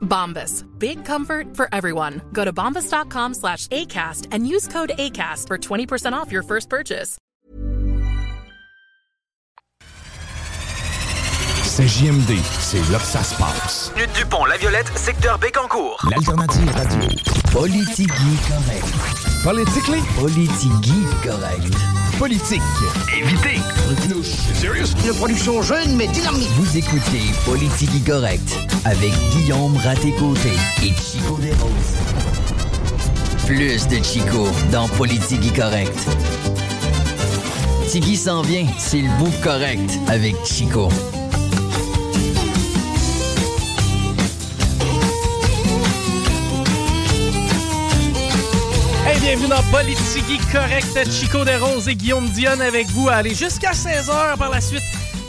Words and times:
Bombas. 0.00 0.64
Big 0.78 1.04
comfort 1.04 1.56
for 1.56 1.68
everyone. 1.72 2.20
Go 2.32 2.44
to 2.44 2.52
bombas.com 2.52 3.34
slash 3.34 3.66
ACAST 3.68 4.26
and 4.32 4.46
use 4.46 4.68
code 4.68 4.90
ACAST 4.98 5.46
for 5.46 5.58
20% 5.58 6.12
off 6.12 6.30
your 6.30 6.42
first 6.42 6.68
purchase. 6.68 7.16
C'est 11.62 11.86
JMD, 11.86 12.36
c'est 12.58 12.90
là 12.90 12.98
que 12.98 13.04
ça 13.04 13.22
se 13.22 13.34
passe. 13.36 13.92
Minute 13.94 14.10
Dupont, 14.14 14.44
La 14.44 14.56
Violette, 14.58 14.90
secteur 14.96 15.38
Bécancourt. 15.38 16.04
L'alternative 16.10 16.70
radio. 16.72 17.08
Politigui 17.52 18.36
correct. 18.48 19.44
Politically? 19.44 20.00
Politigui 20.18 21.06
correct. 21.22 22.09
Politique. 22.20 22.60
Évitez. 23.16 23.62
Une 25.08 25.14
production 25.14 25.62
jeune 25.62 25.96
mais 25.96 26.06
dynamique. 26.08 26.50
Vous 26.56 26.76
écoutez 26.76 27.22
Politigui 27.46 28.02
correct 28.02 28.58
avec 28.84 29.10
Guillaume 29.32 29.74
Raté-Côté 29.78 30.50
et 30.82 30.88
Chico 30.88 31.38
Desroses. 31.40 31.96
Plus 33.46 33.88
de 33.88 34.04
Chico 34.04 34.48
dans 34.70 34.86
Politigui 34.88 35.50
correct. 35.50 35.98
Tigui 37.88 38.16
s'en 38.18 38.42
vient, 38.42 38.66
c'est 38.76 39.00
le 39.00 39.08
bout 39.18 39.32
correct 39.42 39.98
avec 40.08 40.36
Chico. 40.44 40.90
Bienvenue 49.20 49.48
dans 49.48 49.62
Politique 49.70 50.40
Correct. 50.52 51.10
Chico 51.10 51.44
Desroses 51.44 51.88
et 51.88 51.94
Guillaume 51.94 52.28
Dionne 52.30 52.60
avec 52.62 52.88
vous. 52.88 53.08
Allez, 53.08 53.34
jusqu'à 53.34 53.72
16h 53.72 54.36
par 54.38 54.50
la 54.50 54.60
suite. 54.60 54.82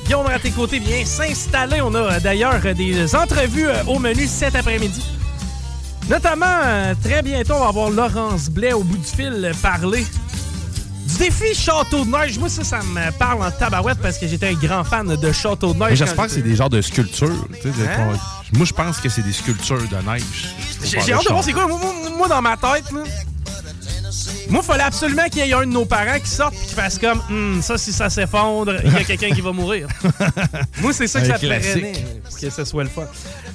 Guillaume 0.05 0.27
à 0.27 0.39
tes 0.39 0.51
côtés 0.51 0.79
vient 0.79 1.05
s'installer. 1.05 1.81
On 1.81 1.93
a 1.95 1.99
euh, 1.99 2.19
d'ailleurs 2.19 2.59
euh, 2.65 2.73
des 2.73 3.15
entrevues 3.15 3.67
euh, 3.67 3.83
au 3.87 3.99
menu 3.99 4.27
cet 4.27 4.55
après-midi. 4.55 5.03
Notamment, 6.09 6.93
très 7.03 7.21
bientôt, 7.21 7.53
on 7.53 7.59
va 7.61 7.67
avoir 7.67 7.89
Laurence 7.89 8.49
Blais 8.49 8.73
au 8.73 8.83
bout 8.83 8.97
du 8.97 9.05
fil 9.07 9.51
parler 9.61 10.05
du 11.07 11.17
défi 11.17 11.53
Château 11.53 12.03
de 12.03 12.09
Neige. 12.09 12.37
Moi, 12.39 12.49
ça, 12.49 12.63
ça 12.63 12.79
me 12.79 13.11
parle 13.17 13.43
en 13.43 13.51
tabarouette 13.51 13.99
parce 14.01 14.17
que 14.17 14.27
j'étais 14.27 14.47
un 14.49 14.53
grand 14.53 14.83
fan 14.83 15.15
de 15.15 15.31
Château 15.31 15.73
de 15.73 15.79
Neige. 15.79 15.97
J'espère 15.99 16.25
que 16.25 16.31
c'est 16.31 16.41
des 16.41 16.55
genres 16.55 16.69
de 16.69 16.81
sculptures. 16.81 17.47
tu 17.61 17.69
sais, 17.71 17.87
Hein? 17.87 18.17
Moi, 18.53 18.65
je 18.65 18.73
pense 18.73 18.99
que 18.99 19.07
c'est 19.07 19.21
des 19.21 19.31
sculptures 19.31 19.77
de 19.87 20.09
neige. 20.09 20.55
J'ai 20.83 20.97
hâte 21.13 21.23
de 21.23 21.29
voir 21.29 21.43
c'est 21.43 21.53
quoi. 21.53 21.67
Moi, 21.67 21.79
moi- 21.79 21.93
moi, 22.17 22.27
dans 22.27 22.41
ma 22.41 22.57
tête, 22.57 22.91
là, 22.91 23.03
moi, 24.51 24.61
il 24.63 24.65
fallait 24.67 24.83
absolument 24.83 25.23
qu'il 25.29 25.45
y 25.45 25.49
ait 25.49 25.53
un 25.53 25.61
de 25.61 25.65
nos 25.71 25.85
parents 25.85 26.19
qui 26.23 26.29
sorte 26.29 26.53
et 26.53 26.67
qui 26.67 26.73
fasse 26.75 26.99
comme 26.99 27.21
Hum, 27.29 27.61
ça, 27.61 27.77
si 27.77 27.91
ça 27.91 28.09
s'effondre, 28.09 28.75
il 28.83 28.91
y 28.91 28.95
a 28.97 29.03
quelqu'un 29.03 29.29
qui 29.31 29.41
va 29.41 29.51
mourir. 29.51 29.87
moi, 30.81 30.93
c'est 30.93 31.07
ça 31.07 31.21
que 31.21 31.25
Un 31.25 31.29
ça 31.33 31.39
classique. 31.39 31.73
prenait, 31.81 32.39
que 32.41 32.49
ce 32.49 32.65
soit 32.65 32.83
le 32.83 32.89
fun. 32.89 33.05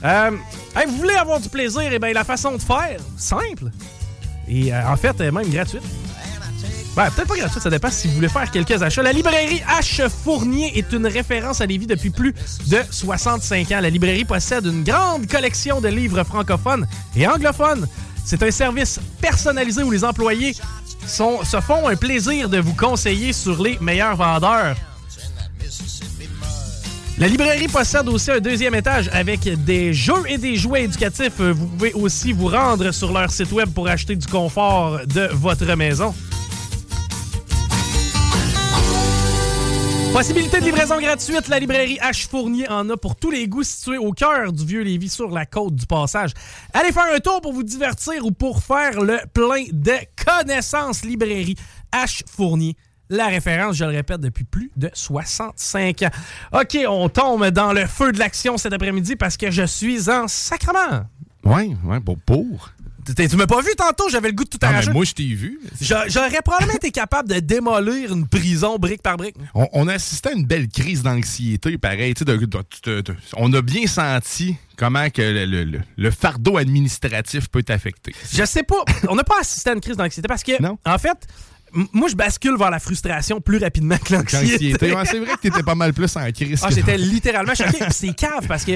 Euh, 0.04 0.30
hey, 0.74 0.86
vous 0.86 0.96
voulez 0.96 1.14
avoir 1.14 1.38
du 1.40 1.48
plaisir? 1.48 1.92
Et 1.92 1.98
bien, 1.98 2.12
la 2.12 2.24
façon 2.24 2.52
de 2.56 2.62
faire, 2.62 2.98
simple. 3.16 3.70
Et 4.48 4.72
euh, 4.72 4.88
en 4.88 4.96
fait, 4.96 5.20
euh, 5.20 5.30
même 5.30 5.48
gratuite. 5.50 5.82
Ouais, 6.96 7.04
peut-être 7.14 7.28
pas 7.28 7.36
gratuite, 7.36 7.62
ça 7.62 7.68
dépend 7.68 7.90
si 7.90 8.08
vous 8.08 8.14
voulez 8.14 8.28
faire 8.30 8.50
quelques 8.50 8.82
achats. 8.82 9.02
La 9.02 9.12
librairie 9.12 9.62
H. 9.78 10.08
Fournier 10.08 10.78
est 10.78 10.90
une 10.92 11.06
référence 11.06 11.60
à 11.60 11.66
Lévis 11.66 11.86
depuis 11.86 12.08
plus 12.08 12.34
de 12.68 12.78
65 12.90 13.70
ans. 13.72 13.80
La 13.82 13.90
librairie 13.90 14.24
possède 14.24 14.64
une 14.64 14.82
grande 14.82 15.26
collection 15.26 15.82
de 15.82 15.88
livres 15.88 16.24
francophones 16.24 16.86
et 17.14 17.26
anglophones. 17.26 17.86
C'est 18.24 18.42
un 18.42 18.50
service 18.50 18.98
personnalisé 19.20 19.82
où 19.82 19.90
les 19.90 20.04
employés 20.04 20.54
se 21.06 21.60
font 21.60 21.88
un 21.88 21.96
plaisir 21.96 22.48
de 22.48 22.58
vous 22.58 22.74
conseiller 22.74 23.32
sur 23.32 23.62
les 23.62 23.78
meilleurs 23.80 24.16
vendeurs. 24.16 24.76
La 27.18 27.28
librairie 27.28 27.68
possède 27.68 28.08
aussi 28.08 28.30
un 28.30 28.40
deuxième 28.40 28.74
étage 28.74 29.08
avec 29.10 29.48
des 29.64 29.94
jeux 29.94 30.22
et 30.28 30.36
des 30.36 30.56
jouets 30.56 30.84
éducatifs. 30.84 31.40
Vous 31.40 31.66
pouvez 31.66 31.94
aussi 31.94 32.32
vous 32.32 32.48
rendre 32.48 32.90
sur 32.90 33.10
leur 33.10 33.30
site 33.30 33.52
web 33.52 33.70
pour 33.70 33.88
acheter 33.88 34.16
du 34.16 34.26
confort 34.26 35.00
de 35.06 35.28
votre 35.32 35.64
maison. 35.76 36.14
Possibilité 40.16 40.60
de 40.60 40.64
livraison 40.64 40.98
gratuite, 40.98 41.46
la 41.48 41.58
librairie 41.58 41.98
H. 41.98 42.26
Fournier 42.26 42.66
en 42.70 42.88
a 42.88 42.96
pour 42.96 43.16
tous 43.16 43.30
les 43.30 43.46
goûts 43.46 43.62
situés 43.62 43.98
au 43.98 44.12
cœur 44.12 44.50
du 44.50 44.64
vieux 44.64 44.80
Lévis 44.80 45.10
sur 45.10 45.28
la 45.28 45.44
côte 45.44 45.74
du 45.74 45.84
passage. 45.84 46.30
Allez 46.72 46.90
faire 46.90 47.14
un 47.14 47.18
tour 47.18 47.42
pour 47.42 47.52
vous 47.52 47.62
divertir 47.62 48.24
ou 48.24 48.30
pour 48.30 48.62
faire 48.62 49.02
le 49.02 49.18
plein 49.34 49.66
de 49.70 49.92
connaissances. 50.24 51.04
Librairie 51.04 51.56
H. 51.92 52.22
Fournier. 52.34 52.78
La 53.10 53.26
référence, 53.26 53.76
je 53.76 53.84
le 53.84 53.90
répète, 53.90 54.22
depuis 54.22 54.44
plus 54.44 54.70
de 54.74 54.88
65 54.94 56.04
ans. 56.04 56.10
OK, 56.54 56.78
on 56.88 57.10
tombe 57.10 57.48
dans 57.48 57.74
le 57.74 57.84
feu 57.84 58.10
de 58.12 58.18
l'action 58.18 58.56
cet 58.56 58.72
après-midi 58.72 59.16
parce 59.16 59.36
que 59.36 59.50
je 59.50 59.66
suis 59.66 60.08
en 60.08 60.28
sacrement. 60.28 61.04
Ouais, 61.44 61.68
bon, 62.00 62.16
pour. 62.24 62.70
Tu 63.14 63.36
m'as 63.36 63.46
pas 63.46 63.60
vu 63.60 63.70
tantôt, 63.76 64.08
j'avais 64.08 64.28
le 64.28 64.34
goût 64.34 64.44
de 64.44 64.48
tout 64.48 64.58
Ah, 64.62 64.68
arracher. 64.68 64.90
moi, 64.90 65.04
je 65.04 65.12
t'ai 65.12 65.26
vu. 65.34 65.60
J'a- 65.80 66.08
J'aurais 66.08 66.42
probablement 66.42 66.74
été 66.74 66.90
capable 66.90 67.28
de 67.28 67.38
démolir 67.40 68.12
une 68.12 68.26
prison 68.26 68.76
brique 68.78 69.02
par 69.02 69.16
brique. 69.16 69.36
On, 69.54 69.68
on 69.72 69.88
a 69.88 69.94
assisté 69.94 70.30
à 70.30 70.32
une 70.32 70.44
belle 70.44 70.68
crise 70.68 71.02
d'anxiété, 71.02 71.78
pareil. 71.78 72.14
tu 72.14 72.20
sais, 72.20 72.24
de- 72.24 72.36
de- 72.36 72.46
de- 72.46 73.00
de- 73.02 73.14
on 73.36 73.52
a 73.52 73.62
bien 73.62 73.86
senti 73.86 74.56
comment 74.76 75.08
que 75.10 75.22
le, 75.22 75.44
le- 75.44 75.64
le- 75.64 75.80
le 75.96 76.10
fardeau 76.10 76.56
administratif 76.56 77.48
peut 77.48 77.62
t'affecter. 77.62 78.14
Je 78.32 78.44
sais 78.44 78.62
pas. 78.62 78.84
On 79.08 79.14
n'a 79.14 79.24
pas 79.24 79.40
assisté 79.40 79.70
à 79.70 79.74
une 79.74 79.80
crise 79.80 79.96
d'anxiété 79.96 80.26
parce 80.28 80.42
que, 80.42 80.52
en 80.84 80.98
fait, 80.98 81.26
moi, 81.92 82.08
je 82.08 82.14
bascule 82.16 82.56
vers 82.58 82.70
la 82.70 82.78
frustration 82.78 83.40
plus 83.40 83.58
rapidement 83.58 83.98
que 83.98 84.14
l'anxiété. 84.14 84.92
Ouais, 84.94 85.04
c'est 85.04 85.18
vrai 85.18 85.34
que 85.34 85.40
t'étais 85.40 85.62
pas 85.62 85.74
mal 85.74 85.92
plus 85.92 86.16
en 86.16 86.30
crise. 86.32 86.60
Ah, 86.64 86.68
j'étais 86.74 86.96
littéralement 86.98 87.54
choqué. 87.54 87.84
C'est 87.90 88.14
cave 88.14 88.46
parce 88.48 88.64
que 88.64 88.72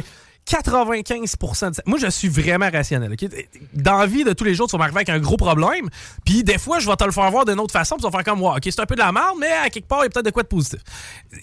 95 0.46 1.36
de 1.70 1.74
ça- 1.74 1.82
Moi, 1.86 1.98
je 2.00 2.08
suis 2.08 2.28
vraiment 2.28 2.68
rationnel. 2.70 3.12
ok? 3.12 3.28
Dans 3.74 3.98
la 3.98 4.06
vie 4.06 4.24
de 4.24 4.32
tous 4.32 4.44
les 4.44 4.54
jours, 4.54 4.66
tu 4.68 4.72
vas 4.72 4.78
m'arriver 4.78 4.96
avec 4.98 5.08
un 5.10 5.18
gros 5.20 5.36
problème. 5.36 5.88
Puis 6.24 6.42
des 6.42 6.58
fois, 6.58 6.78
je 6.80 6.88
vais 6.88 6.96
te 6.96 7.04
le 7.04 7.12
faire 7.12 7.30
voir 7.30 7.44
d'une 7.44 7.60
autre 7.60 7.72
façon. 7.72 7.96
Puis 7.96 8.04
tu 8.04 8.10
vas 8.10 8.16
faire 8.18 8.24
comme 8.24 8.40
moi. 8.40 8.56
OK, 8.56 8.62
c'est 8.64 8.80
un 8.80 8.86
peu 8.86 8.94
de 8.96 9.00
la 9.00 9.12
merde, 9.12 9.36
mais 9.38 9.50
à 9.52 9.70
quelque 9.70 9.86
part, 9.86 10.00
il 10.00 10.04
y 10.04 10.06
a 10.06 10.10
peut-être 10.10 10.26
de 10.26 10.30
quoi 10.30 10.42
de 10.42 10.48
positif. 10.48 10.80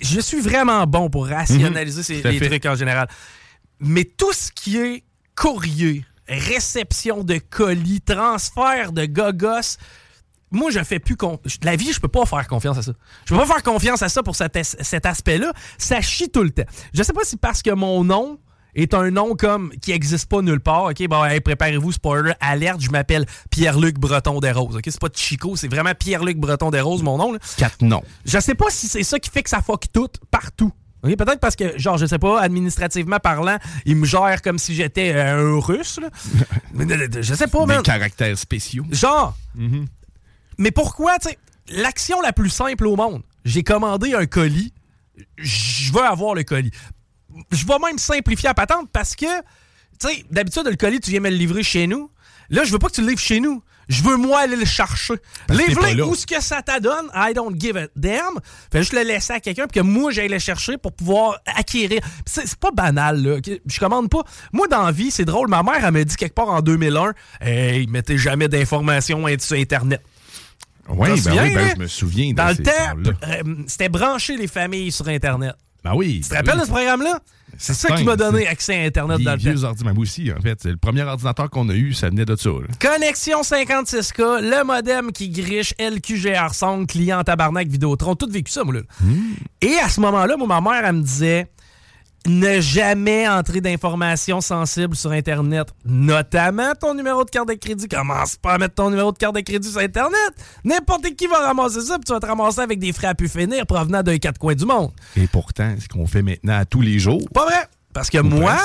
Je 0.01 0.19
suis 0.19 0.41
vraiment 0.41 0.85
bon 0.85 1.09
pour 1.09 1.27
rationaliser 1.27 1.99
Mhm, 1.99 2.03
ces, 2.03 2.21
les 2.31 2.39
fait. 2.39 2.47
trucs 2.49 2.65
en 2.65 2.75
général. 2.75 3.07
Mais 3.79 4.03
tout 4.03 4.33
ce 4.33 4.51
qui 4.51 4.77
est 4.77 5.03
courrier, 5.35 6.03
réception 6.27 7.23
de 7.23 7.37
colis, 7.37 8.01
transfert 8.01 8.91
de 8.91 9.05
gogos, 9.05 9.77
moi, 10.51 10.71
je 10.71 10.81
fais 10.83 10.99
plus 10.99 11.15
confiance. 11.17 11.57
La 11.63 11.75
vie, 11.75 11.91
je 11.91 11.99
peux 11.99 12.07
pas 12.07 12.25
faire 12.25 12.47
confiance 12.47 12.77
à 12.77 12.81
ça. 12.81 12.93
Je 13.25 13.33
peux 13.33 13.39
pas 13.39 13.45
faire 13.45 13.63
confiance 13.63 14.01
à 14.01 14.09
ça 14.09 14.23
pour 14.23 14.35
cet, 14.35 14.57
cet 14.63 15.05
aspect-là. 15.05 15.51
Ça 15.77 15.99
chie 16.01 16.29
tout 16.29 16.43
le 16.43 16.51
temps. 16.51 16.63
Je 16.93 17.03
sais 17.03 17.13
pas 17.13 17.23
si 17.25 17.35
parce 17.37 17.61
que 17.61 17.71
mon 17.71 18.03
nom 18.05 18.39
est 18.83 18.93
un 18.93 19.11
nom 19.11 19.35
comme 19.35 19.71
qui 19.81 19.91
existe 19.91 20.27
pas 20.29 20.41
nulle 20.41 20.59
part. 20.59 20.85
OK, 20.85 21.07
bon, 21.07 21.23
hey, 21.25 21.39
préparez-vous, 21.41 21.91
spoiler, 21.91 22.33
alerte, 22.39 22.79
je 22.81 22.89
m'appelle 22.89 23.25
Pierre-Luc 23.49 23.97
Breton 23.99 24.39
des 24.39 24.51
Roses. 24.51 24.75
OK, 24.77 24.83
c'est 24.85 24.99
pas 24.99 25.09
Chico, 25.13 25.55
c'est 25.55 25.67
vraiment 25.67 25.93
Pierre-Luc 25.97 26.37
Breton 26.37 26.69
des 26.71 26.81
Roses, 26.81 27.03
mon 27.03 27.17
nom. 27.17 27.33
là. 27.33 27.39
Quatre 27.57 27.81
noms. 27.81 28.03
Je 28.25 28.39
sais 28.39 28.55
pas 28.55 28.67
si 28.69 28.87
c'est 28.87 29.03
ça 29.03 29.19
qui 29.19 29.29
fait 29.29 29.43
que 29.43 29.49
ça 29.49 29.61
fuck 29.61 29.85
tout 29.91 30.07
partout. 30.31 30.71
Peut-être 31.03 31.39
parce 31.39 31.55
que, 31.55 31.77
genre, 31.77 31.97
je 31.97 32.05
sais 32.05 32.19
pas, 32.19 32.41
administrativement 32.41 33.19
parlant, 33.19 33.57
il 33.85 33.95
me 33.95 34.05
gère 34.05 34.41
comme 34.41 34.57
si 34.57 34.75
j'étais 34.75 35.13
euh, 35.15 35.55
un 35.57 35.59
russe. 35.61 35.99
là. 36.01 36.09
Mais, 36.73 36.91
euh, 36.91 37.07
je 37.21 37.33
sais 37.33 37.47
pas, 37.47 37.61
Des 37.61 37.65
man. 37.75 37.81
caractères 37.83 38.37
spéciaux. 38.37 38.83
Genre. 38.91 39.37
Mais 40.57 40.71
pourquoi, 40.71 41.17
tu 41.19 41.29
sais, 41.29 41.37
l'action 41.69 42.19
la 42.21 42.33
plus 42.33 42.49
simple 42.49 42.85
au 42.87 42.95
monde, 42.95 43.21
j'ai 43.45 43.63
commandé 43.63 44.13
un 44.15 44.25
colis, 44.25 44.73
je 45.37 45.93
veux 45.93 46.03
avoir 46.03 46.33
le 46.33 46.43
colis. 46.43 46.71
Je 47.51 47.65
vais 47.65 47.79
même 47.79 47.97
simplifier 47.97 48.47
la 48.47 48.53
patente 48.53 48.89
parce 48.91 49.15
que, 49.15 49.25
tu 49.99 50.07
sais, 50.07 50.25
d'habitude, 50.31 50.65
le 50.65 50.75
colis, 50.75 50.99
tu 50.99 51.11
viens 51.11 51.19
me 51.19 51.29
le 51.29 51.35
livrer 51.35 51.63
chez 51.63 51.87
nous. 51.87 52.11
Là, 52.49 52.63
je 52.63 52.71
veux 52.71 52.79
pas 52.79 52.87
que 52.87 52.93
tu 52.93 53.01
le 53.01 53.07
livres 53.07 53.19
chez 53.19 53.39
nous. 53.39 53.61
Je 53.89 54.03
veux 54.03 54.17
moi 54.17 54.41
aller 54.41 54.55
le 54.55 54.65
chercher. 54.65 55.13
Là. 55.47 56.05
où 56.05 56.15
ce 56.15 56.25
que 56.25 56.41
ça 56.41 56.61
t'adonne, 56.61 57.07
I 57.15 57.33
don't 57.33 57.55
give 57.57 57.77
a 57.77 57.87
damn. 57.95 58.39
Fais 58.71 58.79
juste 58.79 58.93
le 58.93 59.03
laisser 59.03 59.33
à 59.33 59.39
quelqu'un 59.39 59.65
puis 59.67 59.79
que 59.79 59.85
moi 59.85 60.11
j'aille 60.11 60.27
le 60.27 60.39
chercher 60.39 60.77
pour 60.77 60.91
pouvoir 60.91 61.39
acquérir. 61.45 62.01
C'est 62.25 62.55
pas 62.57 62.71
banal 62.71 63.23
là. 63.23 63.37
Je 63.65 63.79
commande 63.79 64.09
pas. 64.09 64.23
Moi 64.51 64.67
dans 64.67 64.83
la 64.83 64.91
vie, 64.91 65.09
c'est 65.09 65.23
drôle. 65.23 65.47
Ma 65.49 65.63
mère 65.63 65.85
elle 65.85 65.91
m'a 65.91 66.03
dit 66.03 66.15
quelque 66.17 66.35
part 66.35 66.49
en 66.49 66.61
2001, 66.61 67.13
hey, 67.39 67.87
mettez 67.87 68.17
jamais 68.17 68.49
d'informations 68.49 69.25
sur 69.39 69.55
internet. 69.55 70.01
Ben 70.89 71.17
souviens, 71.17 71.43
oui, 71.43 71.53
ben, 71.53 71.65
hein? 71.65 71.71
je 71.75 71.81
me 71.81 71.87
souviens. 71.87 72.29
de 72.31 72.35
Dans 72.35 72.47
le 72.47 72.63
temps, 72.63 73.11
euh, 73.27 73.55
c'était 73.67 73.89
brancher 73.89 74.37
les 74.37 74.47
familles 74.47 74.91
sur 74.91 75.07
internet. 75.07 75.53
Ben 75.89 75.95
oui. 75.95 76.21
Tu 76.23 76.29
te 76.29 76.35
rappelles 76.35 76.59
de 76.59 76.65
ce 76.65 76.69
programme-là? 76.69 77.19
C'est 77.57 77.73
ça 77.73 77.95
qui 77.95 78.03
m'a 78.03 78.15
donné 78.15 78.45
accès 78.45 78.75
à 78.75 78.85
Internet 78.85 79.19
dans 79.23 79.31
le 79.31 79.37
temps. 79.37 79.43
vieux 79.51 79.63
ordinateurs, 79.63 79.93
moi 79.95 80.01
aussi, 80.03 80.31
en 80.37 80.41
fait. 80.41 80.59
C'est 80.61 80.69
le 80.69 80.77
premier 80.77 81.01
ordinateur 81.03 81.49
qu'on 81.49 81.67
a 81.69 81.73
eu, 81.73 81.93
ça 81.93 82.09
venait 82.09 82.25
de 82.25 82.35
ça. 82.35 82.49
là. 82.49 82.67
Connexion 82.79 83.41
56K, 83.41 84.41
le 84.41 84.63
modem 84.63 85.11
qui 85.11 85.29
griche, 85.29 85.73
LQGR 85.79 86.53
Song, 86.53 86.85
client 86.85 87.23
tabarnak, 87.23 87.67
Vidéotron, 87.67 88.15
tout 88.15 88.29
vécu 88.29 88.51
ça, 88.51 88.63
moi, 88.63 88.75
là. 88.75 88.81
Et 89.61 89.75
à 89.77 89.89
ce 89.89 89.99
moment-là, 90.01 90.37
moi, 90.37 90.47
ma 90.47 90.61
mère, 90.61 90.85
elle 90.85 90.95
me 90.97 91.01
disait 91.01 91.47
ne 92.25 92.59
jamais 92.59 93.27
entrer 93.27 93.61
d'informations 93.61 94.41
sensibles 94.41 94.95
sur 94.95 95.11
Internet, 95.11 95.67
notamment 95.85 96.73
ton 96.75 96.93
numéro 96.93 97.23
de 97.23 97.29
carte 97.29 97.47
de 97.47 97.53
crédit. 97.53 97.87
Commence 97.87 98.35
pas 98.35 98.55
à 98.55 98.57
mettre 98.57 98.75
ton 98.75 98.89
numéro 98.89 99.11
de 99.13 99.17
carte 99.17 99.35
de 99.35 99.41
crédit 99.41 99.69
sur 99.69 99.79
Internet. 99.79 100.33
N'importe 100.65 101.15
qui 101.15 101.27
va 101.27 101.39
ramasser 101.47 101.81
ça, 101.81 101.95
puis 101.95 102.03
tu 102.05 102.11
vas 102.13 102.19
te 102.19 102.25
ramasser 102.25 102.59
avec 102.59 102.79
des 102.79 102.91
frais 102.91 103.07
à 103.07 103.15
pu 103.15 103.29
finir 103.29 103.65
provenant 103.65 104.03
d'un 104.03 104.17
quatre 104.17 104.39
coins 104.39 104.55
du 104.55 104.65
monde. 104.65 104.91
Et 105.15 105.27
pourtant, 105.27 105.75
ce 105.79 105.87
qu'on 105.87 106.05
fait 106.07 106.21
maintenant 106.21 106.57
à 106.59 106.65
tous 106.65 106.81
les 106.81 106.99
jours. 106.99 107.21
Pas 107.33 107.45
vrai. 107.45 107.65
Parce 107.93 108.09
que 108.09 108.17
moi, 108.19 108.57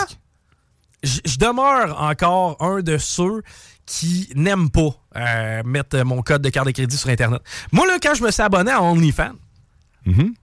je 1.04 1.36
demeure 1.38 2.00
encore 2.02 2.56
un 2.60 2.80
de 2.82 2.98
ceux 2.98 3.42
qui 3.86 4.28
n'aiment 4.34 4.70
pas 4.70 4.90
euh, 5.16 5.62
mettre 5.64 6.02
mon 6.04 6.22
code 6.22 6.42
de 6.42 6.48
carte 6.48 6.66
de 6.66 6.72
crédit 6.72 6.96
sur 6.96 7.10
Internet. 7.10 7.40
Moi, 7.72 7.86
là, 7.86 7.98
quand 8.02 8.14
je 8.14 8.22
me 8.22 8.30
suis 8.30 8.42
abonné 8.42 8.70
à 8.72 8.82
OnlyFans, 8.82 9.32
Mhm. 10.06 10.34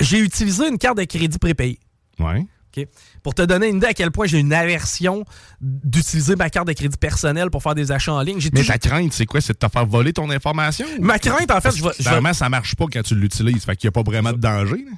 j'ai 0.00 0.18
utilisé 0.20 0.68
une 0.68 0.78
carte 0.78 0.98
de 0.98 1.04
crédit 1.04 1.38
prépayée. 1.38 1.78
Ouais. 2.20 2.46
OK? 2.76 2.86
Pour 3.24 3.34
te 3.34 3.42
donner 3.42 3.68
une 3.68 3.78
idée 3.78 3.88
à 3.88 3.94
quel 3.94 4.10
point 4.12 4.26
j'ai 4.26 4.38
une 4.38 4.52
aversion 4.52 5.24
d'utiliser 5.60 6.36
ma 6.36 6.50
carte 6.50 6.68
de 6.68 6.72
crédit 6.72 6.96
personnelle 6.96 7.50
pour 7.50 7.62
faire 7.62 7.74
des 7.74 7.90
achats 7.90 8.12
en 8.12 8.20
ligne. 8.22 8.38
J'ai 8.38 8.50
Mais 8.52 8.60
toujours- 8.60 8.74
ta 8.74 8.78
crainte, 8.78 9.12
c'est 9.12 9.26
quoi? 9.26 9.40
C'est 9.40 9.54
de 9.54 9.58
te 9.58 9.68
faire 9.68 9.86
voler 9.86 10.12
ton 10.12 10.30
information? 10.30 10.86
Ma 11.00 11.18
crainte, 11.18 11.50
en 11.50 11.60
fait, 11.60 11.74
je 11.76 11.82
vais- 11.82 11.90
Clairement, 11.90 12.32
ça 12.32 12.48
marche 12.48 12.76
pas 12.76 12.86
quand 12.92 13.02
tu 13.02 13.14
l'utilises. 13.16 13.64
Fait 13.64 13.74
qu'il 13.76 13.88
n'y 13.88 13.92
a 13.92 13.92
pas 13.92 14.08
vraiment 14.08 14.32
de 14.32 14.38
danger. 14.38 14.84
là. 14.84 14.92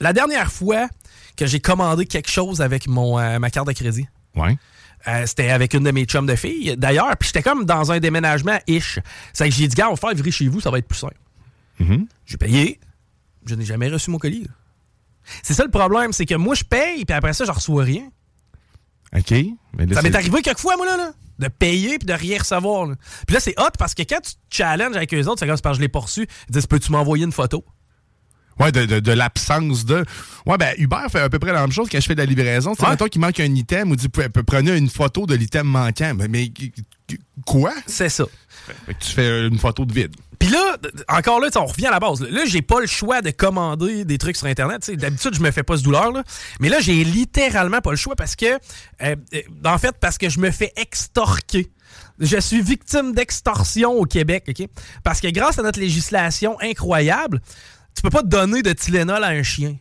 La 0.00 0.12
dernière 0.12 0.52
fois 0.52 0.88
que 1.38 1.46
j'ai 1.46 1.60
commandé 1.60 2.04
quelque 2.04 2.30
chose 2.30 2.60
avec 2.60 2.86
mon, 2.86 3.18
euh, 3.18 3.38
ma 3.38 3.48
carte 3.50 3.66
de 3.68 3.72
crédit, 3.72 4.06
Ouais. 4.34 4.58
Euh, 5.08 5.24
c'était 5.24 5.50
avec 5.50 5.72
une 5.72 5.84
de 5.84 5.90
mes 5.92 6.04
chums 6.04 6.26
de 6.26 6.34
filles, 6.34 6.74
d'ailleurs. 6.76 7.16
Puis 7.16 7.28
j'étais 7.28 7.42
comme 7.42 7.64
dans 7.64 7.92
un 7.92 8.00
déménagement 8.00 8.58
ish. 8.66 8.98
C'est 9.32 9.48
que 9.48 9.54
j'ai 9.54 9.68
dit, 9.68 9.74
gars, 9.76 9.86
on 9.88 9.92
va 9.94 9.96
faire 9.96 10.14
virer 10.14 10.30
chez 10.32 10.48
vous, 10.48 10.60
ça 10.60 10.70
va 10.70 10.78
être 10.78 10.88
plus 10.88 10.98
simple. 10.98 11.16
Mhm. 11.78 12.06
J'ai 12.26 12.36
payé. 12.36 12.80
Je 13.46 13.54
n'ai 13.54 13.64
jamais 13.64 13.88
reçu 13.88 14.10
mon 14.10 14.18
colis. 14.18 14.42
là. 14.42 14.50
C'est 15.42 15.54
ça 15.54 15.64
le 15.64 15.70
problème, 15.70 16.12
c'est 16.12 16.26
que 16.26 16.34
moi, 16.34 16.54
je 16.54 16.64
paye, 16.64 17.04
puis 17.04 17.14
après 17.16 17.32
ça, 17.32 17.44
je 17.44 17.52
reçois 17.52 17.84
rien. 17.84 18.08
OK. 19.16 19.30
Mais 19.76 19.86
là, 19.86 19.94
Ça 19.94 20.02
m'est 20.02 20.14
arrivé 20.14 20.42
quelques 20.42 20.58
fois, 20.58 20.76
moi, 20.76 20.86
là, 20.86 20.96
là, 20.96 21.12
de 21.38 21.48
payer 21.48 21.98
puis 21.98 22.06
de 22.06 22.12
rien 22.12 22.38
recevoir. 22.38 22.86
là. 22.86 22.94
Puis 23.26 23.34
là, 23.34 23.40
c'est 23.40 23.58
hot 23.60 23.70
parce 23.78 23.94
que 23.94 24.02
quand 24.02 24.20
tu 24.20 24.32
te 24.32 24.38
challenges 24.50 24.96
avec 24.96 25.12
eux 25.14 25.26
autres, 25.26 25.40
c'est 25.40 25.46
comme 25.46 25.58
parce 25.60 25.76
que 25.76 25.76
je 25.76 25.80
l'ai 25.82 25.88
pas 25.88 26.00
reçu. 26.00 26.26
Ils 26.48 26.52
disent, 26.52 26.66
peux-tu 26.66 26.92
m'envoyer 26.92 27.24
une 27.24 27.32
photo? 27.32 27.64
Ouais, 28.58 28.72
de, 28.72 28.86
de- 28.86 29.00
de 29.00 29.12
l'absence 29.12 29.84
de. 29.84 30.04
Ouais, 30.46 30.56
ben, 30.58 30.74
Uber 30.78 31.06
fait 31.10 31.20
à 31.20 31.28
peu 31.28 31.38
près 31.38 31.52
la 31.52 31.60
même 31.60 31.72
chose 31.72 31.88
quand 31.90 32.00
je 32.00 32.06
fais 32.06 32.14
de 32.14 32.20
la 32.20 32.26
livraison. 32.26 32.74
Sais, 32.74 32.86
Ouais. 32.86 33.08
qu'il 33.10 33.20
manque 33.20 33.38
un 33.40 33.54
item 33.54 33.90
ou 33.90 33.96
dit, 33.96 34.08
prenez 34.08 34.76
une 34.76 34.88
photo 34.88 35.26
de 35.26 35.34
l'item 35.34 35.66
manquant. 35.66 36.12
Mais, 36.16 36.28
mais 36.28 36.48
qu- 36.48 36.72
qu- 37.06 37.20
quoi? 37.44 37.72
C'est 37.86 38.08
ça. 38.08 38.24
Fait 38.86 38.94
que 38.94 38.98
tu 39.04 39.12
fais 39.12 39.46
une 39.46 39.58
photo 39.58 39.84
de 39.84 39.92
vide. 39.92 40.14
Puis 40.38 40.48
là, 40.48 40.76
encore 41.08 41.40
là, 41.40 41.48
on 41.56 41.66
revient 41.66 41.86
à 41.86 41.90
la 41.92 42.00
base. 42.00 42.20
Là, 42.20 42.28
Là, 42.30 42.42
j'ai 42.46 42.62
pas 42.62 42.80
le 42.80 42.86
choix 42.86 43.22
de 43.22 43.30
commander 43.30 44.04
des 44.04 44.18
trucs 44.18 44.36
sur 44.36 44.46
Internet. 44.46 44.90
D'habitude, 44.90 45.34
je 45.34 45.40
me 45.40 45.50
fais 45.50 45.62
pas 45.62 45.76
ce 45.76 45.82
douleur. 45.82 46.10
Là. 46.12 46.24
Mais 46.60 46.68
là, 46.68 46.80
j'ai 46.80 47.04
littéralement 47.04 47.80
pas 47.80 47.90
le 47.90 47.96
choix 47.96 48.16
parce 48.16 48.36
que, 48.36 48.46
euh, 48.46 49.16
euh, 49.34 49.40
en 49.64 49.78
fait, 49.78 49.94
parce 50.00 50.18
que 50.18 50.28
je 50.28 50.38
me 50.40 50.50
fais 50.50 50.72
extorquer. 50.76 51.70
Je 52.18 52.38
suis 52.40 52.60
victime 52.62 53.12
d'extorsion 53.14 53.92
au 53.92 54.04
Québec, 54.04 54.44
OK? 54.48 54.66
Parce 55.04 55.20
que 55.20 55.28
grâce 55.28 55.58
à 55.58 55.62
notre 55.62 55.78
législation 55.80 56.56
incroyable, 56.60 57.40
tu 57.96 58.02
peux 58.02 58.10
pas 58.10 58.22
donner 58.22 58.62
de 58.62 58.72
Tylenol 58.72 59.24
à 59.24 59.28
un 59.28 59.42
chien. 59.42 59.76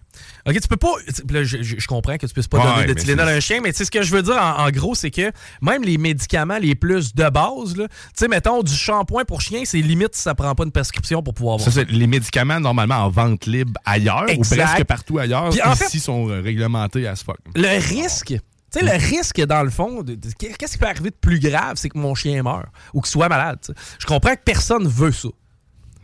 OK, 0.48 0.54
tu 0.60 0.68
peux 0.68 0.78
pas. 0.78 0.94
Là, 1.30 1.44
je, 1.44 1.86
comprends 1.88 2.18
que 2.18 2.26
tu 2.26 2.34
puisses 2.34 2.48
pas 2.48 2.60
Ouais, 2.60 2.82
donner 2.84 2.94
de 2.94 3.00
Tylenol 3.00 3.28
à 3.28 3.32
un 3.34 3.40
chien, 3.42 3.60
mais 3.62 3.72
tu 3.74 3.80
sais, 3.80 3.86
ce 3.86 3.92
que 3.92 4.02
je 4.02 4.12
veux 4.16 4.22
dire 4.24 4.38
en, 4.38 4.66
en 4.66 4.70
gros, 4.70 4.96
c'est 4.96 5.12
que 5.12 5.32
même 5.62 5.84
les 5.84 5.98
médicaments 5.98 6.58
les 6.58 6.76
plus 6.76 7.14
de 7.14 7.30
base, 7.30 7.74
tu 7.76 7.84
sais, 8.16 8.28
mettons, 8.28 8.64
du 8.64 8.74
shampoing 8.74 9.26
pour 9.26 9.42
chien, 9.42 9.64
c'est 9.66 9.80
limite 9.82 10.16
si 10.16 10.22
ça 10.22 10.34
prend 10.34 10.56
pas 10.56 10.64
une 10.64 10.72
prescription 10.72 11.22
pour 11.22 11.34
pouvoir 11.34 11.60
Ça, 11.60 11.70
avoir. 11.70 11.86
c'est 11.88 11.92
les 11.92 12.08
médicaments 12.08 12.60
normalement 12.60 12.96
en 12.96 13.10
vente 13.10 13.46
libre 13.48 13.74
ailleurs 13.86 14.30
Exact. 14.30 14.56
ou 14.56 14.64
presque 14.66 14.84
partout 14.86 15.20
ailleurs. 15.20 15.50
Puis 15.50 15.62
en 15.62 15.74
ici 15.74 15.84
fait- 15.84 16.00
sont 16.00 16.30
euh, 16.30 16.40
réglementés 16.42 17.06
à 17.08 17.16
ce 17.16 17.26
fuck. 17.26 17.38
Le 17.56 17.78
risque, 17.80 18.28
tu 18.72 18.80
sais, 18.80 18.86
le 18.86 18.92
risque, 18.92 19.42
dans 19.46 19.64
le 19.64 19.70
fond, 19.70 20.04
qu'est-ce 20.40 20.72
qui 20.74 20.78
peut 20.78 20.86
arriver 20.88 21.10
de 21.10 21.16
plus 21.20 21.40
grave, 21.40 21.74
c'est 21.76 21.90
que 21.90 21.98
mon 21.98 22.16
chien 22.16 22.42
meure 22.44 22.68
ou 22.94 23.02
qu'il 23.02 23.12
soit 23.12 23.28
malade. 23.30 23.60
Je 24.00 24.06
comprends 24.06 24.36
que 24.36 24.42
personne 24.46 24.88
veut 24.88 25.12
ça. 25.12 25.30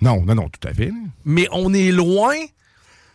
Non, 0.02 0.24
non, 0.26 0.36
non, 0.36 0.50
tout 0.50 0.68
à 0.68 0.74
fait. 0.74 0.92
mais 1.26 1.48
on 1.52 1.74
est 1.74 1.92
loin 1.92 2.34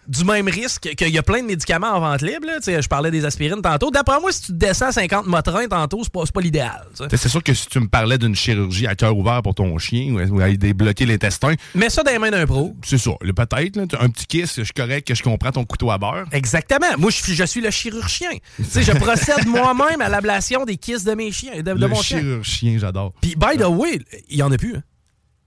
du 0.08 0.24
même 0.24 0.46
risque 0.46 0.94
qu'il 0.96 1.08
y 1.08 1.18
a 1.18 1.22
plein 1.24 1.40
de 1.42 1.46
médicaments 1.48 1.88
en 1.90 1.98
vente 1.98 2.22
libre. 2.22 2.46
là. 2.46 2.58
Je 2.64 2.86
parlais 2.86 3.10
des 3.10 3.24
aspirines 3.24 3.60
tantôt. 3.60 3.90
D'après 3.90 4.20
moi, 4.20 4.30
si 4.30 4.40
tu 4.42 4.46
te 4.52 4.52
descends 4.52 4.86
à 4.86 4.92
50 4.92 5.26
motrins 5.26 5.66
tantôt, 5.66 5.98
c'est 6.04 6.12
pas, 6.12 6.22
pas 6.32 6.40
l'idéal. 6.40 6.86
C'est 7.10 7.26
sûr 7.28 7.42
que 7.42 7.52
si 7.52 7.66
tu 7.66 7.80
me 7.80 7.88
parlais 7.88 8.16
d'une 8.16 8.36
chirurgie 8.36 8.86
à 8.86 8.94
cœur 8.94 9.18
ouvert 9.18 9.42
pour 9.42 9.56
ton 9.56 9.76
chien 9.78 10.14
ou, 10.30 10.40
à 10.40 10.48
débloquer 10.52 11.06
l'intestin, 11.06 11.54
Mets 11.74 11.90
ça 11.90 12.04
dans 12.04 12.12
les 12.12 12.20
mains 12.20 12.30
d'un 12.30 12.46
pro. 12.46 12.76
c'est 12.84 12.98
ça. 12.98 13.10
Peut-être, 13.18 13.78
un 14.00 14.08
petit 14.08 14.26
kiss, 14.26 14.54
je 14.58 14.62
suis 14.62 14.72
correct 14.72 15.08
que 15.08 15.14
je 15.16 15.24
comprends 15.24 15.50
ton 15.50 15.64
couteau 15.64 15.90
à 15.90 15.98
beurre. 15.98 16.26
Exactement. 16.30 16.86
Moi, 16.98 17.10
je, 17.10 17.16
suis- 17.24 17.34
je 17.34 17.42
suis 17.44 17.60
le 17.60 17.72
chirurgien. 17.72 18.30
Je 18.60 18.92
procède 18.92 19.44
moi-même 19.48 20.00
à 20.02 20.08
l'ablation 20.08 20.64
des 20.64 20.76
kisses 20.76 21.02
de 21.02 21.14
mes 21.14 21.32
chiens, 21.32 21.56
de, 21.56 21.62
de 21.62 21.70
le 21.72 21.88
mon 21.88 22.00
chirurgien, 22.00 22.78
j'adore. 22.78 23.12
Puis, 23.20 23.34
by 23.34 23.56
the 23.58 23.66
way, 23.66 23.98
il 24.28 24.36
y 24.36 24.42
en 24.44 24.52
a 24.52 24.56
plus. 24.56 24.76
Hein. 24.76 24.82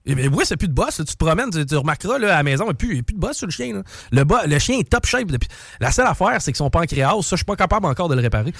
Eh 0.06 0.14
bien, 0.14 0.28
oui, 0.32 0.44
c'est 0.46 0.56
plus 0.56 0.66
de 0.68 0.72
boss. 0.72 0.98
là. 0.98 1.04
Tu 1.04 1.12
te 1.14 1.22
promènes, 1.22 1.50
tu, 1.50 1.64
tu 1.66 1.76
remarqueras 1.76 2.18
là, 2.18 2.32
à 2.32 2.36
la 2.38 2.42
maison, 2.42 2.64
il 2.64 2.68
n'y 2.68 2.70
a, 2.70 2.74
plus- 2.74 2.90
il 2.92 2.96
y 2.96 3.00
a 3.00 3.02
plus 3.02 3.14
de 3.14 3.20
boss 3.20 3.36
sur 3.36 3.46
le 3.46 3.52
chien. 3.52 3.74
là. 3.74 3.82
Le, 4.12 4.24
bo- 4.24 4.36
le 4.46 4.58
chien 4.58 4.78
est 4.78 4.88
top 4.88 5.04
shape. 5.04 5.26
depuis- 5.30 5.48
La 5.78 5.92
seule 5.92 6.06
affaire, 6.06 6.40
c'est 6.40 6.52
que 6.52 6.58
son 6.58 6.70
pancréas, 6.70 7.12
ça, 7.20 7.28
je 7.32 7.36
suis 7.36 7.44
pas 7.44 7.54
capable 7.56 7.84
encore 7.86 8.08
de 8.08 8.14
le 8.14 8.22
réparer. 8.22 8.52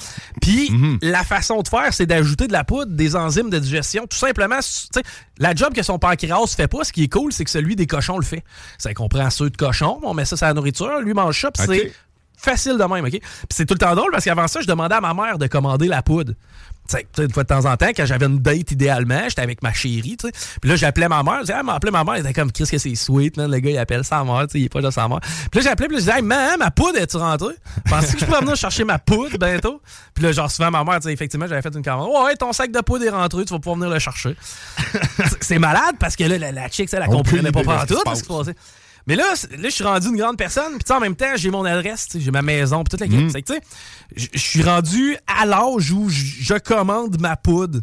Puis, 0.42 0.70
la 1.02 1.24
façon 1.24 1.62
de 1.62 1.68
faire, 1.68 1.92
c'est 1.94 2.04
d'ajouter 2.06 2.46
de 2.46 2.52
la 2.52 2.62
poudre, 2.64 2.92
des 2.92 3.16
enzymes 3.16 3.48
de 3.48 3.58
digestion. 3.58 4.06
Tout 4.06 4.18
simplement, 4.18 4.58
la 5.38 5.54
job 5.54 5.72
que 5.72 5.82
son 5.82 5.98
pancréas 5.98 6.46
fait 6.54 6.68
pas, 6.68 6.84
ce 6.84 6.92
qui 6.92 7.04
est 7.04 7.08
cool, 7.12 7.32
c'est 7.32 7.44
que 7.44 7.50
celui 7.50 7.74
des 7.74 7.86
cochons 7.86 8.18
le 8.18 8.24
fait. 8.24 8.44
Ça 8.76 8.92
comprend 8.92 9.30
ceux 9.30 9.48
de 9.50 9.56
cochons, 9.56 9.98
on 10.02 10.12
met 10.14 10.26
ça 10.26 10.36
sur 10.36 10.46
la 10.46 10.52
nourriture, 10.54 11.00
lui 11.00 11.14
mange 11.14 11.40
ça, 11.40 11.50
puis 11.50 11.62
c'est 11.66 11.92
facile 12.36 12.72
de 12.78 12.84
même, 12.84 13.04
OK? 13.04 13.10
Puis 13.12 13.20
c'est 13.50 13.66
tout 13.66 13.74
le 13.74 13.78
temps 13.78 13.94
drôle 13.94 14.10
parce 14.12 14.24
qu'avant 14.24 14.46
ça, 14.46 14.60
je 14.60 14.66
demandais 14.66 14.94
à 14.94 15.00
ma 15.00 15.14
mère 15.14 15.38
de 15.38 15.46
commander 15.46 15.88
la 15.88 16.02
poudre. 16.02 16.34
De 17.16 17.42
temps 17.42 17.66
en 17.66 17.76
temps, 17.76 17.88
quand 17.94 18.06
j'avais 18.06 18.26
une 18.26 18.38
date 18.38 18.72
idéalement, 18.72 19.22
j'étais 19.28 19.42
avec 19.42 19.62
ma 19.62 19.72
chérie, 19.72 20.16
tu 20.18 20.26
sais. 20.26 20.32
Puis 20.60 20.70
là, 20.70 20.76
j'appelais 20.76 21.08
ma 21.08 21.22
mère. 21.22 21.38
Je 21.38 21.46
disais, 21.46 21.54
ah, 21.56 21.62
m'appelait 21.62 21.90
ma 21.90 22.04
mère. 22.04 22.14
Elle 22.14 22.20
était 22.20 22.32
comme, 22.32 22.50
qu'est-ce 22.52 22.70
que 22.70 22.78
c'est 22.78 22.94
sweet, 22.94 23.36
man. 23.36 23.50
Le 23.50 23.58
gars, 23.58 23.70
il 23.70 23.78
appelle 23.78 24.04
sa 24.04 24.24
mère, 24.24 24.46
tu 24.46 24.52
sais, 24.52 24.60
il 24.60 24.64
est 24.64 24.68
pas 24.68 24.80
de 24.80 24.90
sa 24.90 25.08
mère. 25.08 25.20
Puis 25.20 25.60
là, 25.60 25.70
j'appelais, 25.70 25.88
puis 25.88 25.96
là, 25.96 26.00
je 26.00 26.04
disais, 26.06 26.18
hey, 26.18 26.56
ma 26.58 26.70
poudre, 26.70 26.98
est-tu 26.98 27.16
rentrée? 27.16 27.54
Pensais 27.88 28.14
que 28.14 28.20
je 28.20 28.24
pourrais 28.24 28.40
venir 28.40 28.56
chercher 28.56 28.84
ma 28.84 28.98
poudre 28.98 29.38
bientôt? 29.38 29.80
Puis 30.14 30.24
là, 30.24 30.32
genre, 30.32 30.50
souvent, 30.50 30.70
ma 30.70 30.84
mère, 30.84 30.96
tu 30.96 31.02
sais, 31.02 31.12
effectivement, 31.12 31.46
j'avais 31.46 31.62
fait 31.62 31.74
une 31.74 31.82
commande. 31.82 32.10
Ouais, 32.10 32.34
ton 32.36 32.52
sac 32.52 32.70
de 32.70 32.80
poudre 32.80 33.04
est 33.04 33.10
rentré, 33.10 33.44
tu 33.44 33.52
vas 33.52 33.58
pouvoir 33.60 33.76
venir 33.76 33.90
le 33.90 33.98
chercher. 33.98 34.36
c'est 35.40 35.58
malade 35.58 35.96
parce 35.98 36.16
que 36.16 36.24
là, 36.24 36.38
la, 36.38 36.52
la 36.52 36.68
chick, 36.68 36.88
ça, 36.88 36.98
elle 36.98 37.04
Aucune 37.04 37.18
comprenait 37.18 37.52
pas 37.52 37.60
qui 37.60 37.86
tout 37.86 37.94
se 37.94 38.16
ce 38.16 38.22
qui 38.22 38.28
se 38.28 38.38
passait. 38.38 38.54
Mais 39.10 39.16
là, 39.16 39.34
là, 39.58 39.68
je 39.68 39.74
suis 39.74 39.82
rendu 39.84 40.06
une 40.08 40.16
grande 40.16 40.36
personne. 40.38 40.70
Puis 40.74 40.84
tu 40.84 40.86
sais, 40.86 40.94
en 40.94 41.00
même 41.00 41.16
temps, 41.16 41.32
j'ai 41.34 41.50
mon 41.50 41.64
adresse, 41.64 42.06
j'ai 42.14 42.30
ma 42.30 42.42
maison, 42.42 42.84
puis 42.84 42.90
toute 42.96 43.00
la 43.00 43.06
Mm. 43.08 43.28
je 44.16 44.38
suis 44.38 44.62
rendu 44.62 45.16
à 45.26 45.44
l'âge 45.46 45.90
où 45.90 46.08
je 46.08 46.54
commande 46.58 47.20
ma 47.20 47.36
poudre 47.36 47.80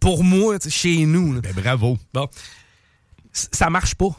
pour 0.00 0.24
moi, 0.24 0.56
chez 0.68 1.06
nous. 1.06 1.34
là. 1.34 1.40
Ben, 1.40 1.52
bravo. 1.54 1.96
Bon, 2.12 2.28
C- 3.32 3.48
ça 3.52 3.70
marche 3.70 3.94
pas. 3.94 4.10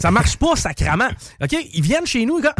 Ça 0.00 0.10
marche 0.10 0.36
pas, 0.38 0.56
sacrament. 0.56 1.10
OK? 1.40 1.54
Ils 1.74 1.82
viennent 1.82 2.06
chez 2.06 2.24
nous, 2.26 2.38
les 2.38 2.42
gars. 2.44 2.54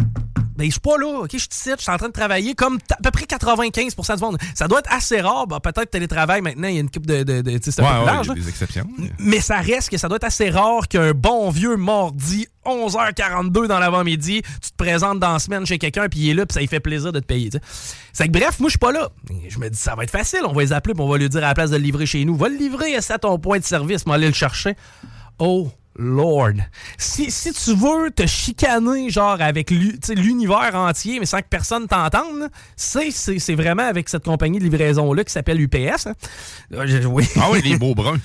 Ben, 0.60 0.66
je 0.66 0.72
suis 0.72 0.80
pas 0.80 0.98
là, 0.98 1.20
OK? 1.22 1.30
Je 1.32 1.38
suis 1.38 1.48
ici, 1.50 1.70
je 1.76 1.82
suis 1.82 1.90
en 1.90 1.96
train 1.96 2.08
de 2.08 2.12
travailler 2.12 2.54
comme 2.54 2.78
à 2.90 2.96
peu 3.02 3.10
près 3.10 3.24
95% 3.24 4.16
du 4.16 4.22
monde. 4.22 4.36
Ça 4.54 4.68
doit 4.68 4.80
être 4.80 4.92
assez 4.92 5.20
rare. 5.22 5.46
Ben, 5.46 5.58
peut-être 5.58 5.90
télétravail 5.90 6.42
maintenant, 6.42 6.68
il 6.68 6.74
y 6.74 6.76
a 6.76 6.80
une 6.80 6.90
coupe 6.90 7.06
de. 7.06 7.22
de, 7.22 7.40
de 7.40 7.50
tu 7.58 7.64
sais, 7.64 7.70
c'est 7.70 7.80
un 7.80 7.84
Ouais, 7.84 7.90
peu 7.90 7.96
plus 7.96 8.00
ouais, 8.06 8.12
large, 8.12 8.26
il 8.26 8.28
y 8.28 8.32
a 8.32 8.34
là. 8.34 8.40
des 8.42 8.48
exceptions. 8.50 8.86
Mais 9.18 9.40
ça 9.40 9.56
reste 9.56 9.88
que 9.88 9.96
ça 9.96 10.08
doit 10.08 10.16
être 10.16 10.24
assez 10.24 10.50
rare 10.50 10.86
qu'un 10.86 11.12
bon 11.12 11.48
vieux 11.50 11.76
mardi, 11.76 12.46
11h42 12.66 13.66
dans 13.68 13.78
l'avant-midi, 13.78 14.42
tu 14.62 14.70
te 14.70 14.76
présentes 14.76 15.18
dans 15.18 15.32
la 15.32 15.38
semaine 15.38 15.64
chez 15.64 15.78
quelqu'un, 15.78 16.08
puis 16.10 16.20
il 16.20 16.30
est 16.30 16.34
là, 16.34 16.44
puis 16.44 16.52
ça 16.54 16.60
lui 16.60 16.66
fait 16.68 16.80
plaisir 16.80 17.10
de 17.12 17.20
te 17.20 17.24
payer. 17.24 17.50
C'est 18.12 18.26
que 18.26 18.32
bref, 18.32 18.60
moi, 18.60 18.68
je 18.68 18.72
suis 18.72 18.78
pas 18.78 18.92
là. 18.92 19.08
Je 19.48 19.58
me 19.58 19.70
dis, 19.70 19.78
ça 19.78 19.94
va 19.94 20.04
être 20.04 20.10
facile, 20.10 20.40
on 20.44 20.52
va 20.52 20.60
les 20.62 20.72
appeler, 20.74 20.92
puis 20.94 21.02
on 21.02 21.08
va 21.08 21.16
lui 21.16 21.28
dire 21.28 21.42
à 21.42 21.48
la 21.48 21.54
place 21.54 21.70
de 21.70 21.76
le 21.76 21.82
livrer 21.82 22.04
chez 22.04 22.24
nous, 22.26 22.36
va 22.36 22.48
le 22.50 22.56
livrer 22.56 23.00
c'est 23.00 23.14
à 23.14 23.18
ton 23.18 23.38
point 23.38 23.58
de 23.58 23.64
service, 23.64 24.04
mais 24.06 24.12
aller 24.14 24.28
le 24.28 24.34
chercher. 24.34 24.74
Oh. 25.38 25.70
Lord. 25.96 26.54
Si, 26.98 27.30
si 27.30 27.52
tu 27.52 27.74
veux 27.74 28.10
te 28.10 28.26
chicaner, 28.26 29.10
genre, 29.10 29.40
avec 29.40 29.70
l'univers 29.70 30.74
entier, 30.74 31.18
mais 31.20 31.26
sans 31.26 31.38
que 31.40 31.48
personne 31.50 31.86
t'entende, 31.88 32.48
c'est 32.76 33.54
vraiment 33.54 33.86
avec 33.86 34.08
cette 34.08 34.24
compagnie 34.24 34.58
de 34.58 34.64
livraison-là 34.64 35.24
qui 35.24 35.32
s'appelle 35.32 35.60
UPS. 35.60 36.06
hein. 36.06 36.14
Euh, 36.74 37.04
oui. 37.06 37.26
Ah 37.36 37.48
oui, 37.50 37.60
les 37.62 37.76
beaux 37.78 37.94
bruns. 37.94 38.18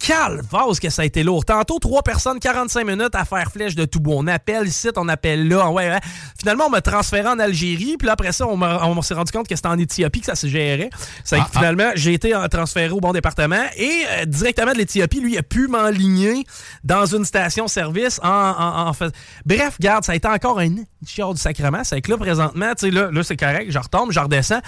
Calvasse 0.00 0.80
que 0.80 0.90
ça 0.90 1.02
a 1.02 1.04
été 1.04 1.22
lourd. 1.22 1.44
Tantôt, 1.44 1.78
trois 1.78 2.02
personnes, 2.02 2.40
45 2.40 2.86
minutes 2.86 3.14
à 3.14 3.24
faire 3.24 3.50
flèche 3.52 3.74
de 3.74 3.84
tout 3.84 4.00
bon. 4.00 4.24
On 4.24 4.26
appelle 4.26 4.66
ici, 4.66 4.88
on 4.96 5.08
appelle 5.08 5.46
là. 5.46 5.70
Ouais, 5.70 5.88
ouais. 5.88 6.00
Finalement, 6.38 6.64
on 6.66 6.70
m'a 6.70 6.80
transféré 6.80 7.28
en 7.28 7.38
Algérie. 7.38 7.96
Puis 7.98 8.06
là, 8.06 8.12
après 8.12 8.32
ça, 8.32 8.46
on, 8.46 8.60
on 8.60 9.02
s'est 9.02 9.14
rendu 9.14 9.30
compte 9.30 9.46
que 9.46 9.54
c'était 9.54 9.68
en 9.68 9.78
Éthiopie 9.78 10.20
que 10.20 10.26
ça 10.26 10.34
se 10.34 10.46
gérait. 10.46 10.90
C'est 11.24 11.36
que 11.36 11.42
Ah, 11.44 11.50
finalement, 11.52 11.90
j'ai 11.94 12.14
été 12.14 12.34
transféré 12.50 12.90
au 12.90 13.00
bon 13.00 13.12
département. 13.12 13.62
Et 13.76 14.02
euh, 14.10 14.24
directement 14.24 14.72
de 14.72 14.78
l'Éthiopie, 14.78 15.20
lui, 15.20 15.34
il 15.34 15.38
a 15.38 15.42
pu 15.42 15.68
m'enligner 15.68 16.44
dans 16.82 17.06
une 17.06 17.24
station-service 17.24 18.20
en, 18.22 18.28
en, 18.28 18.88
en 18.88 18.92
fait. 18.92 19.12
Bref, 19.44 19.76
garde, 19.80 20.04
ça 20.04 20.12
a 20.12 20.14
été 20.14 20.28
encore 20.28 20.58
un 20.58 20.74
chiard 21.06 21.34
du 21.34 21.40
sacrement. 21.40 21.84
C'est 21.84 22.00
que 22.00 22.10
là, 22.10 22.16
présentement, 22.16 22.70
tu 22.70 22.86
sais, 22.86 22.90
là, 22.90 23.10
là 23.12 23.22
c'est 23.22 23.36
correct. 23.36 23.66
Je 23.70 23.78
retombe, 23.78 24.12
je 24.12 24.20
redescends. 24.20 24.60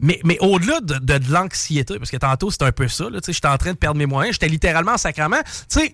Mais, 0.00 0.20
mais 0.24 0.38
au-delà 0.40 0.80
de, 0.80 0.94
de, 0.94 1.18
de 1.18 1.32
l'anxiété, 1.32 1.98
parce 1.98 2.10
que 2.10 2.16
tantôt, 2.16 2.50
c'était 2.50 2.64
un 2.64 2.72
peu 2.72 2.88
ça, 2.88 3.04
là, 3.10 3.20
tu 3.20 3.26
sais, 3.26 3.32
j'étais 3.32 3.48
en 3.48 3.56
train 3.58 3.72
de 3.72 3.78
perdre 3.78 3.98
mes 3.98 4.06
moyens, 4.06 4.34
j'étais 4.34 4.48
littéralement 4.48 4.92
en 4.92 4.98
sacrement. 4.98 5.40
Tu 5.70 5.80
sais, 5.80 5.92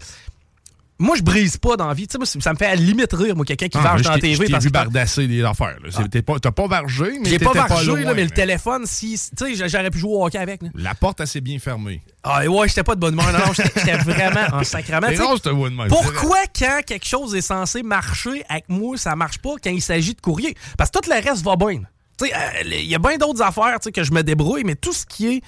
moi, 1.03 1.17
je 1.17 1.23
brise 1.23 1.57
pas 1.57 1.79
dans 1.79 1.89
la 1.89 1.95
vie. 1.95 2.07
Tu 2.07 2.19
sais, 2.27 2.41
ça 2.41 2.53
me 2.53 2.59
fait 2.59 2.67
à 2.67 2.75
la 2.75 2.83
limite 2.83 3.11
rire, 3.15 3.35
moi, 3.35 3.47
quelqu'un 3.47 3.69
qui 3.69 3.79
Ah, 3.79 3.83
varge 3.83 4.03
dans 4.03 4.11
la 4.11 4.19
TV. 4.19 4.35
Je 4.47 4.53
t'ai 4.53 4.59
vu 4.59 4.69
Ah. 4.69 4.85
bardasser 4.85 5.27
des 5.27 5.43
affaires. 5.43 5.79
pas- 6.27 6.39
T'as 6.39 6.51
pas 6.51 6.67
vargé, 6.67 7.13
mais 7.23 7.31
J'ai 7.31 7.39
pas 7.39 7.53
vargé, 7.55 8.05
mais 8.15 8.25
le 8.25 8.29
téléphone, 8.31 8.83
si. 8.85 9.19
Tu 9.35 9.57
sais, 9.57 9.69
j'aurais 9.69 9.91
pu 9.91 9.99
jouer 9.99 10.13
au 10.13 10.27
hockey 10.27 10.37
avec. 10.37 10.63
là. 10.63 10.69
La 10.75 10.95
porte 10.95 11.23
assez 11.23 11.41
bien 11.41 11.59
fermée. 11.59 12.03
Ah, 12.23 12.45
ouais, 12.47 12.69
j'étais 12.69 12.83
pas 12.83 12.97
de 12.97 13.01
bonne 13.01 13.15
humeur. 13.15 13.33
Non, 13.33 13.39
non, 13.47 13.53
j'étais 13.55 13.97
vraiment 13.97 14.47
en 14.59 14.63
sacrament. 14.63 15.07
Pourquoi, 15.89 16.41
quand 16.59 16.81
quelque 16.87 17.07
chose 17.07 17.35
est 17.35 17.41
censé 17.41 17.83
marcher 17.83 18.45
avec 18.51 18.65
moi, 18.69 18.99
ça 18.99 19.17
marche 19.17 19.39
pas 19.39 19.55
quand 19.65 19.71
il 19.71 19.81
s'agit 19.81 20.15
de 20.15 20.21
courrier? 20.21 20.55
Parce 20.77 20.91
que 20.91 20.99
tout 20.99 21.09
le 21.11 21.15
reste 21.15 21.43
va 21.43 21.57
bien. 21.57 21.81
Euh, 22.23 22.63
Il 22.65 22.87
y 22.87 22.95
a 22.95 22.99
bien 22.99 23.17
d'autres 23.17 23.43
affaires 23.43 23.79
que 23.93 24.03
je 24.03 24.13
me 24.13 24.23
débrouille, 24.23 24.65
mais 24.65 24.75
tout 24.75 24.93
ce 24.93 25.07
qui 25.07 25.29
est 25.29 25.43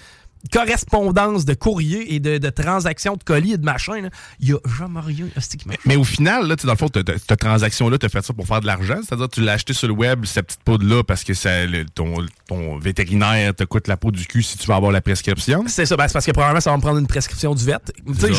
correspondance 0.50 1.44
de 1.44 1.54
courrier 1.54 2.14
et 2.14 2.20
de, 2.20 2.38
de 2.38 2.50
transactions 2.50 3.16
de 3.16 3.22
colis 3.25 3.52
et 3.52 3.58
de 3.58 3.64
machin, 3.64 4.08
il 4.40 4.49
y 4.49 4.52
a 4.52 4.58
jamais 4.78 5.00
rien. 5.00 5.26
marche. 5.66 5.78
Mais 5.84 5.96
au 5.96 6.04
final, 6.04 6.46
là, 6.46 6.56
dans 6.56 6.70
le 6.72 6.76
fond, 6.76 6.88
cette 6.94 7.38
transaction-là, 7.38 7.99
tu 7.99 8.06
as 8.06 8.08
fait 8.08 8.25
ça 8.25 8.32
pour 8.32 8.46
faire 8.46 8.61
de 8.61 8.66
l'argent. 8.66 8.99
C'est-à-dire 9.06 9.28
que 9.28 9.34
tu 9.34 9.40
l'as 9.42 9.52
acheté 9.52 9.72
sur 9.72 9.88
le 9.88 9.94
web, 9.94 10.25
cette 10.25 10.46
petite 10.46 10.62
poudre-là, 10.64 11.02
parce 11.04 11.25
que 11.25 11.34
ça, 11.34 11.66
le- 11.66 11.84
ton, 11.84 12.14
ton 12.49 12.78
vétérinaire 12.78 13.54
te 13.54 13.64
coûte 13.64 13.88
la 13.88 13.96
peau 13.96 14.11
du 14.11 14.26
cul 14.26 14.42
si 14.42 14.58
tu 14.58 14.66
veux 14.66 14.75
avoir 14.75 14.92
la 14.92 15.00
prescription. 15.00 15.64
C'est 15.66 15.87
ça, 15.87 15.96
ben, 15.96 16.06
c'est 16.08 16.12
parce 16.14 16.26
que 16.26 16.32
probablement 16.32 16.61
ça 16.61 16.70
va 16.70 16.76
me 16.76 16.82
prendre 16.82 16.99
une 16.99 17.06
prescription 17.06 17.54
du 17.54 17.64
VET. 17.64 17.78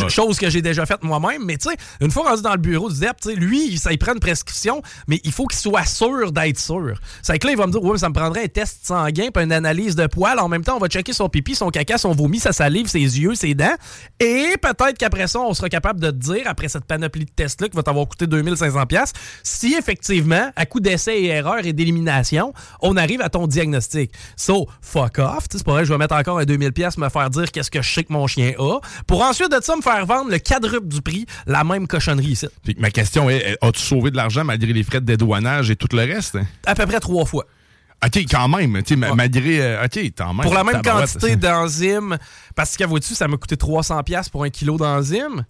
Chose 0.10 0.38
que 0.40 0.50
j'ai 0.50 0.62
déjà 0.62 0.86
faite 0.86 1.04
moi-même, 1.04 1.44
mais 1.46 1.58
tu 1.58 1.70
sais, 1.70 1.76
une 2.02 2.12
fois 2.12 2.30
rendu 2.30 2.42
dans 2.42 2.52
le 2.54 2.58
bureau 2.58 2.90
du 2.90 2.96
sais, 2.96 3.36
lui, 3.36 3.78
ça 3.78 3.92
il 3.92 3.98
prend 3.98 4.14
une 4.14 4.20
prescription, 4.20 4.82
mais 5.08 5.20
il 5.24 5.32
faut 5.32 5.46
qu'il 5.48 5.60
soit 5.60 5.86
sûr 5.86 6.32
d'être 6.32 6.60
sûr. 6.60 7.00
C'est 7.22 7.38
que 7.40 7.48
là, 7.48 7.54
il 7.54 7.58
va 7.58 7.68
me 7.68 7.72
dire, 7.72 7.84
ouais, 7.84 7.92
mais 7.94 7.98
ça 7.98 8.10
me 8.10 8.14
prendrait 8.14 8.44
un 8.44 8.48
test 8.48 8.80
sanguin 8.86 9.30
puis 9.34 9.44
une 9.44 9.52
analyse 9.52 9.96
de 9.96 10.08
poils. 10.08 10.40
En 10.40 10.50
même 10.50 10.64
temps, 10.64 10.76
on 10.76 10.80
va 10.80 10.88
checker 10.88 11.14
son 11.14 11.30
pipi, 11.30 11.56
son 11.56 11.70
caca, 11.70 11.93
son 11.98 12.14
vomi, 12.14 12.40
sa 12.40 12.54
salive, 12.54 12.88
ses 12.88 13.00
yeux, 13.00 13.36
ses 13.36 13.54
dents. 13.54 13.76
Et 14.20 14.56
peut-être 14.62 14.98
qu'après 14.98 15.28
ça, 15.28 15.40
on 15.40 15.54
sera 15.54 15.70
capable 15.70 16.00
de 16.00 16.12
te 16.12 16.16
dire, 16.16 16.44
après 16.46 16.68
cette 16.68 16.86
panoplie 16.86 17.26
de 17.26 17.32
tests-là 17.32 17.70
qui 17.70 17.76
va 17.76 17.84
t'avoir 17.84 18.08
coûté 18.08 18.26
2500$, 18.26 18.86
piastres, 18.88 19.20
si 19.44 19.76
effectivement, 19.76 20.52
à 20.56 20.66
coup 20.66 20.80
d'essai 20.80 21.14
et 21.14 21.28
erreur 21.28 21.66
et 21.66 21.74
d'élimination, 21.74 22.54
on 22.82 22.98
arrive 22.98 23.22
à 23.22 23.30
ton 23.30 23.48
diagnostic. 23.48 24.12
So, 24.36 24.68
fuck 24.82 25.20
off. 25.20 25.46
C'est 25.52 25.64
pas 25.64 25.74
vrai, 25.74 25.86
je 25.86 25.92
vais 25.92 25.98
mettre 25.98 26.16
encore 26.16 26.40
un 26.40 26.44
2000$ 26.44 26.72
piastres, 26.72 27.00
me 27.00 27.10
faire 27.10 27.30
dire 27.30 27.52
qu'est-ce 27.52 27.72
que 27.72 27.82
je 27.82 27.94
sais 27.94 28.04
que 28.04 28.14
mon 28.14 28.28
chien 28.28 28.54
a. 28.58 28.80
Pour 29.08 29.22
ensuite 29.24 29.52
de 29.52 29.62
ça, 29.62 29.76
me 29.76 29.82
faire 29.82 30.06
vendre 30.06 30.32
le 30.32 30.40
quadruple 30.40 30.88
du 30.88 31.02
prix, 31.02 31.26
la 31.46 31.64
même 31.64 31.88
cochonnerie 31.88 32.28
ici. 32.28 32.48
Puis 32.64 32.76
ma 32.80 32.92
question 32.92 33.30
est, 33.30 33.58
as-tu 33.62 33.82
sauvé 33.82 34.12
de 34.12 34.18
l'argent 34.18 34.44
malgré 34.44 34.74
les 34.74 34.84
frais 34.84 35.02
de 35.02 35.06
dédouanage 35.06 35.70
et 35.70 35.76
tout 35.76 35.88
le 35.92 36.00
reste? 36.00 36.38
À 36.66 36.76
peu 36.76 36.86
près 36.86 37.00
trois 37.00 37.26
fois. 37.26 37.46
OK, 38.06 38.26
quand 38.30 38.48
même. 38.48 38.82
tu 38.84 38.94
sais, 38.94 38.96
ma- 38.96 39.14
Malgré. 39.16 39.62
euh, 39.62 39.86
OK, 39.86 39.98
quand 40.18 40.34
même. 40.34 40.44
Pour 40.44 40.54
la 40.54 40.64
même 40.64 40.82
quantité 40.82 41.36
d'enzymes, 41.36 42.18
parce 42.56 42.76
que 42.78 42.84
vois-tu, 42.84 43.14
ça 43.16 43.28
m'a 43.28 43.38
coûté 43.38 43.56
300$ 43.56 44.04
piastres 44.04 44.32
pour 44.32 44.44
un 44.44 44.50
kilo 44.50 44.78
d'enzymes. 44.78 45.46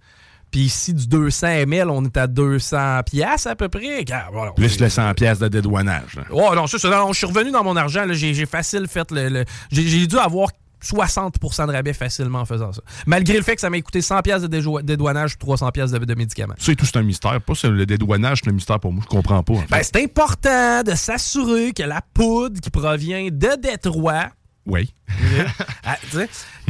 Puis 0.50 0.60
ici, 0.62 0.94
du 0.94 1.08
200 1.08 1.46
ml, 1.48 1.90
on 1.90 2.04
est 2.04 2.16
à 2.16 2.28
200$ 2.28 3.02
piastres 3.02 3.48
à 3.48 3.56
peu 3.56 3.68
près. 3.68 4.04
Voilà. 4.32 4.52
Plus 4.52 4.78
le 4.78 4.88
100 4.88 5.12
pièces 5.14 5.40
de 5.40 5.48
dédouanage. 5.48 6.14
là. 6.14 6.22
Oh 6.30 6.52
non, 6.54 6.68
ça, 6.68 6.78
ça, 6.78 6.88
non, 6.90 7.12
je 7.12 7.18
suis 7.18 7.26
revenu 7.26 7.50
dans 7.50 7.64
mon 7.64 7.74
argent. 7.74 8.04
J'ai 8.12 8.46
facile 8.46 8.86
fait 8.88 9.10
le. 9.10 9.44
j'ai 9.72 10.06
dû 10.06 10.16
avoir 10.18 10.50
60% 10.84 11.66
de 11.66 11.72
rabais 11.72 11.92
facilement 11.92 12.40
en 12.40 12.44
faisant 12.44 12.72
ça. 12.72 12.82
Malgré 13.06 13.36
le 13.36 13.42
fait 13.42 13.54
que 13.54 13.60
ça 13.60 13.70
m'a 13.70 13.80
coûté 13.80 14.00
100$ 14.00 14.22
piastres 14.22 14.48
de 14.48 14.82
dédouanage 14.82 15.36
300$ 15.38 15.72
piastres 15.72 15.98
de, 15.98 16.04
de 16.04 16.14
médicaments. 16.14 16.54
Et 16.68 16.76
tout, 16.76 16.86
c'est 16.86 16.96
un 16.98 17.02
mystère. 17.02 17.40
Pas 17.40 17.54
le 17.64 17.86
dédouanage, 17.86 18.40
c'est 18.44 18.50
un 18.50 18.54
mystère 18.54 18.80
pour 18.80 18.92
moi. 18.92 19.02
Je 19.04 19.08
comprends 19.08 19.42
pas. 19.42 19.54
en 19.54 19.60
fait. 19.60 19.70
Ben, 19.70 19.82
c'est 19.82 20.02
important 20.02 20.82
de 20.82 20.94
s'assurer 20.94 21.72
que 21.72 21.82
la 21.82 22.00
poudre 22.14 22.60
qui 22.60 22.70
provient 22.70 23.28
de 23.30 23.60
Détroit, 23.60 24.28
oui. 24.66 24.92
ah, 25.84 25.96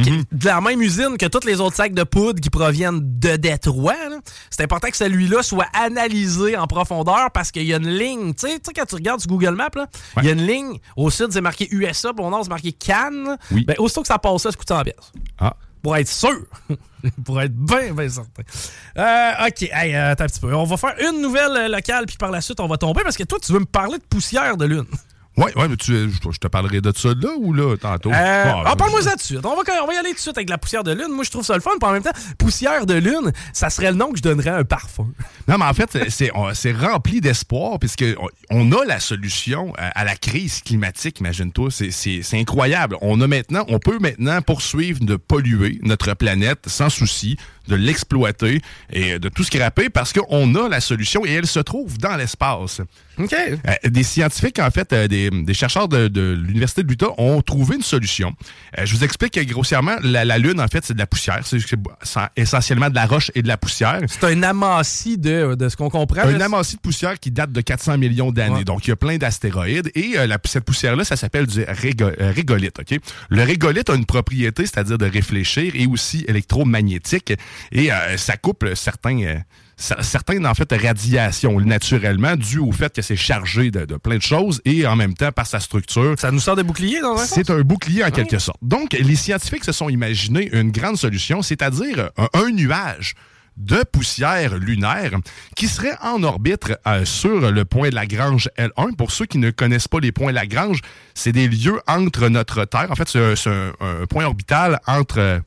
qui- 0.02 0.24
de 0.32 0.44
la 0.46 0.60
même 0.60 0.82
usine 0.82 1.16
que 1.16 1.26
tous 1.26 1.46
les 1.46 1.60
autres 1.60 1.76
sacs 1.76 1.94
de 1.94 2.02
poudre 2.02 2.40
qui 2.40 2.50
proviennent 2.50 3.00
de 3.20 3.36
Détroit, 3.36 3.94
c'est 4.50 4.62
important 4.62 4.88
que 4.90 4.96
celui-là 4.96 5.42
soit 5.42 5.68
analysé 5.72 6.56
en 6.56 6.66
profondeur 6.66 7.30
parce 7.32 7.52
qu'il 7.52 7.64
y 7.64 7.72
a 7.72 7.76
une 7.76 7.88
ligne. 7.88 8.34
Tu 8.34 8.48
sais, 8.48 8.58
quand 8.74 8.84
tu 8.86 8.96
regardes 8.96 9.20
sur 9.20 9.28
Google 9.30 9.54
Maps, 9.54 9.70
il 10.18 10.24
y 10.24 10.28
a 10.28 10.32
une 10.32 10.46
ligne. 10.46 10.78
Au 10.96 11.10
sud, 11.10 11.28
c'est 11.30 11.40
marqué 11.40 11.68
USA, 11.70 12.12
puis 12.12 12.24
au 12.24 12.30
nord, 12.30 12.42
c'est 12.42 12.50
marqué 12.50 12.72
Cannes. 12.72 13.36
Oui. 13.52 13.64
Ben, 13.64 13.76
aussitôt 13.78 14.02
que 14.02 14.08
ça 14.08 14.18
passe, 14.18 14.42
ça, 14.42 14.50
ça 14.50 14.56
coûte 14.56 14.68
100 14.68 14.82
pièces. 14.82 15.12
Ah. 15.38 15.54
Pour 15.82 15.96
être 15.96 16.08
sûr. 16.08 16.46
pour 17.24 17.40
être 17.40 17.54
bien, 17.54 17.92
bien 17.92 18.08
certain. 18.08 18.42
Euh, 18.96 19.46
OK. 19.46 19.62
Hey, 19.72 19.94
euh, 19.94 20.12
attends 20.12 20.24
un 20.24 20.26
petit 20.26 20.40
peu. 20.40 20.54
On 20.54 20.64
va 20.64 20.76
faire 20.76 20.94
une 20.98 21.20
nouvelle 21.20 21.70
locale, 21.70 22.06
puis 22.06 22.16
par 22.16 22.30
la 22.30 22.40
suite, 22.40 22.58
on 22.58 22.66
va 22.66 22.76
tomber 22.78 23.02
parce 23.04 23.16
que 23.16 23.24
toi, 23.24 23.38
tu 23.40 23.52
veux 23.52 23.60
me 23.60 23.66
parler 23.66 23.98
de 23.98 24.04
poussière 24.04 24.56
de 24.56 24.64
lune. 24.64 24.86
Ouais, 25.36 25.52
ouais, 25.56 25.66
mais 25.68 25.76
tu, 25.76 25.92
je 25.92 26.30
je 26.30 26.38
te 26.38 26.46
parlerai 26.46 26.80
de 26.80 26.92
ça 26.96 27.08
là 27.08 27.30
ou 27.38 27.52
là, 27.52 27.76
tantôt? 27.76 28.10
Euh, 28.10 28.14
Ah, 28.16 28.62
ah, 28.66 28.76
parle-moi 28.76 29.02
ça 29.02 29.10
tout 29.12 29.16
de 29.16 29.22
suite. 29.22 29.44
On 29.44 29.56
va, 29.56 29.62
on 29.82 29.86
va 29.86 29.94
y 29.94 29.96
aller 29.96 30.10
tout 30.10 30.14
de 30.14 30.20
suite 30.20 30.36
avec 30.38 30.48
la 30.48 30.58
poussière 30.58 30.84
de 30.84 30.92
lune. 30.92 31.08
Moi, 31.10 31.24
je 31.24 31.30
trouve 31.30 31.44
ça 31.44 31.54
le 31.54 31.60
fun. 31.60 31.72
Puis 31.80 31.88
en 31.88 31.92
même 31.92 32.02
temps, 32.04 32.12
poussière 32.38 32.86
de 32.86 32.94
lune, 32.94 33.32
ça 33.52 33.68
serait 33.68 33.90
le 33.90 33.96
nom 33.96 34.10
que 34.12 34.18
je 34.18 34.22
donnerais 34.22 34.50
à 34.50 34.56
un 34.58 34.64
parfum. 34.64 35.08
Non, 35.48 35.58
mais 35.58 35.66
en 35.66 35.74
fait, 35.74 36.08
c'est- 36.08 36.72
rempli 36.72 37.20
d'espoir 37.20 37.78
puisque 37.78 38.04
on, 38.50 38.72
a 38.72 38.84
la 38.86 38.98
solution 38.98 39.74
à, 39.76 39.88
à 39.88 40.04
la 40.04 40.16
crise 40.16 40.62
climatique, 40.62 41.20
imagine-toi. 41.20 41.68
C'est 41.70 42.22
incroyable. 42.38 42.96
On 43.02 43.20
a 43.20 43.26
maintenant, 43.26 43.64
on 43.68 43.78
peut 43.78 43.98
maintenant 43.98 44.40
poursuivre 44.40 45.00
de 45.04 45.16
polluer 45.16 45.80
notre 45.82 46.14
planète 46.14 46.60
sans 46.68 46.88
souci, 46.88 47.36
de 47.68 47.76
l'exploiter 47.76 48.60
et 48.92 49.18
de 49.18 49.28
tout 49.28 49.44
scraper 49.44 49.88
parce 49.90 50.12
qu'on 50.12 50.54
a 50.54 50.68
la 50.68 50.80
solution 50.80 51.24
et 51.24 51.32
elle 51.32 51.46
se 51.46 51.60
trouve 51.60 51.98
dans 51.98 52.16
l'espace. 52.16 52.80
OK. 53.18 53.32
Euh, 53.32 53.56
des 53.88 54.02
scientifiques, 54.02 54.58
en 54.58 54.70
fait, 54.70 54.92
euh, 54.92 55.06
des, 55.06 55.30
des 55.30 55.54
chercheurs 55.54 55.88
de, 55.88 56.08
de 56.08 56.32
l'Université 56.36 56.82
de 56.82 56.88
l'Utah 56.88 57.08
ont 57.18 57.40
trouvé 57.42 57.76
une 57.76 57.82
solution. 57.82 58.34
Euh, 58.78 58.84
je 58.86 58.94
vous 58.96 59.04
explique 59.04 59.38
grossièrement, 59.48 59.94
la, 60.02 60.24
la 60.24 60.38
Lune, 60.38 60.60
en 60.60 60.66
fait, 60.66 60.84
c'est 60.84 60.94
de 60.94 60.98
la 60.98 61.06
poussière. 61.06 61.40
C'est 61.44 61.58
c'est 62.02 62.20
essentiellement 62.36 62.90
de 62.90 62.94
la 62.96 63.06
roche 63.06 63.30
et 63.36 63.42
de 63.42 63.48
la 63.48 63.56
poussière. 63.56 64.00
C'est 64.08 64.24
un 64.24 64.42
amassis 64.42 65.16
de, 65.16 65.54
de 65.54 65.68
ce 65.68 65.76
qu'on 65.76 65.90
comprend. 65.90 66.22
Un 66.22 66.36
là. 66.38 66.46
amassis 66.46 66.74
de 66.76 66.80
poussière 66.80 67.18
qui 67.20 67.30
date 67.30 67.52
de 67.52 67.60
400 67.60 67.98
millions 67.98 68.32
d'années. 68.32 68.56
Ouais. 68.56 68.64
Donc, 68.64 68.86
il 68.86 68.90
y 68.90 68.92
a 68.92 68.96
plein 68.96 69.16
d'astéroïdes. 69.16 69.90
Et 69.94 70.14
euh, 70.18 70.26
la- 70.26 70.38
cette 70.44 70.64
poussière-là, 70.64 71.04
ça 71.04 71.14
s'appelle 71.16 71.46
du 71.46 71.60
régo- 71.60 72.12
euh, 72.20 72.32
régolithe. 72.34 72.80
ok? 72.80 72.98
Le 73.28 73.42
régolithe 73.44 73.90
a 73.90 73.94
une 73.94 74.06
propriété, 74.06 74.66
c'est-à-dire 74.66 74.98
de 74.98 75.06
réfléchir 75.06 75.72
et 75.76 75.86
aussi 75.86 76.24
électromagnétique. 76.26 77.32
Et 77.72 77.92
euh, 77.92 78.16
ça 78.16 78.36
coupe 78.36 78.66
certains... 78.74 79.20
euh, 79.22 79.38
en 80.44 80.54
fait, 80.54 80.72
radiations 80.72 81.58
naturellement 81.60 82.36
dues 82.36 82.58
au 82.60 82.70
fait 82.72 82.94
que 82.94 83.02
c'est 83.02 83.16
chargé 83.16 83.70
de, 83.72 83.84
de 83.84 83.96
plein 83.96 84.16
de 84.16 84.22
choses 84.22 84.60
et 84.64 84.86
en 84.86 84.94
même 84.96 85.14
temps 85.14 85.32
par 85.32 85.46
sa 85.46 85.58
structure. 85.60 86.14
Ça 86.18 86.30
nous 86.30 86.38
sort 86.40 86.54
des 86.56 86.62
boucliers 86.62 87.00
dans 87.00 87.14
un? 87.18 87.24
C'est 87.24 87.50
un 87.50 87.60
bouclier 87.62 88.04
en 88.04 88.10
quelque 88.10 88.38
sorte. 88.38 88.58
Donc, 88.62 88.92
les 88.92 89.16
scientifiques 89.16 89.64
se 89.64 89.72
sont 89.72 89.88
imaginés 89.88 90.48
une 90.52 90.70
grande 90.70 90.96
solution, 90.96 91.42
c'est-à-dire 91.42 92.10
un, 92.16 92.28
un 92.34 92.50
nuage 92.50 93.14
de 93.56 93.84
poussière 93.84 94.56
lunaire 94.58 95.12
qui 95.54 95.68
serait 95.68 95.96
en 96.02 96.22
orbite 96.24 96.72
euh, 96.88 97.04
sur 97.04 97.52
le 97.52 97.64
point 97.64 97.90
Lagrange 97.90 98.48
L1. 98.58 98.96
Pour 98.96 99.10
ceux 99.12 99.26
qui 99.26 99.38
ne 99.38 99.50
connaissent 99.50 99.86
pas 99.88 100.00
les 100.00 100.10
points 100.12 100.32
Lagrange, 100.32 100.80
c'est 101.14 101.30
des 101.32 101.46
lieux 101.48 101.80
entre 101.86 102.28
notre 102.28 102.64
Terre. 102.64 102.88
En 102.90 102.94
fait, 102.96 103.08
c'est 103.08 103.18
un, 103.24 103.36
c'est 103.36 103.50
un- 103.50 103.72
un 103.80 104.06
point 104.06 104.24
orbital 104.24 104.80
entre... 104.86 105.40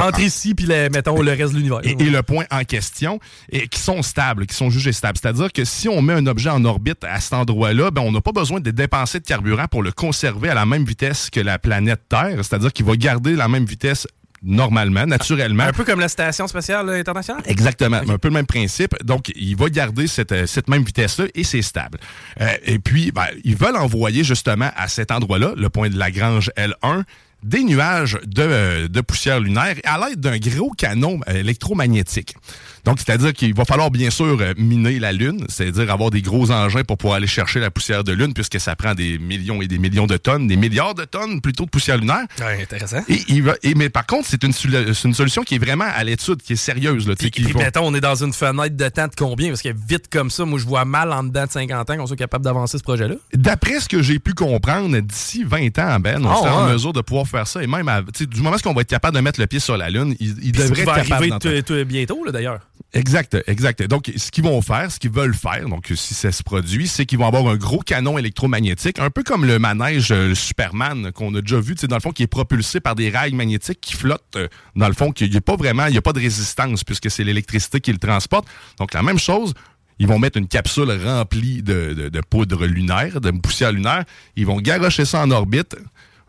Entre 0.00 0.20
ici 0.20 0.54
puis 0.54 0.66
le- 0.66 0.88
mettons 0.90 1.20
le 1.20 1.30
reste 1.32 1.52
de 1.52 1.58
l'univers. 1.58 1.80
et, 1.84 1.90
et 1.92 2.10
le 2.10 2.22
point 2.22 2.44
en 2.50 2.64
question, 2.64 3.18
et 3.50 3.68
qui 3.68 3.78
sont 3.80 4.02
stables, 4.02 4.46
qui 4.46 4.54
sont 4.54 4.70
jugés 4.70 4.92
stables. 4.92 5.18
C'est-à-dire 5.20 5.52
que 5.52 5.64
si 5.64 5.88
on 5.88 6.02
met 6.02 6.14
un 6.14 6.26
objet 6.26 6.50
en 6.50 6.64
orbite 6.64 7.04
à 7.04 7.20
cet 7.20 7.32
endroit-là, 7.34 7.90
ben, 7.90 8.02
on 8.02 8.12
n'a 8.12 8.20
pas 8.20 8.32
besoin 8.32 8.60
de 8.60 8.70
dépenser 8.70 9.20
de 9.20 9.24
carburant 9.24 9.66
pour 9.66 9.82
le 9.82 9.92
conserver 9.92 10.48
à 10.48 10.54
la 10.54 10.66
même 10.66 10.84
vitesse 10.84 11.30
que 11.30 11.40
la 11.40 11.58
planète 11.58 12.02
Terre. 12.08 12.36
C'est-à-dire 12.38 12.72
qu'il 12.72 12.86
va 12.86 12.96
garder 12.96 13.34
la 13.36 13.48
même 13.48 13.64
vitesse 13.64 14.06
normalement, 14.44 15.06
naturellement. 15.06 15.62
Un 15.62 15.72
peu 15.72 15.84
comme 15.84 16.00
la 16.00 16.08
station 16.08 16.48
spatiale 16.48 16.88
internationale? 16.90 17.42
Exactement. 17.46 17.98
Un 18.08 18.18
peu 18.18 18.26
le 18.28 18.34
même 18.34 18.46
principe. 18.46 18.94
Donc, 19.04 19.30
il 19.36 19.54
va 19.56 19.68
garder 19.68 20.08
cette, 20.08 20.32
euh, 20.32 20.46
cette 20.46 20.68
même 20.68 20.82
vitesse-là 20.82 21.26
et 21.34 21.44
c'est 21.44 21.62
stable. 21.62 21.98
Euh, 22.40 22.48
et 22.64 22.80
puis, 22.80 23.12
ben, 23.12 23.26
ils 23.44 23.54
veulent 23.54 23.76
envoyer 23.76 24.24
justement 24.24 24.70
à 24.76 24.88
cet 24.88 25.12
endroit-là, 25.12 25.52
le 25.56 25.68
point 25.70 25.90
de 25.90 25.96
Lagrange 25.96 26.50
L1, 26.56 27.04
des 27.42 27.64
nuages 27.64 28.18
de, 28.24 28.42
euh, 28.42 29.02
poussière 29.06 29.40
lunaire 29.40 29.76
à 29.84 29.98
l'aide 29.98 30.20
d'un 30.20 30.38
gros 30.38 30.70
canon 30.70 31.20
euh, 31.28 31.34
électromagnétique. 31.34 32.36
Donc, 32.84 32.98
c'est-à-dire 32.98 33.32
qu'il 33.32 33.54
va 33.54 33.64
falloir 33.64 33.90
bien 33.90 34.10
sûr 34.10 34.36
euh, 34.40 34.54
miner 34.56 34.98
la 34.98 35.12
Lune, 35.12 35.44
c'est-à-dire 35.48 35.90
avoir 35.92 36.10
des 36.10 36.20
gros 36.22 36.50
engins 36.50 36.82
pour 36.82 36.98
pouvoir 36.98 37.16
aller 37.18 37.26
chercher 37.28 37.60
la 37.60 37.70
poussière 37.70 38.02
de 38.02 38.12
Lune, 38.12 38.34
puisque 38.34 38.58
ça 38.58 38.74
prend 38.74 38.94
des 38.94 39.18
millions 39.18 39.62
et 39.62 39.68
des 39.68 39.78
millions 39.78 40.06
de 40.06 40.16
tonnes, 40.16 40.48
des 40.48 40.56
milliards 40.56 40.94
de 40.94 41.04
tonnes 41.04 41.40
plutôt 41.40 41.64
de 41.64 41.70
poussière 41.70 41.96
lunaire. 41.96 42.24
Ouais, 42.40 42.62
intéressant. 42.62 43.02
Et, 43.08 43.20
il 43.28 43.42
va, 43.44 43.54
et 43.62 43.74
mais 43.74 43.88
par 43.88 44.06
contre, 44.06 44.26
c'est 44.28 44.42
une, 44.42 44.52
solution 44.52 45.42
qui 45.42 45.54
est 45.54 45.58
vraiment 45.58 45.84
à 45.94 46.02
l'étude, 46.02 46.42
qui 46.42 46.54
est 46.54 46.56
sérieuse. 46.56 47.06
Là, 47.06 47.14
Puis, 47.16 47.30
qui 47.30 47.42
puis 47.44 47.52
va- 47.52 47.60
mettons, 47.60 47.86
on 47.86 47.94
est 47.94 48.00
dans 48.00 48.22
une 48.22 48.32
fenêtre 48.32 48.76
de 48.76 48.88
temps 48.88 49.06
de 49.06 49.14
combien? 49.16 49.48
Parce 49.48 49.62
que 49.62 49.72
vite 49.88 50.08
comme 50.10 50.30
ça, 50.30 50.44
moi, 50.44 50.58
je 50.58 50.66
vois 50.66 50.84
mal 50.84 51.12
en 51.12 51.22
dedans 51.22 51.46
de 51.46 51.50
50 51.52 51.90
ans 51.90 51.96
qu'on 51.96 52.06
soit 52.06 52.16
capable 52.16 52.44
d'avancer 52.44 52.78
ce 52.78 52.82
projet-là. 52.82 53.14
D'après 53.34 53.80
ce 53.80 53.88
que 53.88 54.02
j'ai 54.02 54.18
pu 54.18 54.34
comprendre, 54.34 54.98
d'ici 54.98 55.44
20 55.44 55.78
ans, 55.78 56.00
Ben, 56.00 56.24
on 56.24 56.28
Ah, 56.30 56.36
serait 56.36 56.50
en 56.50 56.68
mesure 56.72 56.92
de 56.92 57.00
pouvoir 57.00 57.28
faire 57.28 57.46
ça. 57.46 57.62
Et 57.62 57.66
même, 57.66 57.86
à- 57.88 58.02
du 58.02 58.40
moment 58.40 58.56
qu'on 58.62 58.74
va 58.74 58.80
être 58.80 58.88
capable 58.88 59.16
de 59.16 59.20
mettre 59.22 59.40
le 59.40 59.46
pied 59.46 59.60
sur 59.60 59.76
la 59.76 59.88
Lune, 59.88 60.16
il, 60.18 60.34
il 60.42 60.52
devrait 60.52 60.80
être 60.82 60.94
capable 60.94 61.12
arriver 61.12 61.84
bientôt, 61.84 62.30
d'ailleurs. 62.30 62.60
Exact, 62.94 63.38
exact. 63.46 63.82
Donc, 63.84 64.12
ce 64.14 64.30
qu'ils 64.30 64.44
vont 64.44 64.60
faire, 64.60 64.92
ce 64.92 64.98
qu'ils 64.98 65.10
veulent 65.10 65.34
faire, 65.34 65.66
donc 65.66 65.90
si 65.94 66.12
ça 66.12 66.30
se 66.30 66.42
produit, 66.42 66.86
c'est 66.86 67.06
qu'ils 67.06 67.18
vont 67.18 67.26
avoir 67.26 67.46
un 67.46 67.56
gros 67.56 67.78
canon 67.78 68.18
électromagnétique, 68.18 68.98
un 68.98 69.08
peu 69.08 69.22
comme 69.22 69.46
le 69.46 69.58
manège 69.58 70.12
euh, 70.12 70.34
Superman 70.34 71.10
qu'on 71.12 71.34
a 71.34 71.40
déjà 71.40 71.58
vu, 71.58 71.74
dans 71.74 71.96
le 71.96 72.02
fond, 72.02 72.10
qui 72.10 72.22
est 72.22 72.26
propulsé 72.26 72.80
par 72.80 72.94
des 72.94 73.08
rails 73.08 73.32
magnétiques 73.32 73.80
qui 73.80 73.94
flottent, 73.94 74.36
euh, 74.36 74.48
dans 74.76 74.88
le 74.88 74.94
fond, 74.94 75.10
qu'il 75.10 75.30
n'y 75.30 75.36
a 75.38 75.40
pas 75.40 75.56
vraiment, 75.56 75.86
il 75.86 75.92
n'y 75.92 75.98
a 75.98 76.02
pas 76.02 76.12
de 76.12 76.20
résistance 76.20 76.84
puisque 76.84 77.10
c'est 77.10 77.24
l'électricité 77.24 77.80
qui 77.80 77.92
le 77.92 77.98
transporte. 77.98 78.46
Donc, 78.78 78.92
la 78.92 79.02
même 79.02 79.18
chose. 79.18 79.54
Ils 79.98 80.08
vont 80.08 80.18
mettre 80.18 80.38
une 80.38 80.48
capsule 80.48 80.90
remplie 80.90 81.62
de 81.62 82.20
poudre 82.28 82.66
lunaire, 82.66 83.20
de 83.20 83.30
poussière 83.30 83.70
lunaire. 83.70 84.04
Ils 84.34 84.46
vont 84.46 84.56
garrocher 84.56 85.04
ça 85.04 85.20
en 85.20 85.30
orbite 85.30 85.76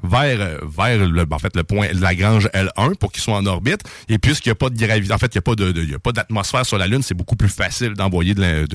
vers, 0.04 0.42
euh, 0.42 0.58
vers 0.64 1.08
le, 1.08 1.26
en 1.32 1.40
fait, 1.40 1.56
le 1.56 1.64
point 1.64 1.88
Lagrange 1.94 2.48
L1 2.54 2.96
pour 2.96 3.12
qu'il 3.12 3.22
soit 3.24 3.36
en 3.36 3.46
orbite. 3.46 3.82
Et 4.10 4.18
puisqu'il 4.18 4.50
n'y 4.50 4.54
a 4.54 4.56
pas 4.56 4.70
de 4.70 4.78
gravité, 4.78 5.14
en 5.14 5.18
fait, 5.18 5.34
il 5.34 5.38
n'y 5.38 5.40
a 5.40 5.42
pas 5.42 5.56
de, 5.56 6.12
d'atmosphère 6.12 6.66
sur 6.66 6.78
la 6.78 6.88
Lune, 6.88 7.02
c'est 7.02 7.14
beaucoup 7.14 7.36
plus 7.36 7.50
facile 7.50 7.94
d'envoyer 7.94 8.36
de- 8.36 8.68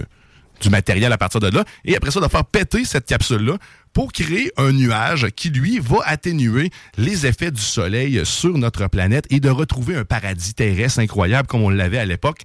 du 0.60 0.70
matériel 0.70 1.12
à 1.12 1.18
partir 1.18 1.38
de 1.40 1.48
là. 1.48 1.64
Et 1.84 1.96
après 1.96 2.10
ça, 2.10 2.20
de 2.20 2.26
faire 2.26 2.44
péter 2.44 2.84
cette 2.84 3.06
capsule-là 3.06 3.58
pour 3.92 4.10
créer 4.12 4.50
un 4.56 4.72
nuage 4.72 5.28
qui, 5.36 5.50
lui, 5.50 5.78
va 5.78 5.98
atténuer 6.04 6.70
les 6.96 7.26
effets 7.26 7.50
du 7.52 7.60
Soleil 7.62 8.20
sur 8.24 8.58
notre 8.58 8.88
planète 8.88 9.24
et 9.30 9.38
de 9.38 9.50
retrouver 9.50 9.94
un 9.96 10.04
paradis 10.04 10.54
terrestre 10.54 10.98
incroyable 10.98 11.46
comme 11.46 11.62
on 11.62 11.70
l'avait 11.70 11.98
à 11.98 12.04
l'époque. 12.04 12.40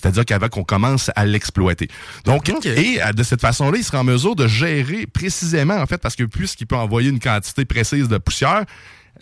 C'est-à-dire 0.00 0.24
qu'avant 0.24 0.48
qu'on 0.48 0.64
commence 0.64 1.10
à 1.14 1.24
l'exploiter. 1.26 1.88
Donc, 2.24 2.48
et 2.64 3.02
euh, 3.02 3.12
de 3.12 3.22
cette 3.22 3.40
façon-là, 3.40 3.78
il 3.78 3.84
sera 3.84 4.00
en 4.00 4.04
mesure 4.04 4.34
de 4.34 4.46
gérer 4.46 5.06
précisément, 5.06 5.76
en 5.76 5.86
fait, 5.86 5.98
parce 5.98 6.16
que 6.16 6.24
puisqu'il 6.24 6.66
peut 6.66 6.76
envoyer 6.76 7.10
une 7.10 7.20
quantité 7.20 7.64
précise 7.64 8.08
de 8.08 8.18
poussière, 8.18 8.64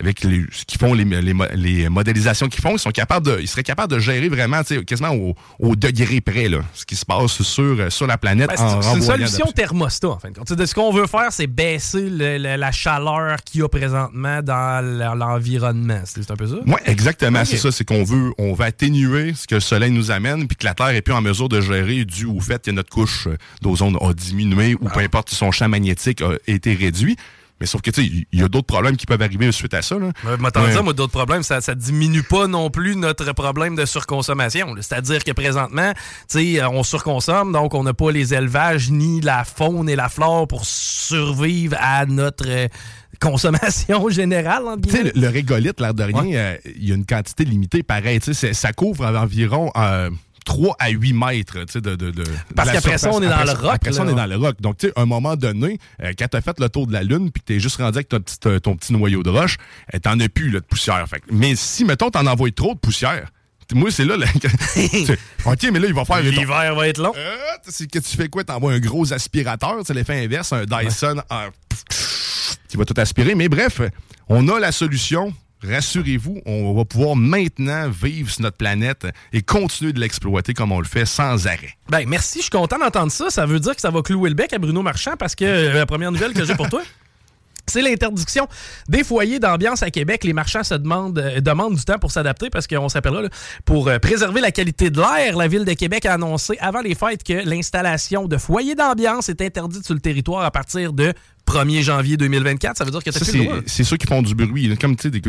avec 0.01 0.23
les, 0.25 0.45
ce 0.53 0.65
qu'ils 0.65 0.79
font, 0.79 0.95
les, 0.95 1.05
les, 1.05 1.35
mo- 1.35 1.45
les 1.55 1.89
modélisations 1.89 2.49
qu'ils 2.49 2.63
font, 2.63 2.73
ils 2.77 2.79
sont 2.79 2.91
capables 2.91 3.27
de, 3.27 3.39
ils 3.41 3.49
seraient 3.49 3.63
capables 3.63 3.93
de 3.93 3.99
gérer 3.99 4.29
vraiment, 4.29 4.63
tu 4.63 4.77
sais, 4.77 4.85
quasiment 4.85 5.13
au, 5.15 5.35
au 5.59 5.77
degré 5.77 6.21
près, 6.21 6.49
là, 6.49 6.59
ce 6.75 6.85
qui 6.87 6.97
se 6.97 7.05
passe 7.05 7.43
sur, 7.43 7.63
euh, 7.81 7.91
sur 7.91 8.07
la 8.07 8.19
planète 8.19 8.49
Ben, 8.57 8.63
en 8.63 8.83
c'est 8.83 8.97
une 8.97 9.03
solution 9.03 9.47
thermostat, 9.55 10.09
en 10.09 10.19
fin 10.19 10.31
de 10.31 10.35
compte. 10.39 10.49
Ce 10.67 10.75
qu'on 10.75 10.93
veut 10.93 11.07
faire, 11.07 11.29
c'est 11.31 11.47
baisser 11.47 12.09
le- 12.09 12.39
le- 12.39 12.57
la 12.57 12.73
chaleur 12.73 13.37
qu'il 13.45 13.61
y 13.61 13.65
a 13.65 13.69
présentement 13.69 14.43
dans 14.43 15.15
l'environnement. 15.17 16.01
C'est 16.05 16.31
un 16.31 16.37
peu 16.37 16.47
ça? 16.47 16.57
Oui, 16.67 16.75
exactement. 16.87 17.45
C'est 17.45 17.57
ça. 17.57 17.73
C'est 17.73 17.85
qu'on 17.85 18.05
veut, 18.05 18.33
on 18.39 18.55
veut 18.55 18.65
atténuer 18.65 19.35
ce 19.35 19.47
que 19.47 19.55
le 19.57 19.61
soleil 19.61 19.91
nous 19.91 20.11
amène, 20.11 20.47
puis 20.47 20.57
que 20.57 20.65
la 20.65 20.75
Terre 20.75 20.89
est 20.89 21.03
plus 21.03 21.15
en 21.15 21.21
mesure 21.23 21.49
de 21.49 21.61
gérer 21.61 22.05
dû 22.05 22.25
au 22.27 22.41
fait 22.41 22.65
que 22.65 22.71
notre 22.71 22.91
couche 22.91 23.29
d'ozone 23.63 23.97
a 24.01 24.13
diminué 24.13 24.75
ou 24.81 24.89
peu 24.89 25.01
importe 25.01 25.31
si 25.31 25.37
son 25.37 25.51
champ 25.51 25.69
magnétique 25.69 26.23
a 26.23 26.33
été 26.47 26.75
réduit. 26.75 27.17
Mais 27.61 27.67
sauf 27.67 27.83
que, 27.83 27.91
tu 27.91 28.03
sais, 28.05 28.11
il 28.33 28.39
y 28.39 28.43
a 28.43 28.49
d'autres 28.49 28.67
problèmes 28.67 28.97
qui 28.97 29.07
peuvent 29.07 29.21
arriver 29.23 29.51
suite 29.53 29.75
à 29.75 29.83
ça. 29.83 29.99
Là. 29.99 30.11
Ouais. 30.25 30.71
dire, 30.71 30.85
moi, 30.85 30.93
d'autres 30.93 31.13
problèmes, 31.13 31.43
ça, 31.43 31.61
ça 31.61 31.75
diminue 31.75 32.23
pas 32.23 32.47
non 32.47 32.71
plus 32.71 32.95
notre 32.97 33.33
problème 33.33 33.75
de 33.77 33.85
surconsommation. 33.85 34.75
C'est-à-dire 34.77 35.25
que 35.25 35.33
présentement, 35.33 35.93
tu 35.93 36.55
sais, 36.55 36.61
euh, 36.61 36.69
on 36.69 36.83
surconsomme, 36.83 37.53
donc 37.53 37.75
on 37.75 37.83
n'a 37.83 37.95
pas 37.95 38.11
les 38.13 38.35
élevages 38.35 38.91
ni 38.91 39.21
la 39.21 39.45
faune 39.45 39.89
et 39.89 39.97
la 39.97 40.09
flore 40.09 40.47
pour 40.47 40.65
survivre 40.65 41.77
à 41.81 42.07
notre 42.07 42.45
euh, 42.49 42.69
consommation 43.21 44.09
générale, 44.11 44.63
Tu 44.83 44.91
sais, 44.91 45.03
le, 45.05 45.13
le 45.15 45.29
régolithe, 45.29 45.81
l'air 45.81 45.95
de 45.95 46.03
rien, 46.05 46.23
Ouais. 46.23 46.37
euh, 46.37 46.57
il 46.77 46.89
y 46.89 46.93
a 46.93 46.95
une 46.95 47.07
quantité 47.07 47.45
limitée, 47.45 47.83
pareil. 47.83 48.21
Tu 48.21 48.27
sais, 48.27 48.35
c'est- 48.35 48.55
ça 48.55 48.73
couvre 48.73 49.05
environ 49.07 49.71
euh, 49.77 50.11
3 50.49 50.77
à 50.79 50.89
8 50.89 51.13
mètres 51.13 51.59
tu 51.67 51.73
sais, 51.75 51.81
de, 51.83 51.95
de, 51.95 52.11
de- 52.11 52.25
Parce 52.57 52.71
qu'après 52.73 52.97
ça, 52.97 53.11
on 53.13 53.21
est 53.23 53.29
dans 53.29 53.45
le 53.45 53.51
rock, 53.53 53.75
Après 53.75 53.93
ça, 53.93 54.03
on 54.03 54.09
est 54.09 54.15
dans 54.15 54.27
le 54.27 54.37
rock. 54.37 54.57
Donc, 54.61 54.79
tu 54.79 54.87
sais, 54.87 54.93
à 54.97 55.03
un 55.03 55.07
moment 55.07 55.37
donné, 55.37 55.79
euh, 56.03 56.13
quand 56.19 56.27
tu 56.29 56.37
as 56.39 56.41
fait 56.41 56.59
le 56.59 56.69
tour 56.71 56.87
de 56.87 56.93
la 56.95 57.03
Lune 57.03 57.31
puis 57.31 57.43
que 57.43 57.47
tu 57.49 57.57
es 57.57 57.61
juste 57.61 57.77
rendu 57.77 57.99
avec 57.99 58.09
ton 58.09 58.19
petit, 58.21 58.37
euh, 58.47 58.59
ton 58.59 58.75
petit 58.75 58.95
noyau 58.95 59.23
de 59.23 59.29
roche, 59.29 59.59
euh, 59.95 59.99
t'en 59.99 60.19
as 60.21 60.29
plus 60.31 60.51
là, 60.51 60.61
de 60.61 60.65
poussière. 60.65 61.07
Fait 61.07 61.23
mais 61.31 61.55
si, 61.55 61.85
mettons, 61.85 62.11
t'en 62.11 62.27
envoies 62.27 62.51
trop 62.51 62.73
de 62.75 62.79
poussière, 62.79 63.31
moi, 63.75 63.91
c'est 63.91 64.07
là. 64.07 64.15
OK, 65.45 65.63
mais 65.71 65.79
là, 65.79 65.87
il 65.89 65.93
va 65.95 66.05
faire. 66.07 66.23
L'hiver 66.23 66.75
va 66.75 66.89
être 66.89 66.99
long. 67.03 67.13
Euh, 67.15 67.37
c'est 67.69 67.91
que 67.91 67.99
tu 67.99 68.17
fais 68.17 68.29
quoi? 68.29 68.43
T'envoies 68.43 68.73
un 68.73 68.79
gros 68.81 69.13
aspirateur, 69.13 69.77
c'est 69.85 69.93
l'effet 69.93 70.25
inverse, 70.25 70.53
un 70.55 70.65
Dyson 70.65 71.21
un- 71.29 71.51
qui 72.69 72.77
va 72.79 72.85
tout 72.87 72.95
aspirer. 72.97 73.35
Mais 73.35 73.51
bref, 73.51 73.83
on 74.29 74.49
a 74.49 74.59
la 74.59 74.73
solution. 74.73 75.35
Rassurez-vous, 75.67 76.41
on 76.47 76.73
va 76.75 76.85
pouvoir 76.85 77.17
maintenant 77.17 77.89
vivre 77.89 78.31
sur 78.31 78.43
notre 78.43 78.57
planète 78.57 79.07
et 79.33 79.43
continuer 79.43 79.93
de 79.93 80.01
l'exploiter 80.01 80.55
comme 80.55 80.71
on 80.71 80.79
le 80.79 80.87
fait 80.87 81.05
sans 81.05 81.47
arrêt. 81.47 81.77
Ben, 81.89 82.09
merci, 82.09 82.39
je 82.39 82.43
suis 82.43 82.51
content 82.51 82.79
d'entendre 82.79 83.11
ça. 83.11 83.29
Ça 83.31 83.45
veut 83.45 83.59
dire 83.59 83.75
que 83.75 83.81
ça 83.81 83.91
va 83.91 84.03
clouer 84.03 84.31
le 84.31 84.37
bec 84.37 84.53
à 84.53 84.59
Bruno 84.59 84.83
Marchand 84.83 85.17
parce 85.19 85.35
que 85.35 85.45
euh, 85.45 85.73
la 85.73 85.87
première 85.87 86.13
nouvelle 86.13 86.33
que 86.33 86.45
j'ai 86.45 86.55
pour 86.55 86.69
toi. 86.69 86.83
C'est 87.69 87.83
l'interdiction 87.83 88.49
des 88.89 89.05
foyers 89.05 89.39
d'ambiance 89.39 89.83
à 89.83 89.91
Québec. 89.91 90.25
Les 90.25 90.33
marchands 90.33 90.65
se 90.65 90.75
demandent, 90.75 91.19
euh, 91.19 91.41
demandent 91.41 91.75
du 91.75 91.85
temps 91.85 91.99
pour 91.99 92.11
s'adapter 92.11 92.51
parce 92.51 92.67
qu'on 92.67 92.89
s'appellera 92.89 93.23
là, 93.23 93.29
pour 93.65 93.89
euh, 93.89 93.99
préserver 93.99 94.41
la 94.41 94.51
qualité 94.51 94.91
de 94.91 94.99
l'air. 94.99 95.37
La 95.37 95.49
ville 95.49 95.65
de 95.65 95.75
Québec 95.75 96.07
a 96.07 96.15
annoncé 96.15 96.57
avant 96.61 96.81
les 96.81 96.95
fêtes 96.95 97.23
que 97.23 97.45
l'installation 97.47 98.27
de 98.27 98.39
foyers 98.39 98.75
d'ambiance 98.75 99.29
est 99.29 99.43
interdite 99.43 99.85
sur 99.85 99.95
le 99.95 100.01
territoire 100.01 100.45
à 100.45 100.51
partir 100.51 100.93
de 100.93 101.13
1er 101.49 101.83
janvier 101.83 102.17
2024. 102.17 102.77
Ça 102.77 102.85
veut 102.85 102.91
dire 102.91 103.03
que 103.03 103.11
t'as 103.11 103.19
c'est 103.67 103.85
ceux 103.85 103.97
qui 103.97 104.07
font 104.07 104.23
du 104.23 104.35
bruit. 104.35 104.77
Comme, 104.79 104.97
tu 104.97 105.05
sais, 105.05 105.11
des- 105.11 105.23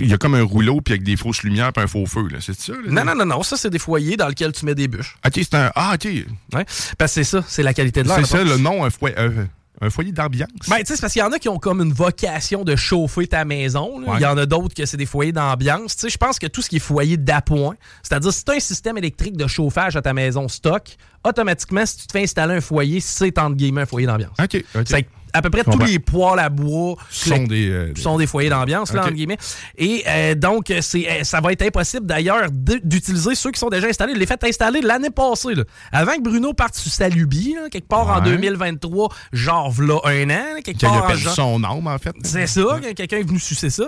il 0.00 0.08
y 0.08 0.14
a 0.14 0.18
comme 0.18 0.34
un 0.34 0.42
rouleau 0.42 0.80
puis 0.80 0.92
avec 0.94 1.02
des 1.04 1.16
fausses 1.16 1.42
lumières 1.42 1.72
puis 1.72 1.84
un 1.84 1.86
faux 1.86 2.06
feu. 2.06 2.26
là. 2.30 2.38
C'est 2.40 2.58
ça? 2.58 2.72
là? 2.72 2.78
Non, 2.90 3.04
non, 3.04 3.14
non, 3.14 3.26
non. 3.36 3.42
Ça, 3.42 3.56
c'est 3.56 3.70
des 3.70 3.78
foyers 3.78 4.16
dans 4.16 4.28
lesquels 4.28 4.52
tu 4.52 4.64
mets 4.64 4.74
des 4.74 4.88
bûches. 4.88 5.16
OK, 5.26 5.32
c'est 5.34 5.54
un... 5.54 5.70
Ah, 5.74 5.92
OK. 5.94 6.04
Ouais. 6.04 6.64
Parce 6.98 7.14
que 7.14 7.22
c'est 7.22 7.24
ça, 7.24 7.44
c'est 7.46 7.62
la 7.62 7.74
qualité 7.74 8.02
de 8.02 8.08
l'air. 8.08 8.16
C'est 8.16 8.24
ça 8.38 8.42
le 8.42 8.56
nom, 8.56 8.84
un 8.84 8.90
foyer, 8.90 9.16
un- 9.18 9.48
un 9.80 9.90
foyer 9.90 10.12
d'ambiance. 10.12 10.48
Ben, 10.68 10.76
tu 10.78 10.86
sais, 10.86 10.94
c'est 10.94 11.00
parce 11.00 11.12
qu'il 11.12 11.20
y 11.20 11.24
en 11.24 11.32
a 11.32 11.38
qui 11.40 11.48
ont 11.48 11.58
comme 11.58 11.80
une 11.82 11.92
vocation 11.92 12.62
de 12.64 12.76
chauffer 12.76 13.26
ta 13.26 13.44
maison. 13.44 14.00
Ouais. 14.00 14.16
Il 14.18 14.22
y 14.22 14.26
en 14.26 14.38
a 14.38 14.46
d'autres 14.46 14.74
que 14.74 14.86
c'est 14.86 14.96
des 14.96 15.06
foyers 15.06 15.32
d'ambiance. 15.32 15.96
Tu 15.96 16.02
sais, 16.02 16.08
je 16.10 16.18
pense 16.18 16.38
que 16.38 16.46
tout 16.46 16.62
ce 16.62 16.68
qui 16.70 16.76
est 16.76 16.80
foyer 16.80 17.16
d'appoint, 17.16 17.74
c'est-à-dire 18.02 18.32
si 18.32 18.44
tu 18.44 18.52
as 18.52 18.54
un 18.54 18.60
système 18.60 18.96
électrique 18.96 19.36
de 19.36 19.46
chauffage 19.48 19.96
à 19.96 20.02
ta 20.02 20.14
maison 20.14 20.46
stock, 20.48 20.96
automatiquement, 21.24 21.84
si 21.84 21.98
tu 21.98 22.06
te 22.06 22.12
fais 22.12 22.22
installer 22.22 22.54
un 22.54 22.60
foyer, 22.60 23.00
c'est 23.00 23.36
entre 23.38 23.56
guillemets 23.56 23.82
un 23.82 23.86
foyer 23.86 24.06
d'ambiance. 24.06 24.36
OK, 24.42 24.64
OK. 24.76 25.04
À 25.32 25.40
peu 25.42 25.50
près 25.50 25.64
tous 25.64 25.78
les 25.78 25.98
poêles 25.98 26.38
à 26.38 26.48
bois 26.48 26.96
sont 27.10 27.44
des, 27.44 27.68
euh, 27.70 27.92
sont 27.96 28.18
des 28.18 28.26
foyers 28.26 28.50
d'ambiance, 28.50 28.92
là, 28.92 29.00
entre 29.02 29.12
guillemets. 29.12 29.38
Et 29.78 30.04
euh, 30.06 30.34
donc, 30.34 30.72
c'est, 30.80 31.08
euh, 31.10 31.24
ça 31.24 31.40
va 31.40 31.52
être 31.52 31.62
impossible 31.62 32.04
d'ailleurs 32.06 32.50
d'utiliser 32.50 33.34
ceux 33.34 33.50
qui 33.50 33.58
sont 33.58 33.68
déjà 33.70 33.86
installés. 33.86 34.12
Je 34.14 34.18
l'ai 34.18 34.26
fait 34.26 34.42
installer 34.44 34.80
l'année 34.82 35.10
passée. 35.10 35.54
là. 35.54 35.64
Avant 35.90 36.12
que 36.16 36.20
Bruno 36.22 36.52
parte 36.52 36.74
sur 36.76 36.92
sa 36.92 37.08
lubie, 37.08 37.54
là, 37.54 37.68
quelque 37.70 37.88
part 37.88 38.08
en 38.08 38.16
Ouais. 38.22 38.30
2023, 38.30 39.08
genre 39.32 39.70
v'là 39.70 39.98
un 40.04 40.24
an, 40.24 40.54
là, 40.56 40.60
quelque 40.62 40.78
Qu'il 40.78 40.88
part 40.88 41.04
a 41.04 41.06
perdu 41.06 41.22
genre- 41.22 41.34
son 41.34 41.64
âme, 41.64 41.86
en 41.86 41.98
fait. 41.98 42.14
c'est 42.24 42.46
ça, 42.46 42.62
que 42.82 42.92
quelqu'un 42.92 43.18
est 43.18 43.22
venu 43.22 43.40
sucer 43.40 43.70
ça. 43.70 43.84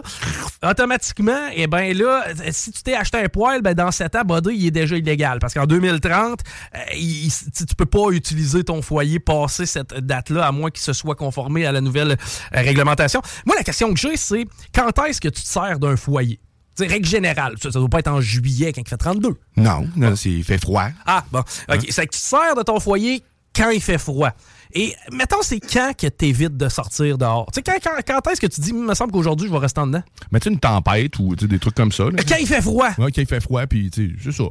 Automatiquement, 0.68 1.48
eh 1.54 1.66
ben 1.66 1.96
là, 1.96 2.24
si 2.52 2.72
tu 2.72 2.82
t'es 2.82 2.94
acheté 2.94 3.18
un 3.18 3.28
poêle, 3.28 3.60
ben 3.60 3.74
dans 3.74 3.90
7 3.90 4.14
ans, 4.16 4.22
Body, 4.24 4.50
il 4.54 4.66
est 4.68 4.70
déjà 4.70 4.96
illégal. 4.96 5.38
Parce 5.40 5.52
qu'en 5.52 5.66
2030, 5.66 6.40
euh, 6.74 6.78
il- 6.96 7.30
tu 7.54 7.66
tu 7.66 7.74
peux 7.74 7.86
pas 7.86 8.10
utiliser 8.12 8.64
ton 8.64 8.80
foyer 8.82 9.18
passé 9.18 9.66
cette 9.66 9.94
date-là, 9.94 10.46
à 10.46 10.52
moins 10.52 10.70
qu'il 10.70 10.82
se 10.82 10.92
soit 10.92 11.14
conformé 11.14 11.33
à 11.66 11.72
la 11.72 11.80
nouvelle 11.80 12.12
euh, 12.12 12.16
réglementation. 12.52 13.20
Moi, 13.46 13.56
la 13.56 13.62
question 13.64 13.92
que 13.92 13.98
j'ai, 14.00 14.16
c'est 14.16 14.44
quand 14.74 14.98
est-ce 15.06 15.20
que 15.20 15.28
tu 15.28 15.42
te 15.42 15.46
sers 15.48 15.78
d'un 15.78 15.96
foyer? 15.96 16.40
C'est 16.76 16.86
règle 16.86 17.06
générale. 17.06 17.54
Ça, 17.62 17.70
ça 17.70 17.78
doit 17.78 17.88
pas 17.88 18.00
être 18.00 18.08
en 18.08 18.20
juillet 18.20 18.72
quand 18.72 18.80
il 18.84 18.88
fait 18.88 18.96
32. 18.96 19.34
Non, 19.56 19.86
non, 19.96 20.16
c'est- 20.16 20.30
il 20.30 20.42
fait 20.44 20.58
froid. 20.58 20.88
Ah, 21.06 21.24
bon. 21.30 21.38
OK. 21.40 21.86
C'est 21.90 22.06
que 22.06 22.14
tu 22.14 22.20
te 22.20 22.24
sers 22.26 22.54
de 22.56 22.62
ton 22.62 22.80
foyer 22.80 23.22
quand 23.54 23.70
il 23.70 23.80
fait 23.80 23.98
froid. 23.98 24.30
Et 24.72 24.92
mettons, 25.12 25.40
c'est 25.42 25.60
quand 25.60 25.92
que 25.96 26.08
tu 26.08 26.24
évites 26.26 26.56
de 26.56 26.68
sortir 26.68 27.16
dehors? 27.16 27.46
Tu 27.52 27.60
sais, 27.60 27.62
quand, 27.62 27.78
quand- 27.80 28.00
quand 28.04 28.30
est-ce 28.32 28.40
que 28.40 28.48
tu 28.48 28.60
dis, 28.60 28.70
il 28.70 28.74
me 28.74 28.94
semble 28.94 29.12
qu'aujourd'hui, 29.12 29.46
je 29.46 29.52
vais 29.52 29.58
rester 29.60 29.80
en 29.80 29.86
dedans? 29.86 30.02
Mais 30.32 30.40
tu 30.40 30.48
une 30.48 30.58
tempête 30.58 31.16
ou 31.20 31.36
des 31.36 31.60
trucs 31.60 31.76
comme 31.76 31.92
ça. 31.92 32.04
Là? 32.04 32.10
Quand 32.28 32.36
il 32.40 32.46
fait 32.48 32.60
froid. 32.60 32.88
Ouais, 32.98 33.12
quand 33.12 33.20
il 33.22 33.26
fait 33.28 33.40
froid, 33.40 33.64
puis 33.68 33.88
tu 33.92 34.16
sais, 34.18 34.24
c'est 34.24 34.32
ça. 34.32 34.44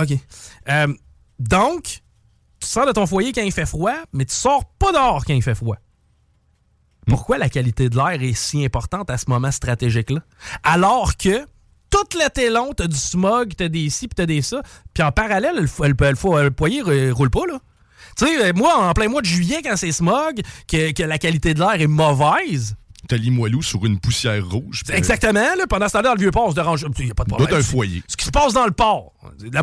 OK. 0.00 0.18
Euh, 0.68 0.94
donc, 1.40 1.82
tu 2.60 2.68
sors 2.68 2.86
de 2.86 2.92
ton 2.92 3.06
foyer 3.06 3.32
quand 3.32 3.42
il 3.42 3.50
fait 3.50 3.66
froid, 3.66 3.94
mais 4.12 4.24
tu 4.24 4.34
sors 4.34 4.64
pas 4.78 4.92
dehors 4.92 5.24
quand 5.24 5.34
il 5.34 5.42
fait 5.42 5.56
froid. 5.56 5.78
Pourquoi 7.10 7.36
la 7.38 7.48
qualité 7.48 7.88
de 7.90 7.96
l'air 7.96 8.22
est 8.22 8.34
si 8.34 8.64
importante 8.64 9.10
à 9.10 9.18
ce 9.18 9.26
moment 9.28 9.50
stratégique-là? 9.50 10.20
Alors 10.62 11.16
que 11.16 11.44
tout 11.90 12.18
l'été 12.18 12.50
long, 12.50 12.72
t'as 12.74 12.86
du 12.86 12.96
smog, 12.96 13.52
t'as 13.56 13.68
des 13.68 13.90
ci, 13.90 14.08
puis 14.08 14.14
t'as 14.14 14.26
des 14.26 14.42
ça, 14.42 14.62
puis 14.94 15.02
en 15.02 15.10
parallèle, 15.12 15.56
le, 15.56 15.62
le, 15.62 15.94
le 15.98 16.88
euh, 16.88 17.12
roule 17.12 17.30
pas, 17.30 17.46
là. 17.48 17.58
Tu 18.16 18.26
sais, 18.26 18.44
euh, 18.46 18.52
moi, 18.54 18.88
en 18.88 18.92
plein 18.92 19.08
mois 19.08 19.20
de 19.20 19.26
juillet, 19.26 19.60
quand 19.62 19.76
c'est 19.76 19.92
smog, 19.92 20.40
que, 20.68 20.92
que 20.92 21.02
la 21.02 21.18
qualité 21.18 21.52
de 21.54 21.58
l'air 21.60 21.80
est 21.80 21.86
mauvaise, 21.86 22.76
t'as 23.08 23.16
Limoilou 23.16 23.62
sur 23.62 23.84
une 23.86 23.98
poussière 23.98 24.46
rouge. 24.48 24.82
C'est 24.86 24.94
Exactement. 24.96 25.32
Là, 25.56 25.66
pendant 25.68 25.88
ce 25.88 25.94
temps-là, 25.94 26.10
dans 26.10 26.14
le 26.14 26.20
vieux 26.20 26.30
port, 26.30 26.46
on 26.46 26.50
se 26.50 26.54
dérange. 26.54 26.86
Il 26.98 27.04
n'y 27.06 27.10
a 27.10 27.14
pas 27.14 27.24
de 27.24 27.30
problème. 27.30 27.58
un 27.58 27.62
foyer. 27.62 28.02
Ce 28.06 28.16
qui 28.16 28.24
se 28.24 28.30
passe 28.30 28.52
dans 28.52 28.66
le 28.66 28.72
port. 28.72 29.12
La- 29.52 29.62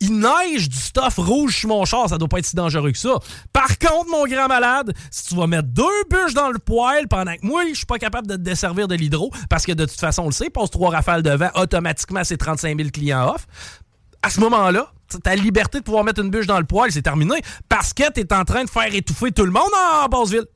Il 0.00 0.18
neige 0.20 0.68
du 0.68 0.76
stuff 0.76 1.16
rouge 1.16 1.56
sur 1.56 1.68
mon 1.70 1.84
char, 1.84 2.08
ça 2.08 2.18
doit 2.18 2.28
pas 2.28 2.38
être 2.38 2.46
si 2.46 2.54
dangereux 2.54 2.92
que 2.92 2.98
ça. 2.98 3.14
Par 3.52 3.78
contre, 3.78 4.08
mon 4.10 4.26
grand 4.26 4.46
malade, 4.46 4.92
si 5.10 5.24
tu 5.28 5.34
vas 5.34 5.46
mettre 5.48 5.68
deux 5.68 5.82
bûches 6.08 6.34
dans 6.34 6.50
le 6.50 6.58
poêle 6.60 7.08
pendant 7.08 7.34
que 7.34 7.44
moi, 7.44 7.62
je 7.68 7.74
suis 7.74 7.86
pas 7.86 7.98
capable 7.98 8.28
de 8.28 8.36
te 8.36 8.40
desservir 8.40 8.86
de 8.86 8.94
l'hydro, 8.94 9.32
parce 9.50 9.66
que 9.66 9.72
de 9.72 9.84
toute 9.86 9.98
façon, 9.98 10.22
on 10.22 10.26
le 10.26 10.32
sait, 10.32 10.50
passe 10.50 10.70
trois 10.70 10.90
rafales 10.90 11.22
de 11.22 11.30
vent, 11.30 11.50
automatiquement, 11.56 12.22
c'est 12.22 12.36
35 12.36 12.76
000 12.78 12.90
clients 12.90 13.34
off. 13.34 13.46
À 14.22 14.30
ce 14.30 14.38
moment-là, 14.40 14.92
ta 15.24 15.34
liberté 15.34 15.78
de 15.78 15.84
pouvoir 15.84 16.04
mettre 16.04 16.22
une 16.22 16.30
bûche 16.30 16.46
dans 16.46 16.58
le 16.58 16.64
poêle, 16.66 16.92
c'est 16.92 17.02
terminé, 17.02 17.34
parce 17.68 17.92
que 17.92 18.12
tu 18.12 18.20
es 18.20 18.32
en 18.32 18.44
train 18.44 18.64
de 18.64 18.70
faire 18.70 18.94
étouffer 18.94 19.32
tout 19.32 19.44
le 19.44 19.52
monde 19.52 19.70
en 20.02 20.06
Basseville. 20.08 20.46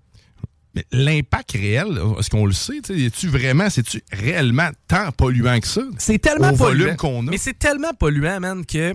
Mais 0.75 0.87
l'impact 0.91 1.53
réel, 1.53 2.01
est-ce 2.19 2.31
qu'on 2.31 2.47
le 2.47 2.53
sait? 2.53 2.79
Es-tu 2.89 3.29
vraiment, 3.29 3.69
c'est-tu 3.69 4.03
réellement 4.11 4.71
tant 4.89 5.11
polluant 5.13 5.61
que 5.61 5.67
ça? 5.67 5.83
C'est 5.99 6.19
tellement 6.19 6.51
Au 6.51 6.57
polluant. 6.57 6.85
volume 6.85 6.97
qu'on 6.97 7.27
a. 7.27 7.31
Mais 7.31 7.39
c'est 7.39 7.59
tellement 7.59 7.93
polluant, 7.93 8.41
man, 8.41 8.65
que 8.65 8.95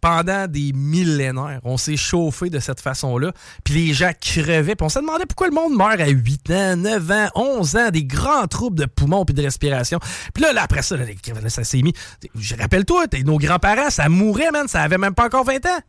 pendant 0.00 0.46
des 0.46 0.72
millénaires, 0.72 1.60
on 1.64 1.76
s'est 1.76 1.96
chauffé 1.96 2.50
de 2.50 2.58
cette 2.58 2.80
façon-là. 2.80 3.32
Puis 3.64 3.74
les 3.74 3.94
gens 3.94 4.10
crevaient. 4.20 4.76
Puis 4.76 4.84
on 4.84 4.88
se 4.88 4.98
demandait 4.98 5.26
pourquoi 5.26 5.48
le 5.48 5.54
monde 5.54 5.74
meurt 5.76 6.00
à 6.00 6.08
8 6.08 6.50
ans, 6.50 6.76
9 6.76 7.10
ans, 7.10 7.28
11 7.34 7.76
ans, 7.76 7.90
des 7.90 8.04
grands 8.04 8.46
troubles 8.46 8.78
de 8.78 8.86
poumons 8.86 9.24
puis 9.24 9.34
de 9.34 9.42
respiration. 9.42 9.98
Puis 10.34 10.42
là, 10.42 10.52
là, 10.52 10.62
après 10.62 10.82
ça, 10.82 10.96
là, 10.96 11.04
ça 11.48 11.64
s'est 11.64 11.82
mis. 11.82 11.92
Je 12.34 12.54
rappelle-toi, 12.56 13.06
nos 13.24 13.38
grands-parents, 13.38 13.90
ça 13.90 14.08
mourait, 14.08 14.50
man. 14.50 14.68
Ça 14.68 14.82
avait 14.82 14.98
même 14.98 15.14
pas 15.14 15.26
encore 15.26 15.44
20 15.44 15.64
ans. 15.66 15.80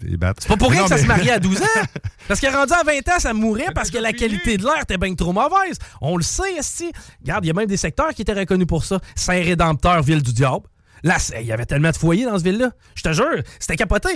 C'est 0.00 0.18
pas 0.48 0.56
pour 0.56 0.70
rien 0.70 0.82
que 0.82 0.88
ça 0.88 0.96
mais- 0.96 1.02
se 1.02 1.06
mariait 1.06 1.30
à 1.32 1.38
12 1.38 1.62
ans. 1.62 1.82
Parce 2.28 2.40
qu'à 2.40 2.50
rendu 2.50 2.72
à 2.72 2.82
20 2.82 3.08
ans, 3.08 3.18
ça 3.20 3.32
mourait 3.32 3.68
parce 3.72 3.88
que 3.90 3.98
la 3.98 4.12
qualité 4.12 4.56
de 4.56 4.64
l'air 4.64 4.80
était 4.82 4.98
bien 4.98 5.14
trop 5.14 5.32
mauvaise. 5.32 5.78
On 6.00 6.16
le 6.16 6.24
sait, 6.24 6.54
esti. 6.58 6.90
Regarde, 7.22 7.44
il 7.44 7.48
y 7.48 7.50
a 7.52 7.54
même 7.54 7.68
des 7.68 7.76
secteurs 7.76 8.12
qui 8.12 8.22
étaient 8.22 8.32
reconnus 8.32 8.66
pour 8.66 8.84
ça. 8.84 8.98
Saint-Rédempteur, 9.14 10.02
ville 10.02 10.20
du 10.22 10.32
diable. 10.32 10.66
Là, 11.02 11.18
c'est- 11.18 11.40
il 11.40 11.46
y 11.46 11.52
avait 11.52 11.66
tellement 11.66 11.90
de 11.90 11.96
foyers 11.96 12.24
dans 12.24 12.38
ce 12.38 12.44
ville-là. 12.44 12.70
Je 12.94 13.02
te 13.02 13.12
jure, 13.12 13.42
c'était 13.58 13.76
capoté. 13.76 14.08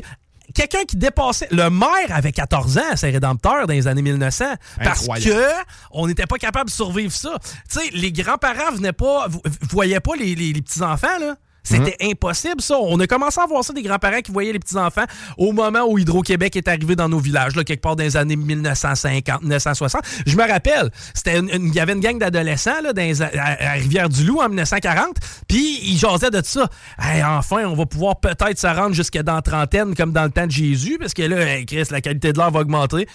Quelqu'un 0.52 0.82
qui 0.84 0.96
dépassait. 0.96 1.46
Le 1.52 1.70
maire 1.70 2.08
avait 2.10 2.32
14 2.32 2.76
ans 2.78 2.90
à 2.90 2.96
Saint-Rédempteur 2.96 3.68
dans 3.68 3.72
les 3.72 3.86
années 3.86 4.02
1900. 4.02 4.46
Parce 4.82 5.02
Incroyable. 5.02 5.30
que 5.32 5.70
on 5.92 6.08
n'était 6.08 6.26
pas 6.26 6.38
capable 6.38 6.70
de 6.70 6.74
survivre 6.74 7.12
ça. 7.12 7.38
Tu 7.70 7.78
sais, 7.78 7.90
les 7.92 8.10
grands-parents 8.10 8.72
venaient 8.74 8.92
pas, 8.92 9.28
vo- 9.28 9.42
voyaient 9.70 10.00
pas 10.00 10.16
les, 10.18 10.34
les- 10.34 10.52
les 10.52 10.62
petits-enfants, 10.62 11.18
là. 11.20 11.36
C'était 11.62 11.96
impossible, 12.02 12.60
ça. 12.62 12.78
On 12.80 12.98
a 13.00 13.06
commencé 13.06 13.40
à 13.40 13.46
voir 13.46 13.62
ça 13.62 13.72
des 13.72 13.82
grands-parents 13.82 14.20
qui 14.22 14.32
voyaient 14.32 14.52
les 14.52 14.58
petits-enfants 14.58 15.04
au 15.36 15.52
moment 15.52 15.84
où 15.86 15.98
Hydro-Québec 15.98 16.56
est 16.56 16.68
arrivé 16.68 16.96
dans 16.96 17.08
nos 17.08 17.18
villages, 17.18 17.54
là, 17.54 17.64
quelque 17.64 17.82
part 17.82 17.96
dans 17.96 18.02
les 18.02 18.16
années 18.16 18.36
1950, 18.36 19.42
1960. 19.42 20.02
Je 20.26 20.36
me 20.36 20.48
rappelle, 20.48 20.90
c'était 21.14 21.38
une- 21.38 21.50
une- 21.50 21.66
il 21.66 21.74
y 21.74 21.80
avait 21.80 21.92
une 21.92 22.00
gang 22.00 22.18
d'adolescents 22.18 22.80
là, 22.82 22.92
dans 22.92 23.20
à, 23.22 23.66
à 23.68 23.72
Rivière-du-Loup 23.72 24.40
en 24.40 24.48
1940, 24.48 25.16
puis 25.48 25.80
ils 25.84 25.98
jasaient 25.98 26.30
de 26.30 26.40
ça. 26.44 26.68
Hey, 26.98 27.22
enfin, 27.22 27.64
on 27.66 27.74
va 27.74 27.86
pouvoir 27.86 28.20
peut-être 28.20 28.58
se 28.58 28.66
rendre 28.66 28.94
jusque 28.94 29.18
dans 29.18 29.34
la 29.34 29.42
trentaine, 29.42 29.94
comme 29.94 30.12
dans 30.12 30.24
le 30.24 30.30
temps 30.30 30.46
de 30.46 30.50
Jésus, 30.52 30.96
parce 30.98 31.12
que 31.14 31.22
là, 31.22 31.40
hey, 31.56 31.66
Chris, 31.66 31.84
la 31.90 32.00
qualité 32.00 32.32
de 32.32 32.38
l'air 32.38 32.50
va 32.50 32.60
augmenter. 32.60 33.06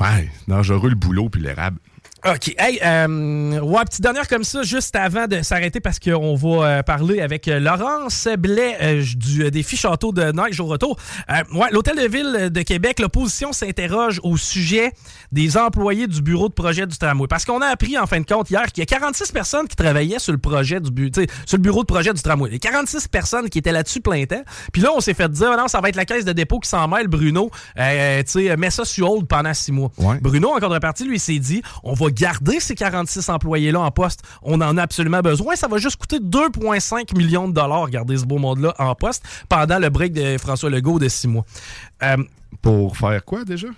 Ouais, 0.00 0.30
dangereux 0.48 0.88
le 0.88 0.94
boulot 0.96 1.28
puis 1.28 1.42
l'érable. 1.42 1.78
OK. 2.22 2.54
Hey, 2.58 2.78
euh, 2.84 3.60
ouais, 3.60 3.84
petite 3.86 4.02
dernière 4.02 4.28
comme 4.28 4.44
ça, 4.44 4.62
juste 4.62 4.94
avant 4.94 5.26
de 5.26 5.40
s'arrêter, 5.40 5.80
parce 5.80 5.98
qu'on 5.98 6.34
va 6.34 6.48
euh, 6.66 6.82
parler 6.82 7.22
avec 7.22 7.48
euh, 7.48 7.58
Laurence 7.58 8.28
Blais 8.38 8.76
euh, 8.82 9.02
du 9.16 9.44
euh, 9.44 9.50
défi 9.50 9.74
Château 9.78 10.12
de 10.12 10.24
Neige 10.30 10.60
au 10.60 10.66
retour. 10.66 10.98
Ouais, 11.30 11.68
l'Hôtel 11.72 11.96
de 11.96 12.06
Ville 12.06 12.50
de 12.50 12.60
Québec, 12.62 13.00
l'opposition 13.00 13.54
s'interroge 13.54 14.20
au 14.22 14.36
sujet 14.36 14.92
des 15.32 15.56
employés 15.56 16.08
du 16.08 16.20
bureau 16.20 16.50
de 16.50 16.52
projet 16.52 16.86
du 16.86 16.98
tramway. 16.98 17.26
Parce 17.26 17.46
qu'on 17.46 17.62
a 17.62 17.66
appris, 17.68 17.96
en 17.96 18.06
fin 18.06 18.20
de 18.20 18.26
compte, 18.26 18.50
hier, 18.50 18.66
qu'il 18.66 18.82
y 18.82 18.82
a 18.82 18.86
46 18.86 19.32
personnes 19.32 19.66
qui 19.66 19.76
travaillaient 19.76 20.18
sur 20.18 20.32
le 20.32 20.38
projet 20.38 20.78
du 20.78 20.90
bu- 20.90 21.10
sur 21.46 21.56
le 21.56 21.62
bureau 21.62 21.80
de 21.82 21.86
projet 21.86 22.12
du 22.12 22.20
tramway. 22.20 22.50
Il 22.50 22.52
y 22.52 22.56
a 22.56 22.70
46 22.70 23.08
personnes 23.08 23.48
qui 23.48 23.56
étaient 23.58 23.72
là-dessus 23.72 24.02
plein 24.02 24.26
temps. 24.26 24.42
Puis 24.74 24.82
là, 24.82 24.90
on 24.94 25.00
s'est 25.00 25.14
fait 25.14 25.30
dire, 25.30 25.52
Ah 25.54 25.56
non, 25.56 25.68
ça 25.68 25.80
va 25.80 25.88
être 25.88 25.96
la 25.96 26.04
caisse 26.04 26.26
de 26.26 26.32
dépôt 26.32 26.58
qui 26.58 26.68
s'en 26.68 26.86
mêle, 26.86 27.08
Bruno. 27.08 27.50
Tu 27.76 27.82
sais, 28.26 28.56
mets 28.58 28.68
ça 28.70 28.84
sur 28.84 29.10
hold 29.10 29.26
pendant 29.26 29.54
six 29.54 29.72
mois. 29.72 29.90
Bruno, 30.20 30.50
en 30.54 30.60
contrepartie, 30.60 31.04
lui, 31.06 31.18
s'est 31.18 31.38
dit, 31.38 31.62
on 31.82 31.94
va 31.94 32.09
garder 32.10 32.60
ces 32.60 32.74
46 32.74 33.28
employés-là 33.28 33.80
en 33.80 33.90
poste. 33.90 34.22
On 34.42 34.60
en 34.60 34.76
a 34.76 34.82
absolument 34.82 35.20
besoin. 35.20 35.56
Ça 35.56 35.68
va 35.68 35.78
juste 35.78 35.96
coûter 35.96 36.18
2,5 36.18 37.16
millions 37.16 37.48
de 37.48 37.54
dollars, 37.54 37.88
garder 37.90 38.16
ce 38.16 38.24
beau 38.24 38.38
monde-là 38.38 38.74
en 38.78 38.94
poste 38.94 39.24
pendant 39.48 39.78
le 39.78 39.88
break 39.88 40.12
de 40.12 40.38
François 40.38 40.70
Legault 40.70 40.98
de 40.98 41.08
six 41.08 41.28
mois. 41.28 41.44
Euh, 42.02 42.16
Pour 42.62 42.96
faire 42.96 43.24
quoi 43.24 43.44
déjà? 43.44 43.68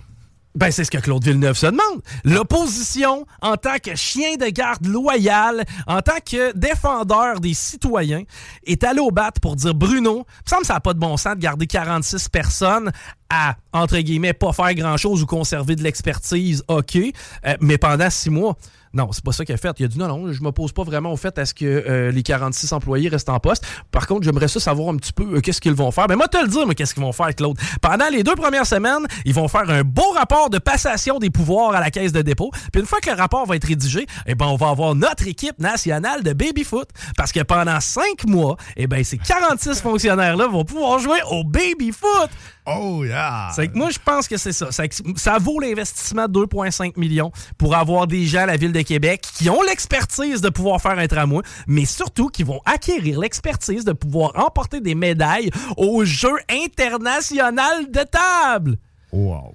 Ben, 0.55 0.71
c'est 0.71 0.85
ce 0.85 0.91
que 0.91 0.99
Claude 0.99 1.25
Villeneuve 1.25 1.57
se 1.57 1.67
demande. 1.67 2.03
L'opposition, 2.25 3.27
en 3.41 3.57
tant 3.57 3.79
que 3.83 3.95
chien 3.95 4.37
de 4.37 4.47
garde 4.47 4.87
loyal, 4.87 5.65
en 5.87 6.03
tant 6.03 6.19
que 6.25 6.57
défendeur 6.57 7.41
des 7.41 7.55
citoyens, 7.55 8.23
est 8.65 8.85
allé 8.85 9.01
au 9.01 9.11
bat 9.11 9.31
pour 9.41 9.57
dire 9.57 9.75
Bruno, 9.75 10.27
il 10.29 10.45
me 10.45 10.49
semble 10.49 10.65
ça 10.67 10.75
n'a 10.75 10.81
pas 10.81 10.95
de 10.95 10.99
bon 10.99 11.17
sens 11.17 11.37
de 11.37 11.41
garder 11.41 11.67
46 11.67 12.29
personnes 12.29 12.93
à, 13.31 13.57
entre 13.73 13.99
guillemets, 13.99 14.35
pas 14.35 14.53
faire 14.53 14.75
grand-chose 14.75 15.23
ou 15.23 15.27
conserver 15.27 15.75
de 15.75 15.83
l'expertise, 15.83 16.63
OK, 16.69 16.97
euh, 16.97 17.57
mais 17.61 17.79
pendant 17.79 18.11
six 18.11 18.31
mois. 18.31 18.57
Non, 18.95 19.11
c'est 19.13 19.25
pas 19.25 19.33
ça 19.33 19.45
qu'il 19.45 19.55
a 19.55 19.59
fait. 19.59 19.75
Il 19.79 19.85
a 19.85 19.89
dit 19.89 19.99
non, 19.99 20.09
non, 20.09 20.33
je 20.33 20.43
m'oppose 20.43 20.73
pas 20.73 20.83
vraiment 20.83 21.13
au 21.13 21.17
fait 21.17 21.39
à 21.39 21.47
ce 21.47 21.55
que 21.55 21.65
euh, 21.65 22.11
les 22.11 22.23
46 22.23 22.73
employés 22.73 23.09
restent 23.09 23.31
en 23.31 23.41
poste. 23.41 23.65
Par 23.91 24.07
contre, 24.07 24.23
j'aimerais 24.25 24.49
ça 24.49 24.61
savoir 24.61 24.93
un 24.93 24.97
petit 24.97 25.13
peu 25.13 25.37
euh, 25.37 25.41
qu'est-ce 25.41 25.61
qu'ils 25.61 25.73
vont 25.75 25.91
faire. 25.91 26.07
Mais 26.09 26.17
moi, 26.17 26.29
te 26.29 26.37
le 26.37 26.49
dire, 26.49 26.67
mais 26.67 26.75
qu'est-ce 26.75 26.93
qu'ils 26.93 27.03
vont 27.03 27.13
faire, 27.13 27.35
Claude. 27.35 27.59
Pendant 27.81 28.09
les 28.11 28.23
deux 28.23 28.35
premières 28.35 28.67
semaines, 28.67 29.07
ils 29.25 29.35
vont 29.35 29.49
faire 29.49 29.69
un 29.71 29.83
beau 29.83 30.11
rapport 30.15 30.51
de 30.51 30.59
passation 30.59 31.19
des 31.19 31.31
pouvoirs 31.31 31.75
à 31.75 31.81
la 31.81 31.91
caisse 31.91 32.13
de 32.13 32.23
dépôt. 32.23 32.51
Puis 32.73 32.81
une 32.81 32.87
fois 32.87 33.01
que 33.01 33.11
le 33.11 33.17
rapport 33.17 33.47
va 33.47 33.57
être 33.57 33.67
rédigé, 33.67 34.07
eh 34.27 34.35
ben, 34.35 34.47
on 34.47 34.57
va 34.57 34.69
avoir 34.69 34.95
notre 34.95 35.27
équipe 35.27 35.59
nationale 35.59 36.23
de 36.23 36.33
baby-foot. 36.33 36.89
Parce 37.17 37.33
que 37.33 37.41
pendant 37.41 37.81
cinq 37.81 38.27
mois, 38.27 38.57
eh 38.77 38.87
ben, 38.87 39.03
ces 39.05 39.19
46 39.19 39.81
fonctionnaires-là 39.81 40.49
vont 40.49 40.65
pouvoir 40.65 40.99
jouer 40.99 41.19
au 41.31 41.45
baby-foot. 41.45 42.31
Oh, 42.67 43.05
yeah! 43.05 43.51
C'est 43.55 43.69
que 43.69 43.77
moi, 43.77 43.91
je 43.91 43.99
pense 43.99 44.29
que 44.29 44.37
c'est 44.37 44.53
ça. 44.53 44.67
Que 44.67 44.95
Ça 45.17 45.39
vaut 45.39 45.59
l'investissement 45.59 46.29
de 46.29 46.45
2,5 46.45 46.99
millions 46.99 47.33
pour 47.59 47.75
avoir 47.75 48.07
des 48.07 48.25
gens 48.25 48.43
à 48.43 48.47
la 48.47 48.57
Ville 48.57 48.73
de 48.73 48.83
Québec 48.83 49.27
qui 49.37 49.51
ont 49.51 49.63
l'expertise 49.63 50.41
de 50.41 50.49
pouvoir 50.49 50.81
faire 50.81 50.99
un 50.99 51.07
tramway, 51.09 51.43
mais 51.67 51.85
surtout 51.85 52.29
qui 52.29 52.45
vont 52.45 52.61
acquérir 52.65 53.19
l'expertise 53.19 53.85
de 53.85 53.93
pouvoir 53.93 54.33
emporter 54.37 54.81
des 54.81 54.95
médailles 54.95 55.51
aux 55.77 56.05
Jeux 56.05 56.39
internationaux 56.49 57.87
de 57.89 58.05
table. 58.05 58.79
Wow. 59.13 59.55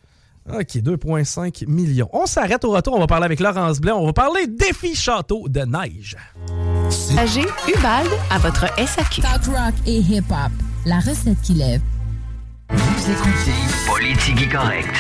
OK, 0.49 0.77
2,5 0.77 1.67
millions. 1.67 2.09
On 2.13 2.25
s'arrête 2.25 2.63
au 2.63 2.71
retour. 2.71 2.95
On 2.95 2.99
va 2.99 3.07
parler 3.07 3.25
avec 3.25 3.39
Laurence 3.39 3.79
Blais. 3.79 3.91
On 3.91 4.05
va 4.05 4.13
parler 4.13 4.47
défi 4.47 4.95
château 4.95 5.47
de 5.49 5.61
neige. 5.61 6.15
AG 7.17 7.45
Ubald 7.67 8.09
à 8.31 8.37
votre 8.39 8.65
SAQ. 8.77 9.21
Talk 9.21 9.45
rock 9.45 9.73
et 9.85 9.99
hip-hop. 9.99 10.51
La 10.85 10.99
recette 10.99 11.41
qui 11.41 11.53
lève. 11.53 11.81
Écoutez 13.09 13.53
Politique 13.87 14.51
correct. 14.51 14.93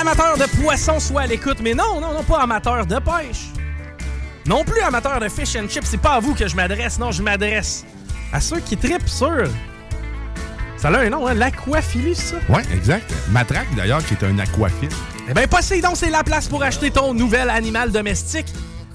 Amateur 0.00 0.36
de 0.36 0.44
poisson, 0.60 0.98
soit 0.98 1.20
à 1.20 1.26
l'écoute, 1.26 1.58
mais 1.62 1.74
non, 1.74 2.00
non, 2.00 2.12
non, 2.12 2.24
pas 2.24 2.40
amateur 2.40 2.84
de 2.86 2.96
pêche. 2.96 3.50
Non 4.46 4.64
plus 4.64 4.80
amateur 4.80 5.20
de 5.20 5.28
fish 5.28 5.54
and 5.54 5.68
chips, 5.68 5.86
c'est 5.86 5.98
pas 5.98 6.14
à 6.14 6.20
vous 6.20 6.34
que 6.34 6.48
je 6.48 6.56
m'adresse, 6.56 6.98
non, 6.98 7.12
je 7.12 7.22
m'adresse 7.22 7.84
à 8.32 8.40
ceux 8.40 8.58
qui 8.58 8.76
tripent 8.76 9.08
sur. 9.08 9.48
Ça 10.78 10.88
a 10.90 10.98
un 10.98 11.10
nom, 11.10 11.26
hein, 11.26 11.34
l'aquaphilie, 11.34 12.14
ça? 12.14 12.36
Ouais, 12.48 12.62
exact. 12.72 13.12
Matraque, 13.30 13.74
d'ailleurs, 13.74 14.04
qui 14.04 14.14
est 14.14 14.24
un 14.24 14.38
aquafit. 14.38 14.88
Eh 15.28 15.34
bien, 15.34 15.48
Poséidon, 15.48 15.94
c'est 15.94 16.08
la 16.08 16.22
place 16.22 16.46
pour 16.46 16.62
acheter 16.62 16.92
ton 16.92 17.14
nouvel 17.14 17.50
animal 17.50 17.90
domestique. 17.90 18.46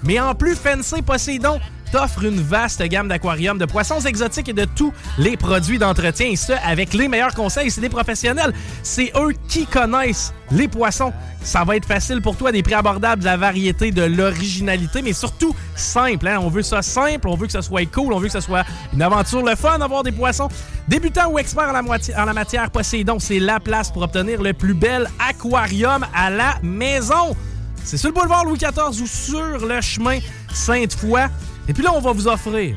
Mais 0.03 0.17
en 0.19 0.33
plus 0.33 0.55
fancy, 0.55 1.01
Poséidon 1.01 1.59
t'offre 1.93 2.23
une 2.25 2.41
vaste 2.41 2.81
gamme 2.81 3.07
d'aquariums, 3.07 3.59
de 3.59 3.65
poissons 3.65 3.99
exotiques 3.99 4.49
et 4.49 4.53
de 4.53 4.65
tous 4.65 4.91
les 5.19 5.37
produits 5.37 5.77
d'entretien. 5.77 6.25
Et 6.31 6.35
ce, 6.35 6.53
avec 6.65 6.95
les 6.95 7.07
meilleurs 7.07 7.35
conseils. 7.35 7.69
C'est 7.69 7.81
des 7.81 7.89
professionnels. 7.89 8.51
C'est 8.81 9.11
eux 9.15 9.33
qui 9.47 9.67
connaissent 9.67 10.33
les 10.49 10.67
poissons. 10.67 11.13
Ça 11.43 11.63
va 11.63 11.75
être 11.75 11.85
facile 11.85 12.19
pour 12.21 12.35
toi, 12.35 12.51
des 12.51 12.63
prix 12.63 12.73
abordables, 12.73 13.19
de 13.21 13.25
la 13.25 13.37
variété, 13.37 13.91
de 13.91 14.01
l'originalité, 14.01 15.03
mais 15.03 15.13
surtout 15.13 15.55
simple. 15.75 16.27
hein. 16.27 16.39
On 16.41 16.49
veut 16.49 16.63
ça 16.63 16.81
simple, 16.81 17.27
on 17.27 17.35
veut 17.35 17.45
que 17.45 17.51
ça 17.51 17.61
soit 17.61 17.85
cool, 17.91 18.11
on 18.13 18.17
veut 18.19 18.27
que 18.27 18.33
ce 18.33 18.39
soit 18.39 18.63
une 18.93 19.01
aventure, 19.03 19.43
le 19.45 19.55
fun 19.55 19.77
d'avoir 19.77 20.01
des 20.01 20.11
poissons. 20.11 20.47
Débutant 20.87 21.29
ou 21.29 21.37
expert 21.37 21.69
en 21.69 21.73
la, 21.73 21.81
moitié- 21.83 22.15
en 22.17 22.25
la 22.25 22.33
matière, 22.33 22.71
Poséidon, 22.71 23.19
c'est 23.19 23.39
la 23.39 23.59
place 23.59 23.91
pour 23.91 24.01
obtenir 24.01 24.41
le 24.41 24.53
plus 24.53 24.73
bel 24.73 25.07
aquarium 25.29 26.03
à 26.15 26.31
la 26.31 26.55
maison. 26.63 27.35
C'est 27.83 27.97
sur 27.97 28.09
le 28.09 28.15
boulevard 28.15 28.45
Louis 28.45 28.57
XIV 28.57 29.01
ou 29.01 29.05
sur 29.07 29.67
le 29.67 29.81
chemin 29.81 30.17
Sainte-Foy. 30.53 31.21
Et 31.67 31.73
puis 31.73 31.83
là, 31.83 31.91
on 31.93 32.01
va 32.01 32.11
vous 32.11 32.27
offrir 32.27 32.75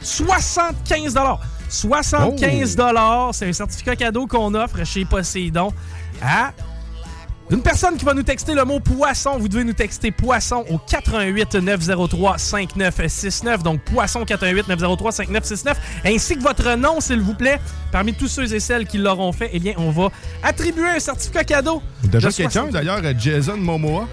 75 0.00 1.14
75 1.68 2.76
c'est 3.32 3.48
un 3.48 3.52
certificat 3.52 3.96
cadeau 3.96 4.26
qu'on 4.26 4.54
offre 4.54 4.84
chez 4.84 5.04
Poséidon 5.04 5.72
à 6.22 6.52
Une 7.50 7.62
personne 7.62 7.96
qui 7.96 8.04
va 8.04 8.14
nous 8.14 8.22
texter 8.22 8.54
le 8.54 8.64
mot 8.64 8.80
poisson, 8.80 9.38
vous 9.38 9.48
devez 9.48 9.64
nous 9.64 9.72
texter 9.72 10.10
poisson 10.10 10.64
au 10.70 10.78
88 10.78 11.54
903 11.56 12.38
5969. 12.38 13.62
Donc 13.62 13.80
poisson 13.82 14.24
88 14.24 14.68
903 14.68 15.12
5969 15.12 15.78
ainsi 16.04 16.36
que 16.36 16.42
votre 16.42 16.74
nom 16.76 17.00
s'il 17.00 17.20
vous 17.20 17.34
plaît. 17.34 17.58
Parmi 17.90 18.14
tous 18.14 18.28
ceux 18.28 18.52
et 18.52 18.60
celles 18.60 18.86
qui 18.86 18.98
l'auront 18.98 19.32
fait, 19.32 19.50
eh 19.52 19.60
bien 19.60 19.74
on 19.78 19.90
va 19.90 20.08
attribuer 20.42 20.88
un 20.88 21.00
certificat 21.00 21.44
cadeau. 21.44 21.82
Déjà 22.04 22.30
quelqu'un 22.30 22.50
60. 22.50 22.70
d'ailleurs, 22.70 23.00
Jason 23.18 23.56
Momoa. 23.56 24.06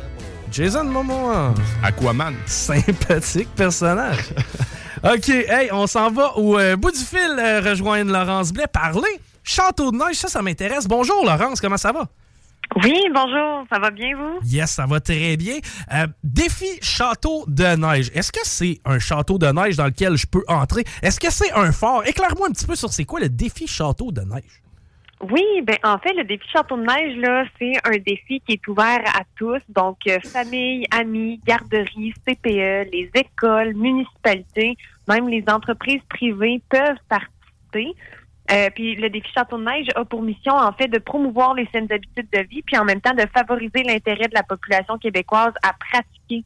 Jason 0.56 0.86
Momoa. 0.86 1.54
Aquaman. 1.84 2.34
Sympathique 2.46 3.50
personnage. 3.58 4.34
OK, 5.04 5.28
hey, 5.28 5.70
on 5.74 5.86
s'en 5.86 6.10
va 6.10 6.38
au 6.38 6.58
euh, 6.58 6.78
bout 6.78 6.92
du 6.92 7.04
fil 7.04 7.20
euh, 7.38 7.60
rejoindre 7.60 8.10
Laurence 8.14 8.54
Blais. 8.54 8.68
Parler. 8.72 9.20
Château 9.44 9.92
de 9.92 9.98
neige, 9.98 10.16
ça, 10.16 10.30
ça 10.30 10.42
m'intéresse. 10.42 10.88
Bonjour 10.88 11.26
Laurence, 11.26 11.60
comment 11.60 11.76
ça 11.76 11.92
va? 11.92 12.08
Oui, 12.82 12.98
bonjour, 13.14 13.66
ça 13.70 13.80
va 13.80 13.92
bien 13.92 14.16
vous? 14.16 14.40
Yes, 14.46 14.72
ça 14.72 14.86
va 14.86 15.02
très 15.02 15.36
bien. 15.36 15.58
Euh, 15.94 16.08
défi 16.24 16.80
château 16.82 17.44
de 17.50 17.76
neige. 17.76 18.10
Est-ce 18.14 18.32
que 18.32 18.40
c'est 18.46 18.80
un 18.86 18.98
château 18.98 19.38
de 19.38 19.48
neige 19.48 19.76
dans 19.76 19.88
lequel 19.88 20.16
je 20.16 20.26
peux 20.26 20.46
entrer? 20.48 20.86
Est-ce 21.02 21.20
que 21.20 21.32
c'est 21.32 21.52
un 21.52 21.74
fort? 21.74 22.08
Éclaire-moi 22.08 22.48
un 22.48 22.52
petit 22.52 22.66
peu 22.66 22.78
sur 22.78 22.94
c'est 22.94 23.04
quoi 23.04 23.20
le 23.20 23.28
défi 23.28 23.68
château 23.68 24.10
de 24.14 24.22
neige. 24.22 24.64
Oui, 25.22 25.44
ben 25.64 25.78
en 25.84 25.98
fait, 25.98 26.14
le 26.14 26.24
défi 26.24 26.48
Château 26.50 26.78
de 26.78 26.84
Neige, 26.84 27.16
là, 27.18 27.46
c'est 27.58 27.74
un 27.86 27.98
défi 27.98 28.42
qui 28.42 28.54
est 28.54 28.68
ouvert 28.68 29.02
à 29.08 29.22
tous. 29.38 29.62
Donc, 29.70 29.98
euh, 30.08 30.20
famille, 30.20 30.86
amis, 30.92 31.40
garderies, 31.46 32.14
CPE, 32.28 32.92
les 32.92 33.10
écoles, 33.16 33.74
municipalités, 33.76 34.78
même 35.08 35.30
les 35.30 35.44
entreprises 35.48 36.02
privées 36.10 36.62
peuvent 36.70 36.98
participer. 37.08 37.96
Euh, 38.52 38.70
puis 38.76 38.96
le 38.96 39.10
défi 39.10 39.32
Château 39.34 39.58
de 39.58 39.64
Neige 39.64 39.88
a 39.96 40.06
pour 40.06 40.22
mission, 40.22 40.54
en 40.54 40.72
fait, 40.74 40.88
de 40.88 41.00
promouvoir 41.00 41.54
les 41.56 41.68
saines 41.72 41.92
habitudes 41.92 42.30
de 42.32 42.42
vie, 42.42 42.62
puis 42.62 42.78
en 42.78 42.86
même 42.86 43.02
temps 43.02 43.14
de 43.14 43.26
favoriser 43.34 43.84
l'intérêt 43.84 44.28
de 44.28 44.36
la 44.36 44.44
population 44.44 44.98
québécoise 44.98 45.54
à 45.64 45.74
pratiquer 45.74 46.44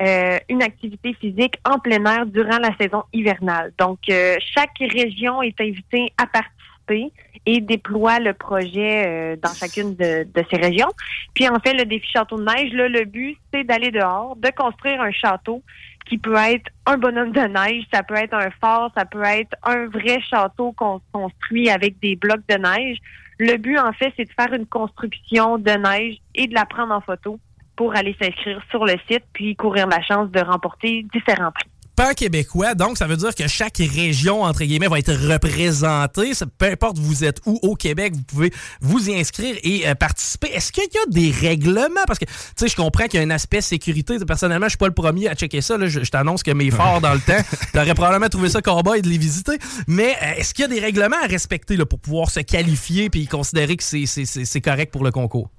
euh, 0.00 0.38
une 0.48 0.62
activité 0.62 1.14
physique 1.14 1.54
en 1.64 1.78
plein 1.78 2.04
air 2.04 2.26
durant 2.26 2.58
la 2.58 2.76
saison 2.76 3.02
hivernale. 3.12 3.72
Donc, 3.78 3.98
euh, 4.10 4.36
chaque 4.54 4.78
région 4.78 5.42
est 5.42 5.60
invitée 5.60 6.12
à 6.18 6.26
participer 6.26 7.12
et 7.50 7.62
déploie 7.62 8.20
le 8.20 8.34
projet 8.34 9.06
euh, 9.06 9.36
dans 9.42 9.54
chacune 9.54 9.96
de, 9.96 10.26
ces 10.50 10.56
régions. 10.58 10.90
Puis 11.32 11.48
en 11.48 11.58
fait, 11.60 11.72
le 11.72 11.86
défi 11.86 12.06
Château 12.12 12.36
de 12.36 12.44
Neige, 12.44 12.74
là, 12.74 12.88
le 12.88 13.06
but, 13.06 13.38
c'est 13.50 13.64
d'aller 13.64 13.90
dehors, 13.90 14.36
de 14.36 14.50
construire 14.50 15.00
un 15.00 15.10
château 15.12 15.62
qui 16.06 16.18
peut 16.18 16.36
être 16.36 16.70
un 16.84 16.98
bonhomme 16.98 17.32
de 17.32 17.40
neige, 17.40 17.84
ça 17.92 18.02
peut 18.02 18.16
être 18.16 18.34
un 18.34 18.50
fort, 18.60 18.90
ça 18.94 19.06
peut 19.06 19.24
être 19.24 19.56
un 19.62 19.86
vrai 19.86 20.20
château 20.20 20.72
qu'on 20.72 21.00
construit 21.10 21.70
avec 21.70 21.98
des 22.00 22.16
blocs 22.16 22.46
de 22.48 22.56
neige. 22.56 22.98
Le 23.38 23.56
but, 23.56 23.78
en 23.78 23.92
fait, 23.92 24.12
c'est 24.16 24.24
de 24.24 24.32
faire 24.38 24.52
une 24.52 24.66
construction 24.66 25.56
de 25.56 25.70
neige 25.70 26.18
et 26.34 26.48
de 26.48 26.54
la 26.54 26.66
prendre 26.66 26.92
en 26.92 27.00
photo 27.00 27.38
pour 27.76 27.96
aller 27.96 28.14
s'inscrire 28.20 28.62
sur 28.70 28.84
le 28.84 28.94
site, 29.10 29.24
puis 29.32 29.56
courir 29.56 29.86
la 29.86 30.02
chance 30.02 30.30
de 30.30 30.40
remporter 30.40 31.06
différents 31.14 31.52
prix. 31.52 31.68
Pan 31.98 32.14
québécois, 32.14 32.74
donc 32.76 32.96
ça 32.96 33.08
veut 33.08 33.16
dire 33.16 33.34
que 33.34 33.48
chaque 33.48 33.78
région, 33.78 34.42
entre 34.42 34.60
guillemets, 34.62 34.86
va 34.86 35.00
être 35.00 35.12
représentée. 35.12 36.32
Ça- 36.32 36.46
Peu 36.46 36.66
importe 36.66 36.96
vous 36.98 37.24
êtes 37.24 37.40
où 37.44 37.58
au 37.62 37.74
Québec, 37.74 38.12
vous 38.14 38.22
pouvez 38.22 38.52
vous 38.80 39.10
y 39.10 39.18
inscrire 39.18 39.56
et 39.64 39.88
euh, 39.88 39.96
participer. 39.96 40.46
Est-ce 40.54 40.70
qu'il 40.70 40.84
y 40.84 40.86
a 40.96 41.06
des 41.08 41.32
règlements? 41.32 42.04
Parce 42.06 42.20
que, 42.20 42.24
tu 42.26 42.30
sais, 42.56 42.68
je 42.68 42.76
comprends 42.76 43.06
qu'il 43.06 43.18
y 43.18 43.22
a 43.22 43.26
un 43.26 43.30
aspect 43.30 43.60
sécurité. 43.60 44.16
Personnellement, 44.24 44.66
je 44.66 44.70
suis 44.70 44.78
pas 44.78 44.86
le 44.86 44.94
premier 44.94 45.26
à 45.28 45.34
checker 45.34 45.60
ça. 45.60 45.76
là. 45.76 45.88
Je, 45.88 46.04
je 46.04 46.10
t'annonce 46.12 46.44
que 46.44 46.52
mes 46.52 46.70
forts 46.70 47.00
dans 47.00 47.14
le 47.14 47.18
temps, 47.20 47.42
t'aurais 47.72 47.94
probablement 47.94 48.28
trouvé 48.28 48.48
ça 48.48 48.62
cowboy 48.62 49.02
de 49.02 49.08
les 49.08 49.18
visiter. 49.18 49.58
Mais 49.88 50.14
euh, 50.22 50.34
est-ce 50.36 50.54
qu'il 50.54 50.62
y 50.62 50.66
a 50.66 50.68
des 50.68 50.80
règlements 50.80 51.16
à 51.20 51.26
respecter 51.26 51.76
là, 51.76 51.84
pour 51.84 51.98
pouvoir 51.98 52.30
se 52.30 52.38
qualifier 52.40 53.10
et 53.12 53.26
considérer 53.26 53.76
que 53.76 53.82
c'est- 53.82 54.06
c'est 54.06 54.24
c'est- 54.24 54.44
c'est 54.44 54.60
correct 54.60 54.92
pour 54.92 55.02
le 55.02 55.10
concours? 55.10 55.50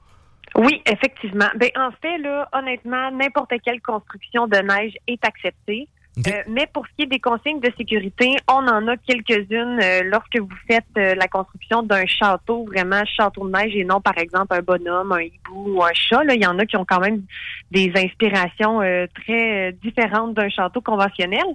Oui, 0.55 0.81
effectivement. 0.89 1.49
Ben, 1.59 1.69
en 1.75 1.89
fait, 2.01 2.17
là, 2.19 2.47
honnêtement, 2.53 3.11
n'importe 3.11 3.51
quelle 3.65 3.81
construction 3.81 4.47
de 4.47 4.55
neige 4.57 4.93
est 5.07 5.19
acceptée. 5.25 5.89
Euh, 6.27 6.31
mais 6.47 6.67
pour 6.73 6.85
ce 6.87 6.91
qui 6.95 7.03
est 7.03 7.05
des 7.05 7.19
consignes 7.19 7.59
de 7.59 7.71
sécurité, 7.77 8.35
on 8.47 8.67
en 8.67 8.87
a 8.87 8.97
quelques-unes 8.97 9.79
euh, 9.81 10.01
lorsque 10.03 10.37
vous 10.37 10.49
faites 10.67 10.83
euh, 10.97 11.15
la 11.15 11.27
construction 11.27 11.83
d'un 11.83 12.05
château, 12.05 12.65
vraiment 12.65 13.03
château 13.05 13.47
de 13.47 13.51
neige 13.51 13.75
et 13.75 13.85
non, 13.85 14.01
par 14.01 14.17
exemple, 14.17 14.53
un 14.53 14.61
bonhomme, 14.61 15.11
un 15.11 15.21
hibou 15.21 15.77
ou 15.77 15.83
un 15.83 15.93
chat. 15.93 16.23
Là. 16.23 16.33
Il 16.33 16.43
y 16.43 16.47
en 16.47 16.59
a 16.59 16.65
qui 16.65 16.77
ont 16.77 16.85
quand 16.85 16.99
même 16.99 17.23
des 17.71 17.91
inspirations 17.95 18.81
euh, 18.81 19.05
très 19.13 19.69
euh, 19.69 19.71
différentes 19.81 20.33
d'un 20.33 20.49
château 20.49 20.81
conventionnel. 20.81 21.45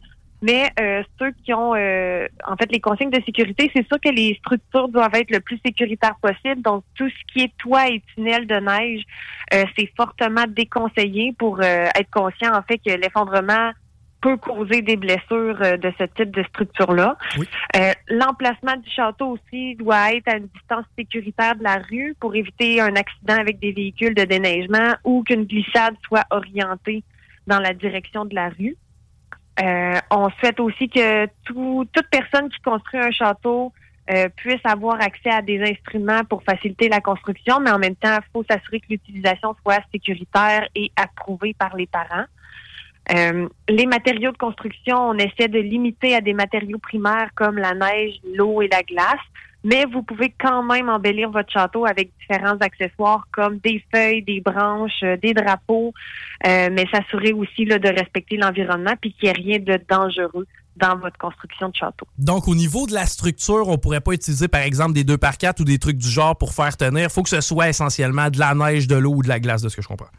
Mais 0.42 0.70
ceux 1.18 1.30
qui 1.42 1.54
ont, 1.54 1.70
en 1.70 2.56
fait, 2.58 2.70
les 2.70 2.80
consignes 2.80 3.08
de 3.08 3.22
sécurité, 3.24 3.70
c'est 3.74 3.86
sûr 3.86 3.98
que 3.98 4.10
les 4.10 4.34
structures 4.40 4.88
doivent 4.90 5.14
être 5.14 5.30
le 5.30 5.40
plus 5.40 5.58
sécuritaires 5.64 6.16
possible. 6.20 6.60
Donc, 6.60 6.84
tout 6.96 7.08
ce 7.08 7.32
qui 7.32 7.44
est 7.44 7.56
toit 7.56 7.88
et 7.88 8.02
tunnel 8.14 8.46
de 8.46 8.56
neige, 8.56 9.04
c'est 9.50 9.88
fortement 9.96 10.44
déconseillé 10.46 11.32
pour 11.38 11.62
être 11.62 12.10
conscient, 12.10 12.52
en 12.54 12.60
fait, 12.60 12.76
que 12.76 12.90
l'effondrement 12.90 13.70
peut 14.24 14.36
causer 14.38 14.80
des 14.90 14.96
blessures 14.96 15.58
euh, 15.60 15.76
de 15.76 15.90
ce 15.98 16.04
type 16.16 16.30
de 16.38 16.42
structure-là. 16.50 17.10
Euh, 17.76 17.92
L'emplacement 18.08 18.76
du 18.84 18.90
château 18.90 19.26
aussi 19.36 19.74
doit 19.76 20.12
être 20.16 20.28
à 20.32 20.36
une 20.38 20.48
distance 20.56 20.86
sécuritaire 20.98 21.54
de 21.56 21.62
la 21.62 21.76
rue 21.90 22.14
pour 22.20 22.34
éviter 22.34 22.80
un 22.80 22.94
accident 22.96 23.38
avec 23.44 23.58
des 23.60 23.72
véhicules 23.72 24.14
de 24.14 24.24
déneigement 24.24 24.90
ou 25.04 25.22
qu'une 25.24 25.44
glissade 25.44 25.94
soit 26.06 26.24
orientée 26.30 27.02
dans 27.46 27.60
la 27.60 27.72
direction 27.74 28.24
de 28.24 28.34
la 28.34 28.48
rue. 28.58 28.76
Euh, 29.62 29.98
on 30.10 30.30
souhaite 30.38 30.58
aussi 30.58 30.88
que 30.88 31.26
tout- 31.44 31.86
toute 31.92 32.08
personne 32.10 32.48
qui 32.48 32.60
construit 32.60 33.00
un 33.00 33.10
château 33.12 33.72
euh, 34.10 34.28
puisse 34.36 34.60
avoir 34.64 34.96
accès 35.00 35.30
à 35.30 35.42
des 35.42 35.60
instruments 35.62 36.24
pour 36.28 36.42
faciliter 36.42 36.88
la 36.88 37.00
construction, 37.00 37.60
mais 37.60 37.70
en 37.70 37.78
même 37.78 37.96
temps, 37.96 38.16
il 38.22 38.30
faut 38.32 38.44
s'assurer 38.50 38.80
que 38.80 38.86
l'utilisation 38.90 39.54
soit 39.62 39.80
sécuritaire 39.92 40.62
et 40.74 40.90
approuvée 40.96 41.54
par 41.54 41.76
les 41.76 41.86
parents. 41.86 42.26
Euh, 43.12 43.48
les 43.68 43.86
matériaux 43.86 44.32
de 44.32 44.38
construction, 44.38 44.96
on 44.96 45.14
essaie 45.14 45.48
de 45.48 45.58
limiter 45.58 46.14
à 46.14 46.20
des 46.20 46.32
matériaux 46.32 46.78
primaires 46.78 47.30
comme 47.34 47.58
la 47.58 47.74
neige, 47.74 48.14
l'eau 48.34 48.62
et 48.62 48.68
la 48.68 48.82
glace, 48.82 49.20
mais 49.62 49.84
vous 49.86 50.02
pouvez 50.02 50.34
quand 50.38 50.62
même 50.62 50.88
embellir 50.88 51.30
votre 51.30 51.50
château 51.50 51.86
avec 51.86 52.10
différents 52.20 52.56
accessoires 52.58 53.26
comme 53.32 53.58
des 53.58 53.82
feuilles, 53.92 54.22
des 54.22 54.40
branches, 54.40 55.02
euh, 55.02 55.16
des 55.16 55.34
drapeaux, 55.34 55.92
euh, 56.46 56.68
mais 56.70 56.86
s'assurer 56.92 57.32
aussi 57.32 57.64
là, 57.64 57.78
de 57.78 57.88
respecter 57.88 58.36
l'environnement 58.36 58.94
puis 59.00 59.12
qu'il 59.14 59.24
n'y 59.24 59.30
ait 59.30 59.32
rien 59.32 59.58
de 59.58 59.80
dangereux 59.88 60.46
dans 60.76 60.96
votre 60.98 61.16
construction 61.18 61.68
de 61.68 61.74
château. 61.74 62.06
Donc, 62.18 62.48
au 62.48 62.54
niveau 62.54 62.86
de 62.86 62.92
la 62.92 63.06
structure, 63.06 63.68
on 63.68 63.78
pourrait 63.78 64.00
pas 64.00 64.12
utiliser, 64.12 64.48
par 64.48 64.62
exemple, 64.62 64.92
des 64.92 65.04
2 65.04 65.16
par 65.16 65.38
4 65.38 65.60
ou 65.60 65.64
des 65.64 65.78
trucs 65.78 65.98
du 65.98 66.08
genre 66.08 66.36
pour 66.36 66.52
faire 66.52 66.76
tenir. 66.76 67.10
faut 67.10 67.22
que 67.22 67.28
ce 67.28 67.40
soit 67.40 67.68
essentiellement 67.68 68.28
de 68.28 68.38
la 68.38 68.54
neige, 68.54 68.88
de 68.88 68.96
l'eau 68.96 69.14
ou 69.14 69.22
de 69.22 69.28
la 69.28 69.38
glace, 69.38 69.62
de 69.62 69.68
ce 69.68 69.76
que 69.76 69.82
je 69.82 69.88
comprends. 69.88 70.10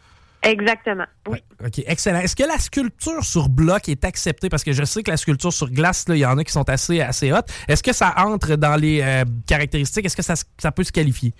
Exactement. 0.46 1.06
Oui. 1.28 1.40
OK, 1.66 1.80
excellent. 1.88 2.20
Est-ce 2.20 2.36
que 2.36 2.44
la 2.44 2.60
sculpture 2.60 3.24
sur 3.24 3.50
bloc 3.50 3.90
est 3.90 4.06
acceptée? 4.06 4.48
Parce 4.48 4.64
que 4.64 4.74
je 4.74 4.84
sais 4.84 5.02
que 5.02 5.10
la 5.10 5.18
sculpture 5.18 5.52
sur 5.52 5.72
glace, 5.72 6.06
il 6.08 6.18
y 6.18 6.26
en 6.26 6.38
a 6.38 6.44
qui 6.44 6.52
sont 6.52 6.70
assez, 6.70 7.02
assez 7.02 7.34
hautes. 7.34 7.50
Est-ce 7.68 7.82
que 7.82 7.94
ça 7.94 8.14
entre 8.18 8.56
dans 8.56 8.76
les 8.76 9.02
euh, 9.02 9.24
caractéristiques? 9.48 10.06
Est-ce 10.06 10.16
que 10.16 10.22
ça, 10.22 10.36
ça 10.58 10.72
peut 10.72 10.84
se 10.84 10.92
qualifier? 10.92 11.34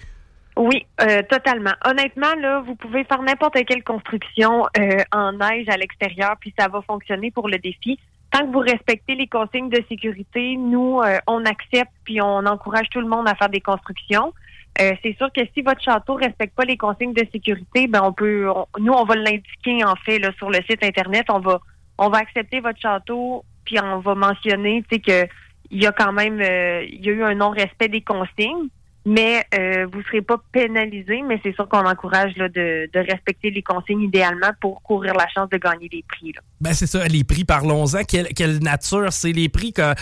Oui, 0.58 0.86
euh, 1.02 1.22
totalement. 1.30 1.74
Honnêtement, 1.86 2.34
là, 2.42 2.62
vous 2.66 2.76
pouvez 2.76 3.04
faire 3.04 3.22
n'importe 3.22 3.58
quelle 3.68 3.84
construction 3.84 4.66
euh, 4.78 5.04
en 5.12 5.34
neige 5.34 5.70
à 5.70 5.78
l'extérieur, 5.78 6.36
puis 6.40 6.54
ça 6.58 6.68
va 6.68 6.82
fonctionner 6.82 7.30
pour 7.30 7.48
le 7.48 7.60
défi. 7.60 8.00
Tant 8.32 8.48
que 8.48 8.52
vous 8.52 8.60
respectez 8.60 9.16
les 9.16 9.28
consignes 9.28 9.70
de 9.70 9.84
sécurité, 9.88 10.56
nous, 10.58 11.00
on 11.28 11.46
accepte 11.46 11.92
puis 12.04 12.22
on 12.22 12.46
encourage 12.46 12.90
tout 12.90 13.00
le 13.00 13.08
monde 13.08 13.30
à 13.30 13.36
faire 13.36 13.50
des 13.50 13.62
constructions. 13.62 14.34
Euh, 14.82 14.94
c'est 15.02 15.16
sûr 15.18 15.32
que 15.32 15.42
si 15.54 15.62
votre 15.62 15.82
château 15.82 16.16
respecte 16.16 16.54
pas 16.56 16.66
les 16.66 16.76
consignes 16.76 17.14
de 17.14 17.26
sécurité, 17.32 17.88
ben 17.88 18.02
on 18.04 18.12
peut, 18.12 18.48
nous, 18.80 18.92
on 18.92 19.06
va 19.06 19.16
l'indiquer 19.16 19.84
en 19.86 19.96
fait 19.96 20.20
là, 20.20 20.32
sur 20.38 20.50
le 20.50 20.60
site 20.70 20.84
internet. 20.84 21.26
On 21.30 21.40
va, 21.40 21.62
on 21.98 22.10
va 22.10 22.18
accepter 22.18 22.60
votre 22.60 22.80
château 22.80 23.46
puis 23.64 23.80
on 23.80 24.00
va 24.00 24.16
mentionner, 24.16 24.84
tu 24.90 24.96
sais 24.96 25.02
que 25.02 25.32
il 25.72 25.82
y 25.82 25.88
a 25.88 25.92
quand 25.92 26.14
même, 26.14 26.40
euh, 26.42 26.86
il 26.88 27.04
y 27.04 27.10
a 27.10 27.14
eu 27.14 27.24
un 27.24 27.36
non-respect 27.36 27.90
des 27.90 28.02
consignes 28.02 28.70
mais 29.06 29.46
euh, 29.54 29.86
vous 29.92 30.00
ne 30.00 30.04
serez 30.04 30.22
pas 30.22 30.38
pénalisé, 30.52 31.22
mais 31.22 31.40
c'est 31.44 31.54
sûr 31.54 31.68
qu'on 31.70 31.86
encourage 31.86 32.36
là, 32.38 32.50
de, 32.50 32.90
de 32.92 33.00
respecter 33.00 33.52
les 33.52 33.62
consignes 33.62 34.02
idéalement 34.02 34.50
pour 34.60 34.82
courir 34.82 35.14
la 35.14 35.28
chance 35.28 35.50
de 35.50 35.58
gagner 35.58 35.88
des 35.90 36.04
prix. 36.08 36.32
Là. 36.34 36.42
Ben 36.60 36.74
c'est 36.74 36.88
ça, 36.88 37.06
les 37.06 37.24
prix, 37.24 37.44
parlons-en. 37.46 38.04
Quelle, 38.04 38.28
quelle 38.30 38.58
nature, 38.60 39.14
c'est 39.14 39.32
les 39.32 39.48
prix? 39.50 39.74
Que, 39.74 39.94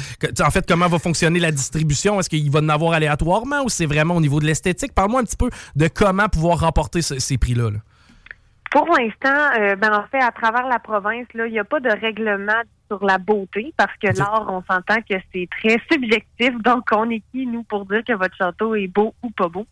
en 0.41 0.51
fait, 0.51 0.65
comment 0.67 0.87
va 0.87 0.99
fonctionner 0.99 1.39
la 1.39 1.51
distribution? 1.51 2.19
Est-ce 2.19 2.29
qu'il 2.29 2.49
va 2.49 2.59
en 2.59 2.69
avoir 2.69 2.93
aléatoirement 2.93 3.63
ou 3.63 3.69
c'est 3.69 3.85
vraiment 3.85 4.15
au 4.15 4.21
niveau 4.21 4.39
de 4.39 4.45
l'esthétique? 4.45 4.93
Parle-moi 4.93 5.21
un 5.21 5.25
petit 5.25 5.37
peu 5.37 5.49
de 5.75 5.87
comment 5.87 6.29
pouvoir 6.29 6.59
remporter 6.61 7.01
ce- 7.01 7.19
ces 7.19 7.37
prix-là. 7.37 7.71
là. 7.71 7.79
Pour 8.71 8.87
l'instant, 8.87 9.59
euh, 9.59 9.75
ben 9.75 9.93
en 9.93 10.03
fait, 10.09 10.19
à 10.23 10.31
travers 10.31 10.67
la 10.67 10.79
province, 10.79 11.27
là, 11.35 11.45
il 11.45 11.51
n'y 11.51 11.59
a 11.59 11.63
pas 11.63 11.79
de 11.79 11.89
règlement 11.89 12.59
sur 12.87 13.03
la 13.05 13.17
beauté 13.17 13.73
parce 13.77 13.95
que 13.97 14.07
l'art, 14.17 14.45
on 14.49 14.61
s'entend 14.69 15.01
que 15.01 15.15
c'est 15.33 15.47
très 15.49 15.79
subjectif. 15.91 16.51
Donc, 16.63 16.85
on 16.91 17.09
est 17.09 17.21
qui, 17.31 17.45
nous, 17.45 17.63
pour 17.63 17.85
dire 17.85 18.03
que 18.05 18.13
votre 18.13 18.35
château 18.35 18.75
est 18.75 18.87
beau 18.87 19.13
ou 19.23 19.29
pas 19.31 19.47
beau? 19.47 19.65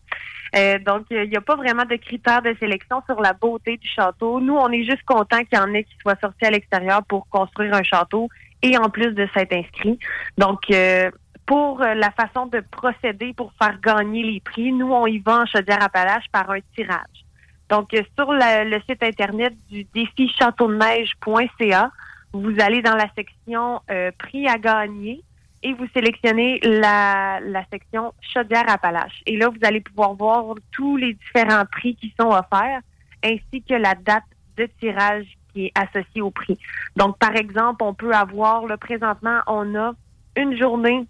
Euh, 0.53 0.79
donc, 0.79 1.05
il 1.09 1.29
n'y 1.29 1.37
a 1.37 1.41
pas 1.41 1.55
vraiment 1.55 1.85
de 1.85 1.95
critères 1.95 2.41
de 2.41 2.53
sélection 2.59 3.01
sur 3.05 3.21
la 3.21 3.31
beauté 3.31 3.77
du 3.77 3.87
château. 3.87 4.41
Nous, 4.41 4.53
on 4.53 4.69
est 4.69 4.83
juste 4.83 5.03
content 5.05 5.39
qu'il 5.45 5.57
y 5.57 5.61
en 5.61 5.73
ait 5.73 5.85
qui 5.85 5.95
soient 6.01 6.17
sortis 6.19 6.43
à 6.45 6.49
l'extérieur 6.51 7.03
pour 7.05 7.29
construire 7.29 7.73
un 7.73 7.83
château 7.83 8.27
et 8.61 8.77
en 8.77 8.89
plus 8.89 9.11
de 9.13 9.27
s'être 9.33 9.53
inscrits. 9.53 9.97
Donc, 10.37 10.59
euh, 10.69 11.09
pour 11.45 11.81
euh, 11.81 11.93
la 11.93 12.11
façon 12.11 12.47
de 12.47 12.61
procéder 12.69 13.33
pour 13.33 13.53
faire 13.61 13.79
gagner 13.79 14.23
les 14.23 14.41
prix, 14.41 14.73
nous, 14.73 14.91
on 14.91 15.07
y 15.07 15.19
va 15.19 15.39
en 15.39 15.45
Chaudière-Appalaches 15.45 16.27
par 16.33 16.49
un 16.49 16.59
tirage. 16.75 17.25
Donc, 17.69 17.93
euh, 17.93 18.01
sur 18.19 18.33
la- 18.33 18.65
le 18.65 18.77
site 18.89 19.01
Internet 19.03 19.53
du 19.69 19.85
défi 19.93 20.27
châteaudeneige.ca, 20.37 21.91
vous 22.33 22.53
allez 22.59 22.81
dans 22.81 22.95
la 22.95 23.07
section 23.15 23.81
euh, 23.89 24.11
prix 24.17 24.47
à 24.47 24.57
gagner 24.57 25.23
et 25.63 25.73
vous 25.73 25.85
sélectionnez 25.93 26.59
la, 26.63 27.39
la 27.41 27.63
section 27.71 28.13
Chaudière-Appalaches. 28.33 29.21
Et 29.25 29.37
là, 29.37 29.49
vous 29.49 29.59
allez 29.63 29.81
pouvoir 29.81 30.15
voir 30.15 30.55
tous 30.71 30.97
les 30.97 31.13
différents 31.13 31.65
prix 31.65 31.95
qui 31.95 32.13
sont 32.19 32.29
offerts 32.29 32.81
ainsi 33.23 33.61
que 33.61 33.75
la 33.75 33.93
date 33.95 34.23
de 34.57 34.67
tirage 34.79 35.25
qui 35.53 35.65
est 35.65 35.71
associée 35.75 36.21
au 36.21 36.31
prix. 36.31 36.57
Donc, 36.95 37.17
par 37.17 37.35
exemple, 37.35 37.83
on 37.83 37.93
peut 37.93 38.13
avoir, 38.13 38.65
là, 38.65 38.77
présentement, 38.77 39.39
on 39.47 39.75
a 39.75 39.93
une 40.35 40.57
journée 40.57 41.05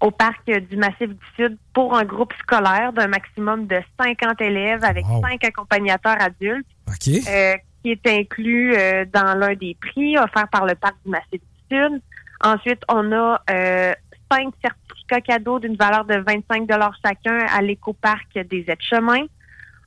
au 0.00 0.10
parc 0.10 0.50
du 0.50 0.76
Massif 0.76 1.10
du 1.10 1.26
Sud 1.36 1.58
pour 1.74 1.96
un 1.96 2.04
groupe 2.04 2.32
scolaire 2.40 2.92
d'un 2.92 3.08
maximum 3.08 3.66
de 3.66 3.80
50 4.00 4.40
élèves 4.40 4.82
avec 4.82 5.04
cinq 5.22 5.44
accompagnateurs 5.44 6.20
adultes, 6.20 6.66
euh, 7.28 7.54
qui 7.82 7.92
est 7.92 8.06
inclus 8.06 8.74
euh, 8.74 9.04
dans 9.12 9.38
l'un 9.38 9.54
des 9.54 9.76
prix 9.80 10.18
offerts 10.18 10.48
par 10.48 10.66
le 10.66 10.74
parc 10.74 10.96
du 11.04 11.10
Massif 11.10 11.40
du 11.40 11.76
Sud. 11.76 12.00
Ensuite, 12.42 12.82
on 12.88 13.12
a 13.12 13.42
euh, 13.50 13.92
cinq 14.30 14.52
certificats 14.62 15.20
cadeaux 15.20 15.58
d'une 15.58 15.76
valeur 15.76 16.04
de 16.04 16.16
25 16.16 16.68
chacun 17.04 17.38
à 17.46 17.60
l'écoparc 17.62 18.38
des 18.48 18.64
aides-chemins. 18.68 19.26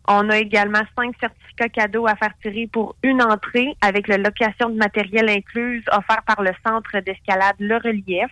On 0.07 0.29
a 0.29 0.37
également 0.37 0.81
cinq 0.97 1.15
certificats 1.19 1.69
cadeaux 1.69 2.07
à 2.07 2.15
faire 2.15 2.33
tirer 2.41 2.67
pour 2.67 2.95
une 3.03 3.21
entrée 3.21 3.75
avec 3.81 4.07
la 4.07 4.17
location 4.17 4.69
de 4.69 4.75
matériel 4.75 5.29
incluse 5.29 5.83
offert 5.91 6.23
par 6.27 6.41
le 6.41 6.51
centre 6.65 6.99
d'escalade 6.99 7.55
Le 7.59 7.77
Relief. 7.77 8.31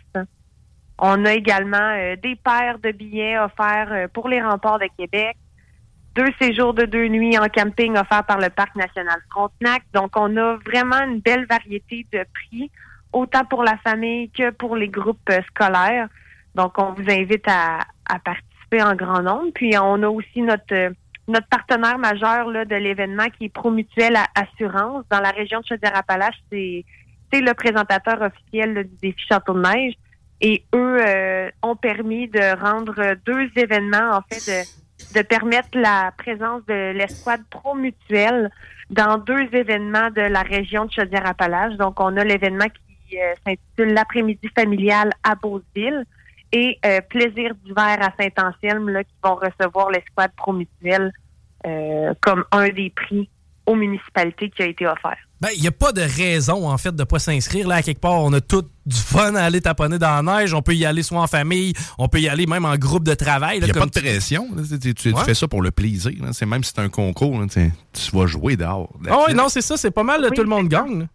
On 0.99 1.25
a 1.25 1.33
également 1.33 1.77
euh, 1.77 2.15
des 2.21 2.35
paires 2.35 2.77
de 2.79 2.91
billets 2.91 3.39
offerts 3.39 3.91
euh, 3.91 4.07
pour 4.07 4.27
les 4.27 4.41
remparts 4.41 4.79
de 4.79 4.87
Québec, 4.97 5.35
deux 6.15 6.29
séjours 6.41 6.73
de 6.73 6.85
deux 6.85 7.07
nuits 7.07 7.37
en 7.37 7.47
camping 7.47 7.97
offerts 7.97 8.25
par 8.25 8.37
le 8.39 8.49
Parc 8.49 8.75
national 8.75 9.19
Frontenac. 9.29 9.83
Donc, 9.93 10.11
on 10.15 10.35
a 10.37 10.57
vraiment 10.65 11.01
une 11.03 11.19
belle 11.19 11.45
variété 11.45 12.05
de 12.11 12.25
prix, 12.33 12.69
autant 13.13 13.45
pour 13.45 13.63
la 13.63 13.77
famille 13.77 14.29
que 14.29 14.51
pour 14.51 14.75
les 14.75 14.89
groupes 14.89 15.29
euh, 15.29 15.41
scolaires. 15.49 16.07
Donc, 16.55 16.77
on 16.77 16.93
vous 16.93 17.09
invite 17.09 17.47
à, 17.47 17.79
à 18.05 18.19
participer 18.19 18.81
en 18.83 18.95
grand 18.95 19.21
nombre. 19.21 19.51
Puis, 19.53 19.77
on 19.77 20.03
a 20.03 20.09
aussi 20.09 20.41
notre 20.41 20.73
euh, 20.73 20.89
notre 21.27 21.47
partenaire 21.47 21.97
majeur 21.97 22.49
là, 22.49 22.65
de 22.65 22.75
l'événement 22.75 23.27
qui 23.37 23.45
est 23.45 23.49
Promutuel 23.49 24.17
Assurance 24.35 25.05
dans 25.09 25.19
la 25.19 25.29
région 25.29 25.61
de 25.61 25.65
Chaudière-Appalaches. 25.65 26.41
C'est 26.51 26.83
c'est 27.31 27.41
le 27.41 27.53
présentateur 27.53 28.21
officiel 28.21 28.73
là, 28.73 28.83
du 28.83 28.95
défi 29.01 29.21
Château 29.29 29.53
de 29.53 29.61
Neige. 29.61 29.93
Et 30.41 30.65
eux 30.73 30.97
euh, 30.99 31.49
ont 31.61 31.75
permis 31.75 32.27
de 32.27 32.59
rendre 32.59 33.15
deux 33.25 33.49
événements, 33.55 34.17
en 34.17 34.21
fait, 34.21 34.51
de, 34.51 34.65
de 35.13 35.21
permettre 35.21 35.77
la 35.77 36.11
présence 36.17 36.65
de 36.67 36.91
l'escouade 36.91 37.43
Promutuel 37.49 38.49
dans 38.89 39.17
deux 39.17 39.47
événements 39.53 40.09
de 40.11 40.21
la 40.21 40.41
région 40.41 40.85
de 40.85 40.91
Chaudière-Appalaches. 40.91 41.75
Donc, 41.75 41.99
on 41.99 42.15
a 42.17 42.23
l'événement 42.23 42.65
qui 42.65 43.17
euh, 43.17 43.33
s'intitule 43.45 43.93
L'après-midi 43.93 44.49
familial 44.55 45.11
à 45.23 45.35
Beauceville 45.35 46.05
et 46.51 46.77
euh, 46.85 47.01
Plaisir 47.01 47.53
d'hiver 47.63 47.97
à 48.01 48.11
Saint-Anselme, 48.19 48.89
là, 48.89 49.03
qui 49.03 49.15
vont 49.23 49.35
recevoir 49.35 49.89
l'escouade 49.89 50.31
Promutuel 50.35 51.11
euh, 51.65 52.13
comme 52.21 52.43
un 52.51 52.69
des 52.69 52.89
prix 52.89 53.29
aux 53.71 53.75
municipalités 53.75 54.49
qui 54.49 54.61
a 54.61 54.65
été 54.67 54.85
offert. 54.87 55.17
Ben, 55.39 55.49
il 55.55 55.61
n'y 55.61 55.67
a 55.67 55.71
pas 55.71 55.91
de 55.91 56.01
raison, 56.01 56.69
en 56.69 56.77
fait, 56.77 56.91
de 56.95 56.99
ne 57.01 57.03
pas 57.03 57.17
s'inscrire. 57.17 57.67
Là, 57.67 57.75
à 57.75 57.81
quelque 57.81 57.99
part, 57.99 58.21
on 58.23 58.31
a 58.33 58.41
tout 58.41 58.63
du 58.85 58.95
fun 58.95 59.33
à 59.35 59.43
aller 59.43 59.59
taponner 59.61 59.97
dans 59.97 60.23
la 60.23 60.39
neige. 60.39 60.53
On 60.53 60.61
peut 60.61 60.75
y 60.75 60.85
aller 60.85 61.01
soit 61.01 61.19
en 61.19 61.25
famille, 61.27 61.73
on 61.97 62.07
peut 62.07 62.19
y 62.19 62.29
aller 62.29 62.45
même 62.45 62.65
en 62.65 62.75
groupe 62.75 63.03
de 63.03 63.15
travail. 63.15 63.57
Il 63.57 63.63
n'y 63.63 63.71
a 63.71 63.73
pas 63.73 63.85
de 63.87 63.91
pression. 63.99 64.47
là. 64.55 64.61
Tu, 64.69 64.79
tu- 64.79 64.93
tu 64.93 65.13
Ouais. 65.13 65.23
fais 65.23 65.33
ça 65.33 65.47
pour 65.47 65.61
le 65.63 65.71
plaisir. 65.71 66.11
là. 66.21 66.29
C'est 66.33 66.45
même 66.45 66.63
si 66.63 66.71
c'est 66.75 66.81
un 66.81 66.89
concours, 66.89 67.39
là, 67.39 67.47
tu 67.47 67.71
tu 67.93 68.15
vas 68.15 68.27
jouer 68.27 68.55
dehors. 68.55 68.89
Ah 69.09 69.17
oui, 69.27 69.33
non, 69.33 69.49
c'est 69.49 69.61
ça. 69.61 69.77
C'est 69.77 69.91
pas 69.91 70.03
mal, 70.03 70.29
tout 70.35 70.43
le 70.43 70.47
monde 70.49 70.67
gagne. 70.67 71.07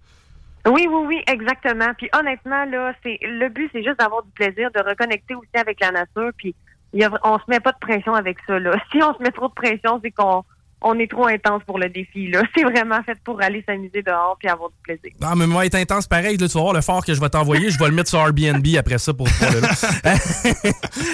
Oui, 0.69 0.88
oui, 0.90 1.05
oui, 1.07 1.23
exactement. 1.29 1.92
Puis 1.97 2.09
honnêtement, 2.19 2.64
là, 2.64 2.92
c'est 3.05 3.19
le 3.23 3.49
but, 3.49 3.71
c'est 3.73 3.85
juste 3.85 4.01
d'avoir 4.01 4.25
du 4.25 4.31
plaisir, 4.33 4.71
de 4.75 4.81
reconnecter 4.81 5.37
aussi 5.37 5.49
avec 5.55 5.79
la 5.81 5.92
nature. 5.92 6.31
Puis 6.37 6.57
y 6.92 7.05
a, 7.05 7.11
on 7.23 7.38
se 7.38 7.45
met 7.49 7.61
pas 7.61 7.71
de 7.71 7.79
pression 7.79 8.14
avec 8.14 8.38
ça. 8.49 8.59
Là. 8.59 8.73
Si 8.90 9.01
on 9.01 9.14
se 9.16 9.23
met 9.23 9.31
trop 9.31 9.47
de 9.47 9.55
pression, 9.55 10.01
c'est 10.03 10.11
qu'on 10.11 10.42
on 10.82 10.98
est 10.98 11.10
trop 11.10 11.26
intense 11.26 11.62
pour 11.64 11.78
le 11.78 11.88
défi. 11.88 12.28
Là, 12.28 12.42
c'est 12.54 12.62
vraiment 12.62 13.02
fait 13.02 13.18
pour 13.24 13.40
aller 13.42 13.62
s'amuser 13.66 14.02
dehors 14.02 14.36
puis 14.38 14.48
avoir 14.48 14.70
du 14.70 14.76
plaisir. 14.82 15.10
Ah, 15.22 15.34
mais 15.36 15.46
moi, 15.46 15.66
être 15.66 15.74
intense 15.74 16.06
pareil, 16.06 16.36
là, 16.36 16.48
tu 16.48 16.54
vas 16.54 16.60
voir 16.60 16.74
le 16.74 16.80
fort 16.80 17.04
que 17.04 17.14
je 17.14 17.20
vais 17.20 17.28
t'envoyer. 17.28 17.70
Je 17.70 17.78
vais 17.78 17.88
le 17.88 17.94
mettre 17.94 18.10
sur 18.10 18.18
Airbnb 18.18 18.66
après 18.78 18.98
ça 18.98 19.12
pour 19.14 19.26
toi. 19.26 19.48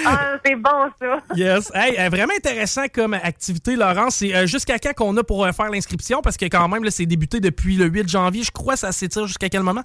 ah, 0.05 0.37
c'est 0.45 0.55
bon 0.55 0.91
ça. 0.99 1.19
Yes. 1.35 1.71
Hey, 1.73 1.97
euh, 1.97 2.09
vraiment 2.09 2.33
intéressant 2.35 2.85
comme 2.93 3.13
activité, 3.13 3.75
Laurence. 3.75 4.15
C'est 4.15 4.35
euh, 4.35 4.45
jusqu'à 4.45 4.79
quand 4.79 4.93
qu'on 4.93 5.17
a 5.17 5.23
pour 5.23 5.45
euh, 5.45 5.51
faire 5.51 5.69
l'inscription? 5.69 6.21
Parce 6.21 6.37
que 6.37 6.45
quand 6.45 6.67
même, 6.67 6.83
là, 6.83 6.91
c'est 6.91 7.05
débuté 7.05 7.39
depuis 7.39 7.75
le 7.75 7.85
8 7.85 8.09
janvier. 8.09 8.43
Je 8.43 8.51
crois 8.51 8.75
ça 8.75 8.91
s'étire 8.91 9.27
jusqu'à 9.27 9.49
quel 9.49 9.63
moment? 9.63 9.83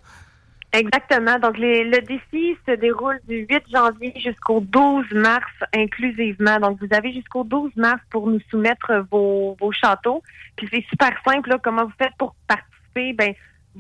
Exactement. 0.72 1.38
Donc, 1.38 1.56
les- 1.56 1.84
le 1.84 2.00
défi 2.02 2.56
se 2.66 2.72
déroule 2.72 3.18
du 3.26 3.46
8 3.48 3.62
janvier 3.72 4.12
jusqu'au 4.16 4.60
12 4.60 5.10
mars 5.12 5.50
inclusivement. 5.74 6.60
Donc, 6.60 6.78
vous 6.80 6.94
avez 6.94 7.12
jusqu'au 7.12 7.42
12 7.42 7.74
mars 7.76 8.00
pour 8.10 8.26
nous 8.28 8.40
soumettre 8.50 9.06
vos, 9.10 9.56
vos 9.58 9.72
châteaux. 9.72 10.22
Puis, 10.56 10.68
c'est 10.70 10.84
super 10.90 11.12
simple. 11.26 11.48
Là, 11.48 11.58
comment 11.62 11.84
vous 11.84 11.92
faites 11.98 12.12
pour 12.18 12.34
participer? 12.46 13.14
Ben, 13.14 13.32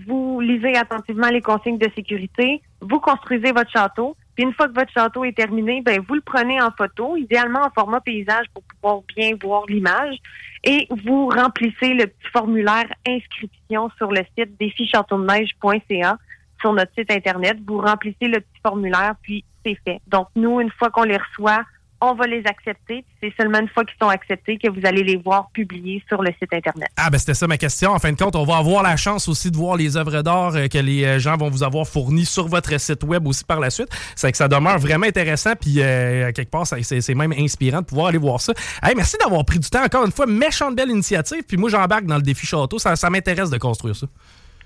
vous 0.06 0.40
lisez 0.40 0.76
attentivement 0.76 1.28
les 1.28 1.42
consignes 1.42 1.78
de 1.78 1.90
sécurité, 1.94 2.62
vous 2.80 3.00
construisez 3.00 3.52
votre 3.52 3.70
château. 3.70 4.16
Puis, 4.34 4.44
une 4.44 4.54
fois 4.54 4.68
que 4.68 4.74
votre 4.74 4.92
château 4.92 5.24
est 5.24 5.36
terminé, 5.36 5.82
ben, 5.82 6.00
vous 6.06 6.14
le 6.14 6.20
prenez 6.22 6.60
en 6.62 6.70
photo, 6.70 7.16
idéalement 7.16 7.64
en 7.64 7.70
format 7.70 8.00
paysage 8.00 8.46
pour 8.54 8.62
pouvoir 8.62 9.02
bien 9.14 9.32
voir 9.42 9.64
l'image. 9.68 10.16
Et 10.64 10.86
vous 11.04 11.28
remplissez 11.28 11.92
le 11.94 12.06
petit 12.06 12.30
formulaire 12.32 12.86
inscription 13.06 13.90
sur 13.98 14.10
le 14.10 14.22
site 14.38 14.58
défichâteaudeneige.ca 14.58 16.16
sur 16.60 16.72
notre 16.72 16.92
site 16.94 17.10
Internet. 17.10 17.58
Vous 17.66 17.80
remplissez 17.80 18.28
le 18.28 18.40
petit 18.40 18.60
formulaire, 18.62 19.14
puis 19.22 19.44
c'est 19.64 19.78
fait. 19.84 20.00
Donc, 20.06 20.28
nous, 20.36 20.60
une 20.60 20.70
fois 20.70 20.90
qu'on 20.90 21.04
les 21.04 21.16
reçoit, 21.16 21.64
on 22.00 22.14
va 22.14 22.26
les 22.26 22.42
accepter. 22.46 23.04
C'est 23.20 23.32
seulement 23.36 23.58
une 23.58 23.68
fois 23.68 23.84
qu'ils 23.84 23.96
sont 24.00 24.08
acceptés 24.08 24.56
que 24.56 24.68
vous 24.68 24.86
allez 24.86 25.02
les 25.02 25.16
voir 25.16 25.50
publiés 25.52 26.02
sur 26.08 26.22
le 26.22 26.30
site 26.40 26.52
Internet. 26.52 26.88
Ah, 26.96 27.10
ben 27.10 27.18
c'était 27.18 27.34
ça 27.34 27.46
ma 27.46 27.58
question. 27.58 27.90
En 27.90 27.98
fin 27.98 28.12
de 28.12 28.16
compte, 28.16 28.36
on 28.36 28.44
va 28.44 28.58
avoir 28.58 28.82
la 28.82 28.96
chance 28.96 29.28
aussi 29.28 29.50
de 29.50 29.56
voir 29.56 29.76
les 29.76 29.96
œuvres 29.96 30.22
d'art 30.22 30.54
euh, 30.54 30.68
que 30.68 30.78
les 30.78 31.04
euh, 31.04 31.18
gens 31.18 31.36
vont 31.36 31.50
vous 31.50 31.62
avoir 31.62 31.86
fournies 31.86 32.24
sur 32.24 32.46
votre 32.46 32.78
site 32.78 33.02
web 33.02 33.26
aussi 33.26 33.44
par 33.44 33.58
la 33.58 33.70
suite. 33.70 33.88
C'est 34.14 34.30
que 34.30 34.38
ça 34.38 34.48
demeure 34.48 34.78
vraiment 34.78 35.06
intéressant, 35.06 35.54
puis 35.60 35.76
euh, 35.78 36.30
quelque 36.32 36.50
part, 36.50 36.66
c'est 36.66 37.14
même 37.14 37.32
inspirant 37.32 37.80
de 37.80 37.86
pouvoir 37.86 38.08
aller 38.08 38.18
voir 38.18 38.40
ça. 38.40 38.52
Hey, 38.82 38.94
merci 38.94 39.16
d'avoir 39.18 39.44
pris 39.44 39.58
du 39.58 39.68
temps. 39.68 39.82
Encore 39.84 40.04
une 40.04 40.12
fois, 40.12 40.26
méchante 40.26 40.76
belle 40.76 40.90
initiative. 40.90 41.42
Puis 41.46 41.56
moi, 41.56 41.68
j'embarque 41.68 42.04
dans 42.04 42.16
le 42.16 42.22
défi 42.22 42.46
château. 42.46 42.78
Ça 42.78 43.10
m'intéresse 43.10 43.50
de 43.50 43.58
construire 43.58 43.96
ça. 43.96 44.06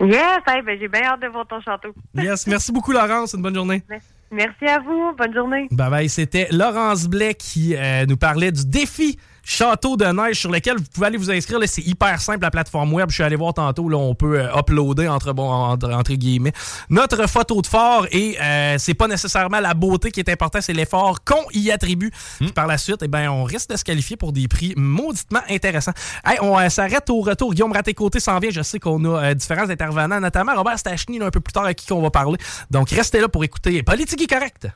Yes, 0.02 0.42
hey, 0.48 0.62
ben, 0.62 0.78
j'ai 0.80 0.88
bien 0.88 1.02
hâte 1.04 1.20
de 1.22 1.28
voir 1.28 1.46
ton 1.46 1.60
château. 1.60 1.94
Yes, 2.14 2.46
merci 2.46 2.72
beaucoup, 2.72 2.92
Laurence. 2.92 3.34
Une 3.34 3.42
bonne 3.42 3.54
journée. 3.54 3.82
Merci 4.30 4.66
à 4.66 4.80
vous. 4.80 5.12
Bonne 5.16 5.32
journée. 5.32 5.68
Bye 5.70 5.90
bye. 5.90 6.08
C'était 6.08 6.48
Laurence 6.50 7.06
Blais 7.06 7.34
qui 7.34 7.76
euh, 7.76 8.06
nous 8.06 8.16
parlait 8.16 8.50
du 8.50 8.66
défi 8.66 9.18
Château 9.44 9.96
de 9.96 10.04
neige 10.06 10.40
sur 10.40 10.50
lequel 10.50 10.76
vous 10.76 10.84
pouvez 10.92 11.06
aller 11.08 11.18
vous 11.18 11.30
inscrire. 11.30 11.58
là. 11.58 11.66
C'est 11.66 11.82
hyper 11.82 12.20
simple, 12.20 12.42
la 12.42 12.50
plateforme 12.50 12.92
web. 12.92 13.08
Je 13.10 13.14
suis 13.14 13.22
allé 13.22 13.36
voir 13.36 13.54
tantôt. 13.54 13.88
Là, 13.88 13.96
on 13.96 14.14
peut 14.14 14.40
euh, 14.40 14.58
uploader 14.58 15.08
entre, 15.08 15.32
bon, 15.32 15.50
entre, 15.50 15.90
entre 15.92 16.14
guillemets 16.14 16.52
notre 16.90 17.28
photo 17.28 17.60
de 17.62 17.66
fort 17.66 18.06
et 18.10 18.36
euh, 18.40 18.76
c'est 18.78 18.94
pas 18.94 19.08
nécessairement 19.08 19.60
la 19.60 19.74
beauté 19.74 20.10
qui 20.10 20.20
est 20.20 20.28
importante, 20.28 20.62
c'est 20.62 20.72
l'effort 20.72 21.24
qu'on 21.24 21.44
y 21.52 21.70
attribue. 21.70 22.10
Puis 22.38 22.52
par 22.52 22.66
la 22.66 22.78
suite, 22.78 23.00
eh 23.02 23.08
ben, 23.08 23.28
on 23.28 23.44
risque 23.44 23.70
de 23.70 23.76
se 23.76 23.84
qualifier 23.84 24.16
pour 24.16 24.32
des 24.32 24.48
prix 24.48 24.74
mauditement 24.76 25.40
intéressants. 25.48 25.92
Hey, 26.24 26.38
on 26.40 26.58
euh, 26.58 26.68
s'arrête 26.68 27.08
au 27.10 27.20
retour. 27.20 27.54
Guillaume 27.54 27.72
Raté-Côté 27.72 28.20
s'en 28.20 28.38
vient. 28.38 28.50
Je 28.50 28.62
sais 28.62 28.78
qu'on 28.78 29.04
a 29.04 29.24
euh, 29.24 29.34
différents 29.34 29.68
intervenants, 29.68 30.20
notamment 30.20 30.54
Robert 30.54 30.78
Stachny, 30.78 31.18
là, 31.18 31.26
un 31.26 31.30
peu 31.30 31.40
plus 31.40 31.52
tard, 31.52 31.64
à 31.64 31.74
qui 31.74 31.92
on 31.92 32.02
va 32.02 32.10
parler. 32.10 32.38
Donc, 32.70 32.90
restez 32.90 33.20
là 33.20 33.28
pour 33.28 33.44
écouter 33.44 33.82
Politique 33.82 34.22
est 34.22 34.26
correct. 34.26 34.68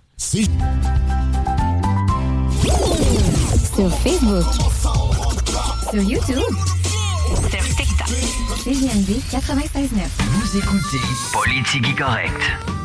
Sur 3.77 3.91
Facebook. 3.91 4.45
Sur 5.91 6.03
YouTube. 6.03 6.41
Sur 7.51 7.77
TikTok. 7.77 8.09
CGMD 8.65 9.21
96.9. 9.31 10.07
Vous 10.31 10.57
écoutez 10.57 11.01
Politique 11.35 11.99
correct. 11.99 12.76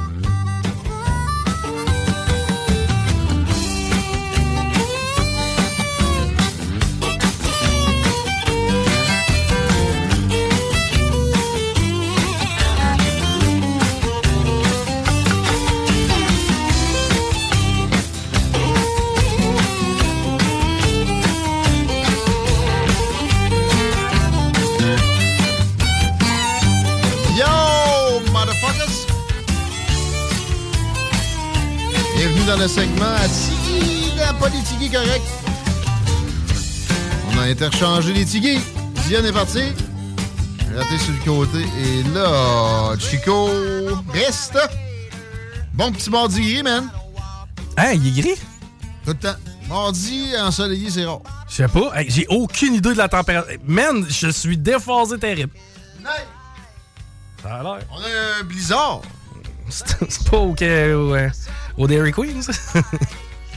Bienvenue 32.42 32.58
dans 32.58 32.64
le 32.64 32.68
segment 32.68 33.06
à 33.06 33.28
Tigui 33.28 34.12
de 34.14 34.20
la 34.20 34.34
politique 34.34 34.92
correct. 34.92 35.24
On 37.32 37.40
a 37.40 37.44
interchangé 37.44 38.14
les 38.14 38.26
Tigui. 38.26 38.60
Diane 39.08 39.26
est 39.26 39.32
parti. 39.32 39.74
Raté 40.76 40.98
sur 40.98 41.14
le 41.14 41.46
côté. 41.46 41.60
Et 41.60 42.04
là, 42.14 42.96
Chico 43.00 43.50
reste. 44.14 44.58
Bon 45.74 45.92
petit 45.92 46.10
mardi 46.10 46.42
gris, 46.42 46.64
man. 46.64 46.90
Hein, 47.78 47.92
il 47.94 48.08
est 48.08 48.22
gris? 48.22 48.42
Tout 49.06 49.12
le 49.12 49.16
temps. 49.16 49.36
Mardi 49.68 50.34
ensoleillé, 50.40 50.90
c'est 50.90 51.06
rare. 51.06 51.22
Je 51.48 51.56
sais 51.56 51.68
pas. 51.68 51.92
Hey, 51.96 52.10
J'ai 52.10 52.26
aucune 52.30 52.76
idée 52.76 52.94
de 52.94 52.98
la 52.98 53.10
température. 53.10 53.58
Man, 53.66 54.06
je 54.10 54.30
suis 54.30 54.58
déphasé 54.58 55.20
terrible. 55.20 55.54
Ça 57.44 57.56
a 57.56 57.64
l'air. 57.64 57.80
On 57.92 57.98
a 57.98 58.40
un 58.40 58.44
blizzard. 58.44 59.02
C'est 59.72 60.30
pas 60.30 60.38
au, 60.38 60.56
euh, 60.62 61.30
au 61.78 61.88
Dairy 61.88 62.12
Queen, 62.12 62.42
ça? 62.42 62.52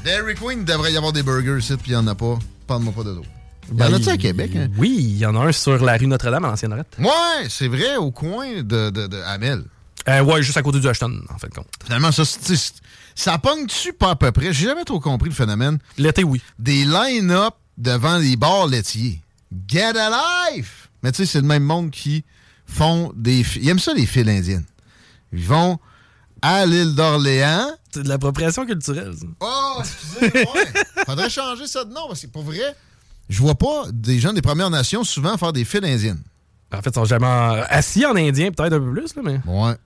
Dairy 0.04 0.34
Queen, 0.34 0.60
il 0.60 0.64
devrait 0.64 0.92
y 0.92 0.96
avoir 0.96 1.12
des 1.12 1.22
burgers 1.22 1.58
ici, 1.58 1.74
puis 1.76 1.92
il 1.92 1.94
n'y 1.94 1.96
en 1.96 2.06
a 2.06 2.14
pas. 2.14 2.38
Parle-moi 2.66 2.92
pas 2.94 3.04
de 3.04 3.10
l'eau. 3.10 3.24
Il 3.72 3.78
y 3.78 3.82
en 3.82 3.90
Ben, 3.90 3.94
a-tu 3.94 4.08
à 4.10 4.16
Québec? 4.18 4.52
Hein? 4.56 4.68
Oui, 4.76 4.94
il 4.98 5.16
y 5.18 5.24
en 5.26 5.34
a 5.36 5.46
un 5.46 5.52
sur 5.52 5.82
la 5.82 5.96
rue 5.96 6.06
Notre-Dame, 6.06 6.44
à 6.44 6.48
l'ancienne 6.48 6.72
arrête. 6.72 6.94
Ouais, 6.98 7.48
c'est 7.48 7.68
vrai, 7.68 7.96
au 7.96 8.10
coin 8.10 8.56
de, 8.62 8.90
de, 8.90 9.06
de 9.06 9.16
Hamel. 9.22 9.64
Euh, 10.08 10.22
ouais, 10.22 10.42
juste 10.42 10.58
à 10.58 10.62
côté 10.62 10.80
du 10.80 10.88
Ashton, 10.88 11.20
en 11.34 11.38
fait, 11.38 11.48
compte. 11.48 11.68
Finalement, 11.82 12.12
ça, 12.12 12.24
ça 13.14 13.38
pogne-tu 13.38 13.94
pas 13.94 14.10
à 14.10 14.16
peu 14.16 14.30
près? 14.32 14.52
J'ai 14.52 14.66
jamais 14.66 14.84
trop 14.84 15.00
compris 15.00 15.30
le 15.30 15.34
phénomène. 15.34 15.78
L'été, 15.96 16.24
oui. 16.24 16.42
Des 16.58 16.84
line-up 16.84 17.54
devant 17.78 18.18
les 18.18 18.36
bars 18.36 18.66
laitiers. 18.66 19.22
Get 19.66 19.96
a 19.96 20.50
life! 20.50 20.90
Mais 21.02 21.12
tu 21.12 21.18
sais, 21.18 21.26
c'est 21.26 21.40
le 21.40 21.46
même 21.46 21.62
monde 21.64 21.90
qui 21.90 22.24
font 22.66 23.12
des... 23.16 23.44
Ils 23.56 23.68
aiment 23.70 23.78
ça, 23.78 23.94
les 23.94 24.04
files 24.06 24.28
indiennes. 24.28 24.64
Ils 25.32 25.44
vont 25.46 25.78
à 26.42 26.66
l'île 26.66 26.94
d'Orléans. 26.94 27.70
C'est 27.94 28.02
de 28.02 28.08
l'appropriation 28.08 28.66
culturelle, 28.66 29.14
ça. 29.16 29.26
Oh, 29.38 29.76
excusez, 29.78 30.32
ouais. 30.32 30.72
Faudrait 31.06 31.30
changer 31.30 31.68
ça 31.68 31.84
de 31.84 31.92
nom, 31.92 32.08
parce 32.08 32.22
que 32.22 32.26
pour 32.26 32.42
vrai, 32.42 32.74
je 33.28 33.38
vois 33.38 33.54
pas 33.54 33.84
des 33.92 34.18
gens 34.18 34.32
des 34.32 34.42
Premières 34.42 34.68
Nations 34.68 35.04
souvent 35.04 35.38
faire 35.38 35.52
des 35.52 35.64
files 35.64 35.84
indiennes. 35.84 36.20
En 36.72 36.82
fait, 36.82 36.90
ils 36.90 36.94
sont 36.94 37.04
jamais 37.04 37.28
assis 37.68 38.04
en 38.04 38.16
indien, 38.16 38.50
peut-être 38.50 38.72
un 38.72 38.80
peu 38.80 38.90
plus, 38.92 39.14
là, 39.14 39.22
mais. 39.24 39.40
Ouais. 39.46 39.76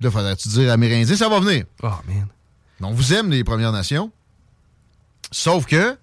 Là, 0.00 0.10
faudrait-tu 0.10 0.48
dire 0.48 0.72
Amérindien, 0.72 1.14
ça 1.14 1.28
va 1.28 1.38
venir. 1.38 1.64
Oh, 1.84 1.90
man. 2.08 2.26
On 2.80 2.92
vous 2.92 3.12
aime, 3.14 3.30
les 3.30 3.44
Premières 3.44 3.70
Nations. 3.70 4.10
Sauf 5.30 5.64
que. 5.66 5.96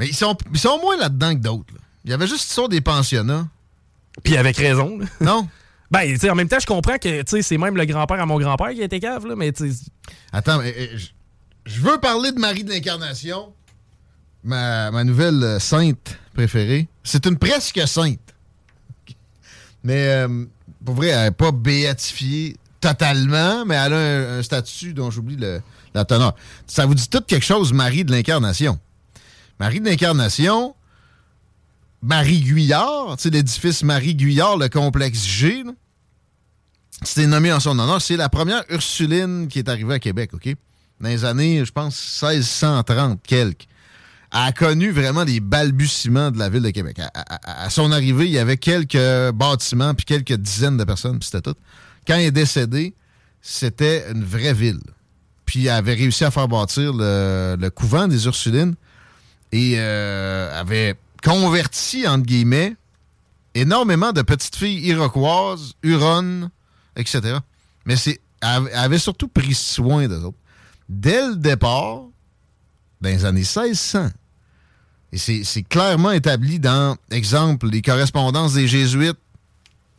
Mais 0.00 0.08
ils 0.08 0.16
sont, 0.16 0.36
ils 0.52 0.58
sont 0.58 0.80
moins 0.80 0.96
là-dedans 0.96 1.36
que 1.36 1.40
d'autres. 1.40 1.72
là. 1.72 1.80
Il 2.04 2.10
y 2.10 2.12
avait 2.12 2.26
juste 2.26 2.46
l'histoire 2.46 2.68
des 2.68 2.80
pensionnats. 2.80 3.46
Puis 4.24 4.36
avec 4.36 4.56
raison, 4.56 4.98
là. 4.98 5.06
Non? 5.20 5.48
Ben, 5.94 6.12
tu 6.12 6.18
sais, 6.18 6.28
en 6.28 6.34
même 6.34 6.48
temps, 6.48 6.58
je 6.58 6.66
comprends 6.66 6.98
que, 6.98 7.22
c'est 7.40 7.56
même 7.56 7.76
le 7.76 7.84
grand-père 7.84 8.20
à 8.20 8.26
mon 8.26 8.40
grand-père 8.40 8.70
qui 8.70 8.82
a 8.82 8.88
cave, 8.88 9.28
là, 9.28 9.36
mais. 9.36 9.52
Attends, 10.32 10.60
euh, 10.60 10.72
je- 11.64 11.80
veux 11.80 12.00
parler 12.00 12.32
de 12.32 12.40
Marie 12.40 12.64
de 12.64 12.70
l'Incarnation, 12.70 13.52
ma, 14.42 15.04
nouvelle 15.04 15.40
euh, 15.44 15.58
sainte 15.60 16.18
préférée. 16.34 16.88
C'est 17.04 17.26
une 17.26 17.38
presque 17.38 17.80
sainte. 17.86 18.18
Mais 19.84 20.08
euh, 20.08 20.46
pour 20.84 20.96
vrai, 20.96 21.08
elle 21.10 21.26
n'est 21.26 21.30
pas 21.30 21.52
béatifiée 21.52 22.56
totalement, 22.80 23.64
mais 23.64 23.76
elle 23.76 23.92
a 23.92 24.38
un, 24.38 24.42
statut 24.42 24.94
dont 24.94 25.12
j'oublie 25.12 25.38
la 25.94 26.04
teneur. 26.04 26.34
Ça 26.66 26.86
vous 26.86 26.96
dit 26.96 27.08
tout 27.08 27.20
quelque 27.20 27.46
chose, 27.46 27.72
Marie 27.72 28.04
de 28.04 28.10
l'Incarnation? 28.10 28.80
Marie 29.60 29.78
de 29.78 29.88
l'Incarnation, 29.88 30.74
Marie 32.02 32.40
Guyard, 32.40 33.16
l'édifice 33.24 33.84
Marie 33.84 34.16
Guyard, 34.16 34.56
le 34.56 34.68
complexe 34.68 35.24
G, 35.24 35.62
c'était 37.02 37.26
nommé 37.26 37.52
en 37.52 37.60
son 37.60 37.78
honneur. 37.78 38.00
C'est 38.00 38.16
la 38.16 38.28
première 38.28 38.62
Ursuline 38.68 39.48
qui 39.48 39.58
est 39.58 39.68
arrivée 39.68 39.94
à 39.94 39.98
Québec, 39.98 40.30
OK? 40.34 40.54
Dans 41.00 41.08
les 41.08 41.24
années, 41.24 41.64
je 41.64 41.72
pense, 41.72 42.22
1630 42.22 43.20
quelques. 43.22 43.66
Elle 44.32 44.40
a 44.40 44.52
connu 44.52 44.90
vraiment 44.90 45.24
les 45.24 45.40
balbutiements 45.40 46.30
de 46.30 46.38
la 46.38 46.48
ville 46.48 46.62
de 46.62 46.70
Québec. 46.70 47.00
À, 47.44 47.70
son 47.70 47.92
arrivée, 47.92 48.26
il 48.26 48.32
y 48.32 48.38
avait 48.38 48.56
quelques 48.56 49.32
bâtiments 49.32 49.94
puis 49.94 50.04
quelques 50.04 50.34
dizaines 50.34 50.76
de 50.76 50.84
personnes, 50.84 51.18
puis 51.18 51.28
c'était 51.30 51.52
tout. 51.52 51.56
Quand 52.06 52.14
elle 52.14 52.26
est 52.26 52.30
décédée, 52.32 52.94
c'était 53.40 54.10
une 54.10 54.24
vraie 54.24 54.54
ville. 54.54 54.80
Puis 55.46 55.66
elle 55.66 55.74
avait 55.74 55.94
réussi 55.94 56.24
à 56.24 56.30
faire 56.30 56.48
bâtir 56.48 56.92
le, 56.92 57.56
le 57.58 57.70
couvent 57.70 58.08
des 58.08 58.26
Ursulines 58.26 58.74
et 59.52 59.74
euh, 59.76 60.60
avait 60.60 60.96
converti, 61.22 62.08
entre 62.08 62.24
guillemets, 62.24 62.76
énormément 63.54 64.12
de 64.12 64.22
petites 64.22 64.56
filles 64.56 64.84
iroquoises, 64.84 65.74
huronnes, 65.82 66.50
etc. 66.96 67.38
Mais 67.86 67.96
c'est, 67.96 68.20
elle 68.40 68.68
avait 68.74 68.98
surtout 68.98 69.28
pris 69.28 69.54
soin 69.54 70.06
d'eux 70.08 70.22
autres. 70.22 70.38
Dès 70.88 71.28
le 71.28 71.36
départ, 71.36 72.02
dans 73.00 73.08
les 73.08 73.24
années 73.24 73.40
1600, 73.40 74.10
et 75.12 75.18
c'est 75.18 75.44
c'est 75.44 75.62
clairement 75.62 76.10
établi 76.10 76.58
dans, 76.58 76.96
exemple, 77.10 77.68
les 77.68 77.82
correspondances 77.82 78.54
des 78.54 78.66
Jésuites, 78.66 79.18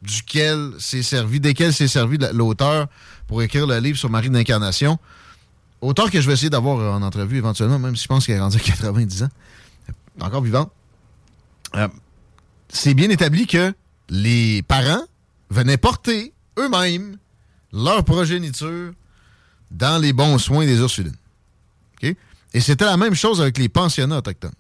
duquel 0.02 0.74
s'est 0.78 1.04
servi, 1.04 1.40
desquels 1.40 1.74
s'est 1.74 1.88
servi 1.88 2.18
l'auteur 2.34 2.88
pour 3.28 3.42
écrire 3.42 3.66
le 3.66 3.78
livre 3.80 3.98
sur 3.98 4.10
Marie 4.10 4.30
de 4.30 4.36
l'Incarnation. 4.36 5.00
Auteur 5.82 6.12
que 6.12 6.22
je 6.22 6.28
vais 6.28 6.34
essayer 6.34 6.50
d'avoir 6.50 6.96
en 6.96 7.02
entrevue 7.02 7.38
éventuellement, 7.38 7.80
même 7.80 7.96
si 7.96 8.04
je 8.04 8.08
pense 8.08 8.26
qu'elle 8.26 8.38
est 8.38 8.42
rendue 8.42 8.58
à 8.58 8.60
90 8.60 9.24
ans. 9.24 9.30
Encore 10.22 10.42
vivante. 10.42 10.72
Euh, 11.76 11.88
c'est 12.70 12.94
bien 12.94 13.10
établi 13.10 13.48
que 13.48 13.74
les 14.10 14.62
parents 14.64 15.04
venaient 15.50 15.78
porter 15.78 16.34
eux-mêmes 16.58 17.18
leur 17.74 18.04
progéniture 18.04 18.94
dans 19.72 20.02
les 20.02 20.14
bons 20.14 20.38
soins 20.38 20.66
des 20.66 20.80
Ursulines. 20.80 21.16
Et 22.56 22.62
c'était 22.62 22.86
la 22.86 22.96
même 22.96 23.16
chose 23.16 23.42
avec 23.42 23.58
les 23.58 23.68
pensionnats 23.68 24.20
autochtones. 24.20 24.54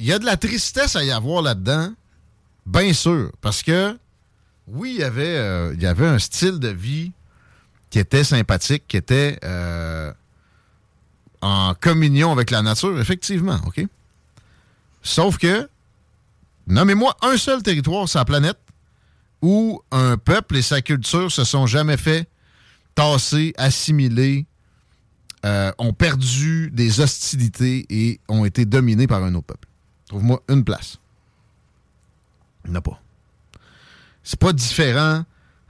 Il 0.00 0.04
y 0.04 0.12
a 0.12 0.18
de 0.18 0.24
la 0.24 0.36
tristesse 0.36 0.96
à 0.96 1.04
y 1.04 1.12
avoir 1.12 1.42
là-dedans, 1.42 1.92
bien 2.66 2.92
sûr, 2.92 3.30
parce 3.40 3.62
que 3.62 3.96
oui, 4.66 4.94
il 4.96 5.00
y 5.00 5.04
avait, 5.04 5.36
euh, 5.36 5.72
il 5.74 5.80
y 5.80 5.86
avait 5.86 6.08
un 6.08 6.18
style 6.18 6.58
de 6.58 6.66
vie 6.66 7.12
qui 7.88 8.00
était 8.00 8.24
sympathique, 8.24 8.82
qui 8.88 8.96
était 8.96 9.38
euh, 9.44 10.12
en 11.40 11.74
communion 11.74 12.32
avec 12.32 12.50
la 12.50 12.62
nature, 12.62 12.98
effectivement, 13.00 13.60
OK? 13.66 13.86
Sauf 15.02 15.38
que, 15.38 15.68
nommez-moi 16.66 17.16
un 17.22 17.36
seul 17.36 17.62
territoire 17.62 18.08
sur 18.08 18.18
la 18.18 18.24
planète 18.24 18.58
où 19.42 19.80
un 19.90 20.16
peuple 20.16 20.56
et 20.56 20.62
sa 20.62 20.82
culture 20.82 21.30
se 21.30 21.44
sont 21.44 21.66
jamais 21.66 21.96
fait 21.96 22.28
tasser, 22.94 23.54
assimiler, 23.56 24.46
euh, 25.46 25.72
ont 25.78 25.92
perdu 25.92 26.70
des 26.72 27.00
hostilités 27.00 27.86
et 27.88 28.20
ont 28.28 28.44
été 28.44 28.64
dominés 28.64 29.06
par 29.06 29.24
un 29.24 29.34
autre 29.34 29.46
peuple. 29.46 29.68
Trouve-moi 30.08 30.42
une 30.48 30.64
place. 30.64 30.98
Il 32.64 32.70
n'y 32.72 32.76
en 32.76 32.80
a 32.80 32.82
pas. 32.82 33.00
C'est 34.22 34.38
pas 34.38 34.52
différent 34.52 35.24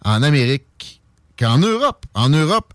en 0.05 0.23
Amérique 0.23 1.01
qu'en 1.39 1.59
Europe. 1.59 2.05
En 2.15 2.31
Europe, 2.31 2.75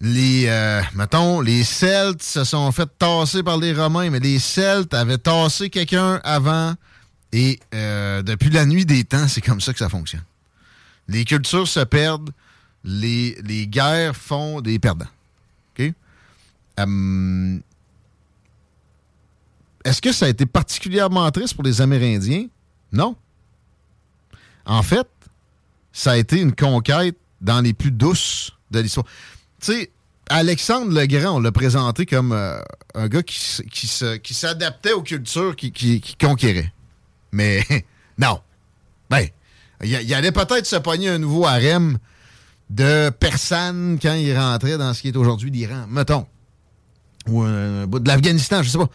les, 0.00 0.46
euh, 0.48 0.82
mettons, 0.94 1.40
les 1.40 1.64
Celtes 1.64 2.22
se 2.22 2.44
sont 2.44 2.70
fait 2.72 2.88
tasser 2.98 3.42
par 3.42 3.56
les 3.56 3.72
Romains, 3.72 4.10
mais 4.10 4.20
les 4.20 4.38
Celtes 4.38 4.92
avaient 4.94 5.18
tassé 5.18 5.70
quelqu'un 5.70 6.20
avant. 6.24 6.74
Et 7.32 7.58
euh, 7.74 8.22
depuis 8.22 8.50
la 8.50 8.66
nuit 8.66 8.84
des 8.84 9.04
temps, 9.04 9.26
c'est 9.28 9.40
comme 9.40 9.60
ça 9.60 9.72
que 9.72 9.78
ça 9.78 9.88
fonctionne. 9.88 10.22
Les 11.08 11.24
cultures 11.24 11.66
se 11.66 11.80
perdent, 11.80 12.30
les, 12.84 13.36
les 13.44 13.66
guerres 13.66 14.14
font 14.16 14.60
des 14.60 14.78
perdants. 14.78 15.06
Hum, 16.78 17.60
Est-ce 19.84 20.00
que 20.00 20.10
ça 20.12 20.24
a 20.26 20.28
été 20.28 20.46
particulièrement 20.46 21.30
triste 21.30 21.54
pour 21.54 21.64
les 21.64 21.80
Amérindiens? 21.82 22.46
Non. 22.92 23.14
En 24.64 24.82
fait, 24.82 25.06
ça 25.92 26.12
a 26.12 26.16
été 26.16 26.40
une 26.40 26.54
conquête 26.54 27.16
dans 27.40 27.60
les 27.60 27.74
plus 27.74 27.90
douces 27.90 28.52
de 28.70 28.80
l'histoire. 28.80 29.06
Tu 29.60 29.72
sais, 29.72 29.90
Alexandre 30.30 30.98
le 30.98 31.06
Grand, 31.06 31.36
on 31.36 31.40
l'a 31.40 31.52
présenté 31.52 32.06
comme 32.06 32.32
euh, 32.32 32.58
un 32.94 33.08
gars 33.08 33.22
qui, 33.22 33.38
qui 33.70 33.86
se- 33.86 34.16
qui 34.16 34.32
s'adaptait 34.34 34.92
aux 34.92 35.02
cultures 35.02 35.54
qui, 35.56 35.72
qui- 35.72 36.00
qui 36.00 36.14
conquérait. 36.16 36.72
Mais 37.32 37.64
non. 38.18 38.40
Ben, 39.10 39.26
il 39.82 40.14
allait 40.14 40.32
peut-être 40.32 40.66
se 40.66 40.76
pogner 40.76 41.08
un 41.08 41.18
nouveau 41.18 41.46
harem 41.46 41.98
de 42.70 43.10
personnes 43.10 43.98
quand 44.00 44.14
il 44.14 44.36
rentrait 44.38 44.78
dans 44.78 44.94
ce 44.94 45.02
qui 45.02 45.08
est 45.08 45.16
aujourd'hui 45.16 45.50
l'Iran, 45.50 45.86
mettons. 45.88 46.26
Ou 47.28 47.44
de 47.44 48.08
l'Afghanistan, 48.08 48.62
je 48.62 48.70
sais 48.70 48.78
pas. 48.78 48.88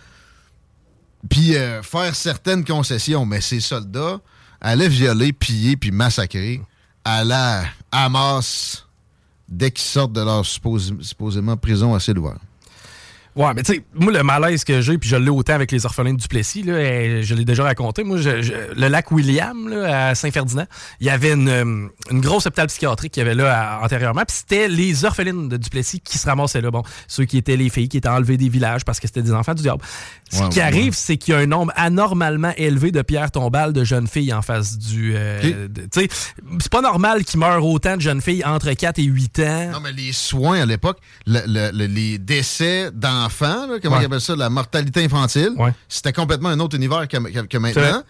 Puis 1.30 1.56
euh, 1.56 1.82
faire 1.84 2.16
certaines 2.16 2.64
concessions, 2.64 3.26
mais 3.26 3.42
ces 3.42 3.60
soldats 3.60 4.20
allaient 4.62 4.88
violer, 4.90 5.34
piller, 5.34 5.76
puis 5.78 5.92
massacrer 5.92 6.62
à 7.04 7.24
la 7.24 7.64
Hamas 7.92 8.86
dès 9.50 9.72
qu'ils 9.72 9.86
sortent 9.86 10.14
de 10.14 10.22
leur 10.22 10.44
suppos- 10.44 11.02
supposément 11.02 11.58
prison 11.58 11.94
à 11.96 12.00
ciel 12.00 12.18
ouvert. 12.20 12.40
Ouais, 13.38 13.54
mais 13.56 13.62
tu 13.64 13.74
sais, 13.76 13.84
moi, 13.94 14.12
le 14.12 14.24
malaise 14.24 14.64
que 14.64 14.82
j'ai, 14.82 14.98
puis 14.98 15.08
je 15.10 15.16
l'ai 15.16 15.30
autant 15.30 15.54
avec 15.54 15.72
les 15.72 15.86
orphelins 15.86 16.14
de 16.14 16.20
Duplessis, 16.20 16.64
là, 16.64 16.80
et 16.80 17.22
je 17.22 17.36
l'ai 17.36 17.46
déjà 17.46 17.64
raconté. 17.64 18.04
Moi, 18.04 18.18
je- 18.18 18.42
je- 18.42 18.54
le 18.76 18.88
lac 18.88 19.12
William, 19.12 19.70
là, 19.70 20.10
à 20.10 20.16
Saint-Ferdinand, 20.16 20.66
il 21.00 21.06
y 21.06 21.10
avait 21.12 21.34
une, 21.34 21.48
euh, 21.48 21.88
une 22.10 22.20
grosse 22.20 22.48
hôpital 22.48 22.66
psychiatrique 22.68 23.14
qu'il 23.14 23.22
y 23.22 23.26
avait 23.26 23.36
là 23.36 23.78
à- 23.78 23.86
antérieurement, 23.86 24.24
puis 24.28 24.36
c'était 24.38 24.68
les 24.68 25.06
orphelines 25.06 25.50
de 25.50 25.58
Duplessis 25.58 26.00
qui 26.00 26.18
se 26.18 26.26
ramassaient 26.26 26.62
là. 26.62 26.72
Bon, 26.72 26.82
ceux 27.08 27.26
qui 27.26 27.38
étaient 27.38 27.58
les 27.58 27.70
filles 27.70 27.90
qui 27.90 27.98
étaient 27.98 28.10
enlevées 28.10 28.38
des 28.38 28.50
villages 28.50 28.84
parce 28.84 29.00
que 29.00 29.06
c'était 29.08 29.22
des 29.22 29.34
enfants 29.34 29.54
du 29.54 29.62
diable. 29.62 29.84
Ce 30.32 30.42
Ouais, 30.42 30.50
qui 30.50 30.58
ouais, 30.58 30.64
arrive, 30.66 30.94
c'est 30.96 31.18
qu'il 31.18 31.34
y 31.36 31.38
a 31.38 31.40
un 31.40 31.46
nombre 31.46 31.72
anormalement 31.76 32.52
élevé 32.58 32.92
de 32.92 33.02
pierres 33.04 33.30
tombales 33.32 33.72
de 33.72 33.84
jeunes 33.84 34.08
filles 34.08 34.34
en 34.34 34.42
face 34.42 34.78
du. 34.80 35.14
euh, 35.16 35.68
Tu 35.92 36.02
sais, 36.02 36.08
c'est 36.60 36.72
pas 36.72 36.82
normal 36.82 37.24
qu'il 37.24 37.40
meure 37.40 37.64
autant 37.64 37.96
de 37.98 38.02
jeunes 38.02 38.22
filles 38.22 38.44
entre 38.44 38.72
4 38.74 38.98
et 39.00 39.04
8 39.04 39.40
ans. 39.42 39.70
Non, 39.74 39.80
mais 39.80 39.92
les 39.94 40.12
soins 40.12 40.62
à 40.62 40.66
l'époque, 40.66 40.98
le- 41.28 41.42
le- 41.46 41.72
le- 41.72 41.86
les 41.86 42.18
décès 42.18 42.90
d'enfants, 43.28 43.68
là, 43.68 43.80
comment 43.82 43.96
Ouais. 43.98 44.04
ils 44.04 44.06
appellent 44.06 44.22
ça, 44.22 44.36
la 44.36 44.50
mortalité 44.50 45.04
infantile, 45.04 45.52
Ouais. 45.58 45.74
c'était 45.90 46.14
complètement 46.14 46.50
un 46.50 46.60
autre 46.60 46.76
univers 46.76 47.08
que, 47.08 47.18
que- 47.18 47.42
que 47.42 47.48
C'est 47.52 47.60
maintenant. 47.60 48.04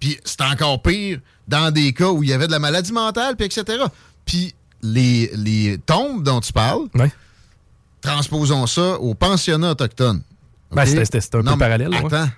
Puis 0.00 0.18
c'était 0.24 0.44
encore 0.44 0.82
pire 0.82 1.20
dans 1.48 1.70
des 1.70 1.92
cas 1.92 2.10
où 2.10 2.22
il 2.22 2.28
y 2.28 2.32
avait 2.32 2.46
de 2.46 2.52
la 2.52 2.58
maladie 2.58 2.92
mentale, 2.92 3.36
puis 3.36 3.46
etc. 3.46 3.84
Puis 4.24 4.54
les, 4.82 5.30
les 5.34 5.78
tombes 5.78 6.22
dont 6.22 6.40
tu 6.40 6.52
parles, 6.52 6.88
Ouais. 6.94 7.12
transposons 8.00 8.66
ça 8.66 8.98
aux 9.00 9.14
pensionnats 9.14 9.70
autochtones. 9.70 10.22
Ben, 10.72 10.82
OK? 10.82 10.88
c'était- 10.88 11.04
c'était- 11.20 11.36
un 11.38 11.42
peu 11.42 11.50
Non, 11.50 11.56
parallèle. 11.58 11.94
Attends. 11.94 12.28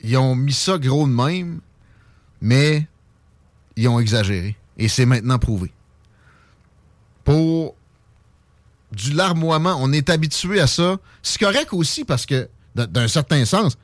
Ils 0.00 0.16
ont 0.16 0.34
mis 0.34 0.52
ça 0.52 0.78
gros 0.78 1.06
de 1.06 1.12
même, 1.12 1.60
mais 2.40 2.86
ils 3.76 3.88
ont 3.88 4.00
exagéré. 4.00 4.56
Et 4.76 4.88
c'est 4.88 5.06
maintenant 5.06 5.38
prouvé. 5.38 5.72
Pour 7.24 7.74
du 8.94 9.12
larmoiement, 9.12 9.76
on 9.80 9.92
est 9.92 10.08
habitué 10.10 10.60
à 10.60 10.66
ça. 10.66 10.96
C'est 11.22 11.38
correct 11.40 11.68
aussi 11.72 12.04
parce 12.04 12.26
que, 12.26 12.48
d'un 12.74 13.08
certain 13.08 13.44
sens, 13.44 13.76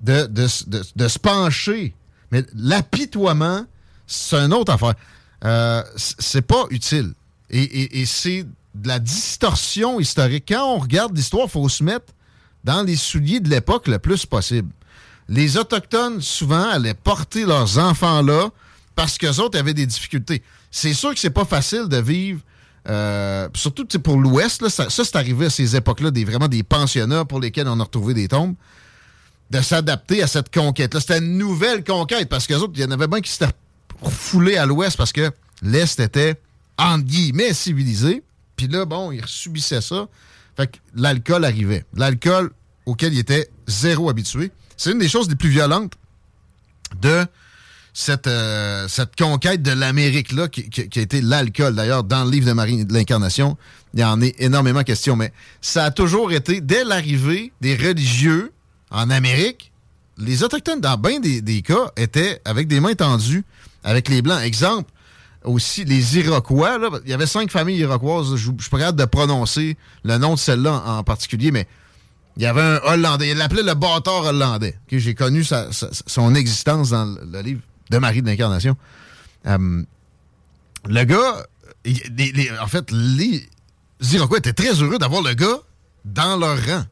de, 0.00 0.26
de 0.26 1.08
se 1.08 1.18
pencher. 1.18 1.94
Mais 2.30 2.44
l'apitoiement, 2.54 3.64
c'est 4.06 4.36
une 4.36 4.52
autre 4.52 4.72
affaire. 4.72 4.94
Euh, 5.44 5.82
c'est 5.96 6.42
pas 6.42 6.64
utile. 6.70 7.12
Et, 7.50 7.62
et- 7.62 8.00
et 8.00 8.06
c'est 8.06 8.44
de 8.74 8.88
la 8.88 8.98
distorsion 8.98 9.98
historique. 10.00 10.44
Quand 10.48 10.74
on 10.76 10.78
regarde 10.78 11.16
l'histoire, 11.16 11.46
il 11.46 11.50
faut 11.50 11.68
se 11.68 11.82
mettre 11.82 12.12
dans 12.62 12.82
les 12.82 12.96
souliers 12.96 13.40
de 13.40 13.48
l'époque 13.48 13.88
le 13.88 13.98
plus 13.98 14.26
possible. 14.26 14.70
Les 15.28 15.56
Autochtones, 15.56 16.20
souvent, 16.20 16.68
allaient 16.70 16.94
porter 16.94 17.44
leurs 17.46 17.78
enfants 17.78 18.22
là 18.22 18.50
parce 18.94 19.16
qu'eux 19.18 19.38
autres 19.40 19.58
avaient 19.58 19.74
des 19.74 19.86
difficultés. 19.86 20.42
C'est 20.70 20.92
sûr 20.94 21.12
que 21.14 21.18
c'est 21.20 21.30
pas 21.30 21.44
facile 21.44 21.88
de 21.88 21.96
vivre, 21.96 22.40
euh, 22.88 23.48
surtout 23.54 23.86
pour 24.00 24.16
l'Ouest, 24.16 24.68
ça, 24.68 24.88
ça, 24.88 25.04
c'est 25.04 25.16
arrivé 25.16 25.46
à 25.46 25.50
ces 25.50 25.76
époques-là, 25.76 26.10
des, 26.10 26.24
vraiment 26.24 26.48
des 26.48 26.62
pensionnats 26.62 27.24
pour 27.24 27.40
lesquels 27.40 27.68
on 27.68 27.78
a 27.78 27.84
retrouvé 27.84 28.14
des 28.14 28.28
tombes, 28.28 28.54
de 29.50 29.60
s'adapter 29.60 30.22
à 30.22 30.26
cette 30.26 30.52
conquête-là. 30.52 31.00
C'était 31.00 31.18
une 31.18 31.36
nouvelle 31.36 31.84
conquête 31.84 32.28
parce 32.28 32.46
qu'eux 32.46 32.56
autres, 32.56 32.72
il 32.76 32.80
y 32.80 32.84
en 32.84 32.90
avait 32.90 33.08
bien 33.08 33.20
qui 33.20 33.30
s'étaient 33.30 33.52
refoulés 34.00 34.56
à 34.56 34.66
l'Ouest 34.66 34.96
parce 34.96 35.12
que 35.12 35.30
l'Est 35.62 36.00
était, 36.00 36.40
entre 36.78 37.04
guillemets, 37.04 37.52
civilisé. 37.52 38.22
Puis 38.56 38.68
là, 38.68 38.84
bon, 38.84 39.12
ils 39.12 39.26
subissaient 39.26 39.80
ça. 39.80 40.08
Fait 40.56 40.68
que 40.68 40.78
l'alcool 40.94 41.44
arrivait. 41.44 41.84
L'alcool 41.94 42.50
auquel 42.86 43.12
ils 43.12 43.18
étaient 43.18 43.48
zéro 43.66 44.08
habitués. 44.08 44.50
C'est 44.76 44.92
une 44.92 44.98
des 44.98 45.08
choses 45.08 45.28
les 45.28 45.36
plus 45.36 45.50
violentes 45.50 45.94
de 47.00 47.26
cette, 47.92 48.26
euh, 48.26 48.86
cette 48.88 49.16
conquête 49.16 49.62
de 49.62 49.72
l'Amérique-là 49.72 50.48
qui, 50.48 50.68
a 50.80 51.00
été 51.00 51.20
l'alcool. 51.20 51.74
D'ailleurs, 51.74 52.04
dans 52.04 52.24
le 52.24 52.30
livre 52.30 52.46
de 52.46 52.52
Marie 52.52 52.84
de 52.84 52.92
l'Incarnation, 52.92 53.56
il 53.94 54.00
y 54.00 54.04
en 54.04 54.20
est 54.20 54.40
énormément 54.40 54.82
question. 54.82 55.16
Mais 55.16 55.32
ça 55.60 55.84
a 55.84 55.90
toujours 55.90 56.32
été, 56.32 56.60
dès 56.60 56.84
l'arrivée 56.84 57.52
des 57.60 57.76
religieux 57.76 58.52
en 58.90 59.10
Amérique, 59.10 59.72
les 60.18 60.42
Autochtones, 60.42 60.80
dans 60.80 60.96
bien 60.96 61.18
des, 61.20 61.62
cas, 61.62 61.90
étaient 61.96 62.40
avec 62.44 62.68
des 62.68 62.80
mains 62.80 62.94
tendues 62.94 63.44
avec 63.82 64.08
les 64.08 64.20
Blancs. 64.20 64.42
Exemple, 64.42 64.90
aussi 65.44 65.84
les 65.84 66.18
Iroquois. 66.18 66.78
il 67.04 67.10
y 67.10 67.14
avait 67.14 67.26
cinq 67.26 67.50
familles 67.50 67.78
iroquoises. 67.78 68.36
Je 68.36 68.50
ne 68.50 68.58
suis 68.58 68.70
pas 68.70 68.92
de 68.92 69.04
prononcer 69.06 69.76
le 70.04 70.18
nom 70.18 70.34
de 70.34 70.38
celle-là 70.38 70.82
en, 70.86 71.02
particulier, 71.02 71.50
mais 71.50 71.66
il 72.36 72.42
y 72.42 72.46
avait 72.46 72.60
un 72.60 72.80
Hollandais. 72.84 73.30
Il 73.30 73.38
l'appelait 73.38 73.62
le 73.62 73.74
bâtard 73.74 74.24
hollandais. 74.24 74.78
J'ai 74.90 75.14
connu 75.14 75.42
son 75.42 76.34
existence 76.34 76.90
dans 76.90 77.06
le 77.06 77.40
livre 77.40 77.60
de 77.90 77.98
Marie 77.98 78.22
de 78.22 78.26
l'Incarnation. 78.26 78.76
Euh, 79.46 79.82
le 80.88 81.04
gars, 81.04 81.46
en 82.60 82.66
fait, 82.66 82.90
les 82.90 83.48
Iroquois 84.12 84.38
étaient 84.38 84.52
très 84.52 84.72
heureux 84.82 84.98
d'avoir 84.98 85.22
le 85.22 85.34
gars 85.34 85.58
dans 86.04 86.36
leur 86.36 86.56
rang. 86.64 86.84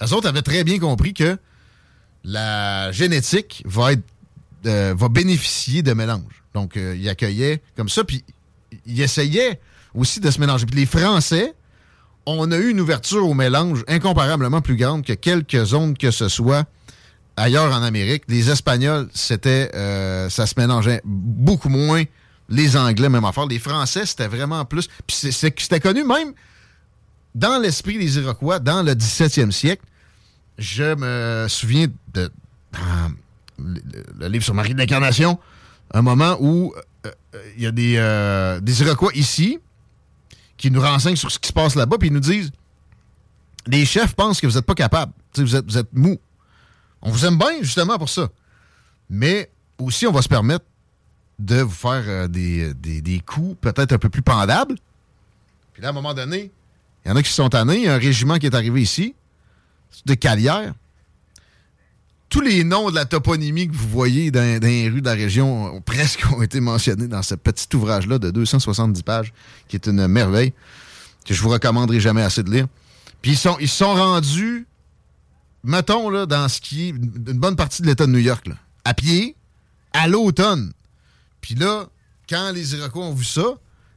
Les 0.00 0.12
autres 0.12 0.28
avaient 0.28 0.42
très 0.42 0.64
bien 0.64 0.78
compris 0.78 1.14
que 1.14 1.36
la 2.24 2.90
génétique 2.92 3.62
va 3.66 3.90
euh, 4.66 4.94
bénéficier 5.08 5.82
de 5.82 5.92
mélange. 5.92 6.42
Donc, 6.54 6.76
euh, 6.76 6.96
il 6.96 7.08
accueillait 7.08 7.62
comme 7.76 7.88
ça, 7.88 8.04
puis 8.04 8.24
il 8.86 9.00
essayait 9.00 9.60
aussi 9.94 10.20
de 10.20 10.30
se 10.30 10.40
mélanger. 10.40 10.66
Puis 10.66 10.80
les 10.80 10.86
Français, 10.86 11.54
on 12.26 12.50
a 12.50 12.56
eu 12.56 12.70
une 12.70 12.80
ouverture 12.80 13.26
au 13.26 13.34
mélange 13.34 13.84
incomparablement 13.88 14.60
plus 14.60 14.76
grande 14.76 15.04
que 15.04 15.12
quelques 15.12 15.64
zones 15.64 15.96
que 15.96 16.10
ce 16.10 16.28
soit 16.28 16.66
ailleurs 17.36 17.72
en 17.72 17.82
Amérique. 17.82 18.24
Les 18.28 18.50
Espagnols, 18.50 19.08
c'était 19.14 19.70
euh, 19.74 20.28
ça 20.30 20.46
se 20.46 20.54
mélangeait 20.56 21.00
beaucoup 21.04 21.68
moins. 21.68 22.02
Les 22.48 22.76
Anglais, 22.76 23.08
même 23.08 23.24
affaire. 23.24 23.46
Les 23.46 23.58
Français, 23.58 24.06
c'était 24.06 24.28
vraiment 24.28 24.64
plus. 24.64 24.88
Puis 25.06 25.32
c'était 25.32 25.80
connu 25.80 26.04
même 26.04 26.32
dans 27.34 27.60
l'esprit 27.60 27.98
des 27.98 28.18
Iroquois, 28.18 28.58
dans 28.58 28.82
le 28.82 28.92
17e 28.92 29.50
siècle. 29.50 29.84
Je 30.58 30.94
me 30.94 31.48
souviens 31.48 31.88
de 32.14 32.30
dans 32.72 33.12
le, 34.18 34.28
livre 34.28 34.44
sur 34.44 34.54
Marie 34.54 34.74
de 34.74 34.78
l'Incarnation, 34.78 35.38
un 35.92 36.02
moment 36.02 36.36
où 36.40 36.74
euh, 37.06 37.10
euh, 37.34 37.42
il 37.56 37.62
y 37.62 37.66
a 37.66 38.60
des, 38.60 38.82
Iroquois 38.82 39.12
ici 39.14 39.58
qui 40.56 40.70
nous 40.70 40.80
renseignent 40.80 41.16
sur 41.16 41.30
ce 41.30 41.38
qui 41.38 41.48
se 41.48 41.52
passe 41.52 41.74
là-bas, 41.74 41.96
puis 41.98 42.08
ils 42.08 42.12
nous 42.12 42.20
disent 42.20 42.50
les 43.66 43.84
chefs 43.84 44.14
pensent 44.14 44.40
que 44.40 44.46
vous 44.46 44.54
n'êtes 44.54 44.64
pas 44.64 44.74
capable, 44.74 45.12
vous 45.36 45.56
êtes, 45.56 45.64
vous 45.64 45.78
êtes 45.78 45.92
mou. 45.92 46.18
On 47.06 47.10
vous 47.10 47.24
aime 47.24 47.38
bien 47.38 47.62
justement 47.62 47.98
pour 47.98 48.08
ça. 48.08 48.28
Mais 49.08 49.48
aussi, 49.78 50.08
on 50.08 50.12
va 50.12 50.22
se 50.22 50.28
permettre 50.28 50.64
de 51.38 51.60
vous 51.60 51.70
faire 51.70 52.02
euh, 52.08 52.26
des, 52.26 53.22
coups 53.24 53.56
peut-être 53.60 53.92
un 53.92 53.98
peu 53.98 54.08
plus 54.08 54.22
pendables. 54.22 54.74
Puis 55.72 55.82
là, 55.82 55.88
à 55.88 55.90
un 55.92 55.94
moment 55.94 56.14
donné, 56.14 56.50
il 57.04 57.08
y 57.08 57.12
en 57.12 57.16
a 57.16 57.22
qui 57.22 57.30
sont 57.30 57.48
tannés. 57.48 57.76
Il 57.76 57.82
y 57.84 57.88
a 57.88 57.94
un 57.94 57.98
régiment 57.98 58.38
qui 58.38 58.46
est 58.46 58.54
arrivé 58.56 58.82
ici, 58.82 59.14
de 60.04 60.14
Calière. 60.14 60.74
Tous 62.28 62.40
les 62.40 62.64
noms 62.64 62.90
de 62.90 62.96
la 62.96 63.04
toponymie 63.04 63.68
que 63.68 63.76
vous 63.76 63.88
voyez 63.88 64.32
dans, 64.32 64.60
les 64.60 64.88
rues 64.88 65.00
de 65.00 65.06
la 65.06 65.14
région 65.14 65.76
ont 65.76 65.80
presque 65.80 66.26
ont 66.32 66.42
été 66.42 66.58
mentionnés 66.58 67.06
dans 67.06 67.22
ce 67.22 67.36
petit 67.36 67.68
ouvrage-là 67.76 68.18
de 68.18 68.32
270 68.32 69.04
pages, 69.04 69.32
qui 69.68 69.76
est 69.76 69.86
une 69.86 70.08
merveille, 70.08 70.52
que 71.24 71.34
je 71.34 71.40
vous 71.40 71.50
recommanderai 71.50 72.00
jamais 72.00 72.22
assez 72.22 72.42
de 72.42 72.50
lire. 72.50 72.66
Puis 73.22 73.32
ils 73.32 73.38
sont, 73.38 73.56
ils 73.60 73.68
sont 73.68 73.94
rendus, 73.94 74.66
mettons, 75.66 76.08
là, 76.10 76.24
dans 76.26 76.48
ce 76.48 76.60
qui 76.60 76.86
est 76.88 76.90
une 76.90 77.38
bonne 77.38 77.56
partie 77.56 77.82
de 77.82 77.86
l'État 77.86 78.06
de 78.06 78.12
New 78.12 78.18
York, 78.18 78.46
là, 78.46 78.54
à 78.84 78.94
pied, 78.94 79.36
à 79.92 80.08
l'automne. 80.08 80.72
Puis 81.40 81.54
là, 81.54 81.86
quand 82.28 82.52
les 82.52 82.74
Iroquois 82.74 83.04
ont 83.06 83.14
vu 83.14 83.24
ça, 83.24 83.44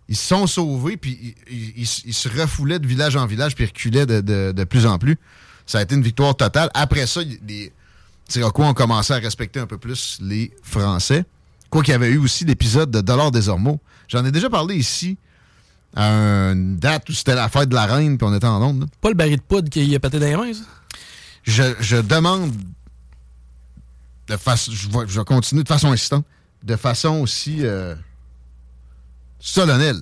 ils 0.08 0.16
se 0.18 0.28
sont 0.28 0.48
sauvés, 0.48 0.98
puis 0.98 1.36
ils, 1.50 1.74
ils- 1.78 2.14
se 2.14 2.28
refoulaient 2.30 2.80
de 2.80 2.88
village 2.88 3.16
en 3.16 3.26
village, 3.28 3.56
puis 3.56 3.66
reculaient 3.66 4.06
de, 4.06 4.22
de- 4.22 4.52
de 4.52 4.64
plus 4.64 4.86
en 4.86 4.98
plus. 4.98 5.18
Ça 5.66 5.80
a 5.80 5.82
été 5.84 5.94
une 5.96 6.02
victoire 6.02 6.36
totale. 6.36 6.70
Après 6.74 7.06
ça, 7.06 7.22
les 7.48 7.72
Iroquois 8.36 8.68
ont 8.68 8.74
commencé 8.74 9.14
à 9.14 9.18
respecter 9.18 9.60
un 9.60 9.68
peu 9.68 9.78
plus 9.78 10.18
les 10.22 10.52
Français. 10.64 11.26
Quoi 11.70 11.84
qu'il 11.84 11.92
y 11.92 11.96
avait 11.96 12.10
eu 12.10 12.18
aussi 12.18 12.44
l'épisode 12.46 12.90
de 12.90 13.02
Dollar 13.02 13.30
des 13.32 13.50
Ormeaux. 13.50 13.80
J'en 14.08 14.26
ai 14.26 14.32
déjà 14.32 14.50
parlé 14.50 14.76
ici, 14.76 15.18
à 15.96 16.08
une 16.52 16.78
date 16.78 17.08
où 17.10 17.14
c'était 17.14 17.36
la 17.36 17.50
fête 17.50 17.70
de 17.70 17.76
la 17.76 17.86
reine, 17.86 18.18
puis 18.18 18.26
on 18.28 18.34
était 18.36 18.48
en 18.48 18.60
là. 18.60 18.86
Pas 19.02 19.10
le 19.10 19.16
baril 19.16 19.38
de 19.38 19.42
poudre 19.42 19.70
qui 19.70 19.96
a 19.96 20.00
pété 20.00 20.20
dans 20.20 20.44
les 20.44 20.54
ça? 20.56 20.62
Je, 21.50 22.02
demande 22.02 22.54
de 24.28 24.38
façon. 24.38 24.72
Je 24.72 24.88
je 25.08 25.20
vais 25.20 25.26
continuer 25.26 25.64
de 25.64 25.68
façon 25.68 25.92
insistante, 25.92 26.26
de 26.64 26.76
façon 26.76 27.22
aussi 27.22 27.66
euh, 27.66 27.96
solennelle, 29.40 30.02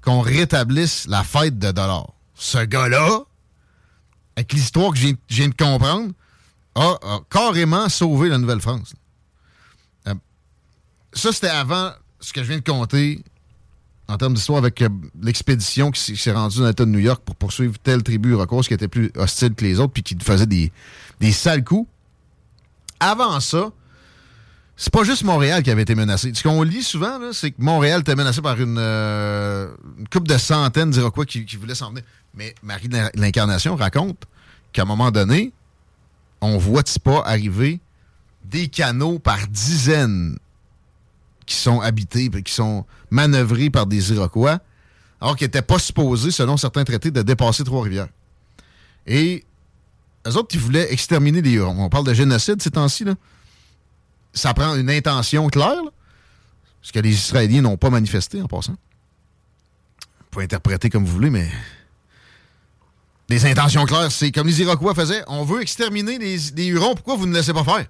qu'on 0.00 0.20
rétablisse 0.20 1.06
la 1.06 1.24
fête 1.24 1.58
de 1.58 1.72
dollars. 1.72 2.12
Ce 2.34 2.58
gars-là, 2.58 3.20
avec 4.36 4.52
l'histoire 4.52 4.92
que 4.92 4.98
je 4.98 5.14
viens 5.28 5.48
de 5.48 5.54
comprendre, 5.54 6.12
a, 6.74 6.96
a 7.02 7.20
carrément 7.30 7.88
sauvé 7.88 8.28
la 8.28 8.38
Nouvelle-France. 8.38 8.94
Euh, 10.06 10.14
ça, 11.12 11.32
c'était 11.32 11.48
avant 11.48 11.92
ce 12.20 12.32
que 12.32 12.42
je 12.42 12.48
viens 12.48 12.58
de 12.58 12.64
compter 12.64 13.24
en 14.08 14.16
termes 14.18 14.34
d'histoire 14.34 14.58
avec 14.58 14.82
euh, 14.82 14.88
l'expédition 15.22 15.90
qui 15.90 16.16
s'est- 16.16 16.32
rendue 16.32 16.58
dans 16.58 16.66
l'État 16.66 16.84
de 16.84 16.90
New 16.90 16.98
York 16.98 17.22
pour 17.24 17.36
poursuivre 17.36 17.78
telle 17.82 18.02
tribu 18.02 18.32
iroquoise 18.32 18.68
qui 18.68 18.74
était 18.74 18.88
plus 18.88 19.10
hostile 19.16 19.54
que 19.54 19.64
les 19.64 19.80
autres 19.80 19.92
puis 19.92 20.02
qui 20.02 20.16
faisait 20.22 20.46
des, 20.46 20.70
des 21.20 21.32
sales 21.32 21.64
coups. 21.64 21.88
Avant 23.00 23.40
ça, 23.40 23.70
c'est 24.76 24.92
pas 24.92 25.04
juste 25.04 25.22
Montréal 25.24 25.62
qui 25.62 25.70
avait 25.70 25.82
été 25.82 25.94
menacé. 25.94 26.32
Ce 26.34 26.42
qu'on 26.42 26.62
lit 26.62 26.82
souvent, 26.82 27.18
c'est 27.32 27.52
que 27.52 27.62
Montréal 27.62 28.00
était 28.00 28.14
menacé 28.16 28.42
par 28.42 28.60
une, 28.60 28.76
euh, 28.78 29.72
couple 30.12 30.28
de 30.28 30.36
centaines 30.36 30.90
d'Iroquois 30.90 31.24
qui, 31.26 31.44
qui 31.46 31.56
voulaient 31.56 31.74
s'en 31.74 31.90
venir. 31.90 32.02
Mais 32.34 32.54
Marie 32.62 32.88
de 32.88 32.98
l'Incarnation 33.14 33.76
raconte 33.76 34.24
qu'à 34.72 34.82
un 34.82 34.86
moment 34.86 35.10
donné, 35.12 35.52
on 36.40 36.58
voit 36.58 36.82
pas 37.02 37.22
arriver 37.24 37.80
des 38.44 38.68
canaux 38.68 39.18
par 39.18 39.46
dizaines 39.48 40.36
qui 41.46 41.56
sont 41.56 41.80
habités, 41.80 42.30
qui 42.42 42.52
sont 42.52 42.84
manœuvrés 43.10 43.70
par 43.70 43.86
des 43.86 44.12
Iroquois, 44.12 44.60
alors 45.20 45.36
qu'ils 45.36 45.46
n'étaient 45.46 45.62
pas 45.62 45.78
supposés, 45.78 46.30
selon 46.30 46.56
certains 46.56 46.84
traités, 46.84 47.10
de 47.10 47.22
dépasser 47.22 47.64
Trois-Rivières. 47.64 48.08
Et 49.06 49.44
eux 50.26 50.36
autres, 50.36 50.54
ils 50.54 50.60
voulaient 50.60 50.92
exterminer 50.92 51.42
les 51.42 51.52
Hurons. 51.52 51.76
On 51.78 51.88
parle 51.88 52.06
de 52.06 52.14
génocide 52.14 52.60
ces 52.62 52.70
temps-ci. 52.70 53.04
Ça 54.32 54.54
prend 54.54 54.74
une 54.74 54.90
intention 54.90 55.48
claire, 55.48 55.82
ce 56.82 56.92
que 56.92 57.00
les 57.00 57.12
Israéliens 57.12 57.62
n'ont 57.62 57.76
pas 57.76 57.90
manifesté 57.90 58.42
en 58.42 58.46
passant. 58.46 58.72
Vous 58.72 60.26
pouvez 60.30 60.44
interpréter 60.44 60.90
comme 60.90 61.04
vous 61.04 61.12
voulez, 61.12 61.30
mais 61.30 61.48
des 63.28 63.46
intentions 63.46 63.86
claires, 63.86 64.12
c'est 64.12 64.32
comme 64.32 64.46
les 64.46 64.60
Iroquois 64.60 64.94
faisaient, 64.94 65.22
on 65.28 65.44
veut 65.44 65.62
exterminer 65.62 66.18
les, 66.18 66.66
Hurons, 66.66 66.94
pourquoi 66.94 67.16
vous 67.16 67.26
ne 67.26 67.32
laissez 67.32 67.54
pas 67.54 67.64
faire? 67.64 67.86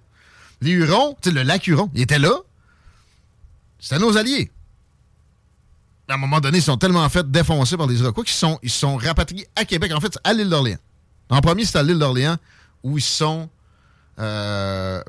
Les 0.60 0.70
Hurons, 0.70 1.16
le 1.24 1.42
lac 1.42 1.66
Huron, 1.66 1.90
il 1.94 2.02
était 2.02 2.18
là, 2.18 2.32
c'était 3.84 3.98
nos 3.98 4.16
alliés. 4.16 4.50
À 6.08 6.14
un 6.14 6.16
moment 6.16 6.40
donné, 6.40 6.56
ils 6.56 6.62
sont 6.62 6.78
tellement 6.78 7.06
fait 7.10 7.30
défoncer 7.30 7.76
par 7.76 7.86
les 7.86 8.00
Iroquois 8.00 8.24
qu'ils 8.24 8.32
sont, 8.32 8.58
ils 8.62 8.70
sont 8.70 8.96
rapatriés 8.96 9.46
à 9.54 9.66
Québec, 9.66 9.92
en 9.94 10.00
fait, 10.00 10.18
à 10.24 10.32
l'île 10.32 10.48
d'Orléans. 10.48 10.78
En 11.28 11.42
premier, 11.42 11.66
c'est 11.66 11.76
à 11.76 11.82
l'île 11.82 11.98
d'Orléans 11.98 12.36
où 12.82 12.96
ils 12.96 13.04
sont, 13.04 13.46
euh, 14.18 15.02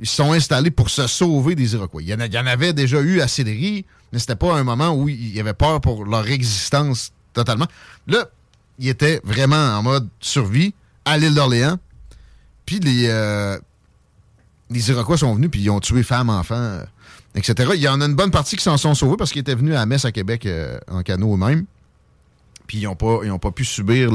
ils 0.00 0.08
sont 0.08 0.32
installés 0.32 0.70
pour 0.70 0.88
se 0.88 1.06
sauver 1.06 1.54
des 1.54 1.74
Iroquois. 1.74 2.00
Il 2.00 2.08
y 2.08 2.14
en, 2.14 2.20
y 2.20 2.38
en 2.38 2.46
avait 2.46 2.72
déjà 2.72 3.02
eu 3.02 3.20
à 3.20 3.28
Sillery, 3.28 3.84
mais 4.12 4.18
c'était 4.18 4.34
pas 4.34 4.54
un 4.54 4.64
moment 4.64 4.94
où 4.94 5.10
il 5.10 5.34
y 5.34 5.38
avait 5.38 5.52
peur 5.52 5.82
pour 5.82 6.06
leur 6.06 6.26
existence 6.26 7.12
totalement. 7.34 7.66
Là, 8.06 8.24
ils 8.78 8.88
étaient 8.88 9.20
vraiment 9.24 9.76
en 9.76 9.82
mode 9.82 10.08
survie 10.20 10.72
à 11.04 11.18
l'île 11.18 11.34
d'Orléans. 11.34 11.78
Puis 12.64 12.80
les, 12.80 13.08
euh, 13.10 13.58
les 14.70 14.88
Iroquois 14.88 15.18
sont 15.18 15.34
venus, 15.34 15.50
puis 15.50 15.60
ils 15.60 15.70
ont 15.70 15.80
tué 15.80 16.02
femmes, 16.02 16.30
enfants, 16.30 16.54
euh, 16.54 16.84
etc. 17.34 17.72
Il 17.74 17.80
y 17.80 17.88
en 17.88 18.00
a 18.00 18.06
une 18.06 18.14
bonne 18.14 18.30
partie 18.30 18.56
qui 18.56 18.62
s'en 18.62 18.76
sont 18.76 18.94
sauvés 18.94 19.16
parce 19.16 19.32
qu'ils 19.32 19.40
étaient 19.40 19.54
venus 19.54 19.74
à 19.76 19.86
Metz, 19.86 20.04
à 20.04 20.12
Québec, 20.12 20.46
euh, 20.46 20.78
en 20.90 21.02
canot 21.02 21.34
eux-mêmes. 21.34 21.66
Puis 22.66 22.78
ils 22.78 22.84
n'ont 22.84 22.96
pas, 22.96 23.20
pas 23.38 23.50
pu 23.50 23.64
subir 23.64 24.10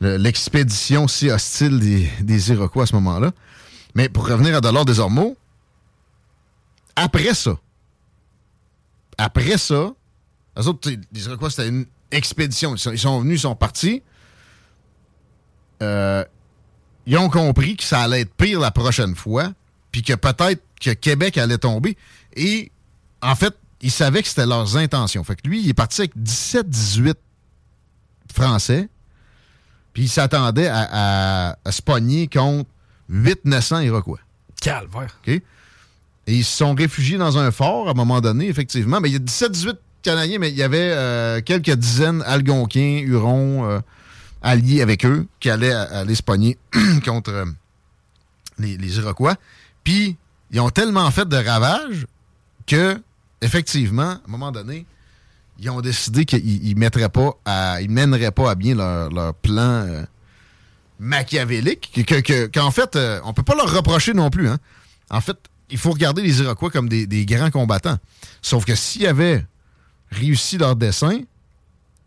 l'expédition 0.00 1.08
si 1.08 1.30
hostile 1.30 1.78
des, 2.20 2.52
Iroquois 2.52 2.84
à 2.84 2.86
ce 2.86 2.94
moment-là. 2.94 3.32
Mais 3.94 4.08
pour 4.08 4.26
revenir 4.26 4.56
à 4.56 4.60
Dollar 4.60 4.84
des 4.84 4.98
Ormeaux, 4.98 5.36
après 6.96 7.34
ça, 7.34 7.58
après 9.18 9.58
ça, 9.58 9.92
les 10.56 10.68
autres, 10.68 10.90
les 11.12 11.24
Iroquois, 11.26 11.50
c'était 11.50 11.68
une 11.68 11.86
expédition. 12.10 12.74
Ils 12.74 12.98
sont, 12.98 13.20
venus, 13.20 13.40
ils 13.40 13.42
sont 13.42 13.54
partis. 13.54 14.02
Euh, 15.82 16.24
ils 17.06 17.18
ont 17.18 17.28
compris 17.28 17.76
que 17.76 17.84
ça 17.84 18.00
allait 18.00 18.22
être 18.22 18.34
pire 18.34 18.60
la 18.60 18.70
prochaine 18.70 19.14
fois, 19.14 19.52
puis 19.92 20.02
que 20.02 20.14
peut-être 20.14 20.62
que 20.84 20.90
Québec 20.90 21.38
allait 21.38 21.58
tomber. 21.58 21.96
Et 22.36 22.70
en 23.22 23.34
fait, 23.34 23.54
ils 23.80 23.90
savaient 23.90 24.22
que 24.22 24.28
c'était 24.28 24.46
leurs 24.46 24.76
intentions. 24.76 25.24
Fait 25.24 25.36
que 25.36 25.48
lui, 25.48 25.62
il 25.62 25.68
est 25.68 25.74
parti 25.74 26.02
avec 26.02 26.16
17-18 26.16 27.14
Français, 28.32 28.88
puis 29.92 30.04
il 30.04 30.08
s'attendait 30.08 30.68
à, 30.68 31.56
se 31.70 31.80
pogner 31.80 32.26
contre 32.26 32.68
800-900 33.10 33.84
Iroquois. 33.84 34.20
Calvaire. 34.60 35.16
OK? 35.26 35.40
Et 36.26 36.34
ils 36.34 36.44
se 36.44 36.56
sont 36.56 36.74
réfugiés 36.74 37.18
dans 37.18 37.38
un 37.38 37.50
fort 37.50 37.88
à 37.88 37.90
un 37.92 37.94
moment 37.94 38.20
donné, 38.20 38.48
effectivement. 38.48 39.00
Mais 39.00 39.10
il 39.10 39.12
y 39.12 39.16
a 39.16 39.20
17-18 39.20 39.76
Canadiens, 40.02 40.38
mais 40.38 40.50
il 40.50 40.56
y 40.56 40.62
avait 40.62 40.92
euh, 40.92 41.40
quelques 41.40 41.70
dizaines 41.70 42.22
Algonquins, 42.26 43.00
Hurons, 43.04 43.68
euh, 43.68 43.80
alliés 44.42 44.82
avec 44.82 45.04
eux, 45.04 45.26
qui 45.40 45.50
allaient 45.50 45.72
aller 45.72 46.14
se 46.14 46.22
pogner 46.22 46.58
contre 47.04 47.30
euh, 47.30 47.44
les, 48.58 48.76
les, 48.76 48.98
Iroquois. 48.98 49.36
Puis, 49.82 50.16
ils 50.54 50.60
ont 50.60 50.70
tellement 50.70 51.10
fait 51.10 51.28
de 51.28 51.36
ravages 51.36 52.06
que, 52.64 52.96
effectivement, 53.40 54.02
à 54.02 54.20
un 54.24 54.28
moment 54.28 54.52
donné, 54.52 54.86
ils 55.58 55.68
ont 55.68 55.80
décidé 55.80 56.24
qu'ils 56.24 56.76
mettraient 56.76 57.08
pas 57.08 57.36
ils 57.80 57.90
mèneraient 57.90 58.30
pas 58.30 58.52
à 58.52 58.54
bien 58.54 58.76
leur, 58.76 59.34
plan 59.34 60.04
machiavélique, 61.00 62.08
qu'en 62.54 62.70
fait, 62.70 62.96
on 63.24 63.32
peut 63.32 63.42
pas 63.42 63.56
leur 63.56 63.74
reprocher 63.74 64.14
non 64.14 64.30
plus. 64.30 64.48
Hein. 64.48 64.58
En 65.10 65.20
fait, 65.20 65.36
il 65.70 65.78
faut 65.78 65.90
regarder 65.90 66.22
les 66.22 66.40
Iroquois 66.40 66.70
comme 66.70 66.88
des, 66.88 67.08
des 67.08 67.26
grands 67.26 67.50
combattants. 67.50 67.98
Sauf 68.40 68.64
que 68.64 68.76
s'il 68.76 69.02
y 69.02 69.06
avait 69.08 69.44
réussi 70.12 70.56
leur 70.56 70.76
dessin, 70.76 71.18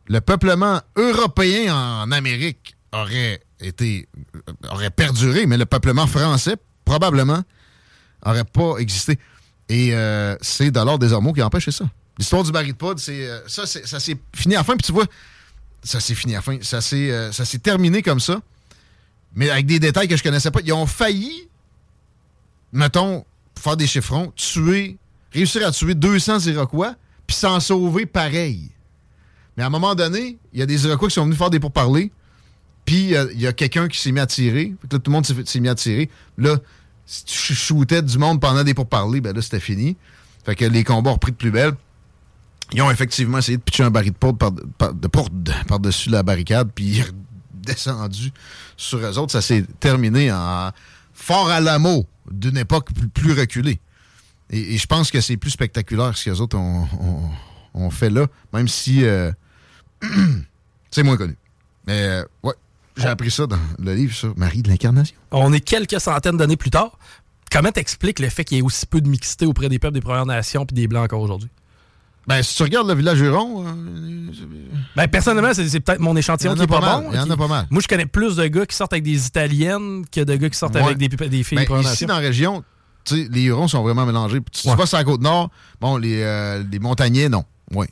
le 0.08 0.22
peuplement 0.22 0.80
européen 0.95 1.76
en 1.76 2.12
Amérique 2.14 2.78
aurait 2.93 3.41
été 3.60 4.08
aurait 4.72 4.89
perduré, 4.89 5.48
mais 5.48 5.58
le 5.58 5.66
peuplement 5.66 6.08
français 6.08 6.56
probablement 6.86 7.43
aurait 8.26 8.43
pas 8.43 8.78
existé. 8.78 9.18
Et 9.70 9.93
euh, 9.93 10.36
c'est 10.41 10.72
Dollar 10.72 10.97
des 10.97 11.11
Ormeaux 11.13 11.34
qui 11.34 11.41
a 11.41 11.45
empêché 11.45 11.72
ça. 11.72 11.86
L'histoire 12.18 12.43
du 12.43 12.51
baril 12.51 12.72
de 12.72 12.78
poudre, 12.78 12.99
c'est 12.99 13.28
euh, 13.28 13.39
ça, 13.47 13.65
ça 13.65 13.99
s'est 13.99 14.18
fini 14.34 14.55
à 14.55 14.59
la 14.59 14.63
fin. 14.63 14.74
Puis 14.74 14.86
tu 14.86 14.91
vois, 14.91 15.05
ça 15.84 15.99
s'est 15.99 16.15
fini 16.15 16.34
à 16.34 16.38
la 16.38 16.41
fin. 16.41 16.57
Ça 16.61 16.82
s'est 16.82 17.11
euh, 17.11 17.32
ça 17.32 17.45
s'est 17.45 17.59
terminé 17.59 18.01
comme 18.01 18.20
ça, 18.20 18.41
mais 19.36 19.49
avec 19.49 19.65
des 19.65 19.80
détails 19.80 20.07
que 20.07 20.18
je 20.18 20.24
connaissais 20.24 20.51
pas. 20.51 20.61
Ils 20.63 20.74
ont 20.74 20.88
failli, 20.88 21.47
mettons, 22.72 23.26
faire 23.59 23.78
des 23.78 23.88
chiffrons, 23.88 24.32
tuer, 24.36 24.97
réussir 25.32 25.68
à 25.68 25.72
tuer 25.72 25.95
200 25.95 26.39
Iroquois 26.47 26.95
puis 27.28 27.36
s'en 27.36 27.59
sauver 27.59 28.05
pareil. 28.05 28.72
Mais 29.57 29.63
à 29.63 29.68
un 29.68 29.70
moment 29.70 29.95
donné, 29.95 30.38
il 30.53 30.59
y 30.59 30.61
a 30.61 30.65
des 30.65 30.86
Iroquois 30.86 31.09
qui 31.09 31.15
sont 31.15 31.26
venus 31.26 31.38
faire 31.38 31.49
des 31.49 31.59
pourparlers, 31.59 32.11
puis 32.86 33.13
il 33.34 33.41
y 33.41 33.47
a, 33.47 33.51
quelqu'un 33.51 33.89
qui 33.89 33.99
s'est 33.99 34.13
mis 34.13 34.22
à 34.22 34.28
tirer. 34.28 34.74
là, 34.89 34.99
tout 34.99 35.01
le 35.07 35.11
monde 35.11 35.26
s'est 35.26 35.59
mis 35.59 35.68
à 35.68 35.76
tirer. 35.76 36.09
Là, 36.38 36.57
si 37.08 37.24
tu 37.24 37.55
shootais 37.55 38.01
du 38.01 38.18
monde 38.18 38.39
pendant 38.41 38.64
des 38.64 38.74
pourparlers, 38.74 39.22
ben 39.22 39.34
là, 39.34 39.41
c'était 39.41 39.62
fini. 39.62 39.95
Fait 40.45 40.55
que 40.55 40.66
les 40.66 40.84
combats 40.84 41.12
ont 41.12 41.14
repris 41.14 41.32
de 41.32 41.38
plus 41.38 41.51
belle. 41.51 41.72
Ils 42.74 42.82
ont 42.82 42.91
effectivement 42.91 43.38
essayé 43.38 43.58
de 43.58 43.64
pitcher 43.64 43.84
un 43.84 43.89
baril 43.89 44.12
de 44.12 44.18
poudre 44.18 44.38
par, 44.38 44.51
de 44.51 45.08
par-dessus 45.08 46.10
la 46.10 46.22
barricade, 46.22 46.70
puis 46.76 47.01
descendu 47.53 48.32
sur 48.76 48.99
eux 48.99 49.18
autres. 49.18 49.32
Ça 49.32 49.41
s'est 49.41 49.64
terminé 49.80 50.32
en 50.32 50.72
fort 51.14 51.49
à 51.49 51.62
l'amour 51.62 52.05
d'une 52.30 52.58
époque 52.58 52.89
plus 53.14 53.32
reculée. 53.32 53.80
Et, 54.49 54.78
je 54.78 54.86
pense 54.86 55.12
que 55.12 55.22
c'est 55.22 55.38
plus 55.38 55.51
spectaculaire 55.51 56.18
ce 56.18 56.26
que 56.26 56.30
les 56.32 56.41
autres 56.41 56.58
ont, 56.58 57.89
fait 57.89 58.10
là, 58.10 58.28
même 58.53 58.68
si 58.68 59.05
euh, 59.05 59.32
c'est 60.91 61.03
moins 61.03 61.16
connu. 61.16 61.38
Mais 61.86 62.01
euh, 62.01 62.24
ouais, 62.43 62.53
j'ai 62.98 63.08
appris 63.08 63.32
ça 63.32 63.48
dans 63.48 63.60
le 63.80 63.93
livre 63.93 64.14
sur 64.14 64.38
Marie 64.38 64.62
de 64.62 64.70
l'Incarnation. 64.70 65.16
On 65.32 65.54
est 65.54 65.60
quelques 65.60 66.00
centaines 66.00 66.38
d'années 66.38 66.58
plus 66.58 66.72
tard. 66.72 66.98
Comment 67.52 67.72
t'expliques 67.72 68.20
le 68.20 68.30
fait 68.30 68.43
qu'il 68.43 68.58
y 68.58 68.60
ait 68.60 68.64
aussi 68.64 68.86
peu 68.86 69.00
de 69.00 69.08
mixité 69.08 69.45
auprès 69.45 69.70
des 69.70 69.80
peuples 69.80 69.93
des 69.93 70.02
Premières 70.02 70.26
Nations 70.26 70.66
puis 70.66 70.76
des 70.76 70.88
Blancs 70.88 71.06
encore 71.06 71.22
aujourd'hui? 71.22 71.50
Ben, 72.28 72.43
si 72.43 72.58
tu 72.58 72.64
regardes 72.64 72.89
le 72.89 72.93
village 72.93 73.22
Huron. 73.22 73.66
Euh, 73.66 73.72
ben, 74.98 75.08
personnellement, 75.08 75.54
c'est 75.54 75.80
peut-être 75.80 76.02
mon 76.02 76.16
échantillon 76.18 76.56
qui 76.56 76.64
est 76.64 76.68
pas, 76.68 77.00
bon. 77.00 77.10
Il 77.14 77.16
y 77.16 77.20
en 77.20 77.30
a 77.30 77.38
pas 77.38 77.48
mal. 77.48 77.68
Moi, 77.70 77.82
je 77.82 77.88
connais 77.88 78.06
plus 78.06 78.36
de 78.36 78.45
gars 78.48 78.66
qui 78.66 78.76
sortent 78.76 78.91
avec 78.91 79.06
des 79.06 79.28
Italiennes 79.28 80.04
que 80.12 80.22
de 80.22 80.36
gars 80.36 80.50
qui 80.50 80.58
sortent 80.58 80.76
avec 80.76 80.98
des, 80.98 81.08
des 81.08 81.43
filles 81.43 81.66
ben, 81.70 81.80
Ici, 81.80 82.06
dans 82.06 82.16
la 82.16 82.20
région, 82.20 82.64
les 83.12 83.43
Hurons 83.43 83.70
sont 83.70 83.82
vraiment 83.82 84.06
mélangés. 84.06 84.39
tu 84.52 84.70
vois, 84.70 84.86
c'est 84.86 84.98
la 84.98 85.06
côte 85.06 85.22
nord, 85.22 85.50
bon, 85.80 85.95
les, 85.95 86.22
euh, 86.22 86.64
les 86.70 86.80
montagnais, 86.80 87.30
non. 87.30 87.45
Oui. 87.74 87.88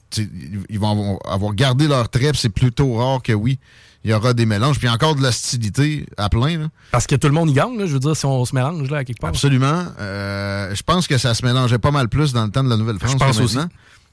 Ils 0.69 0.79
vont 0.79 1.17
avoir 1.25 1.53
gardé 1.53 1.87
leur 1.87 2.09
trêve, 2.09 2.35
c'est 2.35 2.49
plutôt 2.49 2.95
rare 2.95 3.21
que 3.21 3.33
oui. 3.33 3.59
Il 4.05 4.11
y 4.11 4.13
aura 4.13 4.35
des 4.35 4.45
mélanges, 4.45 4.77
puis 4.77 4.87
encore 4.87 5.15
de 5.15 5.23
l'hostilité 5.23 6.05
à 6.15 6.29
plein. 6.29 6.69
Parce 6.91 7.07
que 7.07 7.15
tout 7.15 7.25
le 7.27 7.33
monde 7.33 7.49
y 7.49 7.53
gagne, 7.53 7.87
je 7.87 7.93
veux 7.93 7.99
dire, 7.99 8.15
si 8.15 8.23
on 8.27 8.45
se 8.45 8.53
mélange 8.53 8.87
là, 8.91 8.99
à 8.99 9.03
quelque 9.03 9.19
part. 9.19 9.31
Absolument. 9.31 9.83
Euh, 9.99 10.75
je 10.75 10.83
pense 10.83 11.07
que 11.07 11.17
ça 11.17 11.33
se 11.33 11.43
mélangeait 11.43 11.79
pas 11.79 11.89
mal 11.89 12.07
plus 12.07 12.31
dans 12.31 12.45
le 12.45 12.51
temps 12.51 12.63
de 12.63 12.69
la 12.69 12.77
Nouvelle-France. 12.77 13.13
Je 13.13 13.17
pense 13.17 13.39
aussi. 13.39 13.57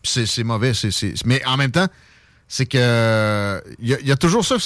C'est 0.03 0.45
mauvais. 0.45 0.73
Mais 1.27 1.45
en 1.45 1.59
même 1.59 1.73
temps, 1.73 1.87
c'est 2.49 2.65
que. 2.65 3.63
Il 3.81 3.91
y, 3.91 4.11
a 4.11 4.17
toujours 4.17 4.47
ça. 4.47 4.57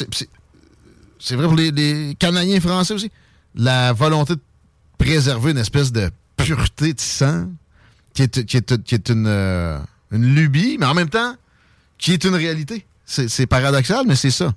C'est 1.19 1.35
vrai 1.35 1.47
pour 1.47 1.57
les, 1.57 1.73
les 1.73 2.15
Canadiens 2.17 2.61
français 2.61 2.95
aussi. 2.95 3.11
La 3.57 3.93
volonté 3.93 4.37
de 4.37 4.41
préserver 4.97 5.51
une 5.51 5.59
espèce 5.59 5.91
de 5.91 6.09
pureté 6.37 6.93
de 6.93 7.01
sang, 7.01 7.49
qui 8.15 8.23
est, 8.23 8.45
qui 8.45 8.57
est, 8.57 9.09
une, 9.09 9.27
euh, 9.27 9.81
une, 10.13 10.37
lubie, 10.37 10.77
mais 10.79 10.87
en 10.87 10.95
même 10.95 11.09
temps, 11.09 11.35
qui 11.99 12.13
est 12.13 12.23
une 12.23 12.37
réalité. 12.37 12.87
C'est 13.07 13.47
paradoxal, 13.47 14.07
mais 14.07 14.15
c'est 14.15 14.31
ça. 14.31 14.55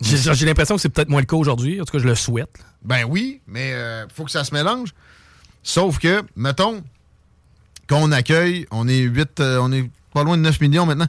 J'ai 0.00 0.46
l'impression 0.46 0.76
que 0.76 0.80
c'est 0.80 0.88
peut-être 0.88 1.08
moins 1.08 1.20
le 1.20 1.26
cas 1.26 1.36
aujourd'hui. 1.36 1.80
En 1.80 1.84
tout 1.84 1.92
cas, 1.92 1.98
je 1.98 2.08
le 2.08 2.14
souhaite. 2.14 2.50
Ben 2.82 3.04
oui, 3.04 3.40
mais 3.46 3.72
euh, 3.72 4.06
faut 4.08 4.24
que 4.24 4.30
ça 4.30 4.44
se 4.44 4.52
mélange. 4.52 4.94
Sauf 5.62 5.98
que, 5.98 6.22
mettons 6.36 6.82
qu'on 7.88 8.12
accueille, 8.12 8.66
on 8.70 8.88
est 8.88 9.00
8, 9.00 9.40
euh, 9.40 9.58
on 9.60 9.72
est 9.72 9.88
pas 10.12 10.24
loin 10.24 10.36
de 10.36 10.42
9 10.42 10.60
millions 10.60 10.86
maintenant, 10.86 11.06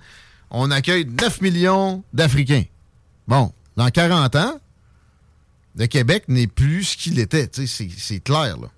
on 0.51 0.71
accueille 0.71 1.05
9 1.05 1.41
millions 1.41 2.03
d'Africains. 2.13 2.63
Bon, 3.27 3.51
dans 3.75 3.89
40 3.89 4.35
ans, 4.35 4.59
le 5.75 5.85
Québec 5.87 6.23
n'est 6.27 6.47
plus 6.47 6.83
ce 6.83 6.97
qu'il 6.97 7.19
était. 7.19 7.49
C'est 7.53 8.19
clair, 8.21 8.57
là. 8.57 8.69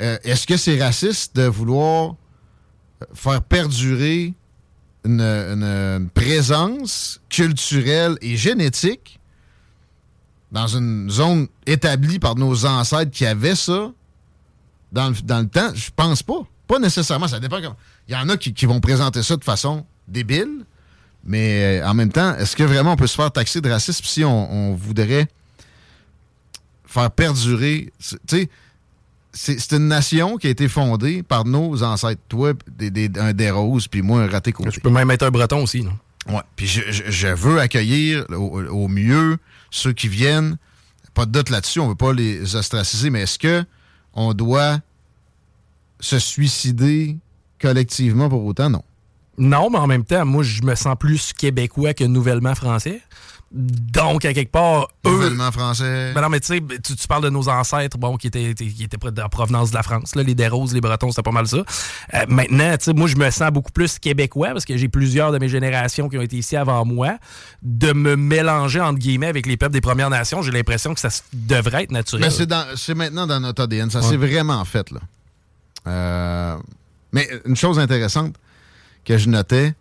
Euh, 0.00 0.18
est-ce 0.24 0.46
que 0.46 0.56
c'est 0.56 0.82
raciste 0.82 1.36
de 1.36 1.44
vouloir 1.44 2.16
faire 3.14 3.42
perdurer 3.42 4.34
une, 5.04 6.08
présence 6.14 7.20
culturelle 7.28 8.16
et 8.20 8.36
génétique 8.36 9.18
dans 10.52 10.66
une 10.68 11.10
zone 11.10 11.48
établie 11.66 12.18
par 12.18 12.36
nos 12.36 12.64
ancêtres 12.64 13.10
qui 13.10 13.26
avaient 13.26 13.56
ça 13.56 13.90
dans 14.92 15.08
le, 15.08 15.46
temps? 15.46 15.72
Je 15.74 15.90
pense 15.94 16.22
pas. 16.22 16.46
Pas 16.66 16.78
nécessairement, 16.78 17.28
ça 17.28 17.40
dépend. 17.40 17.60
comment- 17.60 17.76
Il 18.08 18.14
y 18.14 18.16
en 18.16 18.28
a 18.28 18.36
qui, 18.36 18.66
vont 18.66 18.80
présenter 18.80 19.22
ça 19.22 19.36
de 19.36 19.44
façon 19.44 19.84
débile, 20.06 20.64
mais 21.24 21.80
euh, 21.80 21.88
en 21.88 21.94
même 21.94 22.12
temps, 22.12 22.36
est-ce 22.36 22.54
que 22.54 22.62
vraiment 22.62 22.92
on 22.92 22.96
peut 22.96 23.06
se 23.06 23.16
faire 23.16 23.30
taxer 23.30 23.60
de 23.60 23.70
racisme 23.70 24.04
si 24.04 24.24
on, 24.24 24.52
on 24.52 24.74
voudrait 24.74 25.28
faire 26.94 27.10
perdurer. 27.10 27.92
Tu 27.98 28.16
sais, 28.26 28.48
c'est 29.34 29.72
une 29.72 29.88
nation 29.88 30.36
qui 30.36 30.46
a 30.46 30.50
été 30.50 30.68
fondée 30.68 31.22
par 31.22 31.44
nos 31.44 31.82
ancêtres. 31.82 32.22
Toi, 32.28 32.52
des, 32.78 32.90
des, 32.90 33.10
un 33.18 33.32
des 33.32 33.50
roses, 33.50 33.88
puis 33.88 34.00
moi, 34.00 34.22
un 34.22 34.28
raté 34.28 34.52
côté. 34.52 34.70
Je 34.72 34.80
peux 34.80 34.90
même 34.90 35.10
être 35.10 35.24
un 35.24 35.30
breton 35.30 35.62
aussi, 35.64 35.82
non? 35.82 35.92
Ouais. 36.28 36.40
Puis 36.56 36.66
je, 36.66 36.80
je- 36.90 37.10
je 37.10 37.28
veux 37.28 37.60
accueillir 37.60 38.24
au, 38.30 38.62
au 38.62 38.88
mieux 38.88 39.36
ceux 39.70 39.92
qui 39.92 40.08
viennent. 40.08 40.56
Pas 41.12 41.26
de 41.26 41.32
doute 41.32 41.50
là-dessus, 41.50 41.80
on 41.80 41.88
veut 41.88 41.94
pas 41.94 42.12
les 42.12 42.56
ostraciser, 42.56 43.10
mais 43.10 43.22
est-ce 43.22 43.38
que 43.38 43.64
on 44.14 44.32
doit 44.34 44.78
se 46.00 46.18
suicider 46.18 47.16
collectivement 47.60 48.28
pour 48.28 48.44
autant? 48.44 48.70
Non. 48.70 48.82
Non, 49.36 49.68
mais 49.70 49.78
en 49.78 49.86
même 49.86 50.04
temps, 50.04 50.24
moi, 50.24 50.42
je 50.44 50.62
me 50.62 50.74
sens 50.76 50.96
plus 50.98 51.32
québécois 51.32 51.92
que 51.94 52.04
nouvellement 52.04 52.54
français. 52.54 53.00
Donc, 53.52 54.24
à 54.24 54.32
quelque 54.34 54.50
part, 54.50 54.88
eux. 55.06 55.36
Français. 55.52 56.12
Ben 56.12 56.22
non, 56.22 56.28
mais 56.28 56.40
tu 56.40 56.48
sais, 56.48 56.62
tu, 56.82 56.96
tu 56.96 57.06
parles 57.06 57.22
de 57.22 57.30
nos 57.30 57.48
ancêtres, 57.48 57.98
bon, 57.98 58.16
qui 58.16 58.26
étaient, 58.26 58.52
qui 58.54 58.82
étaient 58.82 58.96
la 59.16 59.28
provenance 59.28 59.70
de 59.70 59.76
la 59.76 59.84
France. 59.84 60.16
Là, 60.16 60.24
les 60.24 60.34
Desroses, 60.34 60.74
les 60.74 60.80
Bretons, 60.80 61.10
c'était 61.10 61.22
pas 61.22 61.30
mal 61.30 61.46
ça. 61.46 61.58
Euh, 61.58 62.24
maintenant, 62.26 62.76
tu 62.76 62.84
sais, 62.86 62.92
moi, 62.92 63.06
je 63.06 63.14
me 63.16 63.30
sens 63.30 63.50
beaucoup 63.52 63.70
plus 63.70 63.98
québécois 64.00 64.48
parce 64.48 64.64
que 64.64 64.76
j'ai 64.76 64.88
plusieurs 64.88 65.30
de 65.30 65.38
mes 65.38 65.48
générations 65.48 66.08
qui 66.08 66.18
ont 66.18 66.22
été 66.22 66.36
ici 66.36 66.56
avant 66.56 66.84
moi. 66.84 67.18
De 67.62 67.92
me 67.92 68.16
mélanger, 68.16 68.80
entre 68.80 68.98
guillemets, 68.98 69.28
avec 69.28 69.46
les 69.46 69.56
peuples 69.56 69.72
des 69.74 69.80
Premières 69.80 70.10
Nations, 70.10 70.42
j'ai 70.42 70.50
l'impression 70.50 70.92
que 70.92 71.00
ça 71.00 71.10
devrait 71.32 71.84
être 71.84 71.92
naturel. 71.92 72.32
Mais 72.36 72.56
c'est 72.76 72.94
maintenant 72.94 73.26
dans 73.28 73.38
notre 73.38 73.62
ADN. 73.62 73.88
Ça 73.90 74.00
Ouais. 74.00 74.08
s'est 74.08 74.16
vraiment 74.16 74.64
fait, 74.64 74.90
là. 74.90 75.00
Euh, 75.86 76.56
mais 77.12 77.28
une 77.44 77.56
chose 77.56 77.78
intéressante 77.78 78.34
que 79.04 79.16
je 79.18 79.28
notais, 79.28 79.74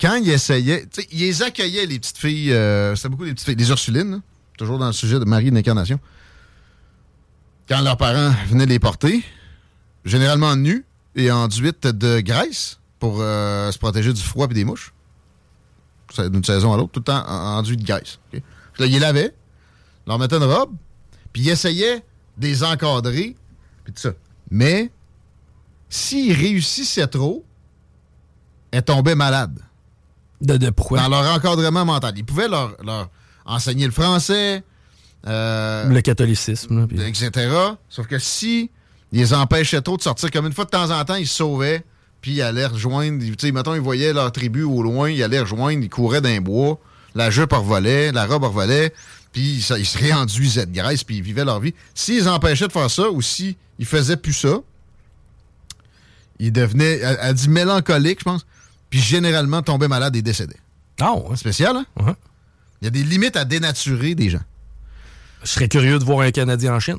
quand 0.00 0.16
ils 0.16 0.30
essayaient, 0.30 0.86
ils 1.10 1.42
accueillaient, 1.42 1.86
les 1.86 1.98
petites 1.98 2.18
filles, 2.18 2.52
euh, 2.52 2.94
c'était 2.94 3.08
beaucoup 3.08 3.24
des 3.24 3.32
petites 3.32 3.46
filles, 3.46 3.56
des 3.56 3.70
Ursulines, 3.70 4.10
là, 4.12 4.18
toujours 4.56 4.78
dans 4.78 4.86
le 4.86 4.92
sujet 4.92 5.18
de 5.18 5.24
Marie 5.24 5.50
de 5.50 5.54
l'Incarnation. 5.54 5.98
Quand 7.68 7.80
leurs 7.82 7.96
parents 7.96 8.32
venaient 8.48 8.66
les 8.66 8.78
porter, 8.78 9.22
généralement 10.04 10.54
nus 10.56 10.84
et 11.14 11.30
enduites 11.30 11.86
de 11.86 12.20
graisse 12.20 12.78
pour 12.98 13.18
euh, 13.20 13.70
se 13.72 13.78
protéger 13.78 14.12
du 14.12 14.22
froid 14.22 14.46
et 14.50 14.54
des 14.54 14.64
mouches. 14.64 14.92
D'une 16.16 16.42
saison 16.44 16.72
à 16.72 16.76
l'autre, 16.78 16.92
tout 16.92 17.00
le 17.00 17.04
temps 17.04 17.22
en- 17.28 17.58
enduit 17.58 17.76
de 17.76 17.84
graisse. 17.84 18.18
ils 18.32 18.40
les 18.78 18.98
lavaient, 18.98 19.34
leur 20.06 20.18
mettaient 20.18 20.36
une 20.36 20.44
robe, 20.44 20.72
puis 21.32 21.42
ils 21.42 21.50
essayaient 21.50 22.02
de 22.38 22.46
les 22.46 22.64
encadrer, 22.64 23.36
puis 23.84 23.92
tout 23.92 24.00
ça. 24.00 24.10
Mais 24.50 24.90
s'ils 25.90 26.32
réussissaient 26.32 27.06
trop, 27.08 27.44
elles 28.70 28.82
tombaient 28.82 29.14
malades. 29.14 29.58
De, 30.40 30.56
de 30.56 30.70
pourquoi? 30.70 31.00
Dans 31.00 31.08
leur 31.08 31.34
encadrement 31.34 31.84
mental. 31.84 32.14
Ils 32.16 32.24
pouvaient 32.24 32.48
leur, 32.48 32.76
leur 32.84 33.08
enseigner 33.44 33.86
le 33.86 33.92
français, 33.92 34.62
euh, 35.26 35.88
Le 35.88 36.00
catholicisme. 36.00 36.80
là, 36.80 36.86
puis- 36.86 37.00
etc. 37.02 37.50
Sauf 37.88 38.06
que 38.06 38.18
si 38.18 38.70
ils 39.12 39.18
les 39.20 39.34
empêchaient 39.34 39.80
trop 39.80 39.96
de 39.96 40.02
sortir, 40.02 40.30
comme 40.30 40.46
une 40.46 40.52
fois 40.52 40.64
de 40.64 40.70
temps 40.70 40.90
en 40.90 41.04
temps, 41.04 41.14
ils 41.16 41.26
se 41.26 41.36
sauvaient, 41.36 41.82
puis 42.20 42.32
ils 42.34 42.42
allaient 42.42 42.66
rejoindre, 42.66 43.22
tu 43.24 43.34
sais, 43.38 43.52
mettons, 43.52 43.74
ils 43.74 43.80
voyaient 43.80 44.12
leur 44.12 44.30
tribu 44.32 44.62
au 44.62 44.82
loin, 44.82 45.10
ils 45.10 45.22
allaient 45.22 45.40
rejoindre, 45.40 45.82
ils 45.82 45.88
couraient 45.88 46.20
d'un 46.20 46.40
bois, 46.40 46.78
la 47.14 47.30
jupe 47.30 47.52
revolait, 47.52 48.12
la 48.12 48.26
robe 48.26 48.44
revolait, 48.44 48.92
puis 49.32 49.60
ça- 49.62 49.78
ils 49.78 49.86
se 49.86 49.98
réenduisaient 49.98 50.66
de 50.66 50.72
graisse, 50.74 51.02
puis 51.04 51.16
ils 51.16 51.22
vivaient 51.22 51.44
leur 51.44 51.58
vie. 51.58 51.74
S'ils 51.94 52.16
les 52.16 52.28
empêchaient 52.28 52.66
de 52.68 52.72
faire 52.72 52.90
ça, 52.90 53.10
ou 53.10 53.22
si 53.22 53.56
ils 53.78 53.86
faisaient 53.86 54.16
plus 54.16 54.32
ça, 54.34 54.58
ils 56.38 56.52
devenaient, 56.52 56.98
elle, 56.98 57.18
elle 57.20 57.34
dit 57.34 57.48
mélancolique, 57.48 58.20
je 58.20 58.24
pense, 58.24 58.46
puis 58.90 59.00
généralement 59.00 59.62
tombaient 59.62 59.88
malades 59.88 60.16
et 60.16 60.22
décédaient. 60.22 60.60
Ah, 61.00 61.14
ouais. 61.14 61.36
Spécial, 61.36 61.76
hein? 61.76 61.86
Ouais. 62.00 62.14
Il 62.80 62.84
y 62.84 62.88
a 62.88 62.90
des 62.90 63.02
limites 63.02 63.36
à 63.36 63.44
dénaturer 63.44 64.14
des 64.14 64.30
gens. 64.30 64.42
Je 65.42 65.48
serais 65.48 65.68
curieux 65.68 65.98
de 65.98 66.04
voir 66.04 66.20
un 66.20 66.30
Canadien 66.30 66.74
en 66.74 66.80
Chine. 66.80 66.98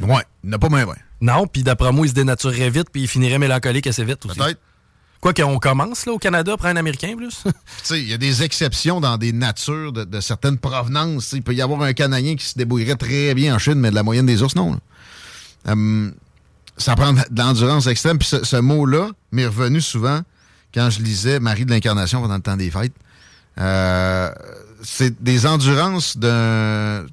Ouais, 0.00 0.22
il 0.44 0.50
n'a 0.50 0.58
pas 0.58 0.68
moins 0.68 0.84
bien. 0.84 0.94
Non, 1.20 1.46
puis 1.46 1.62
d'après 1.62 1.92
moi, 1.92 2.06
il 2.06 2.10
se 2.10 2.14
dénaturerait 2.14 2.70
vite, 2.70 2.88
puis 2.92 3.02
il 3.02 3.08
finirait 3.08 3.38
mélancolique 3.38 3.86
assez 3.86 4.04
vite 4.04 4.24
aussi. 4.26 4.38
Peut-être. 4.38 4.60
Quoi 5.20 5.32
qu'on 5.32 5.58
commence 5.58 6.04
là, 6.04 6.12
au 6.12 6.18
Canada, 6.18 6.56
prendre 6.58 6.74
un 6.74 6.76
Américain 6.76 7.16
plus. 7.16 7.42
Tu 7.44 7.52
sais, 7.82 8.00
il 8.00 8.08
y 8.08 8.12
a 8.12 8.18
des 8.18 8.42
exceptions 8.42 9.00
dans 9.00 9.16
des 9.16 9.32
natures 9.32 9.92
de, 9.92 10.04
de 10.04 10.20
certaines 10.20 10.58
provenances. 10.58 11.32
Il 11.32 11.42
peut 11.42 11.54
y 11.54 11.62
avoir 11.62 11.80
un 11.82 11.94
Canadien 11.94 12.36
qui 12.36 12.44
se 12.44 12.58
débrouillerait 12.58 12.96
très 12.96 13.34
bien 13.34 13.54
en 13.54 13.58
Chine, 13.58 13.76
mais 13.76 13.90
de 13.90 13.94
la 13.94 14.02
moyenne 14.02 14.26
des 14.26 14.42
ours, 14.42 14.54
non. 14.54 14.78
Hum, 15.66 16.14
ça 16.76 16.94
prend 16.94 17.14
de 17.14 17.20
de 17.30 17.38
l'endurance 17.40 17.86
extrême. 17.86 18.18
Puis 18.18 18.28
ce, 18.28 18.44
ce 18.44 18.56
mot-là 18.56 19.08
m'est 19.32 19.46
revenu 19.46 19.80
souvent 19.80 20.20
quand 20.76 20.90
je 20.90 21.00
lisais 21.00 21.40
Marie 21.40 21.64
de 21.64 21.70
l'Incarnation 21.70 22.20
pendant 22.20 22.34
le 22.34 22.42
temps 22.42 22.58
des 22.58 22.70
fêtes. 22.70 22.92
Euh, 23.58 24.30
c'est 24.82 25.22
des 25.22 25.46
endurances 25.46 26.18
d'un 26.18 27.06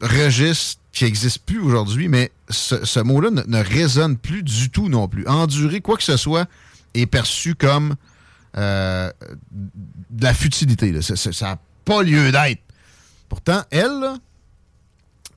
registre 0.00 0.80
qui 0.92 1.02
n'existe 1.02 1.40
plus 1.40 1.58
aujourd'hui, 1.58 2.06
mais 2.06 2.30
ce, 2.48 3.00
mot-là 3.00 3.30
ne, 3.30 3.42
ne 3.42 3.58
résonne 3.58 4.16
plus 4.16 4.44
du 4.44 4.70
tout 4.70 4.88
non 4.88 5.08
plus. 5.08 5.26
Endurer 5.26 5.80
quoi 5.80 5.96
que 5.96 6.04
ce 6.04 6.16
soit 6.16 6.46
est 6.94 7.06
perçu 7.06 7.56
comme 7.56 7.96
euh, 8.56 9.10
de 9.50 10.22
la 10.22 10.32
futilité. 10.32 11.02
Ça- 11.02 11.30
n'a 11.44 11.58
pas 11.84 12.04
lieu 12.04 12.30
d'être. 12.30 12.62
Pourtant, 13.28 13.64
elle 13.70 14.12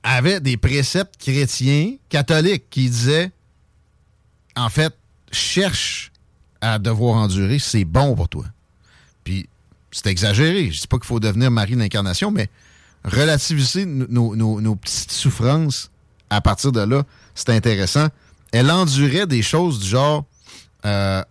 avait 0.04 0.38
des 0.38 0.56
préceptes 0.56 1.16
chrétiens, 1.18 1.96
catholiques, 2.08 2.70
qui 2.70 2.88
disaient, 2.88 3.32
en 4.54 4.68
fait, 4.68 4.94
cherche 5.32 6.11
à 6.62 6.78
devoir 6.78 7.16
endurer, 7.16 7.58
c'est 7.58 7.84
bon 7.84 8.14
pour 8.14 8.28
toi. 8.28 8.46
Puis, 9.24 9.48
c'est 9.90 10.06
exagéré. 10.06 10.70
Je 10.70 10.80
dis 10.80 10.86
pas 10.86 10.96
qu'il 10.96 11.06
faut 11.06 11.20
devenir 11.20 11.50
Marie 11.50 11.74
de 11.74 11.80
l'Incarnation, 11.80 12.30
mais 12.30 12.48
relativiser 13.04 13.84
nos, 13.84 14.76
petites 14.76 15.12
souffrances 15.12 15.90
à 16.30 16.40
partir 16.40 16.72
de 16.72 16.80
là, 16.80 17.02
c'est 17.34 17.50
intéressant. 17.50 18.08
Elle 18.52 18.70
endurait 18.70 19.26
des 19.26 19.42
choses 19.42 19.80
du 19.80 19.88
genre 19.88 20.24
euh, 20.86 21.22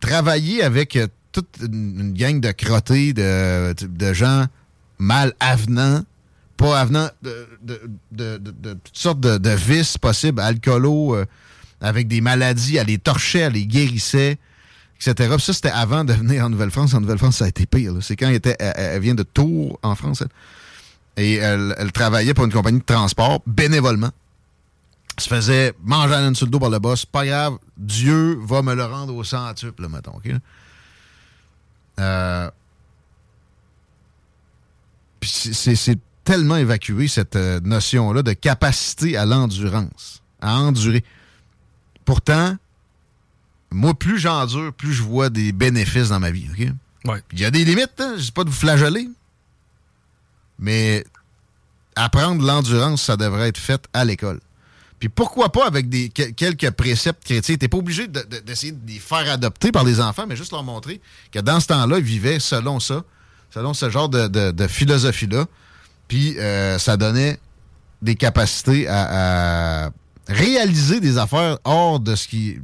travailler 0.00 0.62
avec 0.62 0.96
euh, 0.96 1.08
toute 1.32 1.48
une, 1.60 2.14
gang 2.14 2.40
de 2.40 2.50
crottés, 2.52 3.12
de, 3.12 4.12
gens 4.12 4.46
mal 4.98 5.34
avenants, 5.40 6.02
pas 6.56 6.80
avenants, 6.80 7.10
de, 7.22 7.48
de- 7.62 8.38
de- 8.38 8.72
toutes 8.84 8.96
sortes 8.96 9.20
de, 9.20 9.50
vices 9.50 9.98
possibles, 9.98 10.40
alcoolos, 10.40 11.14
euh, 11.14 11.26
avec 11.80 12.08
des 12.08 12.20
maladies, 12.20 12.76
elle 12.76 12.86
les 12.86 12.98
torchait, 12.98 13.40
elle 13.40 13.52
les 13.52 13.66
guérissait, 13.66 14.38
etc. 15.00 15.36
Ça, 15.38 15.52
c'était 15.52 15.70
avant 15.70 16.04
de 16.04 16.12
venir 16.12 16.44
en 16.44 16.50
Nouvelle-France. 16.50 16.94
En 16.94 17.00
Nouvelle-France, 17.00 17.38
ça 17.38 17.44
a 17.44 17.48
été 17.48 17.66
pire. 17.66 17.94
C'est 18.00 18.16
quand 18.16 18.30
elle, 18.30 19.00
vient 19.00 19.14
de 19.14 19.22
Tours, 19.22 19.78
en 19.82 19.94
France. 19.94 20.24
Et 21.16 21.34
elle, 21.34 21.74
travaillait 21.92 22.34
pour 22.34 22.44
une 22.44 22.52
compagnie 22.52 22.80
de 22.80 22.84
transport 22.84 23.40
bénévolement. 23.46 24.10
Se 25.18 25.28
faisait 25.28 25.74
manger 25.82 26.14
à 26.14 26.34
sur 26.34 26.46
le 26.46 26.50
dos 26.50 26.60
par 26.60 26.70
le 26.70 26.78
boss. 26.78 27.04
Pas 27.04 27.26
grave, 27.26 27.58
Dieu 27.76 28.38
va 28.42 28.62
me 28.62 28.74
le 28.74 28.84
rendre 28.84 29.14
au 29.14 29.24
centuple, 29.24 29.82
là, 29.82 29.88
mettons. 29.88 30.20
Euh, 31.98 32.50
c'est 35.22 35.98
tellement 36.22 36.56
évacué, 36.56 37.08
cette 37.08 37.36
euh, 37.36 37.58
notion-là 37.60 38.22
de 38.22 38.32
capacité 38.34 39.16
à 39.16 39.24
l'endurance, 39.24 40.22
à 40.40 40.58
endurer. 40.58 41.02
Pourtant, 42.04 42.56
moi, 43.70 43.94
plus 43.94 44.18
j'endure, 44.18 44.72
plus 44.72 44.92
je 44.92 45.02
vois 45.02 45.28
des 45.30 45.52
bénéfices 45.52 46.08
dans 46.08 46.20
ma 46.20 46.30
vie. 46.30 46.46
OK? 46.52 46.68
Ouais. 47.12 47.22
Il 47.32 47.40
y 47.40 47.44
a 47.44 47.50
des 47.50 47.64
limites, 47.64 47.94
hein, 48.00 48.14
je 48.16 48.22
dis 48.24 48.32
pas 48.32 48.44
de 48.44 48.50
vous 48.50 48.56
flageller, 48.56 49.08
mais 50.58 51.04
apprendre 51.96 52.44
l'endurance, 52.44 53.02
ça 53.02 53.16
devrait 53.16 53.48
être 53.48 53.58
fait 53.58 53.84
à 53.92 54.04
l'école. 54.04 54.40
Puis 54.98 55.08
pourquoi 55.08 55.52
pas 55.52 55.66
avec 55.66 55.88
des, 55.88 56.08
que- 56.08 56.30
quelques 56.30 56.70
préceptes 56.72 57.24
chrétiens? 57.24 57.56
T'es 57.56 57.68
pas 57.68 57.78
obligé 57.78 58.08
de- 58.08 58.20
de- 58.28 58.38
d'essayer 58.40 58.72
de, 58.72 58.80
les 58.90 58.98
faire 58.98 59.30
adopter 59.30 59.70
par 59.70 59.84
les 59.84 60.00
enfants, 60.00 60.26
mais 60.28 60.34
juste 60.34 60.50
leur 60.52 60.64
montrer 60.64 61.00
que 61.30 61.38
dans 61.38 61.60
ce 61.60 61.68
temps-là, 61.68 61.98
ils 61.98 62.04
vivaient 62.04 62.40
selon 62.40 62.80
ça, 62.80 63.04
selon 63.50 63.74
ce 63.74 63.90
genre 63.90 64.08
de, 64.08 64.26
de- 64.26 64.66
philosophie-là. 64.66 65.46
Puis 66.08 66.36
euh, 66.38 66.78
ça 66.78 66.96
donnait 66.96 67.38
des 68.02 68.16
capacités 68.16 68.88
à, 68.88 69.84
à 69.86 69.90
réaliser 70.28 70.98
des 71.00 71.16
affaires 71.16 71.58
hors 71.64 72.00
de 72.00 72.14
ce 72.16 72.26
qui 72.26 72.58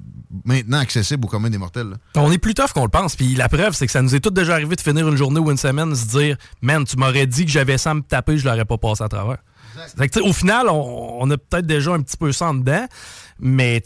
maintenant 0.45 0.79
accessible 0.79 1.25
au 1.25 1.29
commun 1.29 1.51
des 1.51 1.59
mortels. 1.59 1.91
là. 1.91 1.97
On 2.17 2.31
est 2.33 2.39
plus 2.39 2.55
tough 2.55 2.73
qu'on 2.75 2.85
le 2.85 2.91
pense. 2.91 3.17
Puis 3.17 3.35
la 3.35 3.49
preuve, 3.49 3.75
c'est 3.75 3.87
que 3.87 3.93
ça 3.93 4.03
nous 4.03 4.15
est 4.15 4.21
tout 4.21 4.31
déjà 4.31 4.55
arrivé 4.55 4.77
de 4.77 4.81
finir 4.81 5.09
une 5.09 5.17
journée 5.17 5.41
ou 5.41 5.51
une 5.51 5.57
semaine, 5.57 5.95
se 5.95 6.07
dire, 6.07 6.37
man, 6.63 6.85
tu 6.85 6.97
m'aurais 6.97 7.27
dit 7.27 7.45
que 7.45 7.51
j'avais 7.51 7.79
ça 7.79 7.91
à 7.91 7.95
me 7.95 8.03
taper, 8.03 8.39
je 8.39 8.45
l'aurais 8.45 8.65
pas 8.65 8.79
passé 8.79 9.03
à 9.05 9.09
travers. 9.09 9.39
Que, 9.99 10.21
au 10.21 10.33
final, 10.33 10.69
on, 10.69 11.19
on 11.21 11.31
a 11.31 11.37
peut-être 11.37 11.67
déjà 11.67 11.93
un 11.93 12.01
petit 12.01 12.17
peu 12.17 12.31
ça 12.33 12.49
en 12.49 12.55
dedans, 12.55 12.87
mais 13.41 13.83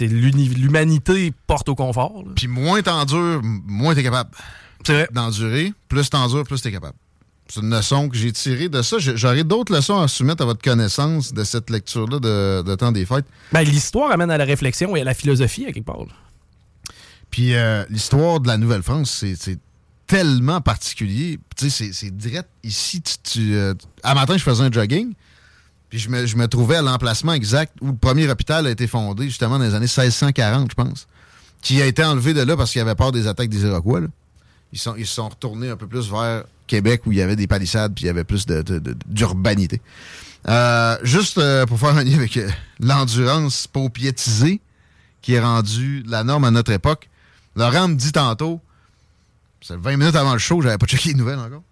l'humanité 0.00 1.32
porte 1.46 1.68
au 1.68 1.74
confort. 1.74 2.24
Puis 2.36 2.46
moins 2.48 2.80
t'endures, 2.82 3.40
moins 3.42 3.94
t'es 3.94 4.02
capable 4.02 4.30
d'endurer. 5.12 5.72
Plus 5.88 6.10
t'endures, 6.10 6.44
plus 6.44 6.60
t'es 6.62 6.72
capable. 6.72 6.96
C'est 7.54 7.60
une 7.60 7.68
leçon 7.70 8.08
que 8.08 8.16
j'ai 8.16 8.32
tirée 8.32 8.70
de 8.70 8.80
ça. 8.80 8.96
J'aurais 8.98 9.44
d'autres 9.44 9.74
leçons 9.74 10.00
à 10.00 10.08
soumettre 10.08 10.42
à 10.42 10.46
votre 10.46 10.62
connaissance 10.62 11.34
de 11.34 11.44
cette 11.44 11.68
lecture-là 11.68 12.18
de, 12.18 12.62
de 12.62 12.74
Temps 12.76 12.92
des 12.92 13.04
Fêtes. 13.04 13.26
Ben, 13.52 13.60
l'histoire 13.60 14.10
amène 14.10 14.30
à 14.30 14.38
la 14.38 14.46
réflexion 14.46 14.96
et 14.96 15.02
à 15.02 15.04
la 15.04 15.12
philosophie, 15.12 15.66
à 15.66 15.72
quelque 15.72 15.84
part. 15.84 16.06
Puis 17.30 17.54
euh, 17.54 17.84
l'histoire 17.90 18.40
de 18.40 18.48
la 18.48 18.56
Nouvelle-France, 18.56 19.24
c'est 19.36 19.58
tellement 20.06 20.62
particulier. 20.62 21.38
Tu 21.54 21.68
sais, 21.68 21.84
c'est- 21.84 21.92
c'est 21.92 22.16
direct 22.16 22.48
ici. 22.64 23.02
Tu, 23.02 23.14
tu, 23.22 23.54
euh, 23.54 23.74
à 24.02 24.14
matin, 24.14 24.36
je 24.38 24.42
faisais 24.42 24.62
un 24.62 24.72
jogging. 24.72 25.12
Puis 25.90 25.98
je 25.98 26.08
me, 26.08 26.24
je 26.24 26.36
me 26.36 26.48
trouvais 26.48 26.76
à 26.76 26.82
l'emplacement 26.82 27.34
exact 27.34 27.74
où 27.82 27.88
le 27.88 27.96
premier 27.96 28.30
hôpital 28.30 28.66
a 28.66 28.70
été 28.70 28.86
fondé, 28.86 29.24
justement 29.24 29.58
dans 29.58 29.64
les 29.64 29.74
années 29.74 29.80
1640, 29.80 30.70
je 30.70 30.74
pense. 30.74 31.06
Qui 31.60 31.82
a 31.82 31.86
été 31.86 32.02
enlevé 32.02 32.32
de 32.32 32.40
là 32.40 32.56
parce 32.56 32.72
qu'il 32.72 32.80
avait 32.80 32.94
peur 32.94 33.12
des 33.12 33.26
attaques 33.26 33.50
des 33.50 33.62
Iroquois. 33.66 34.00
là. 34.00 34.06
Ils 34.72 34.78
sont, 34.78 34.94
ils 34.96 35.06
sont 35.06 35.28
retournés 35.28 35.68
un 35.70 35.76
peu 35.76 35.86
plus 35.86 36.10
vers 36.10 36.44
Québec 36.66 37.02
où 37.06 37.12
il 37.12 37.18
y 37.18 37.22
avait 37.22 37.36
des 37.36 37.46
palissades 37.46 37.94
puis 37.94 38.04
il 38.04 38.06
y 38.06 38.10
avait 38.10 38.24
plus 38.24 38.46
de- 38.46 38.62
de- 38.62 38.96
d'urbanité. 39.06 39.80
Euh, 40.48 40.96
juste 41.02 41.38
euh, 41.38 41.66
pour 41.66 41.78
faire 41.78 41.96
un 41.96 42.02
lien 42.02 42.16
avec 42.16 42.36
euh, 42.36 42.48
l'endurance 42.80 43.66
paupiétisée 43.66 44.60
qui 45.20 45.34
est 45.34 45.40
rendue 45.40 46.02
la 46.06 46.24
norme 46.24 46.44
à 46.44 46.50
notre 46.50 46.72
époque. 46.72 47.08
Laurent 47.54 47.86
me 47.88 47.94
dit 47.94 48.10
tantôt, 48.12 48.60
c'est 49.60 49.76
20 49.76 49.96
minutes 49.98 50.16
avant 50.16 50.32
le 50.32 50.38
show, 50.38 50.60
j'avais 50.62 50.78
pas 50.78 50.86
checké 50.86 51.10
les 51.10 51.14
nouvelles 51.14 51.38
encore. 51.38 51.62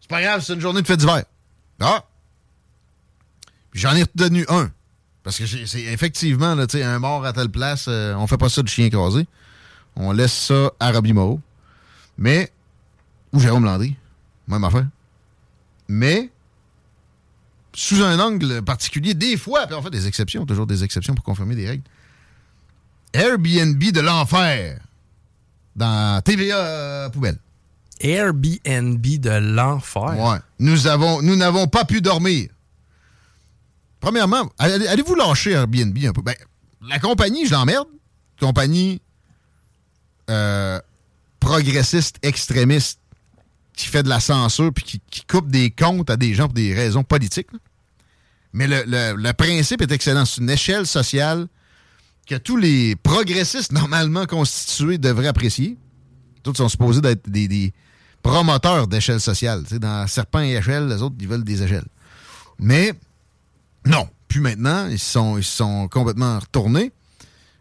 C'est 0.00 0.10
pas 0.10 0.20
grave, 0.20 0.42
c'est 0.44 0.52
une 0.54 0.60
journée 0.60 0.82
de 0.82 0.86
fête 0.86 0.98
d'hiver. 0.98 1.22
Ah! 1.80 2.04
J'en 3.72 3.94
ai 3.94 4.02
retenu 4.02 4.44
un. 4.48 4.70
Parce 5.22 5.38
que 5.38 5.46
c'est 5.46 5.82
effectivement, 5.82 6.54
là, 6.54 6.66
un 6.74 6.98
mort 6.98 7.24
à 7.24 7.32
telle 7.32 7.50
place, 7.50 7.86
on 7.88 8.26
fait 8.26 8.36
pas 8.38 8.48
ça 8.48 8.62
de 8.62 8.68
chien 8.68 8.86
écrasé. 8.86 9.26
On 9.96 10.12
laisse 10.12 10.32
ça 10.32 10.72
à 10.80 10.90
Robbie 10.90 11.12
Moreau. 11.12 11.40
Mais, 12.18 12.52
ou 13.32 13.40
Jérôme 13.40 13.64
Landry, 13.64 13.96
même 14.48 14.64
affaire. 14.64 14.86
Mais, 15.88 16.30
sous 17.72 18.02
un 18.02 18.18
angle 18.18 18.62
particulier, 18.62 19.14
des 19.14 19.36
fois, 19.36 19.66
puis 19.66 19.74
on 19.76 19.82
fait 19.82 19.90
des 19.90 20.06
exceptions, 20.06 20.44
toujours 20.44 20.66
des 20.66 20.82
exceptions 20.84 21.14
pour 21.14 21.24
confirmer 21.24 21.54
des 21.54 21.66
règles. 21.68 21.84
Airbnb 23.12 23.78
de 23.82 24.00
l'enfer 24.00 24.80
dans 25.76 26.20
TVA 26.22 26.56
euh, 26.56 27.08
Poubelle. 27.08 27.38
Airbnb 28.00 29.00
de 29.00 29.30
l'enfer. 29.54 30.18
Ouais. 30.18 30.38
Nous 30.58 30.86
avons, 30.86 31.22
nous 31.22 31.36
n'avons 31.36 31.68
pas 31.68 31.84
pu 31.84 32.00
dormir. 32.00 32.50
Premièrement, 34.00 34.50
allez- 34.58 34.86
allez-vous 34.86 35.14
lâcher 35.14 35.52
Airbnb 35.52 35.96
un 36.04 36.12
peu? 36.12 36.22
Ben, 36.22 36.34
la 36.82 36.98
compagnie, 36.98 37.46
je 37.46 37.52
l'emmerde. 37.52 37.88
Compagnie 38.40 39.00
euh, 40.30 40.80
progressiste, 41.48 42.18
extrémiste, 42.22 43.00
qui 43.72 43.86
fait 43.86 44.02
de 44.02 44.08
la 44.10 44.20
censure 44.20 44.70
puis 44.72 45.00
qui, 45.10 45.24
coupe 45.24 45.50
des 45.50 45.70
comptes 45.70 46.10
à 46.10 46.16
des 46.18 46.34
gens 46.34 46.44
pour 46.44 46.54
des 46.54 46.74
raisons 46.74 47.04
politiques. 47.04 47.48
Mais 48.52 48.66
le, 48.66 49.32
principe 49.32 49.80
est 49.80 49.90
excellent. 49.90 50.26
C'est 50.26 50.42
une 50.42 50.50
échelle 50.50 50.86
sociale 50.86 51.48
que 52.26 52.34
tous 52.34 52.58
les 52.58 52.96
progressistes 52.96 53.72
normalement 53.82 54.26
constitués 54.26 54.98
devraient 54.98 55.28
apprécier. 55.28 55.78
Tous 56.42 56.54
sont 56.54 56.68
supposés 56.68 57.00
d'être 57.00 57.28
des, 57.30 57.72
promoteurs 58.22 58.86
d'échelle 58.86 59.20
sociale. 59.20 59.62
Dans 59.80 60.06
Serpent 60.06 60.42
et 60.42 60.56
Échelle, 60.56 60.88
les 60.88 61.00
autres, 61.00 61.16
ils 61.18 61.28
veulent 61.28 61.44
des 61.44 61.62
échelles. 61.62 61.86
Mais 62.58 62.92
non, 63.86 64.06
puis 64.26 64.40
maintenant, 64.40 64.86
ils 64.88 64.98
sont, 64.98 65.38
ils 65.38 65.44
sont 65.44 65.88
complètement 65.88 66.40
retournés. 66.40 66.92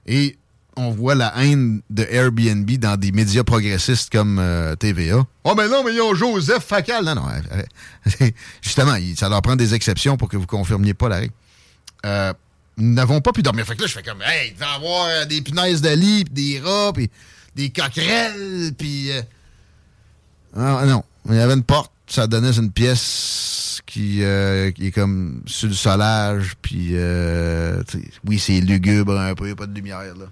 Et 0.05 0.36
on 0.77 0.91
voit 0.91 1.15
la 1.15 1.33
haine 1.43 1.81
de 1.89 2.03
Airbnb 2.09 2.69
dans 2.77 2.97
des 2.97 3.11
médias 3.11 3.43
progressistes 3.43 4.11
comme 4.11 4.37
euh, 4.39 4.75
TVA. 4.75 5.25
Oh, 5.43 5.53
mais 5.57 5.67
non, 5.67 5.83
mais 5.83 5.93
ils 5.93 6.01
ont 6.01 6.13
Joseph 6.15 6.63
Facal. 6.63 7.03
Non, 7.03 7.15
non. 7.15 7.23
euh, 8.21 8.29
Justement, 8.61 8.95
il- 8.95 9.17
ça 9.17 9.27
leur 9.29 9.41
prend 9.41 9.55
des 9.55 9.73
exceptions 9.73 10.17
pour 10.17 10.29
que 10.29 10.37
vous 10.37 10.45
confirmiez 10.45 10.93
pas 10.93 11.09
la 11.09 11.17
règle. 11.17 11.33
Euh, 12.05 12.31
nous 12.77 12.93
n'avons 12.93 13.21
pas 13.21 13.31
pu 13.31 13.41
dormir. 13.41 13.65
Fait 13.65 13.75
que 13.75 13.81
là, 13.81 13.87
je 13.87 13.93
fais 13.93 14.03
comme, 14.03 14.21
hey, 14.21 14.53
il 14.55 14.61
y 14.61 14.63
avoir 14.63 15.05
euh, 15.07 15.25
des 15.25 15.41
punaises 15.41 15.81
de 15.81 15.89
lit, 15.89 16.23
des 16.25 16.59
rats, 16.59 16.93
des 17.55 17.69
coquerelles, 17.71 18.71
puis. 18.77 19.11
euh, 19.11 19.21
ah, 20.55 20.83
non. 20.85 21.03
Il 21.29 21.35
y 21.35 21.39
avait 21.39 21.53
une 21.55 21.63
porte, 21.63 21.91
ça 22.07 22.27
donnait 22.27 22.51
une 22.55 22.71
pièce 22.71 23.81
qui, 23.85 24.23
euh, 24.23 24.71
est 24.79 24.91
comme 24.91 25.41
sur 25.47 25.67
le 25.69 25.73
solage, 25.73 26.53
puis. 26.61 26.89
euh, 26.93 27.81
oui, 28.25 28.37
c'est 28.39 28.59
lugubre 28.61 29.17
un 29.19 29.33
peu, 29.33 29.47
y 29.49 29.51
a 29.51 29.55
pas 29.55 29.65
de 29.65 29.73
lumière, 29.73 29.99
là. 30.15 30.25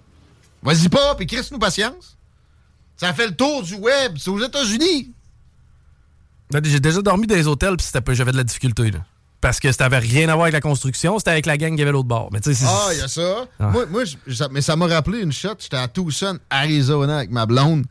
Vas-y 0.66 0.90
pas, 0.90 1.16
puis 1.16 1.28
crisse-nous 1.28 1.60
patience. 1.60 2.18
Ça 2.98 3.14
fait 3.14 3.28
le 3.28 3.36
tour 3.36 3.62
du 3.64 3.76
web, 3.76 4.18
c'est 4.18 4.30
aux 4.30 4.44
États-Unis. 4.44 5.12
J'ai 6.64 6.80
déjà 6.80 7.02
dormi 7.02 7.28
dans 7.28 7.36
les 7.36 7.48
hôtels, 7.48 7.76
puis 7.78 8.16
j'avais 8.16 8.32
de 8.32 8.38
la 8.38 8.44
difficulté. 8.44 8.92
Là. 8.92 9.00
Parce 9.42 9.60
que 9.60 9.72
ça 9.72 9.86
avait 9.86 10.00
rien 10.00 10.30
à 10.30 10.34
voir 10.34 10.44
avec 10.46 10.54
la 10.54 10.62
construction, 10.62 11.18
c'était 11.20 11.32
avec 11.32 11.46
la 11.46 11.58
gang 11.58 11.76
qui 11.76 11.82
avait 11.82 11.92
l'autre 11.92 12.08
bord. 12.08 12.30
Mais 12.32 12.40
Ah, 12.66 12.90
il 12.94 13.00
y 13.00 13.02
a 13.02 13.08
ça. 13.08 13.46
Ah. 13.60 13.68
Moi, 13.70 13.86
moi 13.88 14.04
ça- 14.32 14.48
mais 14.52 14.62
ça 14.62 14.76
m'a 14.76 14.88
rappelé 14.88 15.20
une 15.20 15.32
shot. 15.32 15.56
J'étais 15.60 15.78
à 15.78 15.88
Tucson, 15.88 16.40
Arizona, 16.50 17.18
avec 17.18 17.32
ma 17.32 17.46
blonde. 17.46 17.86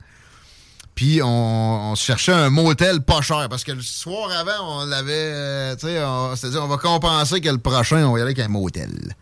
Puis 0.94 1.20
on, 1.22 1.90
on 1.92 1.94
se 1.96 2.04
cherchait 2.04 2.32
un 2.32 2.50
motel 2.50 3.02
pas 3.02 3.20
cher. 3.20 3.48
Parce 3.50 3.64
que 3.64 3.72
le 3.72 3.82
soir 3.82 4.30
avant, 4.30 4.82
on 4.82 4.86
l'avait. 4.86 5.12
euh, 5.12 5.76
tu 5.76 5.86
sais, 5.88 6.02
on 6.04 6.34
s'était 6.36 6.50
dit, 6.52 6.56
on 6.58 6.68
va 6.68 6.76
compenser 6.76 7.40
que 7.40 7.48
le 7.48 7.58
prochain, 7.58 8.04
on 8.06 8.12
va 8.12 8.18
y 8.18 8.22
aller 8.22 8.30
avec 8.32 8.38
un 8.38 8.48
motel. 8.48 9.14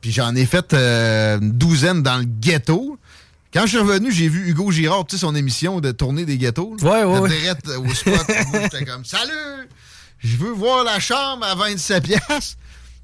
Puis 0.00 0.12
j'en 0.12 0.34
ai 0.34 0.46
fait 0.46 0.72
euh, 0.74 1.38
une 1.40 1.52
douzaine 1.52 2.02
dans 2.02 2.18
le 2.18 2.24
ghetto. 2.24 2.98
Quand 3.52 3.62
je 3.62 3.68
suis 3.68 3.78
revenu, 3.78 4.12
j'ai 4.12 4.28
vu 4.28 4.48
Hugo 4.50 4.70
Girard, 4.70 5.06
tu 5.06 5.16
sais, 5.16 5.20
son 5.20 5.34
émission 5.34 5.80
de 5.80 5.90
tourner 5.90 6.24
des 6.24 6.36
ghettos. 6.38 6.76
Ouais, 6.82 7.04
ouais, 7.04 7.18
ouais. 7.18 7.28
Direct 7.28 7.66
au 7.68 7.94
spot. 7.94 8.20
J'étais 8.62 8.84
comme, 8.84 9.04
salut! 9.04 9.68
Je 10.18 10.36
veux 10.36 10.50
voir 10.50 10.84
la 10.84 11.00
chambre 11.00 11.44
à 11.46 11.54
27 11.54 12.02
piastres. 12.04 12.56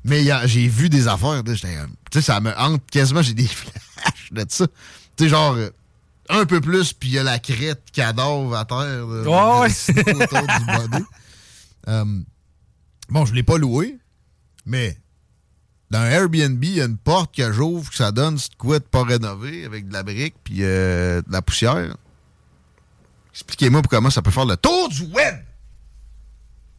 Mais 0.04 0.22
j'ai 0.46 0.68
vu 0.68 0.90
des 0.90 1.08
affaires. 1.08 1.42
Tu 1.44 1.56
sais, 1.56 2.20
ça 2.22 2.40
me 2.40 2.52
hante 2.58 2.82
quasiment. 2.90 3.22
J'ai 3.22 3.32
des 3.34 3.46
flashs 3.48 4.32
de 4.32 4.44
ça. 4.48 4.66
Tu 5.16 5.24
sais, 5.24 5.28
genre, 5.30 5.54
euh, 5.54 5.70
un 6.28 6.44
peu 6.44 6.60
plus, 6.60 6.92
puis 6.92 7.08
il 7.08 7.14
y 7.14 7.18
a 7.18 7.22
la 7.22 7.38
crête 7.38 7.82
cadavre 7.92 8.54
à 8.54 8.64
terre. 8.66 9.06
là, 9.06 9.60
Ouais, 9.60 9.68
ouais. 9.68 10.22
autour 10.22 10.42
du 10.42 10.66
body. 10.66 11.04
Euh, 11.86 12.02
bon, 13.10 13.26
je 13.26 13.34
l'ai 13.34 13.42
pas 13.42 13.58
loué, 13.58 13.98
mais 14.64 14.96
dans 15.90 16.00
un 16.00 16.06
Airbnb, 16.06 16.62
il 16.64 16.74
y 16.74 16.80
a 16.80 16.86
une 16.86 16.96
porte 16.96 17.34
que 17.34 17.52
j'ouvre, 17.52 17.90
que 17.90 17.96
ça 17.96 18.10
donne 18.10 18.38
ce 18.38 18.48
quoi 18.56 18.78
de 18.78 18.84
pas 18.84 19.04
rénové 19.04 19.64
avec 19.64 19.88
de 19.88 19.92
la 19.92 20.02
brique 20.02 20.34
puis 20.42 20.58
euh, 20.60 21.22
de 21.22 21.32
la 21.32 21.42
poussière. 21.42 21.96
Expliquez-moi 23.32 23.82
comment 23.88 24.10
ça 24.10 24.22
peut 24.22 24.30
faire 24.30 24.46
le 24.46 24.56
tour 24.56 24.88
du 24.88 25.02
web. 25.02 25.36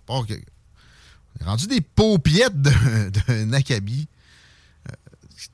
On 0.08 0.24
est 0.26 1.43
rendu 1.43 1.68
des 1.68 1.82
paupiettes 1.82 2.62
d'un 2.62 3.53
acabit 3.53 4.08
euh, 4.89 4.93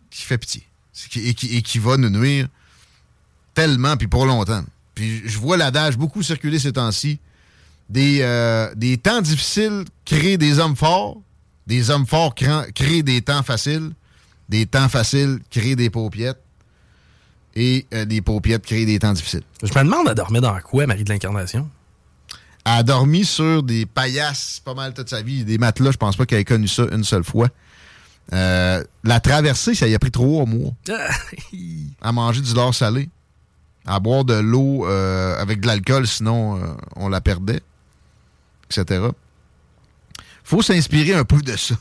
qui 0.10 0.24
fait 0.24 0.38
pitié 0.38 0.68
et 1.16 1.34
qui, 1.34 1.56
et 1.56 1.62
qui 1.62 1.80
va 1.80 1.98
nous 1.98 2.10
nuire 2.10 2.48
tellement 3.54 3.98
puis 3.98 4.08
pour 4.08 4.26
longtemps. 4.26 4.64
Puis 4.96 5.28
je 5.28 5.38
vois 5.38 5.58
l'adage 5.58 5.98
beaucoup 5.98 6.24
circuler 6.24 6.60
ces 6.60 6.74
temps-ci. 6.74 7.20
Des, 7.90 8.20
euh, 8.22 8.74
des 8.76 8.98
temps 8.98 9.22
difficiles 9.22 9.86
créent 10.06 10.38
des 10.38 10.60
hommes 10.60 10.76
forts. 10.76 11.18
Des 11.68 11.90
hommes 11.90 12.06
forts 12.06 12.36
créent 12.36 13.04
des 13.04 13.22
temps 13.22 13.44
faciles. 13.44 13.92
Des 14.50 14.66
temps 14.66 14.90
faciles 14.90 15.40
créent 15.50 15.76
des 15.76 15.90
paupiettes. 15.90 16.42
Et 17.56 17.86
euh, 17.94 18.06
des 18.06 18.22
paupiettes 18.22 18.66
créent 18.66 18.86
des 18.86 19.00
temps 19.00 19.14
difficiles. 19.14 19.44
Je 19.62 19.68
me 19.78 19.84
demande, 19.84 20.08
elle 20.08 20.16
dormait 20.16 20.42
dans 20.42 20.58
quoi, 20.62 20.88
Marie 20.88 21.04
de 21.04 21.10
l'Incarnation? 21.10 21.70
Elle 22.66 22.72
a 22.72 22.84
dormi 22.84 23.26
sur 23.26 23.64
des 23.64 23.86
paillasses 23.86 24.62
pas 24.64 24.74
mal 24.74 24.94
toute 24.94 25.10
sa 25.10 25.22
vie. 25.22 25.44
Des 25.44 25.58
matelas, 25.58 25.92
je 25.92 25.98
pense 25.98 26.16
pas 26.16 26.26
qu'elle 26.26 26.40
ait 26.40 26.46
connu 26.46 26.68
ça 26.68 26.84
une 26.92 27.04
seule 27.04 27.24
fois. 27.24 27.50
Euh, 28.34 28.84
la 29.04 29.20
traversée, 29.20 29.74
ça 29.76 29.88
y 29.88 29.96
a 29.96 30.00
pris 30.00 30.12
trois 30.12 30.46
mois. 30.46 30.72
à 32.02 32.12
manger 32.12 32.42
du 32.42 32.54
lard 32.54 32.74
salé. 32.74 33.10
À 33.86 34.00
boire 34.00 34.26
de 34.26 34.36
l'eau 34.36 34.88
euh, 34.88 35.42
avec 35.42 35.60
de 35.60 35.68
l'alcool, 35.68 36.06
sinon 36.06 36.58
euh, 36.58 36.68
on 36.96 37.10
la 37.10 37.20
perdait. 37.20 37.62
Etc. 38.70 39.02
faut 40.44 40.62
s'inspirer 40.62 41.14
un 41.14 41.24
peu 41.24 41.42
de 41.42 41.56
ça. 41.56 41.76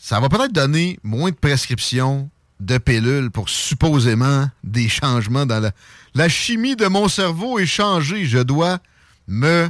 Ça 0.00 0.20
va 0.20 0.28
peut-être 0.28 0.52
donner 0.52 0.98
moins 1.02 1.30
de 1.30 1.36
prescriptions 1.36 2.30
de 2.60 2.78
pilules 2.78 3.30
pour 3.30 3.48
supposément 3.48 4.48
des 4.64 4.88
changements 4.88 5.46
dans 5.46 5.60
la... 5.60 5.72
La 6.14 6.28
chimie 6.28 6.76
de 6.76 6.86
mon 6.86 7.08
cerveau 7.08 7.58
est 7.58 7.66
changée. 7.66 8.24
Je 8.24 8.38
dois 8.38 8.78
me 9.28 9.68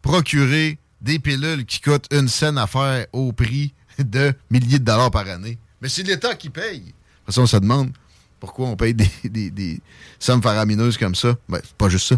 procurer 0.00 0.78
des 1.00 1.18
pilules 1.18 1.64
qui 1.66 1.80
coûtent 1.80 2.06
une 2.12 2.28
scène 2.28 2.56
à 2.56 2.66
faire 2.66 3.06
au 3.12 3.32
prix 3.32 3.74
de 3.98 4.32
milliers 4.50 4.78
de 4.78 4.84
dollars 4.84 5.10
par 5.10 5.28
année. 5.28 5.58
Mais 5.82 5.88
c'est 5.88 6.02
l'État 6.02 6.34
qui 6.34 6.48
paye. 6.50 6.80
De 6.80 6.84
toute 6.86 6.94
façon, 7.26 7.42
on 7.42 7.46
se 7.46 7.56
demande 7.58 7.92
pourquoi 8.40 8.68
on 8.68 8.76
paye 8.76 8.94
des, 8.94 9.10
des- 9.24 9.50
des 9.50 9.80
sommes 10.18 10.42
faramineuses 10.42 10.96
comme 10.96 11.14
ça. 11.14 11.36
Ben, 11.48 11.60
c'est 11.62 11.74
pas 11.76 11.88
juste 11.90 12.08
ça. 12.08 12.16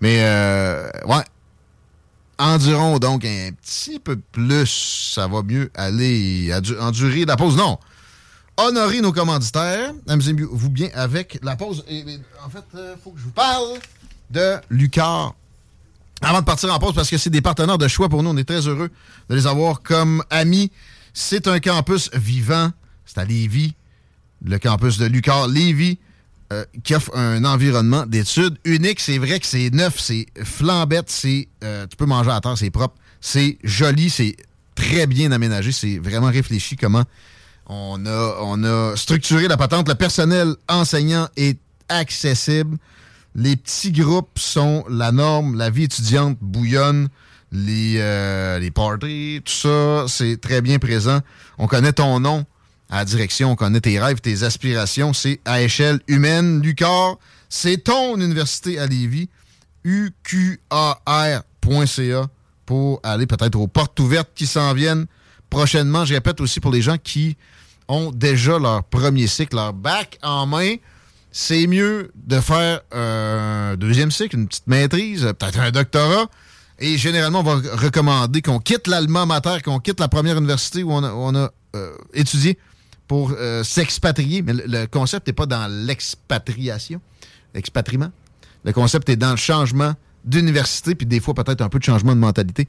Mais, 0.00 0.18
euh, 0.20 0.90
ouais. 1.06 1.22
Enduron 2.42 2.98
donc 2.98 3.24
un 3.24 3.50
petit 3.52 4.00
peu 4.00 4.16
plus. 4.16 5.12
Ça 5.14 5.28
va 5.28 5.44
mieux 5.44 5.70
aller 5.76 6.52
endurer 6.80 7.24
la 7.24 7.36
pause. 7.36 7.56
Non. 7.56 7.78
Honorer 8.56 9.00
nos 9.00 9.12
commanditaires. 9.12 9.92
Amusez-vous 10.08 10.68
bien 10.68 10.88
avec 10.92 11.38
la 11.44 11.54
pause. 11.54 11.84
en 12.44 12.50
fait, 12.50 12.64
il 12.74 12.80
euh, 12.80 12.96
faut 13.02 13.10
que 13.12 13.20
je 13.20 13.24
vous 13.26 13.30
parle 13.30 13.78
de 14.30 14.56
Lucar. 14.70 15.36
Avant 16.20 16.40
de 16.40 16.44
partir 16.44 16.74
en 16.74 16.80
pause, 16.80 16.94
parce 16.96 17.08
que 17.08 17.16
c'est 17.16 17.30
des 17.30 17.42
partenaires 17.42 17.78
de 17.78 17.86
choix 17.86 18.08
pour 18.08 18.24
nous. 18.24 18.30
On 18.30 18.36
est 18.36 18.44
très 18.44 18.66
heureux 18.66 18.90
de 19.28 19.34
les 19.36 19.46
avoir 19.46 19.80
comme 19.80 20.24
amis. 20.28 20.72
C'est 21.14 21.46
un 21.46 21.60
campus 21.60 22.10
vivant. 22.12 22.72
C'est 23.06 23.18
à 23.18 23.24
Lévis. 23.24 23.74
Le 24.44 24.58
campus 24.58 24.98
de 24.98 25.06
Lucar 25.06 25.46
Lévis. 25.46 26.00
Euh, 26.52 26.64
qui 26.84 26.94
offre 26.94 27.16
un 27.16 27.44
environnement 27.44 28.04
d'études 28.04 28.58
unique. 28.64 29.00
C'est 29.00 29.16
vrai 29.16 29.40
que 29.40 29.46
c'est 29.46 29.70
neuf, 29.70 29.98
c'est 29.98 30.26
flambette, 30.44 31.08
c'est 31.08 31.48
euh, 31.64 31.86
tu 31.86 31.96
peux 31.96 32.04
manger 32.04 32.30
à 32.30 32.40
terre, 32.40 32.58
c'est 32.58 32.70
propre, 32.70 32.96
c'est 33.22 33.56
joli, 33.64 34.10
c'est 34.10 34.36
très 34.74 35.06
bien 35.06 35.32
aménagé, 35.32 35.72
c'est 35.72 35.98
vraiment 35.98 36.26
réfléchi 36.26 36.76
comment 36.76 37.04
on 37.66 38.04
a, 38.04 38.96
structuré 38.96 39.48
la 39.48 39.56
patente. 39.56 39.88
Le 39.88 39.94
personnel 39.94 40.54
enseignant 40.68 41.26
est 41.36 41.58
accessible. 41.88 42.76
Les 43.34 43.56
petits 43.56 43.92
groupes 43.92 44.38
sont 44.38 44.84
la 44.90 45.10
norme. 45.10 45.56
La 45.56 45.70
vie 45.70 45.84
étudiante 45.84 46.36
bouillonne. 46.42 47.08
Les, 47.50 47.94
euh, 47.98 48.58
les 48.58 48.70
parties, 48.70 49.40
tout 49.44 49.52
ça, 49.52 50.04
c'est 50.08 50.38
très 50.38 50.60
bien 50.60 50.78
présent. 50.78 51.20
On 51.56 51.66
connaît 51.66 51.92
ton 51.92 52.20
nom 52.20 52.44
à 52.92 52.98
la 52.98 53.04
direction, 53.06 53.52
on 53.52 53.56
connaît 53.56 53.80
tes 53.80 53.98
rêves, 53.98 54.20
tes 54.20 54.42
aspirations. 54.42 55.14
C'est 55.14 55.40
à 55.46 55.62
échelle 55.62 56.00
humaine. 56.08 56.60
Lucar, 56.60 57.16
c'est 57.48 57.78
ton 57.78 58.20
université 58.20 58.78
à 58.78 58.86
Lévis. 58.86 59.30
uqar.ca 59.82 60.58
pour 62.66 63.00
aller 63.02 63.26
peut-être 63.26 63.58
aux 63.58 63.66
portes 63.66 63.98
ouvertes 63.98 64.28
qui 64.34 64.46
s'en 64.46 64.74
viennent 64.74 65.06
prochainement. 65.48 66.04
Je 66.04 66.12
répète 66.12 66.42
aussi 66.42 66.60
pour 66.60 66.70
les 66.70 66.82
gens 66.82 66.98
qui 67.02 67.38
ont 67.88 68.12
déjà 68.12 68.58
leur 68.58 68.84
premier 68.84 69.26
cycle, 69.26 69.56
leur 69.56 69.72
bac 69.72 70.18
en 70.22 70.46
main. 70.46 70.74
C'est 71.30 71.66
mieux 71.66 72.12
de 72.14 72.40
faire 72.40 72.82
un 72.92 73.74
deuxième 73.78 74.10
cycle, 74.10 74.36
une 74.36 74.48
petite 74.48 74.66
maîtrise, 74.66 75.32
peut-être 75.38 75.60
un 75.60 75.70
doctorat. 75.70 76.26
Et 76.78 76.98
généralement, 76.98 77.40
on 77.40 77.42
va 77.42 77.54
recommander 77.74 78.42
qu'on 78.42 78.58
quitte 78.58 78.86
l'alma 78.86 79.24
mater, 79.24 79.62
qu'on 79.64 79.78
quitte 79.78 79.98
la 79.98 80.08
première 80.08 80.36
université 80.36 80.82
où 80.82 80.92
on 80.92 81.34
a, 81.34 81.50
euh, 81.74 81.96
étudié 82.12 82.58
pour 83.12 83.34
euh, 83.38 83.62
s'expatrier, 83.62 84.40
mais 84.40 84.54
le, 84.54 84.86
concept 84.86 85.26
n'est 85.26 85.34
pas 85.34 85.44
dans 85.44 85.70
l'expatriation, 85.70 86.98
l'expatriement. 87.54 88.10
Le 88.64 88.72
concept 88.72 89.10
est 89.10 89.16
dans 89.16 89.32
le 89.32 89.36
changement 89.36 89.92
d'université, 90.24 90.94
puis 90.94 91.06
des 91.06 91.20
fois 91.20 91.34
peut-être 91.34 91.60
un 91.60 91.68
peu 91.68 91.78
de 91.78 91.84
changement 91.84 92.14
de 92.14 92.20
mentalité. 92.20 92.68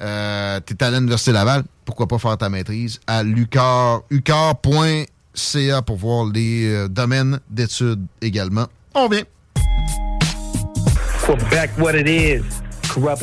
Euh, 0.00 0.60
tu 0.64 0.74
es 0.74 0.84
à 0.84 0.92
l'Université 0.92 1.32
Laval, 1.32 1.64
pourquoi 1.84 2.06
pas 2.06 2.18
faire 2.18 2.38
ta 2.38 2.48
maîtrise 2.48 3.00
à 3.08 3.24
lucar, 3.24 4.02
ucar.ca 4.10 5.82
pour 5.82 5.96
voir 5.96 6.26
les 6.26 6.72
euh, 6.72 6.86
domaines 6.86 7.40
d'études 7.50 8.06
également. 8.22 8.68
On 8.94 9.08
vient. 9.08 9.24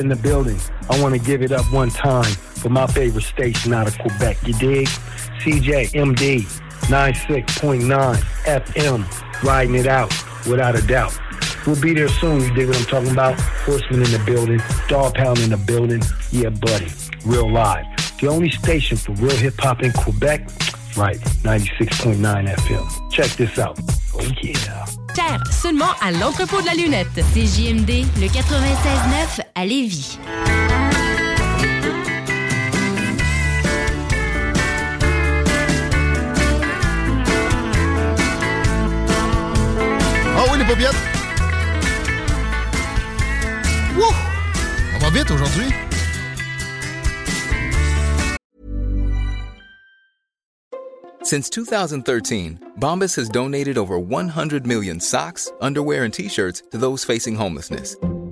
The 0.10 0.22
building. 0.22 0.60
I 0.90 1.02
want 1.02 1.14
to 1.14 1.20
give 1.20 1.42
it 1.42 1.54
up 1.54 1.72
one 1.72 1.92
time 1.92 2.26
for 2.68 2.74
my 2.74 2.88
favorite 2.88 3.24
station 3.24 3.74
out 3.74 3.88
of 3.88 3.98
Quebec. 3.98 4.38
You 4.46 4.54
dig? 4.56 4.88
CJMD 5.40 6.42
96.9 6.90 8.16
FM, 8.44 9.44
riding 9.44 9.76
it 9.76 9.88
out 9.88 10.14
without 10.46 10.76
a 10.76 10.86
doubt. 10.86 11.18
We'll 11.66 11.80
be 11.80 11.94
there 11.94 12.10
soon, 12.10 12.42
you 12.42 12.54
dig 12.54 12.68
what 12.68 12.78
I'm 12.78 12.86
talking 12.86 13.12
about? 13.12 13.40
Horseman 13.40 14.02
in 14.02 14.12
the 14.12 14.22
building, 14.26 14.60
dog 14.90 15.16
pound 15.16 15.40
in 15.40 15.52
the 15.52 15.58
building. 15.58 16.02
Yeah, 16.32 16.50
buddy, 16.50 16.92
real 17.26 17.50
live. 17.50 17.86
The 18.20 18.28
only 18.28 18.50
station 18.50 18.98
for 18.98 19.14
real 19.14 19.38
hip 19.38 19.54
hop 19.60 19.82
in 19.82 19.94
Quebec, 19.94 20.50
right, 20.98 21.20
96.9 21.44 22.54
FM. 22.54 23.12
Check 23.12 23.32
this 23.38 23.58
out. 23.58 23.80
Oh 24.14 24.30
yeah. 24.44 24.86
Terre, 25.14 25.42
seulement 25.52 25.94
à 26.02 26.12
l'entrepôt 26.12 26.62
de 26.62 26.66
la 26.66 26.74
lunette. 26.74 27.08
CJMD, 27.34 28.06
le 28.20 28.28
96.9 28.28 29.42
à 29.56 29.66
Lévis. 29.66 30.20
Since 51.24 51.50
2013, 51.50 52.74
Bombas 52.80 53.16
has 53.16 53.30
donated 53.30 53.80
over 53.80 53.98
100 54.00 54.68
million 54.68 55.00
socks, 55.00 55.52
underwear, 55.60 56.04
and 56.04 56.14
t-shirts 56.14 56.62
to 56.70 56.78
those 56.78 57.04
facing 57.04 57.36
homelessness. 57.36 57.98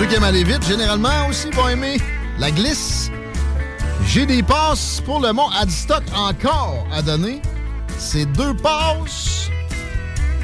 Ceux 0.00 0.06
qui 0.06 0.14
aiment 0.14 0.24
aller 0.24 0.44
vite, 0.44 0.66
généralement 0.66 1.28
aussi 1.28 1.50
vont 1.50 1.68
aimer 1.68 1.98
la 2.38 2.50
glisse. 2.50 3.10
J'ai 4.06 4.24
des 4.24 4.42
passes 4.42 5.02
pour 5.04 5.20
le 5.20 5.30
mont 5.34 5.50
Adstock 5.50 6.02
encore 6.14 6.86
à 6.90 7.02
donner. 7.02 7.42
C'est 7.98 8.24
deux 8.24 8.56
passes. 8.56 9.50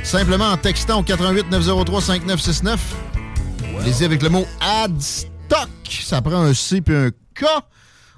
Simplement 0.03 0.51
en 0.51 0.59
textant 0.59 0.99
au 0.99 1.03
88 1.03 1.51
903 1.51 2.03
5969. 2.03 2.97
Allez-y 3.81 4.05
avec 4.05 4.23
le 4.23 4.29
mot 4.29 4.47
Adstock. 4.61 5.71
Ça 5.89 6.21
prend 6.21 6.43
un 6.43 6.53
C 6.53 6.83
puis 6.83 6.95
un 6.95 7.09
K. 7.09 7.47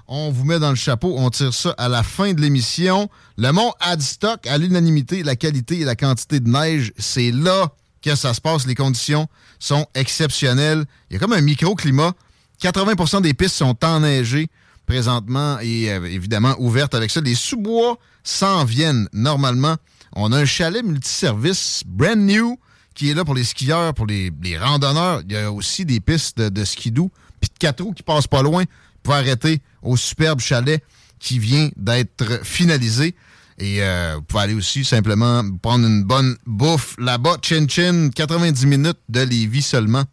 On 0.09 0.31
vous 0.31 0.43
met 0.43 0.59
dans 0.59 0.71
le 0.71 0.75
chapeau. 0.75 1.15
On 1.17 1.29
tire 1.29 1.53
ça 1.53 1.73
à 1.77 1.87
la 1.87 2.03
fin 2.03 2.33
de 2.33 2.41
l'émission. 2.41 3.09
Le 3.37 3.53
mont 3.53 3.71
Adstock, 3.79 4.45
à 4.45 4.57
l'unanimité, 4.57 5.23
la 5.23 5.37
qualité 5.37 5.79
et 5.79 5.85
la 5.85 5.95
quantité 5.95 6.41
de 6.41 6.49
neige, 6.49 6.91
c'est 6.97 7.31
là 7.31 7.71
que 8.01 8.15
ça 8.15 8.33
se 8.33 8.41
passe. 8.41 8.65
Les 8.65 8.75
conditions 8.75 9.27
sont 9.59 9.85
exceptionnelles. 9.95 10.85
Il 11.09 11.13
y 11.13 11.17
a 11.17 11.19
comme 11.19 11.33
un 11.33 11.41
microclimat. 11.41 12.13
80% 12.61 13.21
des 13.21 13.33
pistes 13.33 13.55
sont 13.55 13.77
enneigées 13.85 14.49
présentement 14.85 15.59
et 15.61 15.91
euh, 15.91 16.03
évidemment 16.05 16.55
ouvertes 16.59 16.95
avec 16.95 17.11
ça. 17.11 17.21
Les 17.21 17.35
sous-bois 17.35 17.97
s'en 18.23 18.65
viennent 18.65 19.07
normalement. 19.13 19.77
On 20.13 20.31
a 20.31 20.39
un 20.39 20.45
chalet 20.45 20.83
multiservice 20.83 21.83
brand 21.85 22.17
new 22.17 22.59
qui 22.95 23.11
est 23.11 23.13
là 23.13 23.23
pour 23.23 23.35
les 23.35 23.43
skieurs, 23.43 23.93
pour 23.93 24.07
les, 24.07 24.31
randonneurs. 24.59 25.21
Il 25.25 25.31
y 25.31 25.37
a 25.37 25.51
aussi 25.51 25.85
des 25.85 25.99
pistes 25.99 26.37
de, 26.37 26.49
de 26.49 26.65
skidoo. 26.65 27.11
Puis 27.39 27.49
de 27.49 27.57
quatre 27.57 27.83
roues 27.83 27.93
qui 27.93 28.03
passent 28.03 28.27
pas 28.27 28.41
loin 28.41 28.63
pour 29.03 29.13
arrêter 29.13 29.61
au 29.81 29.95
superbe 29.95 30.41
chalet 30.41 30.83
qui 31.19 31.39
vient 31.39 31.69
d'être 31.77 32.45
finalisé. 32.45 33.15
Et 33.59 33.83
euh, 33.83 34.15
vous 34.15 34.21
pouvez 34.21 34.43
aller 34.43 34.53
aussi 34.53 34.85
simplement 34.85 35.43
prendre 35.61 35.85
une 35.85 36.03
bonne 36.03 36.37
bouffe 36.45 36.95
là-bas. 36.97 37.37
Chin 37.41 37.67
Chin, 37.67 38.09
90 38.15 38.65
minutes 38.65 38.99
de 39.09 39.21
Lévis 39.21 39.63
seulement. 39.63 40.03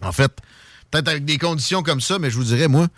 En 0.00 0.12
fait, 0.12 0.32
peut-être 0.90 1.08
avec 1.08 1.24
des 1.24 1.38
conditions 1.38 1.82
comme 1.82 2.00
ça, 2.00 2.18
mais 2.18 2.30
je 2.30 2.36
vous 2.36 2.44
dirais, 2.44 2.68
moi, 2.68 2.88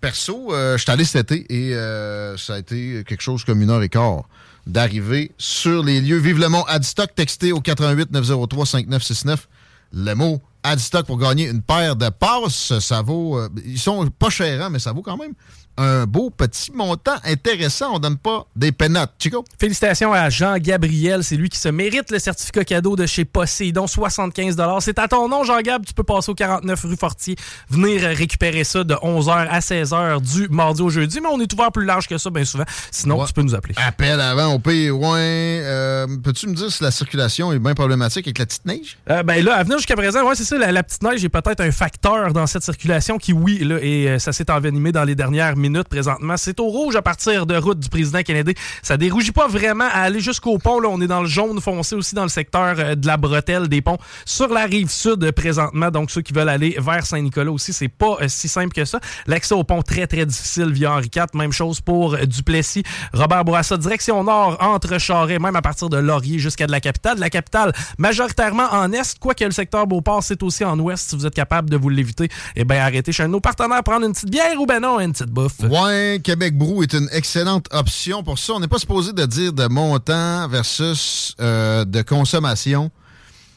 perso, 0.00 0.54
euh, 0.54 0.76
je 0.76 0.82
suis 0.82 0.90
allé 0.90 1.04
cet 1.04 1.32
été 1.32 1.52
et 1.52 1.74
euh, 1.74 2.36
ça 2.36 2.54
a 2.54 2.58
été 2.58 3.02
quelque 3.06 3.20
chose 3.20 3.44
comme 3.44 3.60
une 3.62 3.70
heure 3.70 3.82
et 3.82 3.88
quart 3.88 4.22
d'arriver 4.66 5.32
sur 5.38 5.82
les 5.82 6.00
lieux. 6.00 6.18
Vive 6.18 6.38
le 6.38 6.48
mot 6.48 6.64
Adstock, 6.68 7.14
texté 7.14 7.52
au 7.52 7.60
88 7.60 8.10
903 8.12 8.66
5969. 8.66 9.48
Le 9.92 10.14
mot 10.14 10.42
Adstock 10.66 11.06
pour 11.06 11.18
gagner 11.18 11.48
une 11.48 11.62
paire 11.62 11.96
de 11.96 12.08
passes. 12.08 12.78
Ça 12.80 13.02
vaut. 13.02 13.38
euh, 13.38 13.48
ils 13.64 13.78
sont 13.78 14.06
pas 14.08 14.30
chers, 14.30 14.62
hein, 14.62 14.70
mais 14.70 14.78
ça 14.78 14.92
vaut 14.92 15.02
quand 15.02 15.16
même 15.16 15.32
un 15.78 16.06
beau 16.06 16.30
petit 16.30 16.72
montant 16.72 17.16
intéressant. 17.22 17.96
On 17.96 17.98
donne 17.98 18.16
pas 18.16 18.46
des 18.56 18.72
pénotes. 18.72 19.10
Chico? 19.18 19.44
Félicitations 19.60 20.10
à 20.10 20.30
Jean-Gabriel. 20.30 21.22
C'est 21.22 21.36
lui 21.36 21.50
qui 21.50 21.58
se 21.58 21.68
mérite 21.68 22.10
le 22.10 22.18
certificat 22.18 22.64
cadeau 22.64 22.96
de 22.96 23.04
chez 23.04 23.26
Poséidon, 23.26 23.86
75 23.86 24.56
C'est 24.80 24.98
à 24.98 25.06
ton 25.06 25.28
nom, 25.28 25.44
Jean-Gab. 25.44 25.84
Tu 25.84 25.92
peux 25.92 26.02
passer 26.02 26.30
au 26.30 26.34
49 26.34 26.82
rue 26.82 26.96
Fortier. 26.96 27.36
Venir 27.68 28.00
récupérer 28.16 28.64
ça 28.64 28.84
de 28.84 28.94
11h 28.94 29.30
à 29.50 29.58
16h 29.60 30.22
du 30.22 30.48
mardi 30.48 30.80
au 30.80 30.88
jeudi. 30.88 31.20
Mais 31.20 31.28
on 31.30 31.38
est 31.40 31.52
ouvert 31.52 31.70
plus 31.70 31.84
large 31.84 32.08
que 32.08 32.16
ça, 32.16 32.30
bien 32.30 32.46
souvent. 32.46 32.64
Sinon, 32.90 33.22
tu 33.26 33.34
peux 33.34 33.42
nous 33.42 33.54
appeler. 33.54 33.74
Appel 33.76 34.18
avant, 34.18 34.46
on 34.54 34.58
paye. 34.60 34.90
Ouais. 34.90 35.60
euh, 35.62 36.06
Peux-tu 36.24 36.46
me 36.46 36.54
dire 36.54 36.72
si 36.72 36.82
la 36.82 36.90
circulation 36.90 37.52
est 37.52 37.58
bien 37.58 37.74
problématique 37.74 38.26
avec 38.26 38.38
la 38.38 38.46
petite 38.46 38.64
neige? 38.64 38.96
Euh, 39.10 39.22
ben 39.22 39.44
là, 39.44 39.56
à 39.56 39.62
venir 39.62 39.76
jusqu'à 39.76 39.94
présent, 39.96 40.26
ouais, 40.26 40.34
c'est 40.34 40.44
ça, 40.44 40.55
la, 40.58 40.82
petite 40.82 41.02
neige 41.02 41.24
est 41.24 41.28
peut-être 41.28 41.60
un 41.60 41.70
facteur 41.70 42.32
dans 42.32 42.46
cette 42.46 42.62
circulation 42.62 43.18
qui, 43.18 43.32
oui, 43.32 43.58
là, 43.58 43.78
et 43.80 44.08
euh, 44.08 44.18
ça 44.18 44.32
s'est 44.32 44.50
envenimé 44.50 44.92
dans 44.92 45.04
les 45.04 45.14
dernières 45.14 45.56
minutes 45.56 45.88
présentement. 45.88 46.36
C'est 46.36 46.60
au 46.60 46.66
rouge 46.66 46.96
à 46.96 47.02
partir 47.02 47.46
de 47.46 47.56
route 47.56 47.78
du 47.78 47.88
président 47.88 48.22
Kennedy. 48.22 48.54
Ça 48.82 48.96
dérougit 48.96 49.32
pas 49.32 49.46
vraiment 49.46 49.84
à 49.84 50.00
aller 50.00 50.20
jusqu'au 50.20 50.58
pont. 50.58 50.80
Là, 50.80 50.88
on 50.90 51.00
est 51.00 51.06
dans 51.06 51.22
le 51.22 51.28
jaune 51.28 51.60
foncé 51.60 51.94
aussi 51.94 52.14
dans 52.14 52.22
le 52.22 52.28
secteur 52.28 52.76
euh, 52.78 52.94
de 52.94 53.06
la 53.06 53.16
bretelle 53.16 53.68
des 53.68 53.82
ponts 53.82 53.98
sur 54.24 54.48
la 54.48 54.64
rive 54.64 54.90
sud 54.90 55.30
présentement. 55.32 55.90
Donc, 55.90 56.10
ceux 56.10 56.22
qui 56.22 56.32
veulent 56.32 56.48
aller 56.48 56.76
vers 56.78 57.06
Saint-Nicolas 57.06 57.52
aussi, 57.52 57.72
c'est 57.72 57.88
pas 57.88 58.16
euh, 58.20 58.28
si 58.28 58.48
simple 58.48 58.72
que 58.72 58.84
ça. 58.84 59.00
L'accès 59.26 59.54
au 59.54 59.64
pont 59.64 59.82
très, 59.82 60.06
très 60.06 60.26
difficile 60.26 60.72
via 60.72 60.92
Henri 60.92 61.10
IV. 61.14 61.26
Même 61.34 61.52
chose 61.52 61.80
pour 61.80 62.16
Duplessis. 62.16 62.82
Robert 63.12 63.44
Bourassa, 63.44 63.76
direction 63.76 64.22
nord, 64.24 64.56
entre 64.60 64.98
Charest, 64.98 65.40
même 65.40 65.56
à 65.56 65.62
partir 65.62 65.88
de 65.88 65.96
Laurier 65.96 66.38
jusqu'à 66.38 66.66
de 66.66 66.72
la 66.72 66.80
capitale. 66.80 67.18
La 67.18 67.30
capitale, 67.30 67.72
majoritairement 67.98 68.68
en 68.72 68.92
est, 68.92 69.18
quoique 69.18 69.44
le 69.44 69.50
secteur 69.50 69.86
Beauport, 69.86 70.22
c'est 70.22 70.42
aussi 70.46 70.64
en 70.64 70.78
ouest. 70.78 71.10
Si 71.10 71.16
vous 71.16 71.26
êtes 71.26 71.34
capable 71.34 71.70
de 71.70 71.76
vous 71.76 71.88
l'éviter, 71.88 72.28
eh 72.54 72.64
bien, 72.64 72.82
arrêtez 72.82 73.12
chez 73.12 73.26
nos 73.28 73.40
partenaires, 73.40 73.82
prendre 73.82 74.06
une 74.06 74.12
petite 74.12 74.30
bière 74.30 74.60
ou 74.60 74.66
ben 74.66 74.80
non, 74.80 75.00
une 75.00 75.12
petite 75.12 75.30
bouffe. 75.30 75.60
Ouais, 75.60 76.20
Québec 76.22 76.56
Brou 76.56 76.82
est 76.82 76.92
une 76.94 77.08
excellente 77.12 77.66
option 77.72 78.22
pour 78.22 78.38
ça. 78.38 78.54
On 78.54 78.60
n'est 78.60 78.68
pas 78.68 78.78
supposé 78.78 79.12
de 79.12 79.26
dire 79.26 79.52
de 79.52 79.66
montant 79.66 80.48
versus 80.48 81.34
euh, 81.40 81.84
de 81.84 82.02
consommation, 82.02 82.90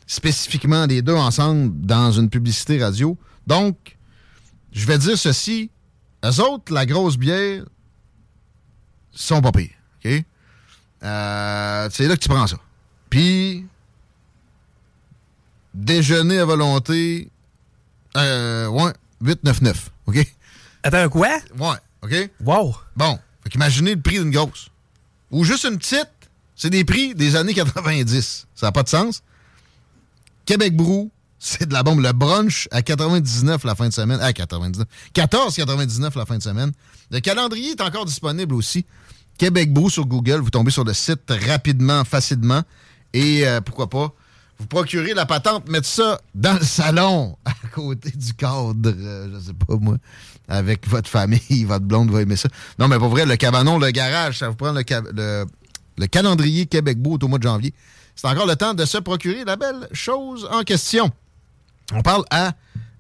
spécifiquement 0.08 0.86
les 0.86 1.02
deux 1.02 1.16
ensemble 1.16 1.72
dans 1.86 2.12
une 2.12 2.30
publicité 2.30 2.84
radio. 2.84 3.18
Donc, 3.48 3.98
je 4.72 4.86
vais 4.86 4.98
dire 4.98 5.18
ceci. 5.18 5.72
Eux 6.26 6.42
autres, 6.42 6.74
la 6.74 6.86
grosse 6.86 7.18
bière, 7.18 7.64
sont 9.12 9.42
pas 9.42 9.52
pires. 9.52 9.70
Euh, 11.04 11.90
c'est 11.92 12.08
là 12.08 12.16
que 12.16 12.22
tu 12.22 12.30
prends 12.30 12.48
ça. 12.48 12.58
Puis, 13.10 13.66
déjeuner 15.74 16.40
à 16.40 16.46
volonté, 16.46 17.30
euh, 18.18 18.68
ouais, 18.68 18.92
8,99. 19.24 19.76
OK? 20.08 20.36
Attends, 20.84 21.10
quoi? 21.10 21.38
Ouais, 21.58 21.78
OK? 22.02 22.30
Wow. 22.44 22.76
Bon, 22.96 23.20
fait 23.44 23.50
qu'imaginez 23.50 23.96
le 23.96 24.02
prix 24.02 24.20
d'une 24.20 24.32
grosse. 24.32 24.70
Ou 25.32 25.44
juste 25.44 25.66
une 25.66 25.78
petite, 25.78 26.10
c'est 26.56 26.70
des 26.70 26.84
prix 26.84 27.14
des 27.16 27.36
années 27.36 27.54
90. 27.54 28.48
Ça 28.56 28.68
n'a 28.68 28.72
pas 28.72 28.84
de 28.84 28.90
sens. 28.90 29.22
Québec 30.46 30.76
Brou, 30.76 31.12
c'est 31.38 31.68
de 31.68 31.74
la 31.74 31.84
bombe. 31.84 32.00
Le 32.02 32.12
brunch 32.12 32.68
à 32.72 32.82
99 32.82 33.64
la 33.64 33.76
fin 33.76 33.88
de 33.88 33.94
semaine. 33.94 34.20
À 34.20 34.34
99. 34.34 34.88
14,99 35.14 36.18
la 36.18 36.26
fin 36.26 36.38
de 36.38 36.44
semaine. 36.44 36.72
Le 37.12 37.20
calendrier 37.20 37.72
est 37.72 37.82
encore 37.82 38.06
disponible 38.06 38.56
aussi. 38.56 38.86
Québec 39.38 39.72
Brou 39.72 39.90
sur 39.90 40.06
Google. 40.06 40.40
Vous 40.40 40.50
tombez 40.50 40.72
sur 40.72 40.84
le 40.84 40.94
site 40.94 41.32
rapidement, 41.48 42.04
facilement. 42.04 42.64
Et 43.14 43.48
euh, 43.48 43.62
pourquoi 43.62 43.90
pas, 43.90 44.14
vous 44.60 44.68
procurez 44.68 45.14
la 45.14 45.26
patente, 45.26 45.70
mettre 45.70 45.88
ça 45.88 46.20
dans 46.36 46.54
le 46.54 46.66
salon, 46.66 47.38
à 47.46 47.54
côté 47.74 48.12
du 48.12 48.34
cadre, 48.34 48.76
euh, 48.86 49.30
je 49.34 49.48
sais 49.48 49.54
pas 49.54 49.76
moi, 49.78 49.98
avec 50.48 50.88
votre 50.88 51.10
famille, 51.10 51.64
votre 51.66 51.86
blonde 51.86 52.12
va 52.12 52.22
aimer 52.22 52.36
ça. 52.36 52.50
Non, 52.78 52.88
mais 52.88 52.98
pour 52.98 53.10
vrai, 53.10 53.26
le 53.26 53.36
cabanon, 53.38 53.78
le 53.78 53.92
garage, 53.92 54.40
ça 54.40 54.50
vous 54.50 54.56
prend 54.56 54.72
le, 54.72 54.84
le, 55.14 55.46
le 55.98 56.08
calendrier 56.08 56.66
Québec 56.66 56.98
Beau 56.98 57.18
au 57.22 57.28
mois 57.28 57.40
de 57.40 57.44
janvier. 57.44 57.74
C'est 58.16 58.28
encore 58.28 58.46
le 58.48 58.56
temps 58.58 58.74
de 58.74 58.84
se 58.84 58.98
procurer 58.98 59.46
la 59.46 59.56
belle 59.56 59.88
chose 59.94 60.48
en 60.52 60.64
question. 60.64 61.10
On 61.94 62.02
parle 62.02 62.26
à 62.30 62.52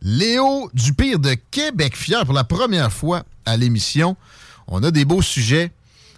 Léo 0.02 0.70
Dupire 0.74 1.20
de 1.20 1.36
Québec 1.52 1.98
Fier 1.98 2.24
pour 2.26 2.34
la 2.34 2.46
première 2.46 2.92
fois 2.92 3.24
à 3.46 3.58
l'émission. 3.58 4.16
On 4.68 4.82
a 4.84 4.92
des 4.92 5.04
beaux 5.04 5.22
sujets. 5.22 5.72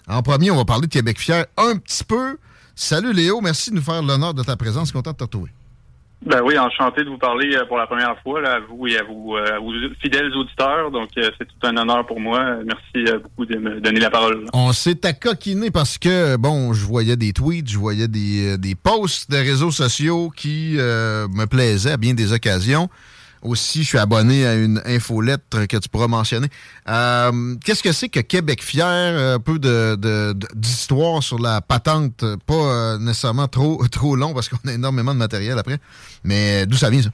En 0.08 0.22
premier, 0.22 0.52
on 0.52 0.56
va 0.56 0.66
parler 0.66 0.88
de 0.88 0.92
Québec 0.92 1.20
Fier 1.20 1.46
un 1.58 1.78
petit 1.78 2.04
peu. 2.04 2.38
Salut 2.76 3.14
Léo, 3.14 3.42
merci 3.42 3.72
de 3.72 3.76
nous 3.76 3.82
faire 3.82 4.02
l'honneur 4.02 4.34
de 4.34 4.44
ta 4.44 4.56
présence. 4.56 4.92
Content 4.92 5.12
de 5.12 5.18
te 5.18 5.24
retrouver. 5.24 5.52
Ben 6.24 6.40
oui, 6.46 6.56
enchanté 6.56 7.04
de 7.04 7.10
vous 7.10 7.18
parler 7.18 7.56
euh, 7.56 7.66
pour 7.66 7.80
la 7.80 7.88
première 7.88 8.16
fois, 8.22 8.42
là, 8.42 8.58
à 8.58 8.60
vous 8.60 8.86
et 8.86 8.96
à 8.96 9.04
vous, 9.04 9.36
euh, 9.36 9.56
à 9.56 9.60
vos 9.60 9.72
fidèles 10.04 10.32
auditeurs. 10.36 10.92
Donc, 10.92 11.10
euh, 11.18 11.32
c'est 11.38 11.46
tout 11.46 11.68
un 11.68 11.76
honneur 11.76 12.06
pour 12.06 12.20
moi. 12.20 12.58
Merci 12.64 13.12
beaucoup 13.24 13.48
de 13.48 13.58
me 13.58 13.82
donner 13.82 14.00
la 14.00 14.12
parole. 14.12 14.46
On 14.54 14.72
s'est 14.72 15.04
accoquiné 15.04 15.72
parce 15.72 15.98
que, 15.98 16.38
bon, 16.38 16.74
je 16.74 16.86
voyais 16.86 17.16
des 17.16 17.34
tweets, 17.34 17.72
je 17.72 17.78
voyais 17.80 18.08
des, 18.08 18.60
des 18.60 18.76
posts 18.76 19.32
de 19.32 19.38
réseaux 19.38 19.72
sociaux 19.72 20.30
qui 20.30 20.76
euh, 20.78 21.28
me 21.30 21.46
plaisaient 21.46 21.94
à 21.94 21.98
bien 21.98 22.14
des 22.14 22.34
occasions. 22.34 22.88
Aussi, 23.44 23.82
je 23.84 23.88
suis 23.88 23.98
abonné 23.98 24.46
à 24.46 24.56
une 24.56 24.82
infolettre 24.86 25.66
que 25.68 25.78
tu 25.78 25.90
pourras 25.90 26.08
mentionner. 26.08 26.48
Euh, 26.88 27.56
Qu'est-ce 27.66 27.82
que 27.82 27.92
c'est 27.92 28.10
que 28.10 28.20
Québec 28.20 28.62
Fier? 28.64 28.86
Un 28.86 29.40
peu 29.40 29.58
de- 29.58 29.96
de- 29.96 30.34
de- 30.34 30.48
d'histoire 30.54 31.24
sur 31.24 31.40
la 31.40 31.60
patente. 31.62 32.24
Pas 32.46 32.54
euh, 32.54 32.98
nécessairement 33.00 33.48
trop, 33.48 33.84
trop 33.92 34.16
long 34.16 34.34
parce 34.34 34.48
qu'on 34.50 34.70
a 34.70 34.74
énormément 34.74 35.14
de 35.14 35.20
matériel 35.20 35.58
après. 35.58 35.78
Mais 36.24 36.66
d'où 36.68 36.78
ça 36.78 36.90
vient, 36.92 37.02
ça? 37.02 37.10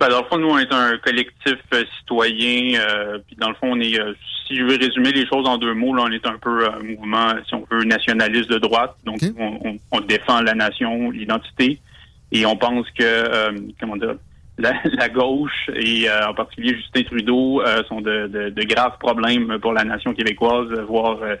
Ben, 0.00 0.08
dans 0.08 0.22
le 0.22 0.26
fond, 0.26 0.38
nous, 0.38 0.48
on 0.48 0.58
est 0.58 0.72
un 0.72 0.98
collectif 0.98 1.58
euh, 1.74 1.84
citoyen. 2.00 2.80
euh, 2.80 3.18
puis, 3.24 3.36
dans 3.36 3.48
le 3.50 3.54
fond, 3.54 3.68
on 3.72 3.80
est, 3.80 4.00
euh, 4.00 4.14
si 4.48 4.56
je 4.56 4.64
veux 4.64 4.76
résumer 4.76 5.12
les 5.12 5.26
choses 5.28 5.46
en 5.46 5.58
deux 5.58 5.74
mots, 5.74 5.94
là, 5.94 6.02
on 6.06 6.10
est 6.10 6.26
un 6.26 6.36
peu 6.38 6.66
un 6.68 6.80
mouvement, 6.82 7.34
si 7.46 7.54
on 7.54 7.64
veut, 7.70 7.84
nationaliste 7.84 8.50
de 8.50 8.58
droite. 8.58 8.96
Donc, 9.04 9.20
on, 9.38 9.60
on- 9.64 9.78
on 9.92 10.00
défend 10.00 10.40
la 10.40 10.54
nation, 10.54 11.12
l'identité. 11.12 11.78
Et 12.32 12.44
on 12.46 12.56
pense 12.56 12.86
que, 12.98 13.04
euh, 13.04 13.52
comment 13.78 13.96
dire, 13.96 14.14
la, 14.62 14.72
la 14.84 15.08
gauche 15.08 15.70
et 15.74 16.08
euh, 16.08 16.28
en 16.30 16.34
particulier 16.34 16.74
Justin 16.76 17.02
Trudeau 17.02 17.60
euh, 17.62 17.82
sont 17.88 18.00
de, 18.00 18.26
de- 18.28 18.50
de 18.50 18.62
graves 18.64 18.96
problèmes 18.98 19.58
pour 19.60 19.72
la 19.72 19.84
nation 19.84 20.14
québécoise, 20.14 20.68
voire 20.88 21.18
euh, 21.22 21.36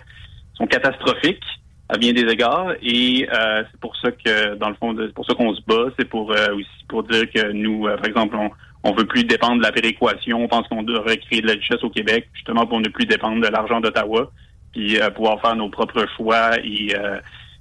sont 0.54 0.66
catastrophiques 0.66 1.42
à 1.88 1.96
bien 1.98 2.12
des 2.12 2.26
égards. 2.30 2.72
Et 2.82 3.28
euh, 3.32 3.62
c'est 3.70 3.80
pour 3.80 3.94
ça 3.96 4.10
que, 4.12 4.54
dans 4.56 4.68
le 4.70 4.74
fond, 4.76 4.94
c'est 4.98 5.12
pour 5.14 5.26
ça 5.26 5.34
qu'on 5.34 5.54
se 5.54 5.60
bat. 5.66 5.86
C'est 5.98 6.08
pour 6.08 6.32
euh, 6.32 6.54
aussi 6.56 6.84
pour 6.88 7.02
dire 7.04 7.30
que 7.30 7.52
nous, 7.52 7.86
euh, 7.86 7.96
par 7.96 8.06
exemple, 8.06 8.36
on 8.36 8.50
on 8.84 8.92
veut 8.94 9.04
plus 9.06 9.22
dépendre 9.22 9.58
de 9.58 9.62
la 9.62 9.70
péréquation. 9.70 10.42
On 10.42 10.48
pense 10.48 10.66
qu'on 10.66 10.82
devrait 10.82 11.18
créer 11.18 11.40
de 11.40 11.46
la 11.46 11.52
richesse 11.52 11.84
au 11.84 11.90
Québec, 11.90 12.28
justement 12.34 12.66
pour 12.66 12.80
ne 12.80 12.88
plus 12.88 13.06
dépendre 13.06 13.40
de 13.40 13.46
l'argent 13.46 13.80
d'Ottawa, 13.80 14.28
puis 14.72 14.98
pouvoir 15.14 15.40
faire 15.40 15.54
nos 15.54 15.68
propres 15.68 16.04
choix 16.16 16.58
et, 16.64 16.92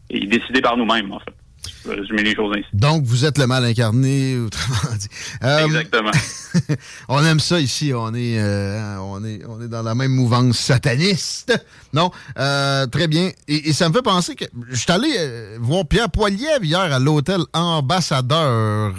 et 0.09 0.19
décider 0.25 0.61
par 0.61 0.77
nous-mêmes, 0.77 1.11
en 1.11 1.19
fait. 1.19 1.35
Je 1.83 1.89
vais 1.89 1.95
résumer 1.95 2.23
les 2.23 2.35
choses 2.35 2.55
ainsi. 2.57 2.67
Donc, 2.73 3.03
vous 3.05 3.25
êtes 3.25 3.37
le 3.37 3.47
mal 3.47 3.65
incarné, 3.65 4.37
autrement 4.45 4.95
dit. 4.97 5.07
Euh, 5.43 5.65
Exactement. 5.65 6.11
on 7.09 7.23
aime 7.23 7.39
ça 7.39 7.59
ici. 7.59 7.91
On 7.95 8.13
est, 8.13 8.39
euh, 8.39 8.97
on 8.99 9.23
est, 9.23 9.41
on 9.47 9.61
est 9.61 9.67
dans 9.67 9.81
la 9.83 9.95
même 9.95 10.11
mouvance 10.11 10.57
sataniste. 10.57 11.53
Non, 11.93 12.11
euh, 12.37 12.85
très 12.87 13.07
bien. 13.07 13.31
Et, 13.47 13.69
et 13.69 13.73
ça 13.73 13.89
me 13.89 13.93
fait 13.93 14.01
penser 14.01 14.35
que 14.35 14.45
je 14.69 14.75
suis 14.75 14.91
allé 14.91 15.57
voir 15.59 15.85
Pierre 15.85 16.09
Poilievre 16.09 16.63
hier 16.63 16.79
à 16.79 16.99
l'hôtel 16.99 17.41
Ambassadeur 17.53 18.93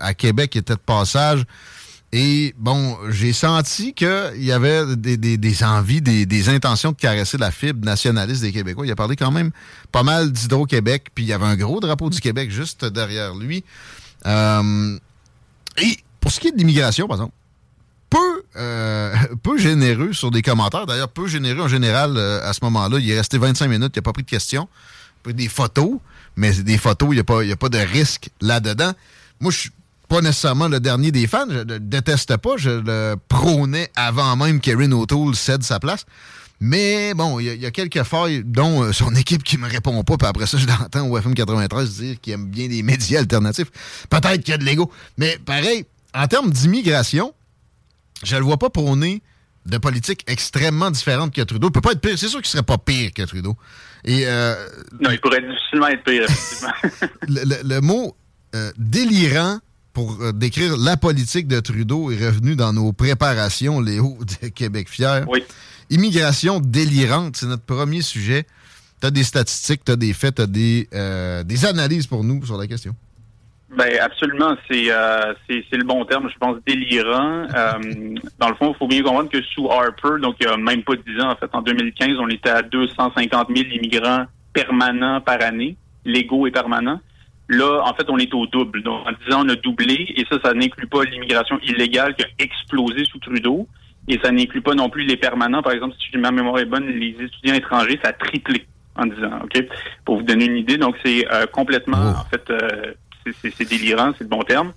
à 0.00 0.14
Québec, 0.14 0.50
qui 0.50 0.58
était 0.58 0.74
de 0.74 0.78
passage. 0.78 1.44
Et 2.12 2.54
bon, 2.56 2.96
j'ai 3.10 3.34
senti 3.34 3.92
qu'il 3.92 4.32
y 4.38 4.50
avait 4.50 4.96
des, 4.96 5.64
envies, 5.64 6.00
des, 6.00 6.48
intentions 6.48 6.92
de 6.92 6.96
caresser 6.96 7.36
la 7.36 7.50
fibre 7.50 7.84
nationaliste 7.84 8.40
des 8.40 8.52
Québécois. 8.52 8.86
Il 8.86 8.90
a 8.90 8.96
parlé 8.96 9.14
quand 9.14 9.30
même 9.30 9.50
pas 9.92 10.02
mal 10.02 10.32
d'Hydro-Québec, 10.32 11.08
puis 11.14 11.24
il 11.24 11.28
y 11.28 11.34
avait 11.34 11.44
un 11.44 11.56
gros 11.56 11.80
drapeau 11.80 12.08
du 12.08 12.20
Québec 12.20 12.50
juste 12.50 12.86
derrière 12.86 13.34
lui. 13.34 13.62
Euh, 14.24 14.98
et 15.76 15.98
pour 16.20 16.32
ce 16.32 16.40
qui 16.40 16.48
est 16.48 16.52
de 16.52 16.56
l'immigration, 16.56 17.06
par 17.08 17.16
exemple, 17.16 17.34
peu, 18.08 18.42
euh, 18.56 19.14
peu 19.42 19.58
généreux 19.58 20.14
sur 20.14 20.30
des 20.30 20.40
commentaires. 20.40 20.86
D'ailleurs, 20.86 21.10
peu 21.10 21.26
généreux 21.26 21.60
en 21.60 21.68
général 21.68 22.16
euh, 22.16 22.40
à 22.42 22.54
ce 22.54 22.60
moment-là. 22.62 22.98
Il 22.98 23.10
est 23.10 23.18
resté 23.18 23.36
25 23.36 23.68
minutes, 23.68 23.92
il 23.94 23.98
n'a 23.98 24.02
pas 24.02 24.14
pris 24.14 24.22
de 24.22 24.30
questions. 24.30 24.66
A 25.26 25.32
des 25.32 25.48
photos, 25.48 25.98
mais 26.36 26.52
des 26.52 26.78
photos, 26.78 27.10
il 27.10 27.16
n'y 27.16 27.20
a, 27.20 27.24
pas- 27.24 27.42
a 27.42 27.56
pas 27.56 27.68
de 27.68 27.78
risque 27.78 28.30
là-dedans. 28.40 28.92
Moi, 29.40 29.52
je 29.52 29.58
suis 29.58 29.70
pas 30.08 30.20
nécessairement 30.20 30.68
le 30.68 30.80
dernier 30.80 31.12
des 31.12 31.26
fans. 31.26 31.46
Je 31.48 31.58
le 31.58 31.78
déteste 31.80 32.36
pas. 32.38 32.56
Je 32.56 32.70
le 32.70 33.16
prônais 33.28 33.90
avant 33.96 34.36
même 34.36 34.60
qu'Erin 34.60 34.90
O'Toole 34.92 35.34
cède 35.36 35.62
sa 35.62 35.78
place. 35.80 36.04
Mais 36.60 37.14
bon, 37.14 37.38
il 37.38 37.46
y, 37.46 37.50
a- 37.50 37.54
il 37.54 37.60
y 37.60 37.66
a 37.66 37.70
quelques 37.70 38.02
failles, 38.02 38.42
dont 38.44 38.82
euh, 38.82 38.92
son 38.92 39.14
équipe 39.14 39.44
qui 39.44 39.58
me 39.58 39.68
répond 39.68 40.02
pas. 40.02 40.16
Puis 40.16 40.26
après 40.26 40.46
ça, 40.46 40.58
je 40.58 40.66
l'entends 40.66 41.06
au 41.08 41.16
FM 41.16 41.34
93 41.34 41.98
dire 41.98 42.16
qu'il 42.20 42.32
aime 42.32 42.46
bien 42.46 42.66
des 42.68 42.82
médias 42.82 43.20
alternatifs. 43.20 43.70
Peut-être 44.10 44.38
qu'il 44.42 44.48
y 44.50 44.54
a 44.54 44.58
de 44.58 44.64
l'ego. 44.64 44.90
Mais 45.18 45.38
pareil, 45.44 45.84
en 46.14 46.26
termes 46.26 46.50
d'immigration, 46.50 47.32
je 48.24 48.34
le 48.34 48.42
vois 48.42 48.56
pas 48.58 48.70
prôner 48.70 49.22
de 49.66 49.78
politique 49.78 50.24
extrêmement 50.26 50.90
différente 50.90 51.32
que 51.32 51.42
Trudeau. 51.42 51.68
Il 51.68 51.72
peut 51.72 51.80
pas 51.80 51.92
être 51.92 52.00
pire. 52.00 52.18
C'est 52.18 52.28
sûr 52.28 52.40
qu'il 52.40 52.48
serait 52.50 52.62
pas 52.64 52.78
pire 52.78 53.10
que 53.14 53.22
Trudeau. 53.22 53.56
Et 54.04 54.22
euh, 54.26 54.54
Non, 55.00 55.10
il 55.10 55.20
pourrait 55.20 55.42
difficilement 55.42 55.88
être 55.88 56.02
pire, 56.02 56.24
effectivement. 56.24 56.72
le, 57.28 57.44
le- 57.44 57.68
le 57.74 57.80
mot 57.80 58.16
euh, 58.56 58.72
délirant 58.78 59.58
pour 59.98 60.16
euh, 60.22 60.30
décrire 60.30 60.76
la 60.76 60.96
politique 60.96 61.48
de 61.48 61.58
Trudeau 61.58 62.12
est 62.12 62.24
revenu 62.24 62.54
dans 62.54 62.72
nos 62.72 62.92
préparations, 62.92 63.80
Léo 63.80 64.16
de 64.42 64.46
Québec 64.46 64.88
Fier. 64.88 65.24
Oui. 65.28 65.42
Immigration 65.90 66.60
délirante, 66.60 67.34
c'est 67.34 67.46
notre 67.46 67.64
premier 67.64 68.00
sujet. 68.00 68.46
Tu 69.00 69.08
as 69.08 69.10
des 69.10 69.24
statistiques, 69.24 69.84
tu 69.84 69.90
as 69.90 69.96
des 69.96 70.12
faits, 70.12 70.36
tu 70.36 70.42
as 70.42 70.46
des, 70.46 70.88
euh, 70.94 71.42
des 71.42 71.66
analyses 71.66 72.06
pour 72.06 72.22
nous 72.22 72.46
sur 72.46 72.56
la 72.56 72.68
question. 72.68 72.94
Ben 73.76 73.98
absolument, 74.00 74.56
c'est 74.70 74.88
euh, 74.88 75.34
c'est 75.48 75.76
le 75.76 75.84
bon 75.84 76.04
terme, 76.04 76.28
je 76.32 76.38
pense 76.38 76.58
délirant. 76.64 77.46
Euh, 77.56 78.14
dans 78.38 78.50
le 78.50 78.54
fond, 78.54 78.72
il 78.72 78.78
faut 78.78 78.86
bien 78.86 79.02
comprendre 79.02 79.30
que 79.30 79.42
sous 79.42 79.68
Harper, 79.68 80.20
donc 80.22 80.36
il 80.40 80.46
y 80.46 80.48
a 80.48 80.56
même 80.56 80.84
pas 80.84 80.94
10 80.94 81.20
ans 81.22 81.30
en 81.32 81.36
fait, 81.36 81.50
en 81.52 81.62
2015, 81.62 82.10
on 82.20 82.28
était 82.28 82.50
à 82.50 82.62
250 82.62 83.48
000 83.54 83.68
immigrants 83.70 84.26
permanents 84.52 85.20
par 85.20 85.42
année, 85.42 85.76
légaux 86.04 86.46
et 86.46 86.52
permanents. 86.52 87.00
Là, 87.48 87.82
en 87.84 87.94
fait, 87.94 88.08
on 88.08 88.18
est 88.18 88.32
au 88.34 88.46
double. 88.46 88.82
Donc 88.82 89.06
en 89.06 89.12
10 89.26 89.34
ans, 89.34 89.42
on 89.44 89.48
a 89.48 89.56
doublé 89.56 90.12
et 90.16 90.24
ça, 90.30 90.38
ça 90.44 90.52
n'inclut 90.54 90.86
pas 90.86 91.04
l'immigration 91.04 91.58
illégale 91.62 92.14
qui 92.14 92.24
a 92.24 92.28
explosé 92.38 93.04
sous 93.04 93.18
Trudeau 93.18 93.66
et 94.06 94.18
ça 94.22 94.30
n'inclut 94.30 94.60
pas 94.60 94.74
non 94.74 94.90
plus 94.90 95.04
les 95.04 95.16
permanents. 95.16 95.62
Par 95.62 95.72
exemple, 95.72 95.94
si 95.98 96.16
ma 96.18 96.30
mémoire 96.30 96.58
est 96.58 96.66
bonne, 96.66 96.86
les 96.86 97.16
étudiants 97.20 97.54
étrangers, 97.54 97.98
ça 98.02 98.10
a 98.10 98.12
triplé 98.12 98.66
en 98.96 99.06
10 99.06 99.24
ans. 99.24 99.40
Ok, 99.44 99.64
pour 100.04 100.16
vous 100.16 100.22
donner 100.22 100.46
une 100.46 100.56
idée. 100.56 100.76
Donc 100.76 100.96
c'est 101.04 101.26
euh, 101.32 101.46
complètement 101.46 101.96
en 101.96 102.24
fait. 102.24 102.50
Euh, 102.50 102.92
c'est 103.42 103.68
délirant, 103.68 104.12
c'est 104.16 104.24
le 104.24 104.30
bon 104.30 104.42
terme. 104.42 104.72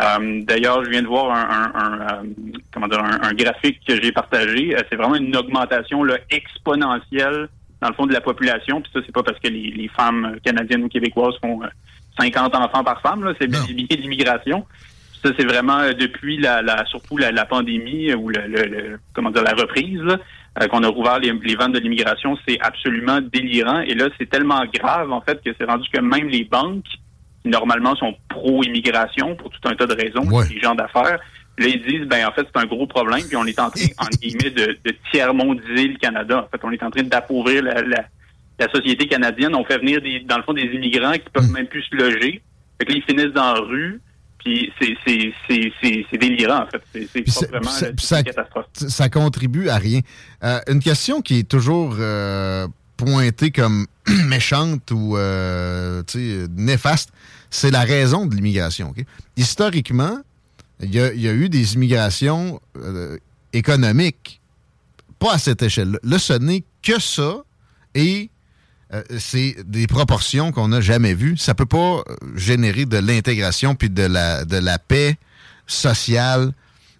Euh, 0.00 0.42
D'ailleurs, 0.44 0.84
je 0.84 0.90
viens 0.90 1.02
de 1.02 1.06
voir 1.06 1.30
un, 1.30 1.72
un, 1.74 2.00
un 2.00 2.00
euh, 2.00 2.32
comment 2.72 2.88
dire, 2.88 3.02
un, 3.02 3.34
graphique 3.34 3.80
que 3.86 4.00
j'ai 4.00 4.12
partagé. 4.12 4.74
Euh, 4.74 4.80
c'est 4.88 4.96
vraiment 4.96 5.16
une 5.16 5.36
augmentation 5.36 6.02
là, 6.04 6.16
exponentielle 6.30 7.48
dans 7.80 7.88
le 7.88 7.94
fond 7.94 8.06
de 8.06 8.12
la 8.12 8.20
population. 8.20 8.80
Puis 8.80 8.90
ça, 8.94 9.00
c'est 9.04 9.12
pas 9.12 9.22
parce 9.22 9.38
que 9.38 9.48
les, 9.48 9.70
les, 9.70 9.88
femmes 9.88 10.36
canadiennes 10.42 10.84
ou 10.84 10.88
québécoises 10.88 11.34
font 11.42 11.60
50 12.20 12.54
enfants 12.54 12.84
par 12.84 13.00
femme. 13.00 13.32
C'est 13.40 13.46
bien 13.46 13.64
l'immigration. 13.90 14.66
Ça, 15.22 15.30
c'est 15.38 15.44
vraiment 15.44 15.80
depuis 15.92 16.38
la, 16.38 16.62
la 16.62 16.84
surtout 16.86 17.18
la, 17.18 17.30
la, 17.30 17.44
pandémie 17.44 18.14
ou 18.14 18.30
le, 18.30 18.46
le, 18.46 18.98
comment 19.12 19.30
dire 19.30 19.42
la 19.42 19.52
reprise 19.52 20.02
qu'on 20.70 20.82
a 20.82 20.88
rouvert 20.88 21.18
les, 21.18 21.32
les 21.32 21.54
ventes 21.56 21.72
de 21.72 21.78
l'immigration. 21.78 22.38
C'est 22.48 22.58
absolument 22.60 23.20
délirant. 23.20 23.80
Et 23.80 23.94
là, 23.94 24.08
c'est 24.18 24.28
tellement 24.28 24.62
grave 24.72 25.12
en 25.12 25.20
fait 25.20 25.42
que 25.44 25.50
c'est 25.58 25.66
rendu 25.66 25.88
que 25.90 26.00
même 26.00 26.28
les 26.28 26.44
banques 26.44 26.84
qui 27.42 27.48
normalement 27.48 27.94
sont 27.96 28.14
pro-immigration 28.28 29.36
pour 29.36 29.50
tout 29.50 29.68
un 29.68 29.74
tas 29.74 29.86
de 29.86 29.94
raisons, 29.94 30.26
les 30.50 30.60
gens 30.60 30.74
d'affaires. 30.74 31.18
Là, 31.58 31.66
ils 31.66 31.82
disent, 31.82 32.06
ben 32.06 32.26
en 32.26 32.32
fait, 32.32 32.46
c'est 32.52 32.60
un 32.60 32.66
gros 32.66 32.86
problème, 32.86 33.22
puis 33.26 33.36
on 33.36 33.44
est 33.44 33.58
en 33.58 33.70
train, 33.70 33.84
en 33.98 34.06
guillemets, 34.06 34.50
de, 34.50 34.78
de 34.82 34.94
tiers-mondiser 35.10 35.88
le 35.88 35.98
Canada. 35.98 36.46
En 36.46 36.48
fait, 36.48 36.64
on 36.64 36.70
est 36.70 36.82
en 36.82 36.90
train 36.90 37.02
d'appauvrir 37.02 37.62
la, 37.62 37.82
la, 37.82 38.04
la, 38.60 38.70
société 38.70 39.08
canadienne. 39.08 39.54
On 39.54 39.64
fait 39.64 39.78
venir, 39.78 40.00
des, 40.00 40.20
dans 40.20 40.36
le 40.36 40.42
fond, 40.42 40.52
des 40.52 40.62
immigrants 40.62 41.12
qui 41.12 41.30
peuvent 41.32 41.50
même 41.50 41.66
plus 41.66 41.82
se 41.82 41.96
loger. 41.96 42.42
Fait 42.78 42.86
que 42.86 42.92
là, 42.92 42.98
ils 42.98 43.02
finissent 43.02 43.34
dans 43.34 43.54
la 43.54 43.60
rue, 43.60 44.00
puis 44.38 44.72
c'est 44.78 46.18
délirant, 46.18 46.62
en 46.62 46.66
fait. 46.66 47.08
C'est 47.26 47.50
vraiment 47.50 47.70
ça, 47.70 48.18
une 48.18 48.24
catastrophe. 48.24 48.66
Ça 48.72 49.08
contribue 49.08 49.68
à 49.68 49.76
rien. 49.76 50.00
Euh, 50.44 50.60
une 50.68 50.80
question 50.80 51.20
qui 51.20 51.40
est 51.40 51.48
toujours 51.48 51.96
euh, 51.98 52.66
pointée 52.96 53.50
comme 53.50 53.86
méchante 54.26 54.90
ou 54.90 55.16
euh, 55.16 56.02
néfaste, 56.56 57.12
c'est 57.50 57.70
la 57.70 57.82
raison 57.82 58.26
de 58.26 58.34
l'immigration. 58.34 58.94
Historiquement, 59.36 60.18
il 60.80 60.94
y, 60.94 61.28
a 61.28 61.32
eu 61.32 61.50
des 61.50 61.74
immigrations 61.74 62.60
économiques, 63.52 64.40
pas 65.18 65.34
à 65.34 65.38
cette 65.38 65.62
échelle. 65.62 65.98
Là, 66.02 66.18
ce 66.18 66.32
n'est 66.32 66.64
que 66.82 66.98
ça 66.98 67.42
et 67.94 68.30
euh, 68.92 69.02
c'est 69.18 69.56
des 69.64 69.86
proportions 69.86 70.52
qu'on 70.52 70.68
n'a 70.68 70.80
jamais 70.80 71.14
vues. 71.14 71.36
Ça 71.36 71.54
peut 71.54 71.66
pas 71.66 72.02
générer 72.34 72.86
de 72.86 72.98
l'intégration 72.98 73.74
puis 73.74 73.90
de 73.90 74.02
la, 74.02 74.44
de 74.44 74.56
la 74.56 74.78
paix 74.78 75.16
sociale. 75.66 76.52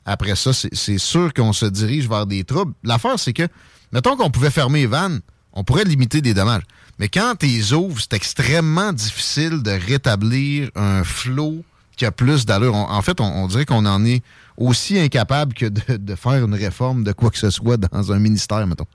Après 0.06 0.36
ça, 0.36 0.52
c'est 0.52 0.98
sûr 0.98 1.32
qu'on 1.34 1.52
se 1.52 1.66
dirige 1.66 2.08
vers 2.08 2.26
des 2.26 2.44
troubles. 2.44 2.72
L'affaire, 2.82 3.18
c'est 3.18 3.32
que, 3.32 3.46
mettons 3.92 4.16
qu'on 4.16 4.30
pouvait 4.30 4.50
fermer 4.50 4.80
les 4.80 4.86
vannes, 4.86 5.20
on 5.52 5.64
pourrait 5.64 5.84
limiter 5.84 6.20
des 6.20 6.34
dommages. 6.34 6.62
Mais 6.98 7.08
quand 7.08 7.34
tu 7.38 7.46
les 7.46 7.72
ouvres, 7.72 8.00
c'est 8.00 8.14
extrêmement 8.14 8.92
difficile 8.92 9.62
de 9.62 9.70
rétablir 9.70 10.70
un 10.74 11.02
flot 11.02 11.64
qui 11.96 12.04
a 12.06 12.12
plus 12.12 12.46
d'allure. 12.46 12.74
En 12.74 13.02
fait, 13.02 13.20
on, 13.20 13.46
dirait 13.48 13.66
qu'on 13.66 13.84
en 13.84 14.04
est 14.04 14.22
aussi 14.56 14.98
incapable 14.98 15.54
que 15.54 15.66
de, 15.66 16.14
faire 16.14 16.44
une 16.44 16.54
réforme 16.54 17.04
de 17.04 17.12
quoi 17.12 17.30
que 17.30 17.38
ce 17.38 17.50
soit 17.50 17.76
dans 17.76 18.12
un 18.12 18.18
ministère, 18.18 18.66
mettons. 18.66 18.86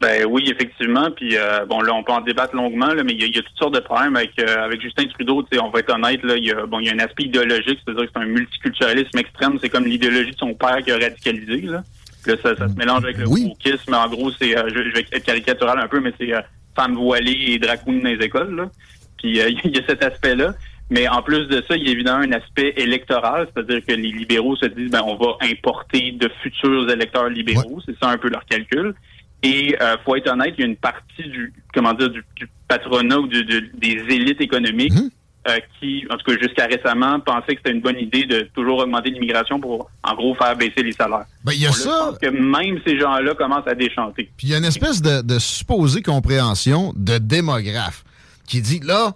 Ben 0.00 0.24
oui, 0.26 0.50
effectivement. 0.50 1.10
Puis 1.10 1.36
euh, 1.36 1.66
bon, 1.66 1.82
là, 1.82 1.92
on 1.92 2.02
peut 2.02 2.12
en 2.12 2.22
débattre 2.22 2.56
longuement, 2.56 2.88
mais 3.04 3.12
il 3.12 3.36
y, 3.36 3.38
a 3.38 3.42
toutes 3.42 3.58
sortes 3.58 3.74
de 3.74 3.80
problèmes 3.80 4.16
avec 4.16 4.32
euh, 4.38 4.64
avec 4.64 4.80
Justin 4.80 5.04
Trudeau. 5.06 5.44
On 5.60 5.68
va 5.68 5.80
être 5.80 5.92
honnête, 5.92 6.22
là, 6.22 6.36
il 6.36 6.44
y 6.44 6.52
a 6.52 6.64
bon, 6.64 6.80
il 6.80 6.86
y 6.86 6.90
a 6.90 6.94
un 6.94 6.98
aspect 7.00 7.24
idéologique, 7.24 7.78
c'est-à-dire 7.84 8.06
que 8.06 8.10
c'est 8.14 8.22
un 8.22 8.26
multiculturalisme 8.26 9.18
extrême. 9.18 9.58
C'est 9.60 9.68
comme 9.68 9.84
l'idéologie 9.84 10.30
de 10.30 10.38
son 10.38 10.54
père 10.54 10.78
qui 10.82 10.90
a 10.90 10.96
radicalisé. 10.96 11.60
Là. 11.62 11.82
Là, 12.26 12.34
ça, 12.42 12.56
ça, 12.56 12.68
se 12.68 12.74
mélange 12.74 13.04
avec 13.04 13.18
le 13.18 13.28
oui. 13.28 13.52
mais 13.88 13.96
En 13.96 14.08
gros, 14.08 14.30
c'est, 14.32 14.56
euh, 14.56 14.68
je, 14.68 14.92
vais 14.92 15.06
être 15.12 15.24
caricatural 15.24 15.78
un 15.78 15.88
peu, 15.88 16.00
mais 16.00 16.12
c'est 16.18 16.34
euh, 16.34 16.40
femmes 16.76 16.94
voilées 16.94 17.44
et 17.48 17.58
drag 17.58 17.80
dans 17.86 17.92
les 17.92 18.24
écoles. 18.24 18.54
Là. 18.54 18.70
Puis 19.18 19.40
euh, 19.40 19.50
il 19.64 19.76
y 19.76 19.78
a 19.78 19.86
cet 19.86 20.02
aspect-là. 20.02 20.54
Mais 20.92 21.06
en 21.06 21.22
plus 21.22 21.46
de 21.46 21.62
ça, 21.68 21.76
il 21.76 21.86
y 21.86 21.88
a 21.88 21.92
évidemment 21.92 22.24
un 22.24 22.32
aspect 22.32 22.74
électoral, 22.76 23.46
c'est-à-dire 23.54 23.80
que 23.86 23.92
les 23.92 24.10
libéraux 24.10 24.56
se 24.56 24.66
disent, 24.66 24.90
ben, 24.90 25.02
on 25.06 25.14
va 25.14 25.36
importer 25.42 26.10
de 26.10 26.28
futurs 26.42 26.90
électeurs 26.90 27.28
libéraux. 27.28 27.80
C'est 27.86 27.96
ça 28.00 28.08
un 28.08 28.18
peu 28.18 28.28
leur 28.28 28.44
calcul. 28.44 28.94
Et 29.42 29.76
euh, 29.80 29.96
faut 30.04 30.16
être 30.16 30.30
honnête, 30.30 30.54
il 30.58 30.60
y 30.60 30.64
a 30.64 30.66
une 30.66 30.76
partie 30.76 31.22
du, 31.22 31.52
comment 31.72 31.94
dire, 31.94 32.10
du, 32.10 32.22
patronat 32.68 33.18
ou 33.18 33.26
des 33.26 34.04
élites 34.08 34.40
économiques 34.40 34.92
mmh. 34.92 35.08
Euh, 35.48 35.56
qui, 35.80 36.04
en 36.10 36.18
tout 36.18 36.30
cas 36.30 36.38
jusqu'à 36.38 36.66
récemment, 36.66 37.18
pensaient 37.18 37.54
que 37.54 37.62
c'était 37.64 37.70
une 37.70 37.80
bonne 37.80 37.98
idée 37.98 38.26
de 38.26 38.50
toujours 38.54 38.80
augmenter 38.80 39.08
l'immigration 39.08 39.58
pour, 39.58 39.90
en 40.02 40.14
gros, 40.14 40.34
faire 40.34 40.54
baisser 40.54 40.82
les 40.82 40.92
salaires. 40.92 41.24
Ben, 41.42 41.52
il 41.52 41.62
y 41.62 41.66
a 41.66 41.72
ça. 41.72 42.12
que 42.20 42.26
même 42.26 42.78
ces 42.86 42.98
gens-là 43.00 43.34
commencent 43.34 43.66
à 43.66 43.74
déchanter. 43.74 44.30
Puis 44.36 44.48
il 44.48 44.50
y 44.50 44.54
a 44.54 44.58
une 44.58 44.66
espèce 44.66 45.00
de, 45.00 45.38
supposée 45.38 46.02
compréhension 46.02 46.92
de 46.94 47.16
démographe 47.16 48.04
qui 48.46 48.60
dit, 48.60 48.80
là, 48.80 49.14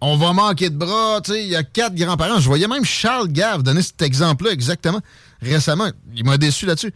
on 0.00 0.16
va 0.16 0.32
manquer 0.32 0.70
de 0.70 0.76
bras, 0.76 1.20
tu 1.22 1.34
sais, 1.34 1.44
il 1.44 1.50
y 1.50 1.56
a 1.56 1.62
quatre 1.62 1.94
grands-parents. 1.94 2.40
Je 2.40 2.48
voyais 2.48 2.66
même 2.66 2.84
Charles 2.84 3.28
Gave 3.28 3.62
donner 3.62 3.82
cet 3.82 4.02
exemple-là 4.02 4.50
exactement 4.50 5.00
récemment. 5.40 5.90
Il 6.16 6.24
m'a 6.24 6.36
déçu 6.36 6.66
là-dessus. 6.66 6.92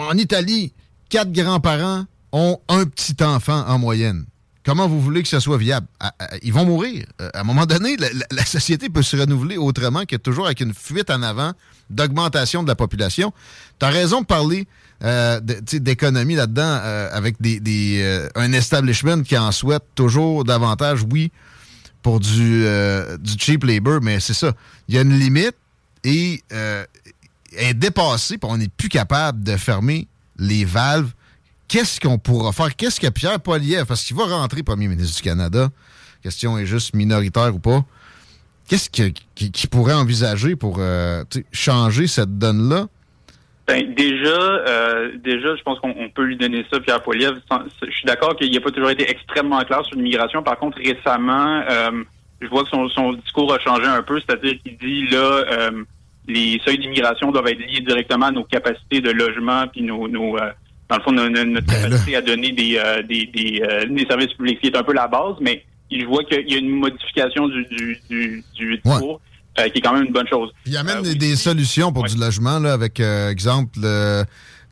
En 0.00 0.18
Italie, 0.18 0.72
quatre 1.08 1.32
grands-parents 1.32 2.04
ont 2.32 2.58
un 2.68 2.84
petit 2.84 3.16
enfant 3.22 3.66
en 3.66 3.78
moyenne. 3.78 4.24
Comment 4.68 4.86
vous 4.86 5.00
voulez 5.00 5.22
que 5.22 5.28
ça 5.28 5.40
soit 5.40 5.56
viable? 5.56 5.86
ils 6.42 6.52
vont 6.52 6.66
mourir. 6.66 7.06
Euh, 7.22 7.30
à 7.32 7.40
un 7.40 7.42
moment 7.42 7.64
donné, 7.64 7.96
la, 8.30 8.44
société 8.44 8.90
peut 8.90 9.00
se 9.00 9.16
renouveler 9.16 9.56
autrement 9.56 10.04
que 10.04 10.16
toujours 10.16 10.44
avec 10.44 10.60
une 10.60 10.74
fuite 10.74 11.08
en 11.08 11.22
avant 11.22 11.52
d'augmentation 11.88 12.62
de 12.62 12.68
la 12.68 12.74
population. 12.74 13.32
Tu 13.78 13.86
as 13.86 13.88
raison 13.88 14.20
de 14.20 14.26
parler 14.26 14.68
euh, 15.02 15.40
d'économie 15.40 16.34
là-dedans 16.34 16.80
euh, 16.82 17.08
avec 17.12 17.40
des, 17.40 18.28
un 18.34 18.52
establishment 18.52 19.22
qui 19.22 19.38
en 19.38 19.52
souhaite 19.52 19.84
toujours 19.94 20.44
davantage, 20.44 21.00
oui, 21.10 21.32
pour 22.02 22.20
du, 22.20 22.66
cheap 23.38 23.64
labor, 23.64 24.00
mais 24.02 24.20
c'est 24.20 24.34
ça. 24.34 24.52
Il 24.86 24.96
y 24.96 24.98
a 24.98 25.00
une 25.00 25.18
limite 25.18 25.56
et 26.04 26.42
elle 26.50 26.86
est 27.56 27.72
dépassée, 27.72 28.36
puis 28.36 28.50
on 28.50 28.58
n'est 28.58 28.68
plus 28.68 28.90
capable 28.90 29.42
de 29.42 29.56
fermer 29.56 30.08
les 30.38 30.64
valves 30.64 31.12
qu'est-ce 31.68 32.00
qu'on 32.00 32.18
pourra 32.18 32.52
faire? 32.52 32.74
Qu'est-ce 32.74 32.98
que 32.98 33.08
Pierre 33.08 33.38
Poilievre, 33.40 33.86
parce 33.86 34.04
qu'il 34.04 34.16
va 34.16 34.24
rentrer 34.24 34.62
premier 34.62 34.88
ministre 34.88 35.16
du 35.16 35.22
Canada, 35.22 35.68
question 36.22 36.58
est 36.58 36.66
juste 36.66 36.94
minoritaire 36.94 37.54
ou 37.54 37.60
pas, 37.60 37.84
qu'est-ce 38.68 38.90
qu'il 38.90 39.70
pourrait 39.70 39.94
envisager 39.94 40.56
pour 40.56 40.78
euh, 40.78 41.22
changer 41.52 42.06
cette 42.06 42.38
donne-là? 42.38 42.86
Ben, 43.66 43.94
déjà, 43.94 44.30
euh, 44.30 45.12
déjà, 45.22 45.54
je 45.54 45.62
pense 45.62 45.78
qu'on 45.80 46.08
peut 46.14 46.22
lui 46.22 46.38
donner 46.38 46.64
ça, 46.72 46.80
Pierre 46.80 47.02
Poilievre. 47.02 47.36
Je 47.82 47.90
suis 47.90 48.06
d'accord 48.06 48.34
qu'il 48.34 48.50
n'a 48.50 48.60
pas 48.60 48.70
toujours 48.70 48.88
été 48.88 49.08
extrêmement 49.10 49.60
clair 49.60 49.84
sur 49.84 49.96
l'immigration. 49.96 50.42
Par 50.42 50.58
contre, 50.58 50.78
récemment, 50.78 51.62
euh, 51.68 52.02
je 52.40 52.46
vois 52.48 52.64
que 52.64 52.70
son, 52.70 53.12
discours 53.12 53.52
a 53.52 53.58
changé 53.58 53.84
un 53.84 54.02
peu, 54.02 54.18
c'est-à-dire 54.20 54.54
qu'il 54.62 54.78
dit 54.78 55.06
là, 55.08 55.70
les 56.28 56.60
seuils 56.64 56.78
d'immigration 56.78 57.32
doivent 57.32 57.48
être 57.48 57.58
liés 57.58 57.80
directement 57.80 58.26
à 58.26 58.30
nos 58.30 58.44
capacités 58.44 59.00
de 59.00 59.10
logement 59.10 59.66
puis 59.72 59.82
nos, 59.82 60.06
nos 60.06 60.36
dans 60.88 60.96
le 60.96 61.02
fond, 61.02 61.12
notre, 61.12 61.32
ben 61.32 61.64
capacité 61.64 62.16
à 62.16 62.22
donner 62.22 62.52
des, 62.52 62.78
euh, 62.78 63.02
des, 63.02 63.26
des, 63.26 63.62
euh, 63.62 63.84
des, 63.86 64.06
services 64.06 64.32
publics, 64.34 64.60
qui 64.60 64.68
est 64.68 64.76
un 64.76 64.82
peu 64.82 64.94
la 64.94 65.06
base, 65.06 65.34
mais 65.40 65.64
je 65.90 66.04
vois 66.06 66.24
qu'il 66.24 66.50
y 66.50 66.54
a 66.54 66.58
une 66.58 66.70
modification 66.70 67.48
du, 67.48 67.64
du, 67.66 68.00
du, 68.08 68.44
du 68.54 68.80
discours. 68.84 69.20
Euh, 69.58 69.68
qui 69.70 69.78
est 69.78 69.80
quand 69.80 69.92
même 69.92 70.04
une 70.04 70.12
bonne 70.12 70.28
chose. 70.28 70.52
Il 70.66 70.72
y 70.72 70.76
a 70.76 70.84
même 70.84 71.02
des, 71.02 71.34
solutions 71.34 71.92
pour 71.92 72.04
du 72.04 72.16
logement, 72.16 72.60
là, 72.60 72.74
avec, 72.74 73.00
exemple, 73.00 73.72
le 73.82 74.22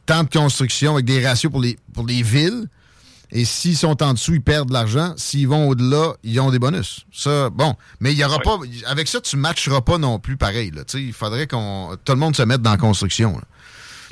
temps 0.05 0.23
de 0.23 0.29
construction, 0.29 0.93
avec 0.93 1.07
des 1.07 1.27
ratios 1.27 1.51
pour 1.51 1.61
les, 1.61 1.77
pour 1.93 2.07
les 2.07 2.23
villes. 2.23 2.69
Et 3.33 3.45
s'ils 3.45 3.77
sont 3.77 4.03
en 4.03 4.13
dessous, 4.13 4.35
ils 4.35 4.43
perdent 4.43 4.69
de 4.69 4.73
l'argent. 4.73 5.13
S'ils 5.17 5.49
vont 5.49 5.69
au-delà, 5.69 6.13
ils 6.23 6.39
ont 6.41 6.51
des 6.51 6.59
bonus. 6.59 7.07
Ça, 7.13 7.51
bon. 7.51 7.75
Mais 8.01 8.13
il 8.13 8.19
y 8.19 8.25
aura 8.25 8.39
pas. 8.39 8.59
Avec 8.87 9.09
ça, 9.09 9.21
tu 9.21 9.37
ne 9.37 9.41
matcheras 9.41 9.81
pas 9.81 9.99
non 9.99 10.19
plus 10.19 10.37
pareil. 10.37 10.71
Là. 10.71 10.83
Il 10.95 11.13
faudrait 11.13 11.47
qu'on. 11.47 11.97
Tout 12.05 12.13
le 12.13 12.19
monde 12.19 12.37
se 12.37 12.43
mette 12.43 12.63
dans 12.63 12.71
la 12.71 12.77
construction. 12.77 13.41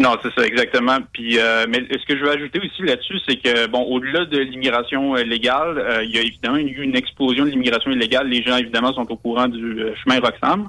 Non, 0.01 0.16
c'est 0.20 0.35
ça, 0.35 0.45
exactement. 0.45 0.99
Puis, 1.12 1.39
euh, 1.39 1.66
mais 1.69 1.86
ce 1.89 2.05
que 2.05 2.19
je 2.19 2.24
veux 2.24 2.32
ajouter 2.32 2.59
aussi 2.59 2.82
là-dessus, 2.82 3.20
c'est 3.28 3.36
que, 3.36 3.69
bon, 3.69 3.82
au-delà 3.82 4.24
de 4.24 4.39
l'immigration 4.39 5.15
euh, 5.15 5.23
légale, 5.23 5.78
euh, 5.78 6.03
il 6.03 6.11
y 6.11 6.19
a 6.19 6.23
évidemment 6.23 6.57
eu 6.57 6.82
une 6.82 6.97
explosion 6.97 7.45
de 7.45 7.51
l'immigration 7.51 7.93
illégale. 7.93 8.27
Les 8.27 8.43
gens, 8.43 8.57
évidemment, 8.57 8.93
sont 8.93 9.07
au 9.09 9.16
courant 9.16 9.47
du 9.47 9.77
chemin 10.03 10.19
Roxham. 10.19 10.69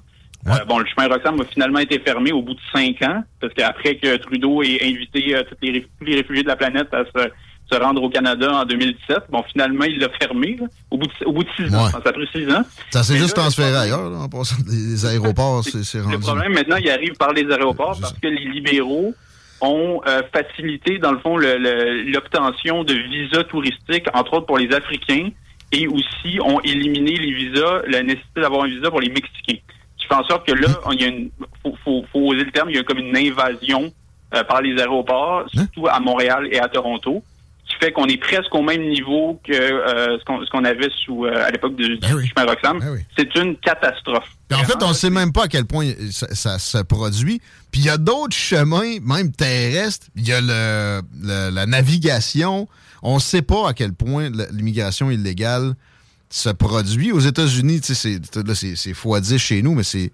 Bon, 0.67 0.77
le 0.77 0.85
chemin 0.85 1.07
Roxham 1.07 1.41
a 1.41 1.45
finalement 1.45 1.79
été 1.79 1.97
fermé 1.97 2.31
au 2.31 2.43
bout 2.43 2.53
de 2.53 2.59
cinq 2.71 3.01
ans, 3.01 3.23
parce 3.41 3.51
qu'après 3.55 3.95
que 3.95 4.15
Trudeau 4.17 4.61
ait 4.61 4.77
invité 4.83 5.35
tous, 5.49 5.55
les, 5.63 5.71
réf- 5.79 5.87
tous 5.97 6.05
les 6.05 6.15
réfugiés 6.17 6.43
de 6.43 6.47
la 6.47 6.55
planète 6.55 6.93
à 6.93 7.03
se, 7.05 7.29
se 7.71 7.75
rendre 7.79 8.01
au 8.03 8.09
Canada 8.09 8.51
en 8.61 8.65
2017, 8.65 9.17
bon, 9.29 9.43
finalement, 9.51 9.85
il 9.85 9.97
l'a 9.99 10.09
fermé 10.09 10.57
là, 10.59 10.67
au, 10.91 10.97
bout 10.97 11.07
de, 11.07 11.25
au 11.25 11.31
bout 11.31 11.43
de 11.43 11.49
six 11.57 11.73
ans. 11.75 11.85
Ouais. 11.85 11.91
Ça 11.91 11.97
a 12.05 12.11
pris 12.13 12.27
six 12.33 12.47
ans. 12.51 12.61
Ça 12.91 13.03
s'est 13.03 13.17
juste 13.17 13.35
transféré 13.35 13.75
ailleurs, 13.75 14.09
là, 14.09 14.17
en 14.19 14.29
passant. 14.29 14.57
Les 14.67 15.05
aéroports, 15.05 15.63
c'est 15.63 15.99
rendu. 16.01 16.13
Le 16.15 16.19
problème 16.19 16.53
maintenant, 16.53 16.75
il 16.77 16.89
arrive 16.89 17.13
par 17.15 17.33
les 17.33 17.49
aéroports 17.51 17.97
parce 17.99 18.13
que 18.13 18.27
les 18.27 18.45
libéraux 18.45 19.13
ont 19.61 20.01
euh, 20.07 20.21
facilité, 20.33 20.99
dans 20.99 21.11
le 21.11 21.19
fond, 21.19 21.37
le- 21.37 21.57
le- 21.57 22.03
l'obtention 22.11 22.83
de 22.83 22.93
visas 22.93 23.43
touristiques, 23.45 24.05
entre 24.13 24.33
autres 24.35 24.45
pour 24.45 24.57
les 24.57 24.71
Africains, 24.73 25.29
et 25.71 25.87
aussi 25.87 26.39
ont 26.43 26.59
éliminé 26.61 27.15
les 27.15 27.31
visas, 27.33 27.81
la 27.87 28.03
nécessité 28.03 28.41
d'avoir 28.41 28.65
un 28.65 28.67
visa 28.67 28.89
pour 28.91 28.99
les 29.01 29.09
Mexicains. 29.09 29.57
Ce 29.97 30.03
qui 30.03 30.07
fait 30.07 30.13
en 30.13 30.23
sorte 30.25 30.45
que 30.45 30.53
là, 30.53 30.67
il 30.91 31.01
y 31.01 31.05
a 31.05 31.07
une, 31.07 31.29
faut, 31.63 31.75
faut, 31.83 32.05
faut 32.11 32.19
oser 32.19 32.43
le 32.43 32.51
terme, 32.51 32.69
il 32.69 32.75
y 32.75 32.79
a 32.79 32.83
comme 32.83 32.99
une 32.99 33.17
invasion 33.17 33.91
euh, 34.35 34.43
par 34.43 34.61
les 34.61 34.79
aéroports, 34.79 35.45
surtout 35.53 35.87
à 35.87 35.99
Montréal 35.99 36.47
et 36.51 36.59
à 36.59 36.67
Toronto, 36.67 37.23
qui 37.79 37.85
fait 37.85 37.91
qu'on 37.91 38.05
est 38.07 38.17
presque 38.17 38.53
au 38.55 38.61
même 38.61 38.87
niveau 38.89 39.39
que 39.43 39.51
euh, 39.53 40.17
ce 40.19 40.49
qu'on 40.51 40.63
avait 40.63 40.89
sous 41.05 41.25
euh, 41.25 41.45
à 41.45 41.49
l'époque 41.51 41.75
du, 41.75 41.97
du 41.97 42.07
chemin 42.07 42.45
Roxham. 42.47 42.79
C'est 43.17 43.33
une 43.35 43.55
catastrophe. 43.57 44.27
Puis 44.47 44.59
en 44.59 44.63
fait, 44.63 44.81
on 44.83 44.89
ne 44.89 44.93
sait 44.93 45.09
même 45.09 45.31
pas 45.31 45.43
à 45.43 45.47
quel 45.47 45.65
point 45.65 45.91
ça, 46.11 46.27
ça 46.33 46.59
se 46.59 46.77
produit. 46.79 47.41
Puis 47.71 47.81
il 47.81 47.85
y 47.85 47.89
a 47.89 47.97
d'autres 47.97 48.35
chemins, 48.35 48.97
même 49.01 49.31
terrestres. 49.31 50.07
Il 50.15 50.27
y 50.27 50.33
a 50.33 50.41
le, 50.41 51.01
le- 51.21 51.49
la 51.51 51.65
navigation. 51.65 52.67
On 53.01 53.15
ne 53.15 53.19
sait 53.19 53.41
pas 53.41 53.69
à 53.69 53.73
quel 53.73 53.93
point 53.93 54.29
l'immigration 54.51 55.11
illégale 55.11 55.73
se 56.29 56.49
produit. 56.49 57.11
Aux 57.11 57.19
États-Unis, 57.19 57.81
tu 57.81 57.93
sais, 57.95 58.19
c'est 58.31 58.35
là, 58.47 58.55
c'est- 58.55 58.75
c'est 58.75 58.91
x10 58.93 59.37
chez 59.37 59.61
nous, 59.61 59.73
mais 59.75 59.83
c'est 59.83 60.11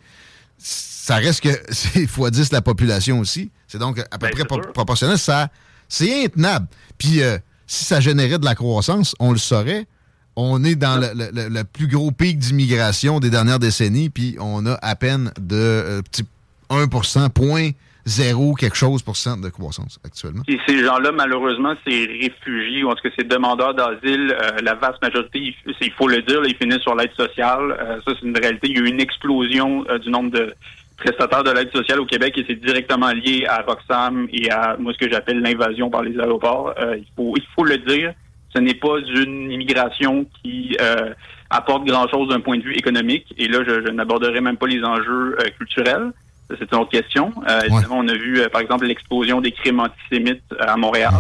ça 0.58 1.16
reste 1.16 1.42
que 1.42 1.50
c'est 1.72 2.06
x10 2.06 2.52
la 2.54 2.62
population 2.62 3.20
aussi. 3.20 3.52
C'est 3.68 3.78
donc 3.80 4.00
à 4.00 4.18
peu 4.18 4.30
près 4.30 4.46
pro- 4.46 4.60
proportionnel. 4.74 5.18
Ça, 5.18 5.50
c'est 5.88 6.26
intenable. 6.26 6.68
Puis 6.98 7.22
euh, 7.22 7.38
si 7.72 7.86
ça 7.86 8.02
générait 8.02 8.38
de 8.38 8.44
la 8.44 8.54
croissance, 8.56 9.16
on 9.22 9.32
le 9.32 9.38
saurait. 9.38 9.86
On 10.36 10.62
est 10.64 10.76
dans 10.76 11.00
le, 11.00 11.08
le- 11.16 11.32
le- 11.34 11.48
le 11.50 11.64
plus 11.64 11.88
gros 11.88 12.12
pic 12.12 12.38
d'immigration 12.38 13.20
des 13.22 13.30
dernières 13.30 13.60
décennies, 13.60 14.10
puis 14.10 14.36
on 14.42 14.66
a 14.66 14.74
à 14.82 14.96
peine 14.98 15.32
de 15.40 15.56
euh, 15.56 16.02
petit 16.02 16.24
1%, 16.70 17.30
point 17.30 17.70
0 18.06 18.56
quelque 18.56 18.76
chose 18.76 19.04
pour 19.04 19.16
cent 19.16 19.38
de 19.38 19.48
croissance 19.50 20.00
actuellement. 20.04 20.42
Et 20.50 20.58
ces 20.68 20.84
gens-là, 20.84 21.12
malheureusement, 21.14 21.76
ces 21.88 22.08
réfugiés, 22.08 22.84
ou 22.84 22.90
en 22.90 22.96
tout 22.96 23.04
cas 23.04 23.10
ces 23.18 23.24
demandeurs 23.26 23.74
d'asile, 23.74 24.36
euh, 24.42 24.58
la 24.64 24.74
vaste 24.76 25.02
majorité, 25.02 25.40
il, 25.80 25.92
faut 25.94 26.08
le 26.10 26.22
dire, 26.24 26.42
là, 26.42 26.48
ils 26.50 26.56
finissent 26.58 26.82
sur 26.82 26.96
l'aide 26.96 27.14
sociale. 27.16 27.78
Euh, 27.80 28.00
ça, 28.06 28.12
c'est 28.20 28.26
une 28.28 28.38
réalité. 28.38 28.68
Il 28.70 28.76
y 28.78 28.80
a 28.80 28.84
eu 28.84 28.88
une 28.90 29.00
explosion 29.02 29.86
euh, 29.90 29.98
du 30.00 30.10
nombre 30.10 30.32
de 30.32 30.54
prestataires 31.02 31.44
de 31.44 31.52
l'aide 31.52 31.72
sociale 31.72 32.00
au 32.00 32.06
Québec 32.06 32.38
et 32.38 32.46
c'est 32.48 32.60
directement 32.60 33.12
lié 33.12 33.46
à 33.48 33.62
Roxham 33.62 34.28
et 34.32 34.50
à 34.52 34.78
moi 34.80 34.94
ce 34.94 34.98
que 34.98 35.10
j'appelle 35.12 35.40
l'invasion 35.42 35.90
par 35.90 36.04
les 36.04 36.18
aéroports. 36.20 36.74
Euh, 36.80 36.98
il 36.98 37.08
faut 37.16 37.34
il 37.36 37.44
faut 37.56 37.66
le 37.66 37.78
dire. 37.78 38.14
Ce 38.54 38.60
n'est 38.60 38.80
pas 38.86 38.98
une 39.00 39.50
immigration 39.52 40.26
qui 40.42 40.76
euh, 40.82 41.14
apporte 41.50 41.86
grand-chose 41.86 42.30
d'un 42.30 42.42
point 42.42 42.58
de 42.58 42.64
vue 42.64 42.76
économique. 42.76 43.34
Et 43.38 43.48
là, 43.48 43.60
je, 43.66 43.86
je 43.86 43.92
n'aborderai 43.92 44.42
même 44.42 44.58
pas 44.58 44.68
les 44.68 44.84
enjeux 44.84 45.38
euh, 45.40 45.50
culturels. 45.58 46.12
C'est 46.60 46.70
une 46.74 46.80
autre 46.80 46.92
question. 46.92 47.32
Euh, 47.48 47.62
Évidemment, 47.62 48.00
on 48.00 48.08
a 48.10 48.14
vu, 48.14 48.42
euh, 48.42 48.50
par 48.50 48.60
exemple, 48.60 48.86
l'explosion 48.86 49.40
des 49.40 49.54
crimes 49.54 49.80
antisémites 49.80 50.44
euh, 50.52 50.74
à 50.74 50.76
Montréal. 50.76 51.14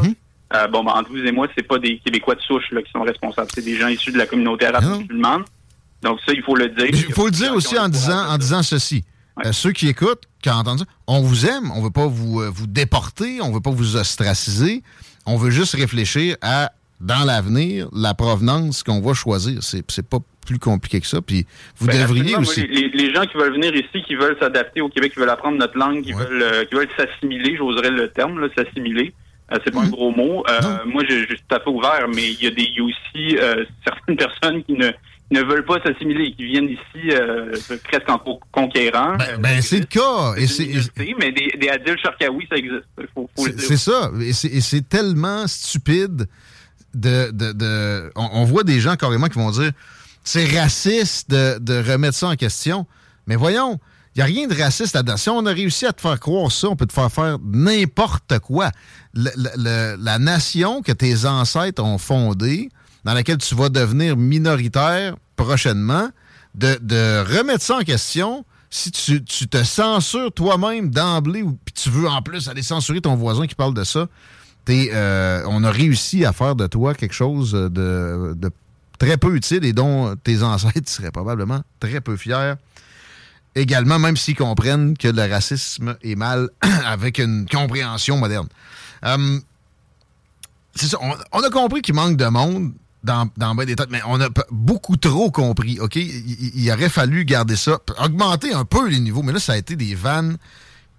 Euh, 0.53 0.67
bon, 0.67 0.83
ben, 0.83 0.91
entre 0.91 1.09
vous 1.09 1.23
et 1.25 1.31
moi, 1.31 1.47
c'est 1.55 1.65
pas 1.65 1.79
des 1.79 1.99
Québécois 1.99 2.35
de 2.35 2.41
souche 2.41 2.69
là, 2.71 2.81
qui 2.81 2.91
sont 2.91 3.01
responsables. 3.03 3.49
C'est 3.53 3.63
des 3.63 3.75
gens 3.75 3.87
issus 3.87 4.11
de 4.11 4.17
la 4.17 4.25
communauté 4.25 4.65
arabe 4.65 4.99
musulmane. 4.99 5.43
Donc 6.01 6.19
ça, 6.25 6.33
il 6.33 6.41
faut 6.41 6.55
le 6.55 6.67
dire. 6.67 6.87
Il 6.91 7.13
faut 7.13 7.25
le 7.25 7.31
dire 7.31 7.53
aussi 7.53 7.79
en 7.79 7.87
disant, 7.87 8.27
en 8.27 8.37
disant 8.37 8.61
ceci. 8.61 9.05
Euh, 9.45 9.51
ceux 9.53 9.71
qui 9.71 9.87
écoutent, 9.87 10.23
qui 10.41 10.49
entendent 10.49 10.79
ça, 10.79 10.85
on 11.07 11.21
vous 11.21 11.45
aime, 11.45 11.71
on 11.75 11.81
veut 11.81 11.89
pas 11.91 12.07
vous, 12.07 12.41
euh, 12.41 12.49
vous 12.53 12.67
déporter, 12.67 13.39
on 13.41 13.51
veut 13.51 13.61
pas 13.61 13.71
vous 13.71 13.95
ostraciser, 13.95 14.83
on 15.25 15.37
veut 15.37 15.51
juste 15.51 15.75
réfléchir 15.75 16.35
à, 16.41 16.71
dans 16.99 17.23
l'avenir, 17.25 17.87
la 17.93 18.13
provenance 18.13 18.83
qu'on 18.83 19.01
va 19.01 19.13
choisir. 19.13 19.63
C'est 19.63 19.83
c'est 19.89 20.07
pas 20.07 20.19
plus 20.45 20.59
compliqué 20.59 20.99
que 20.99 21.07
ça. 21.07 21.21
Puis 21.21 21.45
vous 21.77 21.87
Ben, 21.87 22.01
devriez 22.01 22.35
aussi. 22.35 22.61
moi, 22.61 22.69
les, 22.71 22.89
les 22.89 23.13
gens 23.13 23.25
qui 23.25 23.37
veulent 23.37 23.53
venir 23.53 23.73
ici, 23.75 24.03
qui 24.05 24.15
veulent 24.15 24.37
s'adapter 24.39 24.81
au 24.81 24.89
Québec, 24.89 25.13
qui 25.13 25.19
veulent 25.19 25.29
apprendre 25.29 25.57
notre 25.57 25.77
langue, 25.77 26.03
qui 26.03 26.13
veulent 26.13 26.41
euh, 26.43 26.65
qui 26.65 26.75
veulent 26.75 26.89
s'assimiler, 26.97 27.55
j'oserais 27.57 27.91
le 27.91 28.09
terme, 28.09 28.39
là, 28.39 28.47
s'assimiler. 28.55 29.13
Euh, 29.51 29.57
c'est 29.63 29.71
pas 29.71 29.81
un 29.81 29.89
gros 29.89 30.11
mot. 30.11 30.43
Euh, 30.49 30.61
moi, 30.85 31.03
je, 31.09 31.19
je 31.21 31.35
suis 31.35 31.43
tout 31.47 31.55
à 31.55 31.59
fait 31.59 31.69
ouvert, 31.69 32.07
mais 32.13 32.31
il 32.31 32.43
y 32.43 32.47
a 32.47 32.51
des 32.51 32.63
y 32.63 32.79
a 32.79 32.83
aussi 32.83 33.37
certaines 33.85 34.17
personnes 34.17 34.63
qui 34.63 34.73
ne 34.73 34.91
ne 35.31 35.41
veulent 35.41 35.65
pas 35.65 35.79
s'assimiler, 35.81 36.33
qui 36.35 36.43
viennent 36.45 36.69
ici 36.69 37.09
euh, 37.11 37.51
presque 37.83 38.09
en 38.09 38.17
co- 38.19 38.39
conquérant. 38.51 39.13
Euh, 39.19 39.37
Ben, 39.37 39.61
c'est 39.61 39.79
le 39.79 39.85
cas. 39.85 40.33
Et 40.37 40.45
c'est 40.47 40.67
mais 41.19 41.31
des, 41.31 41.57
des 41.59 41.69
Adil 41.69 41.95
Sharkawi, 42.01 42.45
ça 42.49 42.57
existe. 42.57 42.83
Faut, 43.13 43.29
faut 43.35 43.47
le 43.47 43.57
C'est 43.57 43.77
ça. 43.77 44.11
Et 44.21 44.33
c'est- 44.33 44.87
tellement 44.89 45.47
stupide 45.47 46.27
de. 46.93 47.31
de- 47.31 47.53
de- 47.53 48.11
on, 48.15 48.29
on 48.33 48.43
voit 48.45 48.63
des 48.63 48.79
gens 48.79 48.95
carrément 48.95 49.27
qui 49.27 49.37
vont 49.39 49.51
dire 49.51 49.71
c'est 50.23 50.45
raciste 50.59 51.29
de, 51.31 51.57
de 51.59 51.91
remettre 51.91 52.15
ça 52.17 52.27
en 52.27 52.35
question. 52.35 52.85
Mais 53.25 53.35
voyons, 53.35 53.79
il 54.15 54.19
n'y 54.19 54.21
a 54.23 54.25
rien 54.25 54.47
de 54.47 54.53
raciste 54.53 54.93
là-dedans. 54.95 55.15
Si 55.17 55.29
on 55.29 55.45
a 55.45 55.51
réussi 55.53 55.85
à 55.85 55.93
te 55.93 56.01
faire 56.01 56.19
croire 56.19 56.51
ça, 56.51 56.67
on 56.67 56.75
peut 56.75 56.85
te 56.85 56.93
faire 56.93 57.11
faire 57.11 57.37
n'importe 57.41 58.37
quoi. 58.39 58.69
Le- 59.13 59.31
le- 59.37 59.49
le- 59.57 59.95
la 60.03 60.19
nation 60.19 60.81
que 60.81 60.91
tes 60.91 61.25
ancêtres 61.25 61.81
ont 61.83 61.97
fondée, 61.97 62.69
dans 63.03 63.13
laquelle 63.13 63.37
tu 63.37 63.55
vas 63.55 63.69
devenir 63.69 64.17
minoritaire 64.17 65.15
prochainement, 65.35 66.09
de, 66.55 66.77
de 66.81 67.23
remettre 67.37 67.63
ça 67.63 67.77
en 67.77 67.81
question, 67.81 68.45
si 68.69 68.91
tu, 68.91 69.23
tu 69.23 69.47
te 69.47 69.63
censures 69.63 70.31
toi-même 70.31 70.89
d'emblée, 70.89 71.41
ou 71.41 71.57
puis 71.65 71.73
tu 71.73 71.89
veux 71.89 72.07
en 72.07 72.21
plus 72.21 72.47
aller 72.47 72.63
censurer 72.63 73.01
ton 73.01 73.15
voisin 73.15 73.47
qui 73.47 73.55
parle 73.55 73.73
de 73.73 73.83
ça, 73.83 74.07
euh, 74.69 75.43
on 75.47 75.63
a 75.63 75.71
réussi 75.71 76.25
à 76.25 76.33
faire 76.33 76.55
de 76.55 76.67
toi 76.67 76.93
quelque 76.93 77.13
chose 77.13 77.51
de, 77.51 78.33
de 78.35 78.51
très 78.99 79.17
peu 79.17 79.35
utile 79.35 79.65
et 79.65 79.73
dont 79.73 80.15
tes 80.23 80.43
ancêtres 80.43 80.81
seraient 80.89 81.11
probablement 81.11 81.61
très 81.79 82.01
peu 82.01 82.15
fiers. 82.15 82.53
Également, 83.55 83.99
même 83.99 84.15
s'ils 84.15 84.37
comprennent 84.37 84.97
que 84.97 85.09
le 85.09 85.29
racisme 85.29 85.97
est 86.03 86.15
mal 86.15 86.49
avec 86.85 87.17
une 87.17 87.45
compréhension 87.49 88.17
moderne. 88.17 88.47
Euh, 89.03 89.39
c'est 90.73 90.87
ça, 90.87 90.97
on 91.33 91.41
a 91.41 91.49
compris 91.49 91.81
qu'il 91.81 91.95
manque 91.95 92.15
de 92.15 92.25
monde 92.27 92.71
dans, 93.03 93.29
dans 93.37 93.55
ben 93.55 93.65
des 93.65 93.75
têtes, 93.75 93.89
mais 93.91 94.01
on 94.07 94.19
a 94.21 94.29
beaucoup 94.51 94.95
trop 94.97 95.31
compris, 95.31 95.79
OK? 95.79 95.95
Il, 95.95 96.71
aurait 96.71 96.89
fallu 96.89 97.25
garder 97.25 97.55
ça, 97.55 97.79
augmenter 98.03 98.53
un 98.53 98.65
peu 98.65 98.87
les 98.87 98.99
niveaux, 98.99 99.23
mais 99.23 99.33
là, 99.33 99.39
ça 99.39 99.53
a 99.53 99.57
été 99.57 99.75
des 99.75 99.95
vannes 99.95 100.37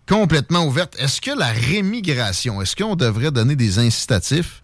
complètement 0.09 0.67
ouvertes. 0.67 0.97
Est-ce 0.99 1.21
que 1.21 1.31
la 1.31 1.47
rémigration, 1.53 2.61
est-ce 2.61 2.75
qu'on 2.77 2.97
devrait 2.97 3.31
donner 3.31 3.55
des 3.57 3.79
incitatifs 3.79 4.63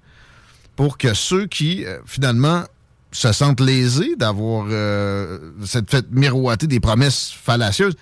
pour 0.77 0.99
que 0.99 1.15
ceux 1.15 1.47
qui, 1.47 1.85
euh, 1.85 1.99
finalement, 2.07 2.65
se 3.13 3.33
sentent 3.33 3.61
lésés 3.61 4.17
d'avoir 4.17 4.67
euh, 4.71 5.39
cette 5.65 5.91
fait 5.91 6.07
miroiter 6.11 6.67
des 6.67 6.81
promesses 6.81 7.31
fallacieuses 7.33 7.95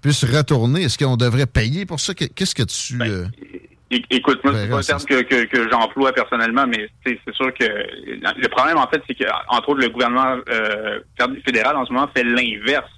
puissent 0.00 0.24
retourner? 0.24 0.82
Est-ce 0.82 0.98
qu'on 0.98 1.16
devrait 1.16 1.46
payer 1.46 1.84
pour 1.84 1.98
ça? 2.00 2.14
Que- 2.14 2.24
Qu'est-ce 2.26 2.54
que 2.54 2.62
tu... 2.62 3.00
euh, 3.02 3.26
É- 3.42 3.73
Écoute, 4.10 4.40
moi, 4.42 4.54
c'est 4.54 4.62
Ouais, 4.62 4.68
pas 4.68 4.78
un 4.78 4.82
c'est- 4.82 5.04
terme 5.04 5.04
que, 5.04 5.22
que, 5.22 5.44
que 5.44 5.70
j'emploie 5.70 6.12
personnellement, 6.12 6.66
mais 6.66 6.88
c'est 7.06 7.18
c'est 7.24 7.34
sûr 7.34 7.52
que 7.54 7.64
le 7.64 8.48
problème, 8.48 8.78
en 8.78 8.88
fait, 8.88 9.02
c'est 9.06 9.14
que, 9.14 9.24
entre 9.48 9.68
autres, 9.68 9.80
le 9.82 9.88
gouvernement 9.90 10.36
euh, 10.48 10.98
fédéral, 11.44 11.76
en 11.76 11.84
ce 11.86 11.92
moment, 11.92 12.08
fait 12.14 12.24
l'inverse. 12.24 12.90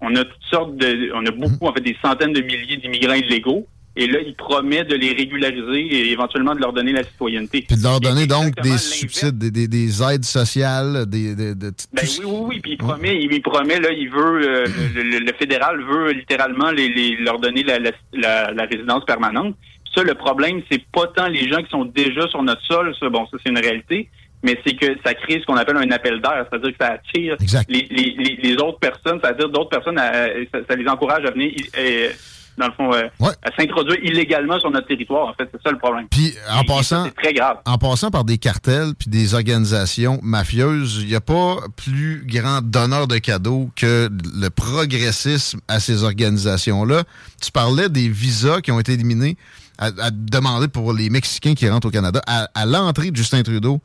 On 0.00 0.14
a 0.14 0.24
toutes 0.24 0.44
sortes 0.48 0.76
de... 0.76 1.10
On 1.14 1.26
a 1.26 1.30
beaucoup, 1.32 1.66
en 1.66 1.72
fait, 1.72 1.80
des 1.80 1.96
centaines 2.02 2.32
de 2.32 2.40
milliers 2.40 2.76
d'immigrants 2.76 3.14
illégaux, 3.14 3.66
et 3.96 4.06
là, 4.06 4.20
il 4.24 4.32
promet 4.36 4.84
de 4.84 4.94
les 4.94 5.12
régulariser 5.12 5.80
et 5.80 6.12
éventuellement 6.12 6.54
de 6.54 6.60
leur 6.60 6.72
donner 6.72 6.92
la 6.92 7.02
citoyenneté. 7.02 7.62
Puis 7.68 7.76
de 7.76 7.82
leur 7.82 7.98
donner 7.98 8.28
donc 8.28 8.54
des 8.62 8.78
subsides, 8.78 9.36
des, 9.38 9.50
des- 9.50 9.66
des 9.66 10.02
aides 10.04 10.24
sociales, 10.24 11.04
des, 11.06 11.34
des- 11.34 11.56
de- 11.56 11.72
Ben 11.92 12.04
oui, 12.04 12.20
oui, 12.24 12.32
oui. 12.46 12.60
Puis 12.60 12.72
il 12.72 12.76
promet, 12.78 13.20
il, 13.20 13.32
il 13.32 13.42
promet 13.42 13.80
là, 13.80 13.90
il 13.90 14.08
veut, 14.08 14.40
euh, 14.48 14.66
le, 14.94 15.02
le- 15.02 15.18
le 15.18 15.32
fédéral 15.32 15.82
veut 15.82 16.12
littéralement 16.12 16.70
les, 16.70 16.88
les- 16.88 17.16
leur 17.16 17.40
donner 17.40 17.64
la, 17.64 17.80
la, 17.80 17.90
la- 18.12 18.52
la 18.52 18.64
résidence 18.66 19.04
permanente. 19.04 19.56
Ça, 19.94 20.02
le 20.02 20.14
problème, 20.14 20.62
c'est 20.70 20.84
pas 20.92 21.06
tant 21.08 21.26
les 21.28 21.48
gens 21.48 21.62
qui 21.62 21.70
sont 21.70 21.84
déjà 21.84 22.26
sur 22.28 22.42
notre 22.42 22.62
sol, 22.64 22.94
ça, 23.00 23.08
bon, 23.08 23.26
ça 23.30 23.36
c'est 23.42 23.50
une 23.50 23.58
réalité, 23.58 24.08
mais 24.42 24.58
c'est 24.64 24.74
que 24.76 24.86
ça 25.04 25.14
crée 25.14 25.40
ce 25.40 25.46
qu'on 25.46 25.56
appelle 25.56 25.76
un 25.78 25.90
appel 25.90 26.20
d'air, 26.20 26.46
c'est-à-dire 26.50 26.70
que 26.70 26.84
ça 26.84 26.92
attire 26.92 27.36
les, 27.68 27.86
les, 27.90 28.14
les, 28.18 28.36
les 28.42 28.54
autres 28.62 28.78
personnes, 28.78 29.18
c'est-à-dire 29.22 29.48
d'autres 29.48 29.70
personnes, 29.70 29.98
à- 29.98 30.28
ça, 30.52 30.58
ça 30.68 30.76
les 30.76 30.86
encourage 30.88 31.24
à 31.24 31.30
venir 31.32 31.52
euh, 31.78 32.10
dans 32.56 32.66
le 32.66 32.72
fond, 32.72 32.92
euh, 32.92 33.06
à 33.44 33.52
s'introduire 33.56 33.98
illégalement 34.02 34.58
sur 34.58 34.68
notre 34.72 34.88
territoire. 34.88 35.28
En 35.28 35.32
fait, 35.34 35.48
c'est 35.52 35.62
ça 35.62 35.70
le 35.70 35.78
problème. 35.78 36.08
Puis 36.10 36.34
en 36.50 36.62
Et 36.62 36.66
passant, 36.66 37.04
ça, 37.04 37.10
très 37.12 37.32
grave. 37.32 37.58
en 37.64 37.78
passant 37.78 38.10
par 38.10 38.24
des 38.24 38.36
cartels 38.38 38.94
puis 38.98 39.08
des 39.08 39.34
organisations 39.34 40.18
mafieuses, 40.24 40.98
il 41.02 41.08
n'y 41.08 41.14
a 41.14 41.20
pas 41.20 41.58
plus 41.76 42.24
grand 42.26 42.60
donneur 42.60 43.06
de 43.06 43.18
cadeaux 43.18 43.70
que 43.76 44.08
le 44.10 44.48
progressisme 44.50 45.60
à 45.68 45.78
ces 45.78 46.02
organisations-là. 46.02 47.04
Tu 47.40 47.52
parlais 47.52 47.88
des 47.88 48.08
visas 48.08 48.60
qui 48.60 48.72
ont 48.72 48.80
été 48.80 48.92
éliminés 48.94 49.36
à, 49.78 49.86
à 49.86 50.10
demander 50.10 50.68
pour 50.68 50.92
les 50.92 51.10
Mexicains 51.10 51.54
qui 51.54 51.68
rentrent 51.68 51.88
au 51.88 51.90
Canada 51.90 52.20
à, 52.26 52.48
à 52.54 52.66
l'entrée 52.66 53.10
de 53.10 53.16
Justin 53.16 53.42
Trudeau 53.42 53.80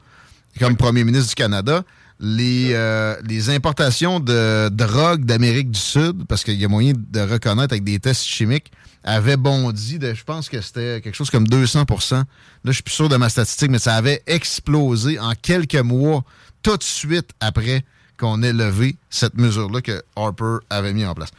comme 0.60 0.76
premier 0.76 1.03
ministre 1.03 1.30
du 1.30 1.36
Canada. 1.36 1.84
Les, 2.20 2.70
euh, 2.74 3.15
les 3.28 3.49
importations 3.49 4.20
de 4.20 4.70
drogue 4.70 5.26
d'Amérique 5.26 5.72
du 5.72 5.80
Sud, 5.80 6.26
parce 6.28 6.44
qu'il 6.44 6.61
y 6.61 6.64
a 6.64 6.68
moyen 6.68 6.94
de 6.95 7.20
reconnaître 7.20 7.74
avec 7.74 7.84
des 7.84 7.99
tests 7.99 8.24
chimiques, 8.24 8.72
avaient 9.03 9.36
bondi 9.36 9.99
de, 9.99 10.14
je 10.14 10.24
pense 10.24 10.48
que 10.48 10.61
c'était 10.61 11.02
quelque 11.02 11.15
chose 11.15 11.30
comme 11.30 11.45
200% 11.45 12.14
Là, 12.15 12.24
je 12.65 12.72
suis 12.72 12.84
plus 12.84 12.94
sûr 12.94 13.10
de 13.10 13.18
ma 13.18 13.30
statistique, 13.30 13.72
mais 13.72 13.80
ça 13.80 13.95
avait 13.95 14.22
explosé 14.28 15.20
en 15.20 15.34
quelques 15.34 15.76
mois, 15.76 16.24
tout 16.61 16.78
de 16.78 16.84
suite 16.84 17.32
après 17.41 17.84
qu'on 18.18 18.41
ait 18.44 18.53
levé 18.53 18.95
cette 19.10 19.36
mesure-là 19.36 19.82
que 19.82 20.02
Harper 20.15 20.57
avait 20.70 20.94
mis 20.94 21.06
en 21.06 21.15
place. 21.15 21.32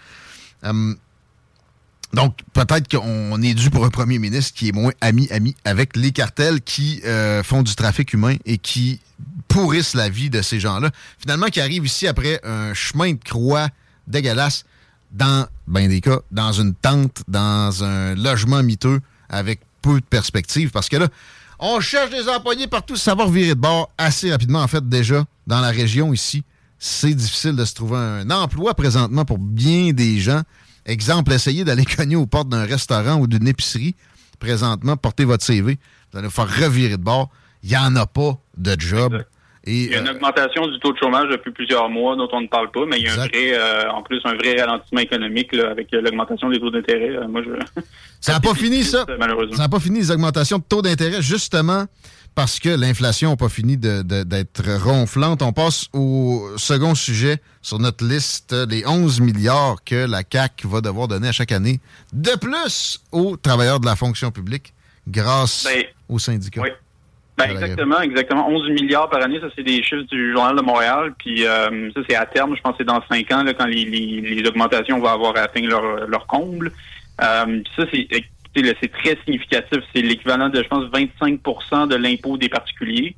Hum, 0.64 0.96
donc, 2.14 2.38
peut-être 2.52 2.88
qu'on 2.88 3.42
est 3.42 3.54
dû 3.54 3.70
pour 3.70 3.84
un 3.84 3.90
premier 3.90 4.18
ministre 4.18 4.54
qui 4.54 4.68
est 4.68 4.72
moins 4.72 4.92
ami-ami 5.00 5.54
avec 5.64 5.96
les 5.96 6.12
cartels 6.12 6.60
qui 6.60 7.00
euh, 7.04 7.42
font 7.42 7.62
du 7.62 7.74
trafic 7.74 8.12
humain 8.12 8.36
et 8.44 8.58
qui 8.58 9.00
pourrissent 9.48 9.94
la 9.94 10.08
vie 10.08 10.30
de 10.30 10.42
ces 10.42 10.60
gens-là. 10.60 10.90
Finalement, 11.18 11.46
qui 11.46 11.60
arrivent 11.60 11.86
ici 11.86 12.06
après 12.06 12.40
un 12.44 12.74
chemin 12.74 13.12
de 13.12 13.18
croix 13.22 13.68
dégueulasse 14.06 14.64
dans, 15.12 15.46
ben 15.66 15.88
des 15.88 16.00
cas, 16.00 16.20
dans 16.30 16.52
une 16.52 16.74
tente, 16.74 17.22
dans 17.28 17.84
un 17.84 18.14
logement 18.14 18.62
miteux 18.62 19.00
avec 19.28 19.60
peu 19.82 20.00
de 20.00 20.06
perspectives. 20.06 20.70
Parce 20.70 20.88
que 20.88 20.96
là, 20.96 21.08
on 21.58 21.80
cherche 21.80 22.10
des 22.10 22.28
employés 22.28 22.66
partout, 22.66 22.96
ça 22.96 23.14
va 23.14 23.24
revirer 23.24 23.54
de 23.54 23.60
bord 23.60 23.90
assez 23.96 24.30
rapidement. 24.30 24.60
En 24.60 24.68
fait, 24.68 24.88
déjà, 24.88 25.24
dans 25.46 25.60
la 25.60 25.70
région 25.70 26.12
ici, 26.12 26.42
c'est 26.78 27.14
difficile 27.14 27.56
de 27.56 27.64
se 27.64 27.74
trouver 27.74 27.96
un 27.96 28.30
emploi 28.30 28.74
présentement 28.74 29.24
pour 29.24 29.38
bien 29.38 29.92
des 29.92 30.20
gens. 30.20 30.42
Exemple, 30.86 31.32
essayez 31.32 31.64
d'aller 31.64 31.84
cogner 31.96 32.16
aux 32.16 32.26
portes 32.26 32.48
d'un 32.48 32.64
restaurant 32.64 33.16
ou 33.16 33.26
d'une 33.26 33.48
épicerie. 33.48 33.94
Présentement, 34.38 34.96
portez 34.96 35.24
votre 35.24 35.44
CV. 35.44 35.78
Vous 36.12 36.18
allez 36.18 36.28
vous 36.28 36.32
faire 36.32 36.48
revirer 36.48 36.96
de 36.96 37.02
bord. 37.02 37.30
Il 37.62 37.70
n'y 37.70 37.76
en 37.76 37.96
a 37.96 38.06
pas 38.06 38.38
de 38.56 38.78
job. 38.78 39.24
Et, 39.66 39.84
Il 39.84 39.90
y 39.92 39.94
a 39.94 40.00
une 40.00 40.08
euh, 40.08 40.12
augmentation 40.12 40.66
du 40.66 40.78
taux 40.78 40.92
de 40.92 40.98
chômage 40.98 41.28
depuis 41.30 41.50
plusieurs 41.50 41.88
mois 41.88 42.16
dont 42.16 42.28
on 42.32 42.42
ne 42.42 42.46
parle 42.46 42.70
pas, 42.70 42.84
mais 42.86 42.98
il 42.98 43.04
y 43.04 43.08
a 43.08 43.14
un 43.14 43.16
vrai, 43.16 43.30
euh, 43.34 43.90
en 43.90 44.02
plus 44.02 44.20
un 44.24 44.34
vrai 44.34 44.60
ralentissement 44.60 45.00
économique 45.00 45.54
là, 45.54 45.70
avec 45.70 45.92
euh, 45.94 46.02
l'augmentation 46.02 46.50
des 46.50 46.60
taux 46.60 46.70
d'intérêt. 46.70 47.16
Euh, 47.16 47.26
moi, 47.26 47.40
je... 47.42 47.82
Ça 48.20 48.34
n'a 48.34 48.40
pas 48.42 48.54
fini, 48.54 48.84
ça. 48.84 49.06
Malheureusement. 49.18 49.56
Ça 49.56 49.62
n'a 49.62 49.68
pas 49.70 49.80
fini, 49.80 50.00
les 50.00 50.10
augmentations 50.10 50.58
de 50.58 50.64
taux 50.68 50.82
d'intérêt, 50.82 51.22
justement 51.22 51.86
parce 52.34 52.58
que 52.58 52.68
l'inflation 52.68 53.30
n'a 53.30 53.36
pas 53.36 53.48
fini 53.48 53.76
d'être 53.76 54.82
ronflante. 54.84 55.42
On 55.42 55.52
passe 55.52 55.88
au 55.92 56.48
second 56.56 56.94
sujet 56.94 57.38
sur 57.62 57.78
notre 57.78 58.04
liste, 58.04 58.52
les 58.68 58.86
11 58.86 59.20
milliards 59.20 59.76
que 59.84 60.06
la 60.06 60.22
CAQ 60.30 60.66
va 60.68 60.80
devoir 60.80 61.08
donner 61.08 61.28
à 61.28 61.32
chaque 61.32 61.52
année 61.52 61.80
de 62.12 62.36
plus 62.38 63.00
aux 63.12 63.36
travailleurs 63.36 63.80
de 63.80 63.86
la 63.86 63.96
fonction 63.96 64.30
publique 64.30 64.72
grâce 65.08 65.64
Ben, 65.64 65.84
aux 66.08 66.18
syndicats. 66.18 66.60
oui. 66.62 66.70
Ben, 67.36 67.50
exactement, 67.50 68.00
exactement. 68.00 68.48
11 68.48 68.68
milliards 68.70 69.10
par 69.10 69.20
année, 69.20 69.40
ça 69.40 69.48
c'est 69.56 69.64
des 69.64 69.82
chiffres 69.82 70.04
du 70.08 70.32
Journal 70.32 70.54
de 70.54 70.62
Montréal. 70.62 71.12
Puis 71.18 71.44
euh, 71.44 71.90
ça 71.92 72.00
c'est 72.08 72.14
à 72.14 72.26
terme, 72.26 72.54
je 72.56 72.60
pense 72.62 72.72
que 72.72 72.78
c'est 72.78 72.84
dans 72.84 73.02
cinq 73.10 73.30
ans 73.32 73.42
là, 73.42 73.52
quand 73.54 73.66
les, 73.66 73.84
les, 73.84 74.20
les 74.20 74.48
augmentations 74.48 75.00
vont 75.00 75.08
avoir 75.08 75.36
atteint 75.36 75.62
leur, 75.62 76.06
leur 76.06 76.26
comble. 76.28 76.70
Euh, 77.22 77.60
ça 77.76 77.82
c'est 77.92 78.06
c'est 78.80 78.92
très 78.92 79.18
significatif. 79.24 79.78
C'est 79.94 80.02
l'équivalent 80.02 80.48
de 80.48 80.62
je 80.62 80.68
pense 80.68 80.84
25% 80.90 81.88
de 81.88 81.96
l'impôt 81.96 82.36
des 82.36 82.48
particuliers. 82.48 83.16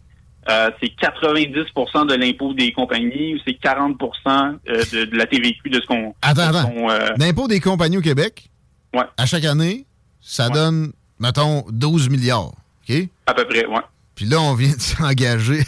Euh, 0.49 0.71
c'est 0.81 0.93
90% 0.95 2.07
de 2.07 2.15
l'impôt 2.15 2.55
des 2.55 2.71
compagnies 2.73 3.35
ou 3.35 3.39
c'est 3.45 3.55
40 3.55 4.01
euh, 4.01 4.85
de, 4.93 5.05
de 5.07 5.17
la 5.17 5.27
TVQ 5.27 5.71
de 5.71 5.81
ce 5.81 5.87
qu'on 5.87 6.15
Attends, 6.23 6.43
attends. 6.55 6.73
euh, 6.89 7.09
L'impôt 7.19 7.49
des 7.49 7.59
compagnies 7.61 7.99
au 7.99 8.03
Québec, 8.03 8.49
Ouais. 8.95 9.03
à 9.17 9.27
chaque 9.27 9.45
année, 9.45 9.85
ça 10.21 10.49
donne, 10.49 10.93
mettons, 11.19 11.65
12 11.71 12.09
milliards. 12.11 12.53
OK? 12.89 12.97
à 13.27 13.35
peu 13.35 13.45
près, 13.45 13.67
ouais. 13.67 13.81
Puis 14.15 14.27
là, 14.27 14.41
on 14.41 14.55
vient 14.55 14.73
de 14.73 14.81
s'engager 14.81 15.63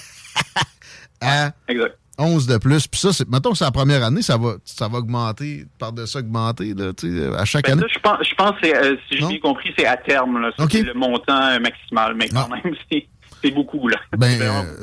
à 1.21 1.51
Exact. 1.67 1.99
11 2.19 2.47
de 2.47 2.57
plus. 2.59 2.87
Puis 2.87 3.01
ça, 3.01 3.13
c'est, 3.13 3.29
mettons 3.29 3.53
que 3.53 3.59
c'est 3.59 3.65
la 3.65 3.71
première 3.71 4.05
année, 4.05 4.23
ça 4.23 4.37
va, 4.37 4.55
ça 4.65 4.89
va 4.89 4.99
augmenter, 4.99 5.65
par-dessus 5.79 6.19
augmenter, 6.19 6.75
là, 6.75 6.93
tu 6.93 7.17
sais, 7.17 7.27
à 7.37 7.45
chaque 7.45 7.65
Ben, 7.67 7.73
année. 7.75 7.83
ça, 7.83 7.89
je 7.95 7.99
pense, 8.01 8.29
je 8.29 8.35
pense 8.35 8.61
que 8.61 8.67
euh, 8.67 8.97
si 9.09 9.19
j'ai 9.19 9.27
bien 9.27 9.39
compris, 9.39 9.71
c'est 9.79 9.87
à 9.87 9.97
terme. 9.97 10.41
Là, 10.41 10.51
le 10.59 10.95
montant 10.95 11.41
euh, 11.43 11.59
maximal. 11.61 12.15
Mais 12.17 12.29
quand 12.29 12.49
même, 12.49 12.75
c'est, 12.93 13.07
c'est 13.43 13.51
beaucoup. 13.53 13.87
Là. 13.89 13.97
Ben, 14.17 14.37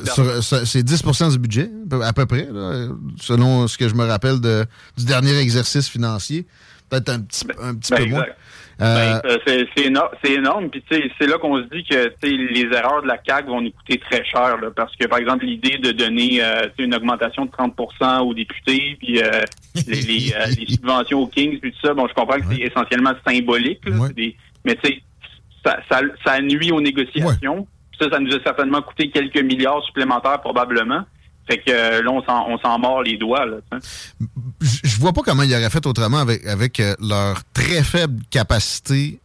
C'est 0.05 0.19
euh, 0.21 0.41
sur- 0.41 0.65
c'est 0.65 0.83
10 0.83 1.03
du 1.31 1.39
budget, 1.39 1.69
à 2.03 2.13
peu- 2.13 2.25
près, 2.25 2.47
là, 2.51 2.87
selon 3.19 3.67
ce 3.67 3.77
que 3.77 3.89
je 3.89 3.95
me 3.95 4.05
rappelle 4.05 4.39
de, 4.39 4.65
du 4.97 5.05
dernier 5.05 5.37
exercice 5.37 5.89
financier. 5.89 6.45
Peut-être 6.89 7.09
un 7.09 7.21
petit, 7.21 7.45
un 7.61 7.73
petit 7.75 7.91
ben, 7.91 8.03
peu 8.03 8.09
moins. 8.11 8.25
Euh, 8.81 9.19
Ben, 9.23 9.39
c'est, 9.47 9.67
c'est, 9.75 9.85
éno- 9.89 10.09
c'est 10.23 10.33
énorme. 10.33 10.69
Puis 10.69 10.83
c'est 10.89 11.27
là 11.27 11.37
qu'on 11.37 11.57
se 11.63 11.67
dit 11.73 11.83
que 11.83 12.11
les 12.23 12.67
erreurs 12.75 13.01
de 13.01 13.07
la 13.07 13.17
CAQ 13.25 13.47
vont 13.47 13.61
nous 13.61 13.71
coûter 13.71 13.97
très 13.99 14.23
cher. 14.25 14.57
Là, 14.57 14.69
parce 14.75 14.95
que, 14.95 15.05
par 15.07 15.19
exemple, 15.19 15.45
l'idée 15.45 15.77
de 15.77 15.91
donner 15.91 16.43
euh, 16.43 16.67
une 16.77 16.93
augmentation 16.93 17.45
de 17.45 17.51
30% 17.51 18.19
aux 18.21 18.33
députés, 18.33 18.97
puis 18.99 19.21
euh, 19.21 19.29
les, 19.87 20.01
les, 20.01 20.33
euh, 20.33 20.45
les 20.59 20.65
subventions 20.67 21.19
aux 21.21 21.27
Kings, 21.27 21.59
puis 21.59 21.71
tout 21.71 21.87
ça, 21.87 21.93
bon, 21.93 22.07
je 22.07 22.13
comprends 22.13 22.37
que 22.37 22.45
c'est 22.55 22.61
essentiellement 22.63 23.13
symbolique. 23.27 23.79
Là, 23.85 23.95
des- 24.13 24.35
mais 24.65 24.75
tu 24.75 24.89
sais, 24.89 25.01
ça, 25.65 25.77
ça, 25.89 26.01
ça 26.25 26.41
nuit 26.41 26.71
aux 26.71 26.81
négociations. 26.81 27.67
Ça, 27.99 28.09
ça 28.09 28.19
nous 28.19 28.33
a 28.35 28.39
certainement 28.43 28.81
coûté 28.81 29.09
quelques 29.09 29.41
milliards 29.41 29.83
supplémentaires 29.85 30.41
probablement. 30.41 31.05
Fait 31.47 31.59
que 31.59 31.69
euh, 31.69 32.01
là, 32.01 32.11
on 32.11 32.23
s'en, 32.23 32.47
on 32.49 32.57
s'en 32.57 32.79
mord 32.79 33.03
les 33.03 33.17
doigts. 33.17 33.45
Là, 33.45 33.57
je 34.61 34.97
vois 34.99 35.13
pas 35.13 35.21
comment 35.23 35.43
ils 35.43 35.53
auraient 35.53 35.69
fait 35.69 35.85
autrement 35.85 36.17
avec, 36.19 36.45
avec 36.47 36.79
euh, 36.79 36.95
leur 36.99 37.41
très 37.53 37.83
faible 37.83 38.21
capacité 38.31 39.19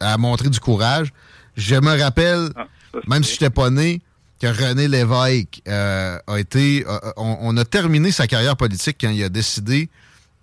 à 0.00 0.16
montrer 0.18 0.50
du 0.50 0.60
courage. 0.60 1.12
Je 1.56 1.74
me 1.76 2.00
rappelle, 2.00 2.50
Ah, 2.56 2.66
même 3.08 3.24
si 3.24 3.30
je 3.30 3.34
n'étais 3.44 3.50
pas 3.50 3.70
né, 3.70 4.00
que 4.40 4.46
René 4.46 4.86
Lévesque 4.88 5.62
euh, 5.66 6.18
a 6.26 6.38
été. 6.38 6.84
euh, 6.88 6.98
on, 7.16 7.38
on 7.40 7.56
a 7.56 7.64
terminé 7.64 8.12
sa 8.12 8.26
carrière 8.26 8.56
politique 8.56 8.98
quand 9.00 9.10
il 9.10 9.22
a 9.24 9.28
décidé 9.28 9.88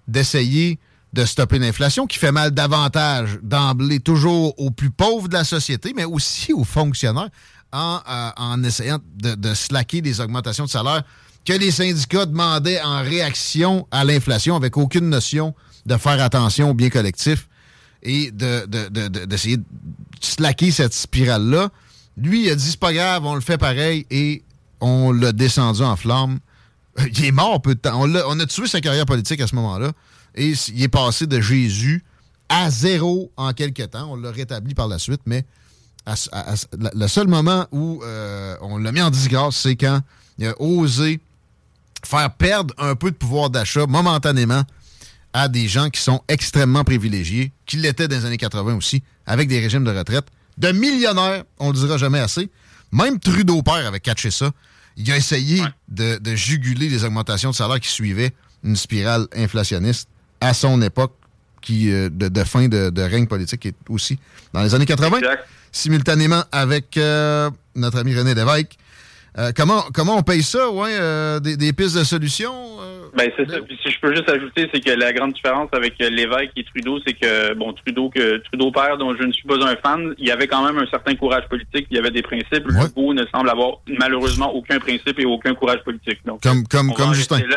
d'essayer 0.08 0.80
de 1.14 1.26
stopper 1.26 1.60
l'inflation, 1.60 2.08
qui 2.08 2.18
fait 2.18 2.32
mal 2.32 2.52
davantage 2.52 3.38
d'emblée, 3.44 4.00
toujours 4.00 4.58
aux 4.60 4.72
plus 4.72 4.90
pauvres 4.92 5.28
de 5.28 5.34
la 5.34 5.44
société, 5.44 5.94
mais 5.96 6.06
aussi 6.06 6.54
aux 6.54 6.64
fonctionnaires, 6.64 7.30
en, 7.72 8.00
euh, 8.10 8.30
en 8.38 8.64
essayant 8.64 9.00
de, 9.16 9.54
slacker 9.54 10.02
des 10.02 10.20
augmentations 10.22 10.66
de 10.66 10.70
salaire 10.70 11.04
que 11.46 11.54
les 11.54 11.72
syndicats 11.72 12.26
demandaient 12.26 12.82
en 12.82 13.02
réaction 13.02 13.88
à 13.92 14.04
l'inflation, 14.04 14.56
avec 14.56 14.78
aucune 14.78 15.10
notion 15.10 15.56
de 15.86 15.98
faire 15.98 16.22
attention 16.22 16.70
au 16.70 16.74
bien 16.74 16.90
collectif 16.90 17.48
et 18.04 18.32
de- 18.32 18.66
de- 18.68 18.90
de- 18.90 19.08
de- 19.08 19.26
d'essayer 19.26 19.58
de, 19.58 19.64
slacker 20.20 20.72
cette 20.72 20.94
spirale-là. 20.94 21.70
Lui, 22.18 22.46
il 22.46 22.50
a 22.52 22.56
dit, 22.56 22.70
c'est 22.72 22.80
pas 22.80 22.94
grave, 22.94 23.26
on 23.26 23.34
le 23.36 23.42
fait 23.42 23.58
pareil, 23.58 24.06
et 24.12 24.44
on 24.82 25.12
l'a 25.12 25.32
descendu 25.32 25.82
en 25.82 25.96
flamme. 25.96 26.40
Il 27.18 27.26
est 27.26 27.32
mort 27.32 27.62
peu 27.62 27.74
de 27.74 27.80
temps. 27.80 28.02
On, 28.02 28.06
l'a- 28.06 28.28
on 28.28 28.40
a 28.40 28.46
tué 28.46 28.68
sa 28.68 28.82
carrière 28.82 29.06
politique 29.06 29.40
à 29.42 29.48
ce 29.48 29.56
moment-là, 29.56 29.94
et 30.36 30.54
il 30.74 30.84
est 30.84 30.88
passé 30.90 31.26
de 31.26 31.40
Jésus 31.42 32.04
à 32.50 32.70
zéro 32.70 33.32
en 33.38 33.54
quelques 33.54 33.90
temps. 33.92 34.12
On 34.12 34.16
l'a 34.16 34.30
rétabli 34.32 34.76
par 34.76 34.88
la 34.88 35.00
suite, 35.00 35.22
mais 35.26 35.46
à 36.06 36.14
à- 36.32 36.54
à 36.54 36.56
le 36.94 37.08
seul 37.08 37.28
moment 37.28 37.68
où 37.72 38.02
euh, 38.04 38.56
on 38.62 38.78
l'a 38.78 38.92
mis 38.92 39.02
en 39.02 39.10
disgrâce, 39.10 39.58
c'est 39.58 39.76
quand 39.76 40.02
il 40.38 40.48
a 40.48 40.60
osé 40.62 41.20
faire 42.04 42.32
perdre 42.34 42.74
un 42.78 42.96
peu 42.96 43.12
de 43.12 43.16
pouvoir 43.16 43.50
d'achat 43.50 43.86
momentanément 43.86 44.64
à 45.34 45.48
des 45.48 45.68
gens 45.68 45.90
qui 45.90 46.02
sont 46.02 46.22
extrêmement 46.28 46.84
privilégiés, 46.84 47.52
qui 47.66 47.78
l'étaient 47.78 48.08
dans 48.08 48.18
les 48.18 48.26
années 48.26 48.38
80 48.38 48.76
aussi, 48.76 49.02
avec 49.26 49.48
des 49.48 49.60
régimes 49.60 49.84
de 49.84 49.92
retraite, 49.96 50.26
de 50.58 50.72
millionnaires, 50.72 51.44
on 51.60 51.72
le 51.72 51.78
dira 51.78 51.98
jamais 51.98 52.20
assez. 52.20 52.50
Même 52.92 53.20
Trudeau 53.20 53.62
père 53.62 53.88
avait 53.88 54.02
catché 54.02 54.32
ça. 54.32 54.52
Il 54.98 55.10
a 55.12 55.16
essayé 55.16 55.64
de, 55.88 56.18
de 56.18 56.36
juguler 56.36 56.90
les 56.90 57.06
augmentations 57.06 57.52
de 57.52 57.56
salaire 57.56 57.80
qui 57.80 57.88
suivaient 57.88 58.34
une 58.64 58.76
spirale 58.76 59.28
inflationniste 59.34 60.10
à 60.42 60.54
son 60.54 60.82
époque 60.82 61.14
qui, 61.62 61.92
euh, 61.92 62.10
de, 62.10 62.28
de 62.28 62.44
fin 62.44 62.68
de, 62.68 62.90
de 62.90 63.02
règne 63.02 63.28
politique 63.28 63.66
et 63.66 63.74
aussi 63.90 64.20
dans 64.54 64.62
les 64.64 64.74
années 64.76 64.86
80, 64.86 65.20
simultanément 65.72 66.44
avec 66.52 66.98
euh, 66.98 67.50
notre 67.76 68.00
ami 68.00 68.16
René 68.16 68.34
Lévesque. 68.34 68.78
Euh, 69.38 69.52
comment, 69.56 69.84
comment 69.94 70.18
on 70.18 70.24
paye 70.24 70.44
ça? 70.44 70.70
Ouais, 70.70 70.90
euh, 71.00 71.40
des, 71.40 71.56
des 71.56 71.72
pistes 71.72 71.98
de 71.98 72.04
solutions? 72.04 72.78
Ben 73.18 73.30
c'est 73.38 73.50
ça. 73.50 73.58
Puis 73.62 73.78
si 73.84 73.92
je 73.92 74.00
peux 74.00 74.14
juste 74.16 74.30
ajouter, 74.30 74.70
c'est 74.74 74.80
que 74.80 74.92
la 74.92 75.12
grande 75.12 75.34
différence 75.34 75.70
avec 75.74 75.98
Lévesque 76.00 76.52
et 76.56 76.64
Trudeau, 76.64 77.00
c'est 77.06 77.14
que 77.14 77.54
bon 77.56 77.74
Trudeau 77.74 78.10
que 78.10 78.38
Trudeau 78.46 78.72
père, 78.72 78.98
dont 78.98 79.16
je 79.16 79.24
ne 79.24 79.32
suis 79.32 79.46
pas 79.48 79.56
un 79.66 79.76
fan, 79.78 80.14
il 80.18 80.28
y 80.28 80.32
avait 80.32 80.48
quand 80.48 80.66
même 80.66 80.78
un 80.78 80.88
certain 80.88 81.16
courage 81.16 81.44
politique, 81.50 81.88
il 81.92 81.98
y 81.98 82.00
avait 82.00 82.12
des 82.12 82.22
principes. 82.22 82.66
Legault 82.68 83.14
ne 83.14 83.26
semble 83.26 83.50
avoir 83.50 83.80
malheureusement 84.00 84.54
aucun 84.54 84.80
principe 84.80 85.20
et 85.20 85.26
aucun 85.26 85.54
courage 85.56 85.84
politique. 85.84 86.20
Donc, 86.26 86.42
Comme, 86.42 86.66
comme, 86.68 86.94
comme 86.94 87.14
Justin. 87.14 87.42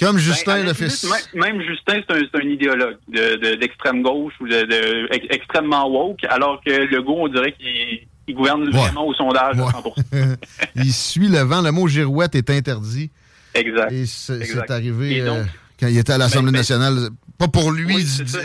Comme 0.00 0.18
Justin, 0.18 0.56
Ben, 0.60 0.66
le 0.66 0.74
fils. 0.74 1.04
Même, 1.34 1.56
même 1.56 1.62
Justin, 1.62 2.00
c'est 2.08 2.36
un, 2.36 2.40
idéologue 2.48 2.96
de- 3.08 3.36
de- 3.36 3.54
d'extrême 3.54 4.02
gauche 4.02 4.32
ou 4.40 4.48
de, 4.48 4.62
de- 4.64 5.14
ex- 5.14 5.26
extrêmement 5.30 5.88
woke, 5.88 6.24
alors 6.28 6.60
que 6.64 6.70
Legault, 6.70 7.16
on 7.20 7.28
dirait 7.28 7.52
qu'il 7.52 8.00
il 8.26 8.34
gouverne 8.34 8.68
vraiment 8.70 9.06
au 9.06 9.12
sondage 9.14 9.58
à 9.58 9.62
100%. 9.62 10.36
Il 10.76 10.92
suit 10.94 11.28
le 11.28 11.40
vent. 11.40 11.60
Le 11.60 11.70
mot 11.72 11.86
girouette 11.86 12.34
est 12.34 12.48
interdit. 12.48 13.10
Exact. 13.54 13.92
Et 13.92 14.06
c'est 14.06 14.70
arrivé 14.70 15.18
Et 15.18 15.20
donc- 15.20 15.38
euh, 15.40 15.44
quand 15.78 15.88
il 15.88 15.98
était 15.98 16.14
à 16.14 16.18
l'Assemblée 16.18 16.46
Ben, 16.50 16.52
ben- 16.52 16.58
nationale. 16.60 17.08
Pas 17.36 17.48
pour 17.48 17.70
lui 17.70 17.84
Oui, 17.94 18.04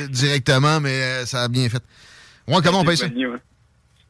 directement, 0.09 0.80
mais 0.81 0.89
euh, 1.01 1.26
ça 1.26 1.43
a 1.43 1.47
bien 1.47 1.69
fait. 1.69 1.81
Ouais, 2.47 2.57
comment 2.63 2.81
on 2.81 2.84
paye 2.84 2.97
ça? 2.97 3.05
Ouais. 3.05 3.38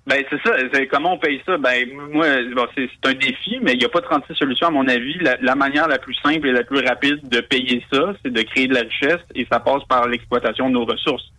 Ben, 0.09 0.23
c'est 0.29 0.41
ça. 0.43 0.55
C'est 0.73 0.87
comment 0.87 1.13
on 1.13 1.17
paye 1.19 1.39
ça? 1.45 1.57
Ben, 1.57 1.87
moi, 2.11 2.25
bon, 2.55 2.65
c'est 2.75 2.89
c'est 2.91 3.09
un 3.11 3.13
défi, 3.13 3.59
mais 3.61 3.73
il 3.73 3.79
n'y 3.79 3.85
a 3.85 3.89
pas 3.89 4.01
36 4.01 4.33
solutions, 4.33 4.67
à 4.67 4.71
mon 4.71 4.87
avis. 4.87 5.17
La, 5.21 5.37
la 5.39 5.53
manière 5.53 5.87
la 5.87 5.99
plus 5.99 6.15
simple 6.15 6.47
et 6.47 6.51
la 6.51 6.63
plus 6.63 6.79
rapide 6.79 7.19
de 7.29 7.41
payer 7.41 7.83
ça, 7.93 8.13
c'est 8.23 8.33
de 8.33 8.41
créer 8.41 8.67
de 8.67 8.73
la 8.73 8.81
richesse 8.81 9.21
et 9.35 9.45
ça 9.51 9.59
passe 9.59 9.83
par 9.87 10.07
l'exploitation 10.07 10.67
de 10.69 10.73
nos 10.73 10.85
ressources. 10.85 11.31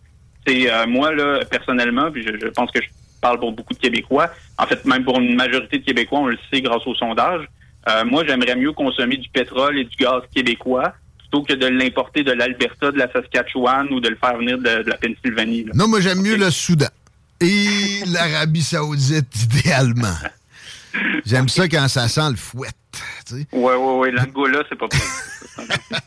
C'est 0.47 0.71
euh, 0.71 0.87
moi, 0.87 1.13
là, 1.13 1.41
personnellement, 1.49 2.09
puis 2.11 2.23
je, 2.25 2.31
je 2.39 2.47
pense 2.47 2.71
que 2.71 2.81
je 2.81 2.87
parle 3.21 3.39
pour 3.39 3.51
beaucoup 3.51 3.73
de 3.73 3.79
Québécois, 3.79 4.29
en 4.57 4.65
fait, 4.65 4.83
même 4.85 5.03
pour 5.03 5.19
une 5.19 5.35
majorité 5.35 5.77
de 5.79 5.85
Québécois, 5.85 6.19
on 6.19 6.27
le 6.27 6.37
sait 6.51 6.61
grâce 6.61 6.87
au 6.87 6.95
sondage. 6.95 7.45
Euh, 7.89 8.05
moi, 8.05 8.23
j'aimerais 8.25 8.55
mieux 8.55 8.71
consommer 8.71 9.17
du 9.17 9.29
pétrole 9.29 9.77
et 9.79 9.83
du 9.83 9.95
gaz 9.97 10.21
québécois 10.33 10.93
plutôt 11.17 11.43
que 11.43 11.53
de 11.53 11.67
l'importer 11.67 12.23
de 12.23 12.31
l'Alberta, 12.31 12.91
de 12.91 12.97
la 12.97 13.11
Saskatchewan 13.11 13.87
ou 13.91 13.99
de 13.99 14.09
le 14.09 14.15
faire 14.15 14.37
venir 14.37 14.57
de, 14.57 14.83
de 14.83 14.89
la 14.89 14.97
Pennsylvanie. 14.97 15.65
là. 15.65 15.71
Non, 15.75 15.87
moi, 15.87 15.99
j'aime 15.99 16.21
mieux 16.21 16.37
le 16.37 16.49
Soudan. 16.51 16.87
Et 17.41 18.05
l'Arabie 18.05 18.61
Saoudite, 18.61 19.27
idéalement. 19.43 20.15
J'aime 21.25 21.49
ça 21.49 21.67
quand 21.67 21.87
ça 21.87 22.07
sent 22.07 22.29
le 22.29 22.35
fouet. 22.35 22.69
tu 23.25 23.35
sais. 23.35 23.47
Ouais, 23.51 23.75
ouais, 23.75 23.97
ouais. 23.97 24.11
L'Angola, 24.11 24.63
c'est 24.69 24.77
pas 24.77 24.87
possible. 24.87 25.97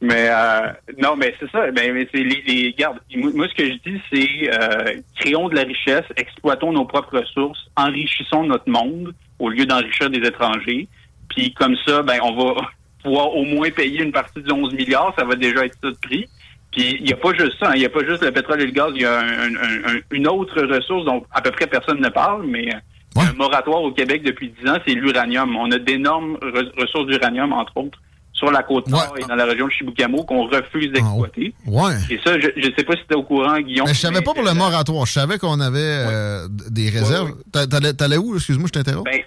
mais 0.00 0.28
euh, 0.30 0.72
non, 1.02 1.16
mais 1.16 1.34
c'est 1.40 1.50
ça. 1.50 1.70
Ben, 1.72 1.92
mais 1.92 2.08
c'est 2.12 2.22
les, 2.22 2.42
les 2.46 2.72
garde. 2.74 2.98
Moi, 3.16 3.32
moi, 3.34 3.48
ce 3.48 3.54
que 3.54 3.66
je 3.66 3.90
dis, 3.90 4.00
c'est 4.12 4.52
euh, 4.52 5.00
créons 5.16 5.48
de 5.48 5.56
la 5.56 5.62
richesse, 5.62 6.04
exploitons 6.16 6.72
nos 6.72 6.84
propres 6.84 7.18
ressources, 7.18 7.58
enrichissons 7.76 8.44
notre 8.44 8.70
monde 8.70 9.14
au 9.40 9.48
lieu 9.48 9.66
d'enrichir 9.66 10.10
des 10.10 10.26
étrangers. 10.26 10.86
Puis 11.30 11.52
comme 11.54 11.76
ça, 11.86 12.02
ben, 12.02 12.20
on 12.22 12.36
va 12.36 12.60
pouvoir 13.02 13.34
au 13.34 13.44
moins 13.44 13.70
payer 13.70 14.02
une 14.02 14.12
partie 14.12 14.42
de 14.42 14.52
11 14.52 14.74
milliards. 14.74 15.12
Ça 15.18 15.24
va 15.24 15.34
déjà 15.34 15.64
être 15.64 15.76
ça 15.82 15.90
de 15.90 15.96
prix. 15.96 16.28
Puis 16.72 16.96
il 17.00 17.04
n'y 17.04 17.12
a 17.12 17.16
pas 17.16 17.32
juste 17.34 17.54
ça. 17.60 17.70
hein. 17.70 17.72
Il 17.74 17.80
n'y 17.80 17.86
a 17.86 17.90
pas 17.90 18.04
juste 18.06 18.22
le 18.22 18.30
pétrole 18.32 18.60
et 18.60 18.66
le 18.66 18.72
gaz. 18.72 18.90
Il 18.94 19.02
y 19.02 19.04
a 19.06 19.18
un- 19.18 19.54
un- 19.54 19.96
un- 19.96 20.00
une 20.10 20.28
autre 20.28 20.60
ressource 20.62 21.04
dont 21.06 21.24
à 21.32 21.40
peu 21.40 21.50
près 21.50 21.66
personne 21.66 22.00
ne 22.00 22.08
parle, 22.08 22.46
mais 22.46 22.68
euh, 22.74 22.78
un 23.22 23.32
moratoire 23.34 23.82
au 23.82 23.92
Québec 23.92 24.22
depuis 24.22 24.50
10 24.62 24.68
ans, 24.70 24.76
c'est 24.86 24.94
l'uranium. 24.94 25.56
On 25.56 25.70
a 25.72 25.78
d'énormes 25.78 26.36
re- 26.42 26.70
ressources 26.80 27.06
d'uranium, 27.06 27.52
entre 27.52 27.76
autres, 27.76 27.98
sur 28.32 28.52
la 28.52 28.62
côte 28.62 28.86
nord 28.86 29.14
et 29.18 29.24
dans 29.24 29.34
la 29.34 29.46
région 29.46 29.66
de 29.66 29.72
Chiboucamo 29.72 30.22
qu'on 30.24 30.46
refuse 30.46 30.92
d'exploiter. 30.92 31.54
Ouais. 31.66 31.94
Et 32.10 32.20
ça, 32.24 32.38
je 32.38 32.46
ne 32.46 32.74
sais 32.76 32.84
pas 32.84 32.92
si 32.92 33.02
tu 33.08 33.14
es 33.14 33.16
au 33.16 33.24
courant, 33.24 33.58
Guillaume. 33.58 33.86
Mais 33.88 33.94
je 33.94 33.98
savais 34.00 34.20
pas 34.22 34.32
pour 34.34 34.44
le 34.44 34.54
moratoire. 34.54 35.06
Je 35.06 35.12
savais 35.12 35.38
qu'on 35.38 35.58
avait 35.60 35.78
euh, 35.80 36.46
des 36.70 36.90
réserves. 36.90 37.32
T'a- 37.50 37.66
T'allais 37.66 38.16
où? 38.18 38.36
Excuse-moi, 38.36 38.68
je 38.68 38.72
t'interromps. 38.78 39.10
Ben, 39.10 39.20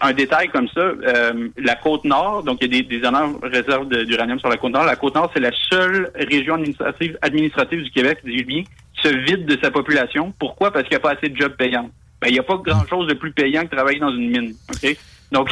un 0.00 0.12
détail 0.12 0.48
comme 0.48 0.68
ça, 0.68 0.80
euh, 0.80 1.48
la 1.56 1.74
côte 1.74 2.04
nord, 2.04 2.44
donc 2.44 2.58
il 2.60 2.72
y 2.72 2.78
a 2.78 2.82
des, 2.82 2.98
des 2.98 3.06
énormes 3.06 3.38
réserves 3.42 3.88
d'uranium 3.88 4.38
sur 4.38 4.48
la 4.48 4.56
côte 4.56 4.72
nord. 4.72 4.84
La 4.84 4.96
côte 4.96 5.14
nord, 5.16 5.30
c'est 5.34 5.40
la 5.40 5.50
seule 5.70 6.10
région 6.14 6.54
administrative, 6.54 7.18
administrative 7.20 7.82
du 7.82 7.90
Québec, 7.90 8.18
dis 8.24 8.44
bien, 8.44 8.62
qui 8.94 9.08
se 9.08 9.14
vide 9.14 9.46
de 9.46 9.58
sa 9.60 9.70
population. 9.70 10.32
Pourquoi? 10.38 10.70
Parce 10.70 10.84
qu'il 10.84 10.96
n'y 10.96 11.00
a 11.00 11.00
pas 11.00 11.12
assez 11.12 11.28
de 11.28 11.36
jobs 11.36 11.56
payants. 11.56 11.90
Ben, 12.20 12.28
il 12.28 12.34
n'y 12.34 12.38
a 12.38 12.44
pas 12.44 12.56
grand-chose 12.58 13.08
de 13.08 13.14
plus 13.14 13.32
payant 13.32 13.62
que 13.62 13.74
travailler 13.74 13.98
dans 13.98 14.14
une 14.14 14.30
mine. 14.30 14.54
OK? 14.68 14.96
Donc, 15.32 15.50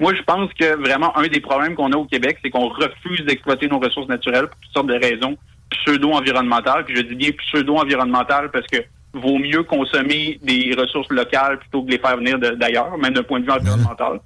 moi, 0.00 0.14
je 0.14 0.22
pense 0.22 0.52
que 0.54 0.76
vraiment, 0.76 1.16
un 1.16 1.26
des 1.26 1.40
problèmes 1.40 1.74
qu'on 1.74 1.92
a 1.92 1.96
au 1.96 2.04
Québec, 2.04 2.38
c'est 2.42 2.50
qu'on 2.50 2.68
refuse 2.68 3.24
d'exploiter 3.26 3.68
nos 3.68 3.78
ressources 3.78 4.08
naturelles 4.08 4.46
pour 4.46 4.60
toutes 4.60 4.72
sortes 4.72 4.86
de 4.86 4.94
raisons 4.94 5.36
pseudo-environnementales. 5.70 6.84
Puis 6.84 6.96
je 6.96 7.02
dis 7.02 7.14
bien 7.14 7.30
pseudo-environnementales 7.32 8.50
parce 8.50 8.66
que 8.66 8.78
vaut 9.14 9.38
mieux 9.38 9.62
consommer 9.62 10.38
des 10.42 10.74
ressources 10.76 11.10
locales 11.10 11.58
plutôt 11.60 11.82
que 11.82 11.86
de 11.86 11.92
les 11.92 11.98
faire 11.98 12.16
venir 12.16 12.38
d'ailleurs, 12.38 12.96
même 12.98 13.14
d'un 13.14 13.22
point 13.22 13.40
de 13.40 13.44
vue 13.44 13.52
environnemental. 13.52 14.20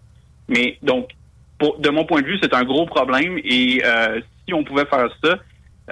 Mais 0.48 0.78
donc, 0.82 1.10
pour- 1.58 1.78
de 1.78 1.90
mon 1.90 2.04
point 2.06 2.22
de 2.22 2.26
vue, 2.26 2.38
c'est 2.42 2.54
un 2.54 2.64
gros 2.64 2.86
problème 2.86 3.38
et 3.44 3.82
euh, 3.84 4.20
si 4.46 4.54
on 4.54 4.64
pouvait 4.64 4.86
faire 4.86 5.08
ça, 5.22 5.38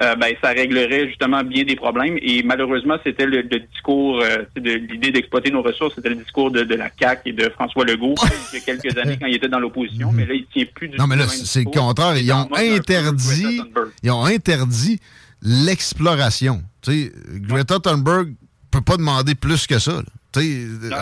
euh, 0.02 0.14
ben, 0.16 0.35
ça 0.43 0.51
réglerait 0.51 1.09
justement 1.09 1.43
bien 1.43 1.64
des 1.64 1.74
problèmes. 1.77 2.18
Et 2.20 2.43
malheureusement, 2.43 2.97
c'était 3.05 3.24
le, 3.24 3.40
le 3.40 3.60
discours, 3.60 4.20
euh, 4.23 4.44
de 4.55 4.70
l'idée 4.73 5.10
d'exploiter 5.10 5.51
nos 5.51 5.62
ressources, 5.62 5.94
c'était 5.94 6.10
le 6.10 6.16
discours 6.16 6.51
de, 6.51 6.64
de 6.64 6.74
la 6.74 6.90
CAQ 6.98 7.31
et 7.31 7.32
de 7.32 7.48
François 7.51 7.85
Legault 7.86 8.14
il 8.52 8.59
y 8.59 8.62
a 8.62 8.64
quelques 8.64 8.97
années 8.98 9.16
quand 9.18 9.27
il 9.27 9.36
était 9.36 9.48
dans 9.48 9.59
l'opposition. 9.59 10.12
Mais 10.12 10.27
là, 10.27 10.35
il 10.35 10.44
tient 10.52 10.64
plus 10.74 10.89
du 10.89 10.98
Non, 10.98 11.06
mais 11.06 11.16
là, 11.16 11.27
c'est 11.28 11.64
le 11.64 11.70
contraire. 11.70 12.16
Ils 12.18 12.31
ont 12.32 12.48
interdit, 12.55 13.60
ils 14.02 14.10
ont 14.10 14.24
interdit 14.24 15.01
l'exploration. 15.43 16.62
Tu 16.82 16.90
sais, 16.93 17.12
Greta 17.40 17.78
Thunberg 17.81 18.35
peut 18.70 18.80
pas 18.80 18.97
demander 18.97 19.34
plus 19.34 19.66
que 19.66 19.78
ça. 19.78 19.93
là. 19.93 20.02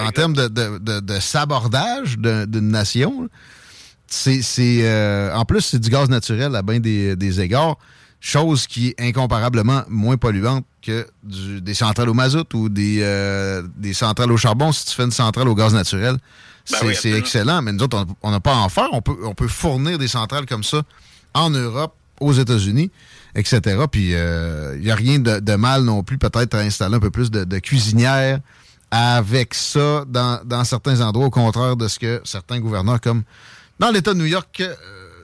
En 0.07 0.11
termes 0.13 0.35
de, 0.35 0.47
de, 0.49 0.79
de, 0.79 1.01
de 1.01 1.21
sabordage 1.21 2.17
d'une 2.19 2.69
nation, 2.69 3.29
c'est, 4.07 4.41
euh, 4.85 5.35
en 5.35 5.45
plus, 5.45 5.61
c'est 5.63 5.79
du 5.79 5.91
gaz 5.91 6.09
naturel 6.09 6.55
à 6.55 6.63
bien 6.63 6.79
des, 6.79 7.17
des 7.17 7.41
égards, 7.41 7.77
chose 8.21 8.67
qui 8.67 8.89
est 8.89 9.01
incomparablement 9.01 9.83
moins 9.89 10.17
polluante 10.17 10.65
que 10.83 11.07
du- 11.23 11.61
des 11.61 11.75
centrales 11.75 12.09
au 12.09 12.15
mazout 12.15 12.47
ou 12.55 12.69
des, 12.69 13.01
euh, 13.03 13.63
des 13.77 13.93
centrales 13.93 14.31
au 14.31 14.37
charbon. 14.37 14.71
Si 14.73 14.87
tu 14.87 14.95
fais 14.95 15.05
une 15.05 15.11
centrale 15.11 15.49
au 15.49 15.55
gaz 15.55 15.75
naturel, 15.75 16.17
c'est, 16.65 16.77
oui, 16.87 16.95
c'est 17.01 17.11
excellent. 17.13 17.61
Mais 17.63 17.73
nous 17.73 17.83
autres, 17.83 17.99
on- 18.23 18.29
on 18.29 18.31
n'a 18.31 18.41
pas 18.41 18.53
à 18.55 18.59
en 18.59 18.69
faire. 18.69 18.89
On 18.93 19.03
peut, 19.03 19.17
on 19.25 19.35
peut 19.35 19.49
fournir 19.49 19.99
des 19.99 20.09
centrales 20.09 20.47
comme 20.47 20.65
ça 20.65 20.83
en 21.35 21.51
Europe, 21.51 21.95
aux 22.21 22.33
États-Unis, 22.33 22.91
etc. 23.35 23.61
Puis 23.91 24.11
il 24.13 24.81
n'y 24.81 24.91
a 24.91 24.95
rien 24.95 25.19
de, 25.19 25.41
de 25.41 25.55
mal 25.55 25.83
non 25.85 26.03
plus, 26.03 26.19
peut-être, 26.19 26.55
à 26.55 26.61
installer 26.61 26.97
un 26.97 27.01
peu 27.01 27.11
plus 27.11 27.31
de, 27.31 27.45
de 27.45 27.59
cuisinières 27.59 28.41
avec 28.91 29.55
ça 29.55 30.05
dans, 30.07 30.41
dans 30.45 30.63
certains 30.65 31.01
endroits, 31.01 31.27
au 31.27 31.31
contraire 31.31 31.77
de 31.77 31.89
ce 31.89 31.99
que 31.99 32.21
certains 32.25 32.61
gouverneurs, 32.61 33.01
comme 33.01 33.23
dans 33.79 33.91
l'État 33.91 34.15
de 34.15 34.19
New 34.21 34.27
York, 34.27 34.61
euh, 34.61 34.75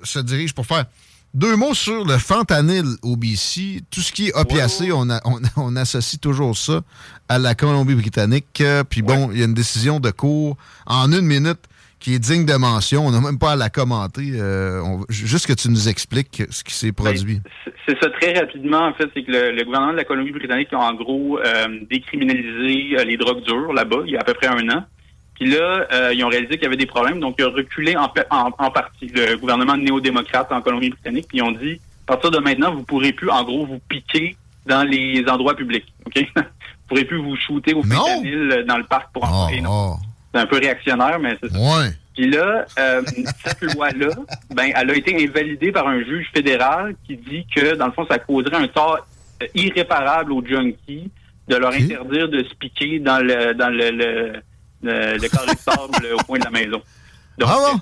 se 0.02 0.18
dirigent 0.18 0.54
pour 0.54 0.66
faire. 0.66 0.86
Deux 1.32 1.54
mots 1.54 1.74
sur 1.74 2.04
le 2.04 2.18
fentanyl 2.18 2.84
au 3.02 3.14
BC. 3.16 3.82
Tout 3.88 4.00
ce 4.00 4.10
qui 4.10 4.28
est 4.28 4.34
opiacé, 4.34 4.90
on, 4.90 5.08
a- 5.10 5.20
on, 5.24 5.40
on 5.56 5.76
associe 5.76 6.20
toujours 6.20 6.58
ça 6.58 6.80
à 7.28 7.38
la 7.38 7.54
Colombie-Britannique. 7.54 8.60
Euh, 8.62 8.82
Puis 8.82 9.02
bon, 9.02 9.30
il 9.30 9.38
y 9.38 9.42
a 9.42 9.44
une 9.44 9.54
décision 9.54 10.00
de 10.00 10.10
cours 10.10 10.56
en 10.86 11.12
une 11.12 11.20
minute 11.26 11.60
qui 12.00 12.14
est 12.14 12.18
digne 12.18 12.46
de 12.46 12.54
mention. 12.54 13.06
On 13.06 13.10
n'a 13.10 13.20
même 13.20 13.38
pas 13.38 13.52
à 13.52 13.56
la 13.56 13.68
commenter. 13.70 14.32
Euh, 14.34 14.80
on- 14.82 15.04
juste 15.10 15.46
que 15.46 15.52
tu 15.52 15.68
nous 15.68 15.88
expliques 15.88 16.42
ce 16.50 16.64
qui 16.64 16.74
s'est 16.74 16.92
produit. 16.92 17.40
C'est- 17.86 18.00
ça 18.02 18.08
très 18.10 18.32
rapidement, 18.38 18.86
en 18.86 18.92
fait, 18.94 19.08
c'est 19.14 19.22
que 19.22 19.30
le, 19.30 19.52
le 19.52 19.64
gouvernement 19.64 19.92
de 19.92 19.98
la 19.98 20.04
Colombie-Britannique 20.04 20.72
a 20.72 20.78
en 20.78 20.94
gros 20.94 21.38
euh, 21.38 21.68
décriminalisé 21.90 22.98
euh, 22.98 23.04
les 23.04 23.16
drogues 23.16 23.42
dures 23.44 23.72
là-bas 23.72 23.98
il 24.06 24.12
y 24.12 24.16
a 24.16 24.20
à 24.20 24.24
peu 24.24 24.34
près 24.34 24.46
un 24.48 24.68
an. 24.70 24.84
Puis 25.34 25.50
là, 25.50 25.86
euh, 25.92 26.12
ils 26.14 26.22
ont 26.24 26.28
réalisé 26.28 26.54
qu'il 26.54 26.64
y 26.64 26.66
avait 26.66 26.76
des 26.76 26.86
problèmes, 26.86 27.18
donc 27.20 27.36
ils 27.38 27.44
ont 27.46 27.50
reculé 27.52 27.96
en, 27.96 28.12
en, 28.30 28.50
en 28.58 28.70
partie 28.70 29.06
le 29.08 29.36
gouvernement 29.36 29.76
néo-démocrate 29.76 30.52
en 30.52 30.60
Colombie-Britannique, 30.60 31.26
puis 31.28 31.38
ils 31.38 31.42
ont 31.42 31.52
dit, 31.52 31.80
à 32.06 32.12
partir 32.12 32.30
de 32.30 32.38
maintenant, 32.38 32.74
vous 32.74 32.82
pourrez 32.82 33.12
plus, 33.12 33.30
en 33.30 33.42
gros, 33.44 33.64
vous 33.64 33.78
piquer 33.88 34.36
dans 34.66 34.82
les 34.84 35.24
endroits 35.28 35.56
publics, 35.56 35.86
OK? 36.06 36.26
vous 36.36 36.42
pourrez 36.88 37.04
plus 37.04 37.18
vous 37.22 37.36
shooter 37.36 37.72
au 37.72 37.82
fentanyl 37.82 38.52
euh, 38.52 38.64
dans 38.64 38.76
le 38.76 38.84
parc 38.84 39.12
pour 39.12 39.24
en 39.24 39.46
non? 39.62 39.96
C'est 40.32 40.40
un 40.40 40.46
peu 40.46 40.58
réactionnaire, 40.58 41.18
mais 41.18 41.36
c'est 41.42 41.50
ça. 41.50 41.58
Ouais. 41.58 41.90
Puis 42.14 42.30
là, 42.30 42.66
euh, 42.78 43.02
cette 43.44 43.74
loi-là, 43.74 44.10
ben, 44.54 44.72
elle 44.74 44.90
a 44.90 44.94
été 44.94 45.24
invalidée 45.24 45.72
par 45.72 45.88
un 45.88 46.02
juge 46.02 46.30
fédéral 46.32 46.94
qui 47.06 47.16
dit 47.16 47.46
que, 47.54 47.74
dans 47.74 47.86
le 47.86 47.92
fond, 47.92 48.06
ça 48.08 48.18
causerait 48.18 48.56
un 48.56 48.68
tort 48.68 49.06
euh, 49.42 49.46
irréparable 49.54 50.32
aux 50.32 50.44
junkies 50.44 51.10
de 51.48 51.56
leur 51.56 51.72
interdire 51.72 52.28
de 52.28 52.44
se 52.44 52.54
piquer 52.54 53.00
dans 53.00 53.18
le 53.18 53.54
dans 53.54 53.70
le, 53.70 53.90
le, 53.90 54.32
le, 54.82 55.18
le 55.18 55.28
carré 55.28 55.52
de 55.52 55.58
sable 55.58 56.14
au 56.14 56.22
coin 56.24 56.38
de 56.38 56.44
la 56.44 56.50
maison. 56.50 56.80
Donc, 57.38 57.48
Ah 57.50 57.72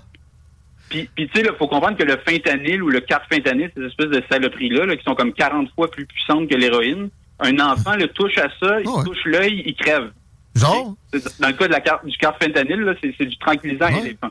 Puis, 0.89 1.09
puis 1.15 1.29
tu 1.29 1.41
sais, 1.41 1.47
il 1.47 1.57
faut 1.59 1.69
comprendre 1.69 1.97
que 1.99 2.05
le 2.05 2.17
fentanyl 2.17 2.83
ou 2.83 2.89
le 2.89 3.01
carfentanyl, 3.01 3.71
ces 3.77 3.85
espèces 3.85 4.11
de 4.11 4.23
saloperies-là, 4.31 4.87
là, 4.87 4.97
qui 4.97 5.05
sont 5.05 5.15
comme 5.15 5.33
40 5.35 5.71
fois 5.75 5.91
plus 5.91 6.07
puissantes 6.07 6.49
que 6.49 6.55
l'héroïne, 6.55 7.11
un 7.41 7.59
enfant 7.61 7.95
le 7.95 8.09
touche 8.09 8.39
à 8.39 8.49
ça, 8.61 8.81
il 8.81 9.05
touche 9.05 9.25
l'œil, 9.27 9.63
il 9.67 9.75
crève. 9.75 10.11
Genre? 10.59 10.95
Dans 11.41 11.49
le 11.49 11.55
cas 11.55 11.67
de 11.67 11.73
la 11.73 11.81
carte, 11.81 12.07
du 12.07 12.17
carfentanyl, 12.17 12.97
c'est 13.01 13.27
du 13.27 13.37
tranquillisant 13.39 13.87
à 13.87 13.93
éléphant. 13.93 14.29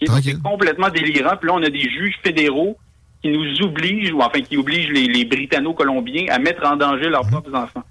C'est 0.00 0.42
complètement 0.42 0.88
délirant. 0.90 1.36
Puis 1.36 1.48
là, 1.48 1.54
on 1.54 1.62
a 1.62 1.70
des 1.70 1.88
juges 1.88 2.18
fédéraux 2.22 2.76
qui 3.22 3.30
nous 3.30 3.62
obligent, 3.62 4.12
ou 4.12 4.20
enfin 4.20 4.40
qui 4.40 4.56
obligent 4.56 4.90
les, 4.90 5.06
les 5.06 5.24
Britanno-Colombiens 5.24 6.26
à 6.30 6.38
mettre 6.38 6.64
en 6.66 6.76
danger 6.76 7.08
leurs 7.08 7.26
propres 7.26 7.54
enfants. 7.54 7.82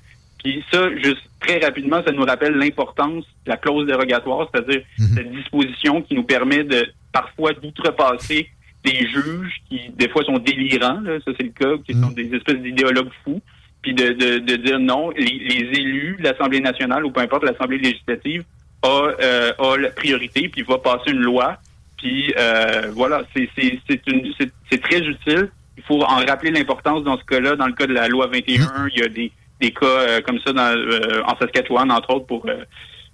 Puis 0.43 0.63
ça, 0.71 0.89
juste 0.97 1.23
très 1.39 1.59
rapidement, 1.59 2.01
ça 2.05 2.11
nous 2.11 2.23
rappelle 2.23 2.53
l'importance 2.53 3.25
de 3.45 3.49
la 3.49 3.57
clause 3.57 3.87
dérogatoire, 3.87 4.47
c'est-à-dire 4.51 4.83
cette 4.97 5.31
disposition 5.31 6.01
qui 6.01 6.15
nous 6.15 6.23
permet 6.23 6.63
de 6.63 6.87
parfois 7.11 7.53
d'outrepasser 7.53 8.49
des 8.85 9.07
juges 9.07 9.61
qui, 9.67 9.89
des 9.89 10.07
fois, 10.07 10.23
sont 10.23 10.37
délirants, 10.37 11.01
là, 11.01 11.17
ça 11.25 11.31
c'est 11.37 11.43
le 11.43 11.49
cas, 11.49 11.81
qui 11.85 11.93
sont 11.93 12.11
des 12.11 12.33
espèces 12.33 12.61
d'idéologues 12.61 13.09
fous, 13.23 13.41
puis 13.81 13.93
de, 13.93 14.13
de, 14.13 14.39
de 14.39 14.55
dire 14.55 14.79
non, 14.79 15.11
les, 15.11 15.25
les 15.25 15.79
élus 15.79 16.17
l'Assemblée 16.19 16.59
nationale 16.59 17.05
ou 17.05 17.11
peu 17.11 17.21
importe 17.21 17.43
l'Assemblée 17.43 17.77
législative 17.77 18.43
a, 18.83 19.11
euh, 19.21 19.51
a 19.57 19.77
la 19.77 19.89
priorité, 19.89 20.49
puis 20.49 20.61
va 20.61 20.77
passer 20.77 21.11
une 21.11 21.21
loi, 21.21 21.57
puis 21.97 22.33
euh, 22.37 22.91
voilà, 22.93 23.23
c'est 23.33 24.81
très 24.81 24.99
utile. 24.99 25.49
il 25.77 25.83
faut 25.83 26.01
en 26.01 26.25
rappeler 26.25 26.51
l'importance 26.51 27.03
dans 27.03 27.17
ce 27.17 27.23
cas-là. 27.25 27.55
Dans 27.55 27.67
le 27.67 27.73
cas 27.73 27.87
de 27.87 27.93
la 27.93 28.07
loi 28.07 28.27
21, 28.27 28.87
il 28.93 28.99
y 28.99 29.03
a 29.03 29.07
des, 29.07 29.31
des 29.59 29.71
cas 29.71 29.85
euh, 29.85 30.21
comme 30.21 30.39
ça 30.45 30.53
dans, 30.53 30.75
euh, 30.75 31.21
en 31.25 31.37
Saskatchewan, 31.37 31.91
entre 31.91 32.11
autres, 32.11 32.27
pour 32.27 32.45
euh, 32.47 32.63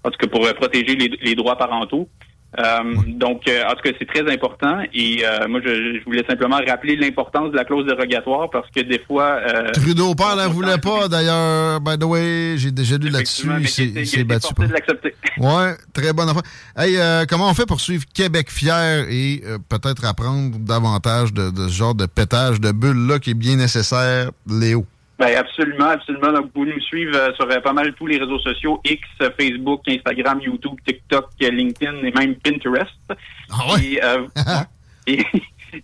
en 0.04 0.12
tout 0.12 0.18
cas 0.18 0.28
pour 0.28 0.46
euh, 0.46 0.54
protéger 0.54 0.96
les, 0.96 1.10
les 1.22 1.36
droits 1.36 1.58
parentaux. 1.58 2.10
Euh, 2.60 2.84
donc, 3.08 3.48
euh, 3.48 3.64
en 3.66 3.72
tout 3.72 3.82
cas, 3.84 3.92
c'est 3.98 4.08
très 4.08 4.32
important. 4.32 4.80
Et 4.94 5.24
euh, 5.26 5.48
moi, 5.48 5.60
je, 5.66 6.00
je 6.00 6.04
voulais 6.06 6.24
simplement 6.30 6.58
rappeler 6.68 6.96
l'importance 6.96 7.52
de 7.52 7.56
la 7.58 7.66
clause 7.66 7.86
dérogatoire 7.86 8.50
parce 8.52 8.70
que 8.70 8.82
des 8.82 9.00
fois... 9.08 9.40
euh, 9.48 9.72
Trudeau 9.72 10.14
père 10.16 10.36
la 10.36 10.48
voulait 10.48 10.78
pas, 10.78 11.08
d'ailleurs. 11.08 11.82
By 11.82 11.98
the 11.98 12.04
way, 12.04 12.56
j'ai 12.58 12.72
déjà 12.72 12.98
lu 12.98 13.10
là-dessus. 13.10 13.48
Il 13.60 13.68
s'est- 13.68 14.24
battu 14.24 14.54
de 14.54 14.74
l'accepter. 14.74 15.14
Ouais, 15.40 15.74
très 15.94 16.14
bonne 16.14 16.30
affaire. 16.30 16.44
Hey, 16.78 16.96
euh, 16.98 17.26
comment 17.28 17.50
on 17.50 17.54
fait 17.56 17.66
pour 17.66 17.82
suivre 17.82 18.04
Québec 18.14 18.52
fier 18.52 19.08
et 19.10 19.42
euh, 19.46 19.58
peut-être 19.68 20.06
apprendre 20.06 20.58
davantage 20.60 21.34
de, 21.34 21.50
de 21.50 21.68
ce 21.68 21.74
genre 21.74 21.96
de 21.96 22.06
pétage 22.06 22.62
de 22.62 22.72
bulles-là 22.72 23.18
qui 23.18 23.32
est 23.32 23.34
bien 23.34 23.56
nécessaire, 23.56 24.30
Léo? 24.48 24.86
Ben 25.24 25.38
absolument, 25.38 25.86
absolument. 25.86 26.34
Donc, 26.34 26.46
vous 26.48 26.52
pouvez 26.52 26.74
nous 26.74 26.82
suivre 26.82 27.16
euh, 27.16 27.34
sur 27.36 27.50
euh, 27.50 27.62
pas 27.62 27.72
mal 27.72 27.94
tous 27.94 28.08
les 28.08 28.18
réseaux 28.18 28.40
sociaux, 28.40 28.82
X, 28.84 29.02
euh, 29.22 29.30
Facebook, 29.40 29.82
Instagram, 29.88 30.42
YouTube, 30.42 30.74
TikTok, 30.86 31.30
LinkedIn 31.40 32.04
et 32.04 32.12
même 32.12 32.36
Pinterest. 32.36 32.92
Et, 33.82 34.04
euh, 34.04 34.28
et, 35.08 35.26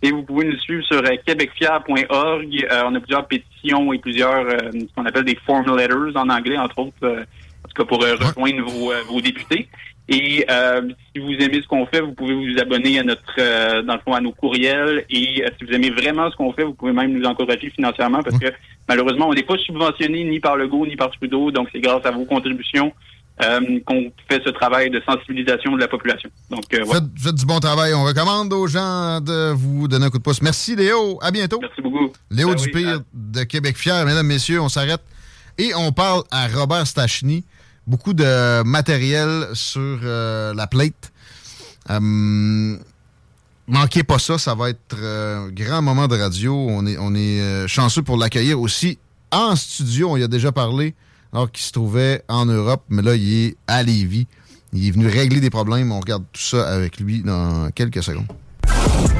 et 0.02 0.12
vous 0.12 0.24
pouvez 0.24 0.46
nous 0.46 0.58
suivre 0.58 0.84
sur 0.84 1.02
québecfier.org. 1.26 2.68
Euh, 2.70 2.84
on 2.86 2.96
a 2.96 3.00
plusieurs 3.00 3.28
pétitions 3.28 3.94
et 3.94 4.00
plusieurs, 4.00 4.46
euh, 4.46 4.72
ce 4.74 4.94
qu'on 4.94 5.06
appelle 5.06 5.24
des 5.24 5.40
form 5.46 5.74
letters 5.78 6.18
en 6.18 6.28
anglais, 6.28 6.58
entre 6.58 6.80
autres, 6.80 7.08
en 7.08 7.68
tout 7.70 7.84
cas 7.84 7.86
pour 7.86 8.00
rejoindre 8.00 8.70
vos, 8.70 8.92
vos 9.08 9.22
députés. 9.22 9.70
Et 10.12 10.44
euh, 10.50 10.82
si 11.16 11.22
vous 11.22 11.34
aimez 11.34 11.62
ce 11.62 11.68
qu'on 11.68 11.86
fait, 11.86 12.02
vous 12.02 12.14
pouvez 12.14 12.34
vous 12.34 12.60
abonner 12.60 13.00
à 13.00 13.04
notre, 13.04 13.22
euh, 13.38 13.84
dans 13.84 13.94
le 13.94 14.00
fond, 14.00 14.14
à 14.14 14.22
nos 14.22 14.32
courriels. 14.32 15.06
Et 15.12 15.44
euh, 15.44 15.50
si 15.58 15.66
vous 15.66 15.72
aimez 15.72 15.92
vraiment 15.92 16.32
ce 16.32 16.36
qu'on 16.36 16.52
fait, 16.52 16.64
vous 16.64 16.74
pouvez 16.74 16.94
même 16.94 17.14
nous 17.14 17.26
encourager 17.26 17.70
financièrement 17.70 18.24
parce 18.24 18.40
que 18.40 18.48
malheureusement, 18.88 19.30
on 19.30 19.34
n'est 19.36 19.44
pas 19.44 19.58
subventionné 19.60 20.24
ni 20.24 20.40
par 20.40 20.58
Legault 20.58 20.88
ni 20.88 20.96
par 20.96 21.12
Trudeau. 21.12 21.52
Donc, 21.52 21.70
c'est 21.72 21.80
grâce 21.80 22.04
à 22.06 22.12
vos 22.12 22.26
contributions 22.26 22.92
qu'on 23.86 24.12
fait 24.30 24.42
ce 24.44 24.50
travail 24.50 24.90
de 24.90 25.02
sensibilisation 25.08 25.74
de 25.74 25.80
la 25.80 25.88
population. 25.88 26.30
Donc, 26.50 26.64
voilà. 26.72 26.86
Faites, 26.86 27.24
faites 27.24 27.36
du 27.36 27.46
bon 27.46 27.60
travail. 27.60 27.94
On 27.94 28.04
recommande 28.04 28.52
aux 28.52 28.68
gens 28.68 29.22
de 29.22 29.54
vous 29.54 29.88
donner 29.88 30.08
un 30.08 30.10
coup 30.10 30.18
de 30.18 30.24
pouce. 30.24 30.42
Merci, 30.42 30.76
Léo. 30.76 31.20
À 31.22 31.32
bientôt. 31.32 31.60
Merci 31.62 31.82
beaucoup. 31.82 32.12
Léo 32.30 32.50
Ben 32.50 32.56
oui, 32.58 32.66
Dupire 32.66 33.00
de 33.14 33.44
Québec 33.44 33.78
Fier. 33.78 34.06
Mesdames, 34.06 34.28
messieurs, 34.28 34.60
on 34.60 34.68
s'arrête. 34.68 35.02
Et 35.58 35.72
on 35.74 35.94
parle 35.94 36.24
à 36.32 36.48
Robert 36.48 36.86
Stachny. 36.86 37.46
Beaucoup 37.90 38.14
de 38.14 38.62
matériel 38.62 39.48
sur 39.54 40.02
euh, 40.04 40.54
la 40.54 40.68
plate. 40.68 41.12
Euh, 41.90 42.78
manquez 43.66 44.04
pas 44.04 44.20
ça. 44.20 44.38
Ça 44.38 44.54
va 44.54 44.70
être 44.70 44.96
euh, 45.02 45.48
un 45.48 45.50
grand 45.50 45.82
moment 45.82 46.08
de 46.08 46.16
radio. 46.16 46.54
On 46.54 46.86
est, 46.86 47.00
on 47.00 47.16
est 47.16 47.68
chanceux 47.68 48.04
pour 48.04 48.16
l'accueillir 48.16 48.62
aussi 48.62 49.00
en 49.32 49.56
studio. 49.56 50.12
On 50.12 50.18
y 50.18 50.24
a 50.24 50.28
déjà 50.28 50.52
parlé 50.52 50.94
alors 51.34 51.52
qu'il 51.52 51.64
se 51.64 51.72
trouvait 51.72 52.24
en 52.28 52.46
Europe. 52.46 52.84
Mais 52.90 53.02
là, 53.02 53.16
il 53.16 53.34
est 53.34 53.58
à 53.66 53.82
Lévis. 53.82 54.28
Il 54.72 54.88
est 54.88 54.92
venu 54.92 55.08
régler 55.08 55.40
des 55.40 55.50
problèmes. 55.50 55.92
On 55.92 56.00
regarde 56.00 56.26
tout 56.32 56.44
ça 56.44 56.70
avec 56.70 57.00
lui 57.00 57.24
dans 57.24 57.72
quelques 57.72 58.04
secondes. 58.04 58.28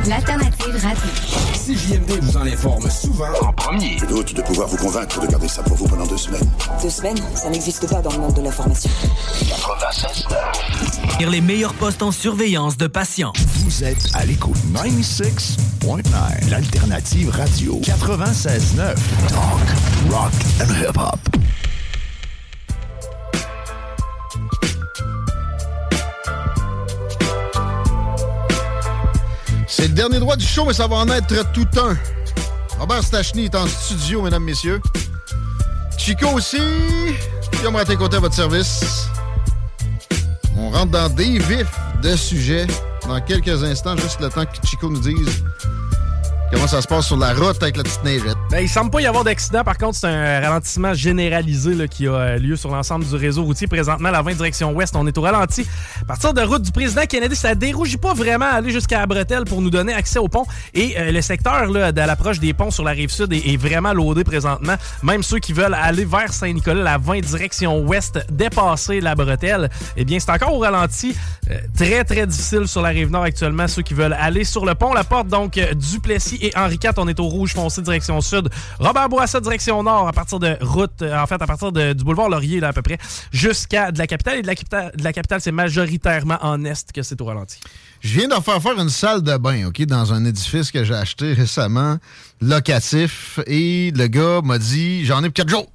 L'alternative 0.08 0.76
radio. 0.82 1.10
CJMD 1.54 2.20
vous 2.22 2.38
en 2.38 2.46
informe 2.48 2.90
souvent 2.90 3.28
en 3.42 3.54
premier. 3.54 3.98
Je 4.00 4.06
doute 4.06 4.34
de 4.34 4.42
pouvoir 4.42 4.68
vous 4.68 4.78
convaincre 4.78 5.22
de 5.22 5.28
garder 5.28 5.48
ça 5.48 5.62
pour 5.62 5.78
vous 5.78 5.88
pendant 5.88 6.08
deux 6.08 6.18
semaines. 6.18 6.50
Deux 6.82 6.90
semaines, 6.90 7.18
ça 7.36 7.50
n'existe 7.50 7.88
pas 7.88 8.02
dans 8.02 8.12
le 8.12 8.18
monde 8.20 8.34
de 8.34 8.42
l'information. 8.42 8.90
96 9.48 10.26
Les 11.30 11.42
meilleurs 11.42 11.74
postes 11.74 12.02
en 12.02 12.12
surveillance 12.12 12.78
de 12.78 12.88
patients. 12.88 13.34
Vous 13.64 13.84
êtes 13.84 14.10
à 14.14 14.26
l'écoute 14.26 14.58
96.9, 14.74 16.50
l'alternative 16.50 17.30
radio 17.30 17.80
96.9. 17.84 18.96
Talk, 19.28 20.12
rock 20.12 20.32
and 20.62 20.74
hip-hop. 20.74 21.20
C'est 29.80 29.88
le 29.88 29.94
dernier 29.94 30.20
droit 30.20 30.36
du 30.36 30.46
show, 30.46 30.66
mais 30.66 30.74
ça 30.74 30.88
va 30.88 30.98
en 30.98 31.08
être 31.08 31.50
tout 31.54 31.66
un. 31.80 31.96
Robert 32.80 33.02
Stachny 33.02 33.46
est 33.46 33.56
en 33.56 33.66
studio, 33.66 34.22
mesdames, 34.22 34.44
messieurs. 34.44 34.82
Chico 35.98 36.28
aussi. 36.34 36.58
Guillaume 37.54 37.78
raté 37.78 37.96
côté 37.96 38.18
à 38.18 38.20
votre 38.20 38.36
service. 38.36 39.08
On 40.58 40.70
rentre 40.70 40.92
dans 40.92 41.08
des 41.08 41.40
vifs 41.40 41.80
de 42.04 42.14
sujets 42.18 42.68
dans 43.08 43.22
quelques 43.22 43.64
instants, 43.64 43.96
juste 43.96 44.20
le 44.20 44.28
temps 44.28 44.44
que 44.44 44.68
Chico 44.68 44.90
nous 44.90 45.00
dise 45.00 45.44
comment 46.52 46.68
ça 46.68 46.82
se 46.82 46.88
passe 46.88 47.08
sur 47.08 47.18
la 47.18 47.34
route 47.34 47.62
avec 47.62 47.78
la 47.78 47.84
petite 47.84 48.04
neigette. 48.04 48.38
Ben, 48.50 48.60
il 48.60 48.70
semble 48.70 48.92
pas 48.92 49.02
y 49.02 49.06
avoir 49.06 49.24
d'accident. 49.24 49.64
Par 49.64 49.78
contre, 49.78 49.96
c'est 49.96 50.08
un 50.08 50.40
ralentissement 50.40 50.94
généralisé 50.94 51.76
là, 51.76 51.88
qui 51.88 52.08
a 52.08 52.12
euh, 52.12 52.38
lieu 52.38 52.56
sur 52.56 52.72
l'ensemble 52.72 53.06
du 53.06 53.16
réseau 53.16 53.44
routier. 53.44 53.68
Présentement, 53.68 54.10
la 54.10 54.22
20 54.22 54.34
direction 54.34 54.72
ouest, 54.74 54.96
on 54.96 55.06
est 55.08 55.18
au 55.18 55.22
ralenti. 55.22 55.68
À 56.02 56.06
partir 56.06 56.34
de 56.34 56.42
route 56.42 56.62
du 56.62 56.72
président 56.72 57.06
Kennedy, 57.08 57.36
ça 57.36 57.56
dérougit 57.56 57.98
pas 57.98 58.14
vraiment 58.14 58.46
à 58.46 58.56
aller 58.56 58.72
jusqu'à 58.72 59.06
bretelle 59.06 59.46
pour 59.46 59.62
nous 59.62 59.70
donner 59.70 59.94
accès 59.94 60.20
au 60.20 60.28
pont. 60.28 60.46
Et 60.74 60.96
euh, 60.98 61.12
le 61.12 61.22
secteur 61.22 61.68
là, 61.68 61.92
de 61.92 62.02
l'approche 62.02 62.40
des 62.40 62.54
ponts 62.54 62.72
sur 62.72 62.84
la 62.84 62.92
rive 62.92 63.12
sud 63.12 63.32
est, 63.34 63.58
vraiment 63.58 63.94
loadé 63.94 64.24
présentement. 64.24 64.76
Même 65.04 65.22
ceux 65.22 65.40
qui 65.40 65.54
veulent 65.54 65.76
aller 65.76 66.06
vers 66.06 66.34
Saint-Nicolas, 66.34 66.82
la 66.82 66.98
20 66.98 67.20
direction 67.20 67.80
ouest, 67.82 68.20
dépasser 68.32 69.02
la 69.02 69.16
bretelle, 69.16 69.70
eh 69.98 70.06
bien, 70.06 70.20
c'est 70.20 70.32
encore 70.32 70.54
au 70.54 70.60
ralenti. 70.60 71.16
Euh, 71.52 71.58
très, 71.76 72.04
très 72.04 72.26
difficile 72.26 72.68
sur 72.68 72.82
la 72.82 72.90
rive 72.90 73.10
nord 73.10 73.24
actuellement. 73.24 73.68
Ceux 73.68 73.82
qui 73.82 73.94
veulent 73.94 74.16
aller 74.20 74.44
sur 74.44 74.66
le 74.66 74.76
pont, 74.76 74.94
la 74.94 75.04
porte, 75.04 75.28
donc, 75.28 75.58
euh, 75.58 75.74
Duplessis 75.74 76.39
et 76.42 76.52
Henri 76.56 76.80
IV, 76.84 76.92
on 76.98 77.08
est 77.08 77.20
au 77.20 77.28
rouge 77.28 77.54
foncé 77.54 77.82
direction 77.82 78.20
sud. 78.22 78.50
Robert 78.80 79.10
Bourassa 79.10 79.40
direction 79.40 79.84
nord 79.84 80.08
à 80.08 80.14
partir 80.14 80.40
de 80.40 80.58
route, 80.62 81.02
euh, 81.02 81.18
en 81.18 81.28
fait, 81.28 81.42
à 81.42 81.48
partir 81.48 81.72
du 81.72 82.04
boulevard 82.04 82.30
Laurier, 82.30 82.60
là, 82.60 82.70
à 82.70 82.74
peu 82.74 82.82
près, 82.82 82.98
jusqu'à 83.32 83.92
de 83.92 83.98
la 83.98 84.08
capitale. 84.08 84.40
Et 84.40 84.42
de 84.42 84.48
la 84.48 84.56
capitale, 84.56 84.92
de 84.96 85.04
la 85.04 85.14
capitale 85.14 85.42
c'est 85.42 85.52
majoritairement 85.52 86.38
en 86.42 86.64
est 86.66 86.92
que 86.92 87.04
c'est 87.04 87.20
au 87.22 87.26
ralenti. 87.26 87.60
Je 88.02 88.20
viens 88.20 88.28
de 88.28 88.42
faire 88.42 88.62
faire 88.62 88.80
une 88.80 88.90
salle 88.90 89.22
de 89.22 89.36
bain, 89.38 89.68
OK, 89.68 89.82
dans 89.84 90.14
un 90.14 90.26
édifice 90.26 90.72
que 90.72 90.84
j'ai 90.84 90.96
acheté 90.96 91.34
récemment, 91.34 91.98
locatif, 92.42 93.40
et 93.46 93.92
le 93.92 94.08
gars 94.08 94.42
m'a 94.44 94.58
dit 94.58 95.06
j'en 95.06 95.24
ai 95.24 95.28
pour 95.28 95.34
quatre 95.34 95.50
jours. 95.50 95.68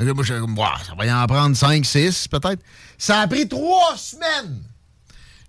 Moi, 0.00 0.12
Ouah, 0.56 0.74
ça 0.84 0.94
va 0.98 1.06
y 1.06 1.12
en 1.12 1.24
prendre 1.26 1.56
cinq, 1.56 1.86
six, 1.86 2.26
peut-être. 2.26 2.60
Ça 2.98 3.20
a 3.20 3.28
pris 3.28 3.48
trois 3.48 3.96
semaines! 3.96 4.60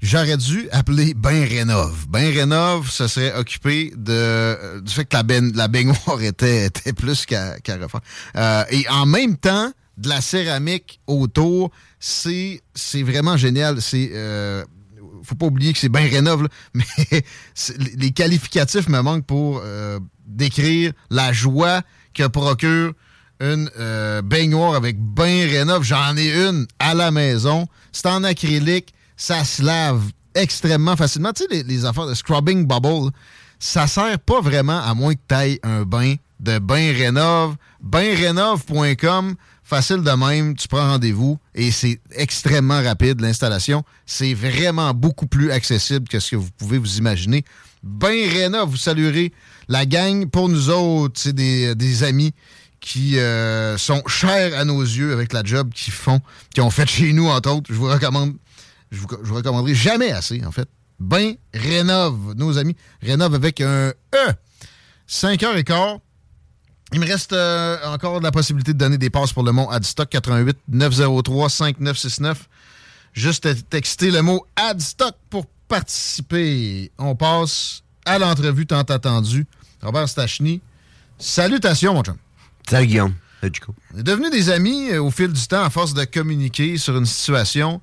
J'aurais 0.06 0.38
dû 0.38 0.70
appeler 0.72 1.16
Ben 1.16 1.44
Rénov. 1.44 2.06
Ben 2.08 2.32
Rénov 2.32 2.92
se 2.92 3.08
serait 3.08 3.36
occupé 3.36 3.92
euh, 4.08 4.80
du 4.80 4.94
fait 4.94 5.06
que 5.06 5.18
la, 5.18 5.24
la 5.56 5.68
baignoire 5.68 6.22
était, 6.22 6.70
plus 6.96 7.26
qu'à 7.26 7.56
refaire. 7.82 8.02
Euh, 8.36 8.64
et 8.70 8.88
en 8.88 9.08
même 9.08 9.36
temps, 9.36 9.72
de 9.98 10.08
la 10.08 10.22
céramique 10.22 11.00
autour, 11.08 11.72
c'est 12.00 12.62
vraiment 13.02 13.36
génial. 13.36 13.82
C'est 13.82 14.12
euh, 14.14 14.64
faut 15.24 15.34
pas 15.34 15.48
oublier 15.48 15.74
que 15.74 15.80
c'est 15.80 15.90
bien 15.90 16.08
rénov, 16.08 16.48
mais 16.76 17.24
les 17.98 18.12
qualificatifs 18.12 18.88
me 18.88 19.02
manquent 19.02 19.26
pour 19.26 19.64
euh, 19.64 20.00
décrire 20.28 20.94
la 21.10 21.34
joie 21.34 21.82
que 22.14 22.28
procure 22.28 22.94
une 23.40 23.72
baignoire 24.24 24.76
avec 24.76 25.00
bain 25.00 25.48
rénov. 25.48 25.82
J'en 25.82 26.16
ai 26.16 26.32
une 26.32 26.68
à 26.78 26.94
la 26.94 27.10
maison. 27.10 27.66
C'est 27.92 28.06
en 28.06 28.24
acrylique. 28.24 28.94
Ça 29.18 29.44
se 29.44 29.64
lave 29.64 30.04
extrêmement 30.34 30.96
facilement. 30.96 31.32
Tu 31.34 31.44
sais, 31.50 31.64
les, 31.64 31.86
affaires 31.86 32.08
de 32.08 32.14
scrubbing 32.14 32.66
bubble, 32.66 33.12
ça 33.60 33.88
sert 33.88 34.20
pas 34.20 34.42
vraiment 34.42 34.82
à 34.82 34.94
moins 34.94 35.14
que 35.14 35.22
tu 35.28 35.36
ailles 35.36 35.60
un 35.64 35.84
bain 35.84 36.16
de 36.40 36.60
bain 36.60 36.94
rénov. 36.94 37.56
Bainrénov.com, 37.82 39.36
facile 39.64 40.02
de 40.02 40.12
même, 40.12 40.56
tu 40.56 40.68
prends 40.68 40.88
rendez-vous 40.88 41.38
et 41.54 41.72
c'est 41.72 42.00
extrêmement 42.12 42.82
rapide 42.82 43.22
l'installation. 43.22 43.84
C'est 44.06 44.34
vraiment 44.34 44.94
beaucoup 44.94 45.28
plus 45.28 45.52
accessible 45.52 46.08
que 46.08 46.20
ce 46.20 46.32
que 46.32 46.36
vous 46.36 46.50
pouvez 46.58 46.78
vous 46.78 46.98
imaginer. 46.98 47.46
Bain 47.84 48.28
Rénov, 48.28 48.70
vous 48.70 48.78
saluerez 48.78 49.32
la 49.68 49.86
gang. 49.86 50.28
Pour 50.28 50.50
nous 50.50 50.72
autres, 50.72 51.22
c'est 51.22 51.34
des, 51.34 51.76
des 51.76 52.04
amis 52.04 52.34
qui 52.80 53.18
euh, 53.18 53.78
sont 53.78 54.04
chers 54.08 54.58
à 54.58 54.66
nos 54.66 54.82
yeux 54.82 55.12
avec 55.14 55.34
la 55.34 55.44
job 55.44 55.72
qu'ils 55.74 55.94
font, 55.94 56.20
qui 56.54 56.62
ont 56.62 56.70
fait 56.70 56.88
chez 56.88 57.14
nous, 57.14 57.28
entre 57.28 57.52
autres. 57.52 57.68
Je 57.70 57.76
vous 57.76 57.88
recommande, 57.88 58.36
je 58.92 59.00
vous, 59.00 59.08
je 59.24 59.28
vous 59.28 59.36
recommanderai 59.36 59.76
jamais 59.76 60.12
assez, 60.12 60.44
en 60.46 60.52
fait. 60.52 60.68
Ben 61.00 61.36
Rénov, 61.54 62.34
nos 62.36 62.58
amis. 62.58 62.76
Rénov 63.02 63.34
avec 63.34 63.62
un 63.62 63.90
E. 64.14 64.34
5h15. 65.10 66.00
Il 66.94 67.00
me 67.00 67.06
reste 67.06 67.34
euh, 67.34 67.78
encore 67.86 68.20
de 68.20 68.24
la 68.24 68.32
possibilité 68.32 68.74
de 68.74 68.78
donner 68.78 68.98
des 68.98 69.10
passes 69.10 69.34
pour 69.34 69.44
le 69.44 69.52
mont 69.52 69.70
Adstock 69.70 70.10
88 70.10 70.58
903 70.70 71.50
5969. 71.50 72.48
Juste 73.14 73.70
texter 73.70 74.12
le 74.12 74.22
mot 74.22 74.46
Adstock 74.56 75.16
pour 75.30 75.46
participer. 75.68 76.92
On 76.98 77.16
passe 77.16 77.82
à 78.06 78.20
l'entrevue 78.20 78.66
tant 78.66 78.82
attendue. 78.82 79.46
Robert 79.82 80.08
Stachny, 80.08 80.62
salutations, 81.18 81.94
mon 81.94 82.04
chum. 82.04 82.18
Salut 82.70 82.88
Guillaume. 82.88 83.14
Salut 83.42 83.54
Chico. 83.54 83.76
On 83.94 84.00
est 84.00 84.04
devenus 84.04 84.32
des 84.32 84.50
amis 84.50 84.90
euh, 84.92 85.02
au 85.02 85.12
fil 85.12 85.32
du 85.32 85.48
temps 85.48 85.64
à 85.64 85.70
force 85.70 85.94
de 85.94 86.04
communiquer 86.06 86.78
sur 86.78 86.98
une 86.98 87.06
situation 87.06 87.82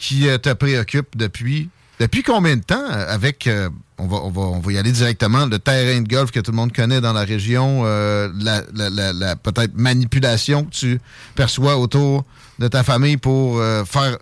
qui 0.00 0.28
euh, 0.28 0.38
te 0.38 0.52
préoccupe 0.52 1.16
depuis. 1.16 1.68
Depuis 2.00 2.22
combien 2.22 2.56
de 2.56 2.62
temps 2.62 2.82
euh, 2.90 3.14
avec. 3.14 3.46
euh, 3.46 3.68
on 3.98 4.06
va, 4.06 4.16
on, 4.16 4.30
va, 4.30 4.40
on 4.40 4.60
va 4.60 4.72
y 4.72 4.78
aller 4.78 4.92
directement. 4.92 5.44
Le 5.44 5.58
terrain 5.58 6.00
de 6.00 6.08
golf 6.08 6.30
que 6.30 6.40
tout 6.40 6.50
le 6.52 6.56
monde 6.56 6.72
connaît 6.72 7.02
dans 7.02 7.12
la 7.12 7.24
région, 7.24 7.84
la, 7.84 9.36
peut-être 9.36 9.76
manipulation 9.76 10.64
que 10.64 10.70
tu 10.70 11.00
perçois 11.34 11.76
autour 11.76 12.24
de 12.58 12.66
ta 12.66 12.82
famille 12.82 13.18
pour 13.18 13.62
faire 13.84 14.16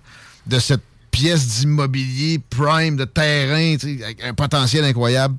de 0.48 0.58
cette 0.58 0.82
pièce 1.12 1.46
d'immobilier 1.60 2.40
prime, 2.50 2.96
de 2.96 3.04
terrain, 3.04 3.76
avec 4.02 4.24
un 4.24 4.34
potentiel 4.34 4.84
incroyable, 4.84 5.36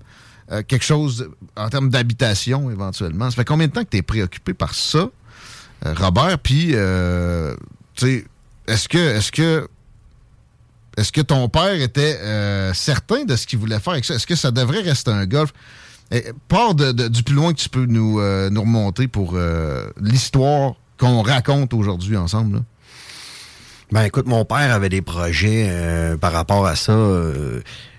quelque 0.70 0.86
chose 0.86 1.30
en 1.58 1.68
termes 1.68 1.90
d'habitation 1.90 2.72
éventuellement. 2.72 3.30
Ça 3.30 3.36
fait 3.36 3.44
combien 3.44 3.68
de 3.68 3.74
temps 3.74 3.84
que 3.84 3.90
tu 3.90 3.98
es 3.98 4.02
préoccupé 4.02 4.54
par 4.54 4.74
ça, 4.74 5.10
Robert? 5.86 6.40
Puis, 6.40 6.68
tu 7.94 8.06
sais, 8.06 8.26
est-ce 8.68 8.88
que, 8.88 8.98
est-ce 8.98 9.34
que 9.34 9.68
est-ce 11.00 11.12
que 11.12 11.22
ton 11.22 11.48
père 11.50 11.82
était 11.82 12.20
euh, 12.22 12.74
certain 12.74 13.24
de 13.24 13.36
ce 13.36 13.48
qu'il 13.48 13.60
voulait 13.60 13.80
faire 13.80 13.94
avec 13.94 14.06
ça? 14.06 14.16
Est-ce 14.16 14.28
que 14.28 14.36
ça 14.36 14.52
devrait 14.52 14.82
rester 14.82 15.12
un 15.12 15.26
golf? 15.26 15.54
Et, 16.12 16.26
du 17.10 17.24
plus 17.24 17.36
loin 17.36 17.54
que 17.54 17.60
tu 17.60 17.70
peux 17.70 17.86
nous, 17.86 18.20
euh, 18.20 18.50
nous 18.50 18.62
remonter 18.62 19.08
pour 19.08 19.34
euh, 19.36 19.90
l'histoire 20.02 20.74
qu'on 20.98 21.22
raconte 21.22 21.74
aujourd'hui 21.74 22.18
ensemble. 22.18 22.64
Ben 23.92 24.04
écoute, 24.04 24.28
mon 24.28 24.44
père 24.44 24.74
avait 24.74 24.90
des 24.90 25.02
projets 25.02 26.16
par 26.20 26.32
rapport 26.32 26.68
à 26.68 26.76
ça. 26.76 26.96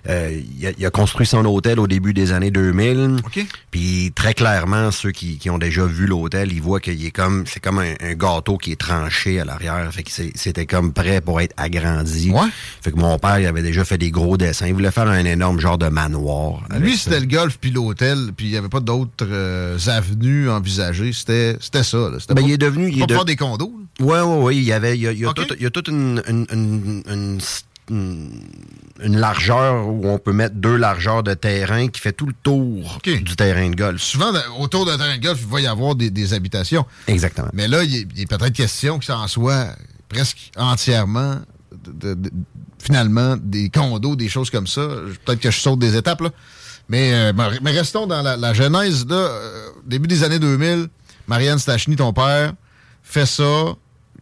Euh, 0.09 0.41
il, 0.59 0.67
a, 0.67 0.71
il 0.77 0.85
a 0.85 0.89
construit 0.89 1.25
son 1.27 1.45
hôtel 1.45 1.79
au 1.79 1.87
début 1.87 2.13
des 2.13 2.31
années 2.31 2.51
2000. 2.51 3.17
Puis 3.71 4.11
très 4.15 4.33
clairement, 4.33 4.91
ceux 4.91 5.11
qui, 5.11 5.37
qui 5.37 5.49
ont 5.49 5.57
déjà 5.57 5.85
vu 5.85 6.07
l'hôtel, 6.07 6.51
ils 6.51 6.61
voient 6.61 6.79
qu'il 6.79 7.05
est 7.05 7.11
comme 7.11 7.45
c'est 7.45 7.59
comme 7.59 7.79
un, 7.79 7.93
un 8.01 8.13
gâteau 8.13 8.57
qui 8.57 8.71
est 8.71 8.79
tranché 8.79 9.39
à 9.39 9.45
l'arrière. 9.45 9.89
Fait 9.93 10.03
que 10.03 10.11
c'est- 10.11 10.31
c'était 10.35 10.65
comme 10.65 10.91
prêt 10.93 11.21
pour 11.21 11.39
être 11.41 11.53
agrandi. 11.57 12.31
Fait 12.81 12.91
que 12.91 12.97
mon 12.97 13.17
père, 13.19 13.39
il 13.39 13.45
avait 13.45 13.61
déjà 13.61 13.83
fait 13.85 13.97
des 13.97 14.11
gros 14.11 14.37
dessins. 14.37 14.67
Il 14.67 14.73
voulait 14.73 14.91
faire 14.91 15.07
un 15.07 15.25
énorme 15.25 15.59
genre 15.59 15.77
de 15.77 15.87
manoir. 15.87 16.61
Lui, 16.79 16.97
c'était 16.97 17.19
le 17.19 17.25
golf 17.27 17.57
puis 17.59 17.71
l'hôtel, 17.71 18.31
puis 18.35 18.47
il 18.47 18.51
n'y 18.51 18.57
avait 18.57 18.69
pas 18.69 18.79
d'autres 18.79 19.27
euh, 19.29 19.77
avenues 19.87 20.49
envisagées. 20.49 21.13
C'était 21.13 21.57
c'était 21.59 21.83
ça. 21.83 21.97
là. 21.97 22.17
Ben, 22.29 22.35
pas- 22.35 22.41
il 22.41 22.51
est 22.51 22.57
devenu. 22.57 22.89
Il 22.91 22.99
pas 23.05 23.13
est 23.15 23.17
de- 23.19 23.23
des 23.25 23.35
condos. 23.35 23.71
Ouais, 23.99 24.19
ouais, 24.21 24.37
ouais. 24.43 24.55
Il 24.55 24.63
y 24.63 24.71
avait, 24.73 24.97
il 24.97 25.01
y 25.01 25.07
a, 25.07 25.11
il 25.11 25.19
y 25.19 25.25
a 25.25 25.33
tout- 25.33 25.43
il 25.57 25.61
y 25.63 25.65
a 25.65 25.69
toute 25.69 25.87
une, 25.89 26.21
une, 26.27 26.45
une, 26.51 27.03
une- 27.07 27.39
une- 27.89 28.41
une 29.03 29.17
largeur 29.17 29.87
où 29.87 30.07
on 30.07 30.17
peut 30.19 30.31
mettre 30.33 30.55
deux 30.55 30.75
largeurs 30.75 31.23
de 31.23 31.33
terrain 31.33 31.87
qui 31.87 31.99
fait 31.99 32.13
tout 32.13 32.25
le 32.27 32.33
tour 32.43 32.99
du 33.03 33.35
terrain 33.35 33.69
de 33.69 33.75
golf. 33.75 34.01
Souvent, 34.01 34.31
dans- 34.31 34.59
autour 34.59 34.85
d'un 34.85 34.97
terrain 34.97 35.17
de 35.17 35.21
golf, 35.21 35.39
il 35.41 35.47
va 35.47 35.61
y 35.61 35.67
avoir 35.67 35.95
des, 35.95 36.09
des 36.09 36.33
habitations. 36.33 36.85
Exactement. 37.07 37.49
Mais 37.53 37.67
là, 37.67 37.83
il 37.83 37.95
est, 37.95 38.07
est 38.21 38.25
peut-être 38.27 38.53
question 38.53 38.99
que 38.99 39.05
ça 39.05 39.17
en 39.17 39.27
soit 39.27 39.67
presque 40.09 40.51
entièrement, 40.57 41.37
de- 41.85 42.09
de- 42.09 42.13
de- 42.13 42.31
finalement, 42.79 43.35
des 43.41 43.69
condos, 43.69 44.15
des 44.15 44.29
choses 44.29 44.49
comme 44.49 44.67
ça. 44.67 44.81
Peut-être 45.25 45.39
que 45.39 45.51
je 45.51 45.59
saute 45.59 45.79
des 45.79 45.95
étapes, 45.95 46.21
là. 46.21 46.29
Mais, 46.89 47.13
euh, 47.13 47.33
mais 47.61 47.71
restons 47.71 48.05
dans 48.07 48.21
la, 48.21 48.35
la 48.37 48.53
genèse, 48.53 49.05
là. 49.07 49.15
euh, 49.15 49.69
début 49.85 50.07
des 50.07 50.23
années 50.23 50.39
2000, 50.39 50.87
Marianne 51.27 51.59
Stachny, 51.59 51.95
ton 51.95 52.11
père, 52.13 52.53
fait 53.03 53.25
ça. 53.25 53.73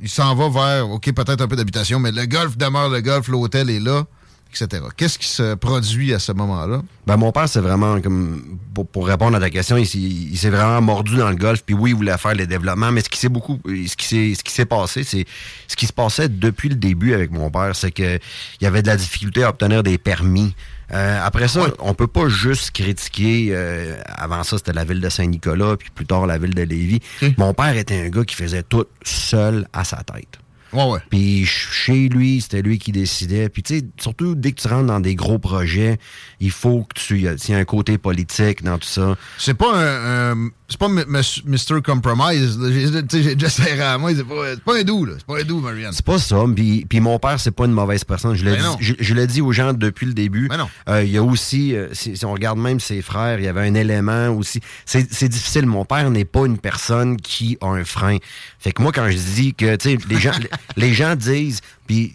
Il 0.01 0.09
s'en 0.09 0.33
va 0.35 0.49
vers, 0.49 0.89
OK, 0.89 1.11
peut-être 1.11 1.41
un 1.41 1.47
peu 1.47 1.55
d'habitation, 1.55 1.99
mais 1.99 2.11
le 2.11 2.25
golf 2.25 2.57
demeure 2.57 2.89
le 2.89 3.01
golf, 3.01 3.27
l'hôtel 3.27 3.69
est 3.69 3.81
là, 3.81 4.05
etc. 4.49 4.81
Qu'est-ce 4.95 5.19
qui 5.19 5.27
se 5.27 5.55
produit 5.55 6.13
à 6.13 6.19
ce 6.19 6.31
moment-là? 6.31 6.81
Ben, 7.05 7.17
mon 7.17 7.31
père, 7.31 7.49
c'est 7.49 7.59
vraiment 7.59 7.99
comme 7.99 8.57
pour, 8.73 9.07
répondre 9.07 9.35
à 9.35 9.39
ta 9.39 9.49
question, 9.49 9.75
il, 9.77 9.85
s'est- 9.85 10.49
vraiment 10.49 10.81
mordu 10.81 11.17
dans 11.17 11.29
le 11.29 11.35
golf. 11.35 11.63
Puis 11.65 11.75
oui, 11.75 11.89
il 11.91 11.95
voulait 11.95 12.17
faire 12.17 12.33
les 12.33 12.47
développements, 12.47 12.91
mais 12.91 13.01
ce 13.01 13.09
qui 13.09 13.19
s'est 13.19 13.29
beaucoup, 13.29 13.59
ce 13.65 13.95
qui 13.95 14.35
s'est, 14.51 14.65
passé, 14.65 15.03
c'est 15.03 15.25
ce 15.67 15.75
qui 15.75 15.85
se 15.85 15.93
passait 15.93 16.29
depuis 16.29 16.69
le 16.69 16.75
début 16.75 17.13
avec 17.13 17.31
mon 17.31 17.51
père, 17.51 17.75
c'est 17.75 17.91
que 17.91 18.15
il 18.15 18.63
y 18.63 18.67
avait 18.67 18.81
de 18.81 18.87
la 18.87 18.95
difficulté 18.95 19.43
à 19.43 19.49
obtenir 19.49 19.83
des 19.83 19.97
permis. 19.97 20.55
Euh, 20.91 21.19
après 21.23 21.47
ça, 21.47 21.61
on 21.79 21.93
peut 21.93 22.07
pas 22.07 22.27
juste 22.29 22.71
critiquer. 22.71 23.49
euh, 23.51 23.95
avant 24.05 24.43
ça, 24.43 24.57
c'était 24.57 24.73
la 24.73 24.83
ville 24.83 25.01
de 25.01 25.09
Saint-Nicolas, 25.09 25.77
puis 25.77 25.89
plus 25.93 26.05
tard 26.05 26.25
la 26.25 26.37
ville 26.37 26.55
de 26.55 26.63
Lévis. 26.63 26.99
Mon 27.37 27.53
père 27.53 27.75
était 27.77 28.01
un 28.01 28.09
gars 28.09 28.23
qui 28.23 28.35
faisait 28.35 28.63
tout 28.63 28.85
seul 29.03 29.67
à 29.73 29.83
sa 29.83 29.97
tête. 29.97 30.39
Ouais, 30.73 30.85
ouais. 30.85 30.99
Puis 31.09 31.39
ch- 31.45 31.69
chez 31.71 32.09
lui, 32.09 32.41
c'était 32.41 32.61
lui 32.61 32.77
qui 32.79 32.91
décidait. 32.91 33.49
Puis 33.49 33.63
tu 33.63 33.79
sais, 33.79 33.85
surtout 33.99 34.35
dès 34.35 34.51
que 34.51 34.61
tu 34.61 34.67
rentres 34.67 34.85
dans 34.87 34.99
des 34.99 35.15
gros 35.15 35.39
projets, 35.39 35.97
il 36.39 36.51
faut 36.51 36.83
que 36.83 36.99
tu 36.99 37.17
il 37.17 37.23
y 37.23 37.27
a- 37.27 37.57
un 37.57 37.65
côté 37.65 37.97
politique 37.97 38.63
dans 38.63 38.77
tout 38.77 38.87
ça. 38.87 39.15
C'est 39.37 39.53
pas 39.55 39.73
un, 39.75 40.31
un- 40.33 40.49
c'est 40.67 40.77
pas 40.77 40.87
Mr. 40.87 41.81
Compromise. 41.83 42.59
J'ai 42.71 42.91
tu 43.07 43.17
sais, 43.17 43.23
j'ai 43.23 43.35
déjà 43.35 43.49
serré 43.49 43.81
à 43.81 43.97
moi. 43.97 44.11
C'est 44.15 44.23
pas, 44.23 44.55
pas 44.63 44.77
un 44.79 44.83
doux, 44.83 45.05
là. 45.05 45.13
C'est 45.17 45.25
pas 45.25 45.39
un 45.39 45.43
doux, 45.43 45.59
Marianne. 45.59 45.93
C'est 45.93 46.05
pas 46.05 46.19
ça. 46.19 46.43
Puis, 46.55 46.85
puis 46.87 46.99
mon 46.99 47.17
père, 47.17 47.39
c'est 47.39 47.49
pas 47.51 47.65
une 47.65 47.71
mauvaise 47.71 48.03
personne. 48.03 48.35
Je 48.35 48.45
l'ai 48.45 48.51
Ben 48.51 48.57
dit, 48.57 48.63
non. 48.65 48.77
je, 48.79 48.93
je 48.99 49.13
l'ai 49.15 49.25
dit 49.25 49.41
aux 49.41 49.51
gens 49.51 49.73
depuis 49.73 50.05
le 50.05 50.13
début. 50.13 50.47
Euh, 50.87 51.03
il 51.03 51.09
y 51.09 51.17
a 51.17 51.23
aussi, 51.23 51.75
euh, 51.75 51.87
si, 51.93 52.15
si 52.15 52.23
on 52.25 52.33
regarde 52.33 52.59
même 52.59 52.79
ses 52.79 53.01
frères, 53.01 53.39
il 53.39 53.45
y 53.45 53.47
avait 53.47 53.67
un 53.67 53.73
élément 53.73 54.29
aussi. 54.29 54.59
C'est 54.85 55.27
difficile. 55.27 55.65
Mon 55.65 55.85
père 55.85 56.09
n'est 56.11 56.25
pas 56.25 56.45
une 56.45 56.59
personne 56.59 57.17
qui 57.17 57.57
a 57.61 57.67
un 57.67 57.83
frein. 57.83 58.17
Fait 58.59 58.71
que 58.71 58.81
moi, 58.83 58.91
quand 58.91 59.09
je 59.09 59.17
dis 59.17 59.53
que, 59.55 59.75
tu 59.75 59.89
sais, 59.91 59.97
les 60.07 60.19
gens, 60.19 60.31
les 60.75 60.93
gens 60.93 61.15
disent, 61.15 61.61
puis 61.87 62.13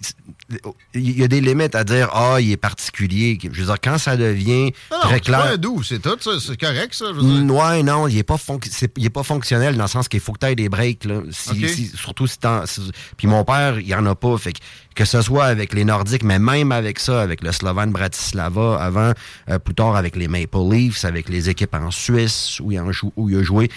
il 0.94 1.18
y 1.18 1.24
a 1.24 1.28
des 1.28 1.40
limites 1.40 1.74
à 1.74 1.84
dire, 1.84 2.10
ah, 2.12 2.36
il 2.40 2.50
est 2.52 2.56
particulier. 2.56 3.38
Je 3.42 3.48
veux 3.48 3.66
dire, 3.66 3.76
quand 3.82 3.98
ça 3.98 4.16
devient 4.16 4.72
Non, 4.92 5.00
très 5.02 5.20
clair. 5.20 5.38
pas 5.42 5.48
un 5.52 5.56
doux, 5.56 5.82
c'est 5.82 6.00
tout, 6.00 6.16
ça. 6.20 6.32
C'est 6.40 6.58
correct, 6.60 6.94
ça. 6.94 7.06
je 7.08 7.20
veux 7.20 7.42
dire. 7.44 7.54
Ouais, 7.54 7.82
non, 7.82 8.08
il 8.08 8.18
est 8.18 8.22
pas 8.22 8.36
fonc- 8.36 8.90
il 8.96 9.06
est 9.06 9.10
pas 9.10 9.22
fonctionnel 9.22 9.76
dans 9.76 9.84
le 9.84 9.88
sens 9.88 10.08
qu'il 10.08 10.20
faut 10.20 10.32
que 10.32 10.40
tu 10.40 10.46
aies 10.46 10.54
des 10.54 10.68
breaks 10.68 11.04
là. 11.04 11.20
Si- 11.30 11.68
si- 11.68 11.86
surtout 11.96 12.26
si 12.26 12.36
si- 12.66 12.90
puis 13.16 13.26
mon 13.26 13.44
père, 13.44 13.78
il 13.80 13.86
y 13.88 13.94
en 13.94 14.04
a 14.06 14.14
pas 14.14 14.36
fait 14.38 14.52
que, 14.52 14.58
que 14.94 15.04
ce 15.04 15.22
soit 15.22 15.46
avec 15.46 15.72
les 15.74 15.84
Nordiques, 15.84 16.22
mais 16.22 16.38
même 16.38 16.70
avec 16.72 16.98
ça, 17.00 17.20
avec 17.22 17.42
le 17.42 17.50
Slovan 17.50 17.90
Bratislava 17.90 18.76
avant, 18.80 19.12
euh, 19.50 19.58
plus 19.58 19.74
tard 19.74 19.96
avec 19.96 20.14
les 20.16 20.28
Maple 20.28 20.58
Leafs, 20.70 21.04
avec 21.04 21.28
les 21.28 21.48
équipes 21.48 21.74
en 21.74 21.90
Suisse 21.90 22.60
où 22.60 22.70
il, 22.70 22.78
en 22.78 22.92
joue- 22.92 23.12
où 23.16 23.28
il 23.30 23.38
a 23.38 23.42
joué, 23.42 23.70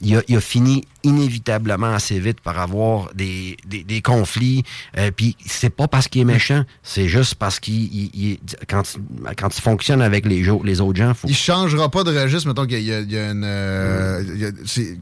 il 0.00 0.16
a, 0.16 0.22
il 0.28 0.36
a 0.36 0.40
fini 0.40 0.84
inévitablement 1.04 1.92
assez 1.94 2.18
vite 2.18 2.40
par 2.40 2.58
avoir 2.58 3.12
des, 3.14 3.56
des, 3.66 3.84
des 3.84 4.02
conflits. 4.02 4.64
Euh, 4.98 5.10
puis 5.14 5.36
c'est 5.46 5.70
pas 5.70 5.86
parce 5.86 6.08
qu'il 6.14 6.22
est 6.22 6.32
méchant, 6.32 6.64
c'est 6.82 7.08
juste 7.08 7.34
parce 7.34 7.58
qu'il 7.60 7.74
il- 7.74 8.10
il- 8.14 8.38
quand, 8.68 8.82
il- 8.94 9.34
quand 9.36 9.56
il 9.56 9.60
fonctionne 9.60 10.00
avec 10.00 10.24
les, 10.26 10.48
autres 10.48 10.94
gens, 10.96 11.12
faut 11.12 11.28
Il 11.28 11.34
changera 11.34 11.90
pas 11.90 12.04
de 12.04 12.16
registre, 12.16 12.46
mettons 12.48 12.66
qu'il 12.66 12.80
y 12.82 12.92
a, 12.92 13.00
il 13.00 13.10
y 13.12 13.18
a 13.18 13.30
une. 13.30 13.42
euh, 13.44 14.22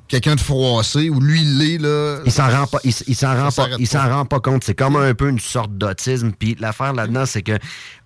quelqu'un 0.09 0.35
de 0.35 0.41
froissé 0.41 1.11
ou 1.11 1.21
lui, 1.21 1.43
il 1.43 1.59
l'est, 1.59 1.79
là. 1.79 2.19
Il 2.25 2.33
s'en 2.33 2.49
rend 2.49 2.67
pas, 2.67 2.79
il, 2.85 2.93
s'en 2.93 3.35
rend 3.37 3.51
pas, 3.51 3.69
il 3.79 3.87
s'en 3.87 4.09
rend 4.09 4.25
pas 4.25 4.41
compte. 4.41 4.65
C'est 4.65 4.75
comme 4.75 4.97
un 4.97 5.15
peu 5.15 5.29
une 5.29 5.39
sorte 5.41 5.77
d'autisme. 5.77 6.33
Puis 6.39 6.57
l'affaire 6.59 6.93
là-dedans, 6.95 7.27
c'est 7.27 7.43
que 7.43 7.59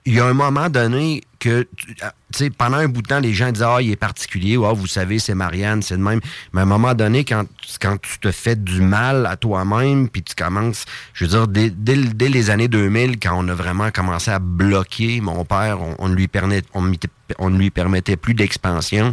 il 0.06 0.14
y 0.14 0.20
a 0.20 0.24
un 0.24 0.34
moment 0.34 0.70
donné 0.70 1.20
que, 1.38 1.66
tu 1.76 1.94
ah, 2.00 2.14
tu 2.32 2.44
sais, 2.44 2.50
pendant 2.50 2.78
un 2.78 2.88
bout 2.88 3.02
de 3.02 3.08
temps, 3.08 3.20
les 3.20 3.34
gens 3.34 3.52
disent 3.52 3.62
ah 3.62 3.78
il 3.82 3.90
est 3.90 3.96
particulier, 3.96 4.56
ou 4.56 4.64
ah 4.64 4.72
vous 4.72 4.86
savez 4.86 5.18
c'est 5.18 5.34
Marianne, 5.34 5.82
c'est 5.82 5.96
de 5.96 6.02
même. 6.02 6.20
Mais 6.52 6.60
à 6.60 6.62
un 6.62 6.66
moment 6.66 6.94
donné, 6.94 7.24
quand 7.24 7.44
quand 7.80 8.00
tu 8.00 8.18
te 8.18 8.30
fais 8.32 8.56
du 8.56 8.80
mal 8.80 9.26
à 9.26 9.36
toi-même, 9.36 10.08
puis 10.08 10.22
tu 10.22 10.34
commences, 10.34 10.84
je 11.12 11.24
veux 11.24 11.30
dire 11.30 11.48
dès, 11.48 11.70
dès, 11.70 11.96
le- 11.96 12.14
dès 12.14 12.28
les 12.28 12.48
années 12.50 12.68
2000, 12.68 13.18
quand 13.18 13.34
on 13.36 13.48
a 13.48 13.54
vraiment 13.54 13.90
commencé 13.90 14.30
à 14.30 14.38
bloquer 14.38 15.20
mon 15.20 15.44
père, 15.44 15.78
on, 15.98 16.08
lui 16.08 16.28
permettait, 16.28 16.68
on, 16.74 17.50
ne 17.50 17.58
lui 17.58 17.70
permettait 17.70 18.16
plus 18.16 18.34
d'expansion. 18.34 19.12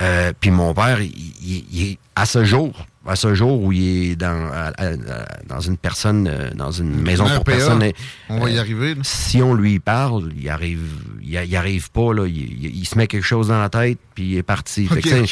Euh, 0.00 0.32
puis 0.40 0.50
mon 0.50 0.72
père, 0.72 1.00
il, 1.00 1.12
il- 1.42 1.66
il 1.72 1.98
à 2.16 2.26
ce 2.26 2.44
jour, 2.44 2.86
à 3.06 3.16
ce 3.16 3.34
jour 3.34 3.60
où 3.62 3.72
il 3.72 4.12
est 4.12 4.16
dans, 4.16 4.48
à- 4.52 4.72
à- 4.78 4.86
à- 4.92 5.42
dans 5.48 5.60
une 5.60 5.76
personne, 5.76 6.28
euh, 6.30 6.50
dans 6.54 6.70
une 6.70 7.00
maison 7.02 7.24
Un 7.26 7.30
pour 7.30 7.40
RPA. 7.40 7.52
personnes. 7.52 7.82
euh, 7.82 7.90
On 8.28 8.38
va 8.40 8.50
y 8.50 8.58
arriver. 8.58 8.94
là. 8.94 9.00
Si 9.04 9.42
on 9.42 9.54
lui 9.54 9.80
parle, 9.80 10.30
il 10.38 10.48
arrive, 10.48 10.82
il, 11.20 11.30
il 11.34 11.56
arrive 11.56 11.90
pas 11.90 12.14
là, 12.14 12.26
il, 12.26 12.36
il- 12.36 12.76
il 12.76 12.84
se 12.86 12.96
met 12.96 13.06
quelque 13.08 13.24
chose 13.26 13.48
dans 13.48 13.60
la 13.60 13.68
tête 13.68 13.98
puis 14.14 14.24
il 14.32 14.36
est 14.36 14.42
parti. 14.44 14.86
Fait 14.86 15.00
que, 15.02 15.24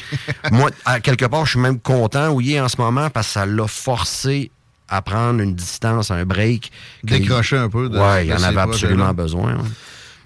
moi, 0.53 0.71
à 0.85 0.99
quelque 1.01 1.27
part, 1.27 1.45
je 1.47 1.53
suis 1.53 1.61
même 1.61 1.79
content 1.79 2.31
où 2.31 2.41
il 2.41 2.53
est 2.53 2.61
en 2.61 2.69
ce 2.69 2.81
moment 2.81 3.09
parce 3.11 3.29
que 3.29 3.33
ça 3.35 3.47
l'a 3.47 3.67
forcé 3.69 4.51
à 4.89 5.03
prendre 5.03 5.41
une 5.41 5.55
distance, 5.55 6.11
un 6.11 6.25
break. 6.25 6.73
Décrocher 7.05 7.57
un 7.57 7.69
peu 7.69 7.89
de- 7.89 7.97
ouais, 7.99 8.27
il 8.27 8.33
en 8.35 8.43
avait 8.43 8.61
absolument 8.61 9.13
besoin. 9.15 9.55
ouais. 9.55 9.63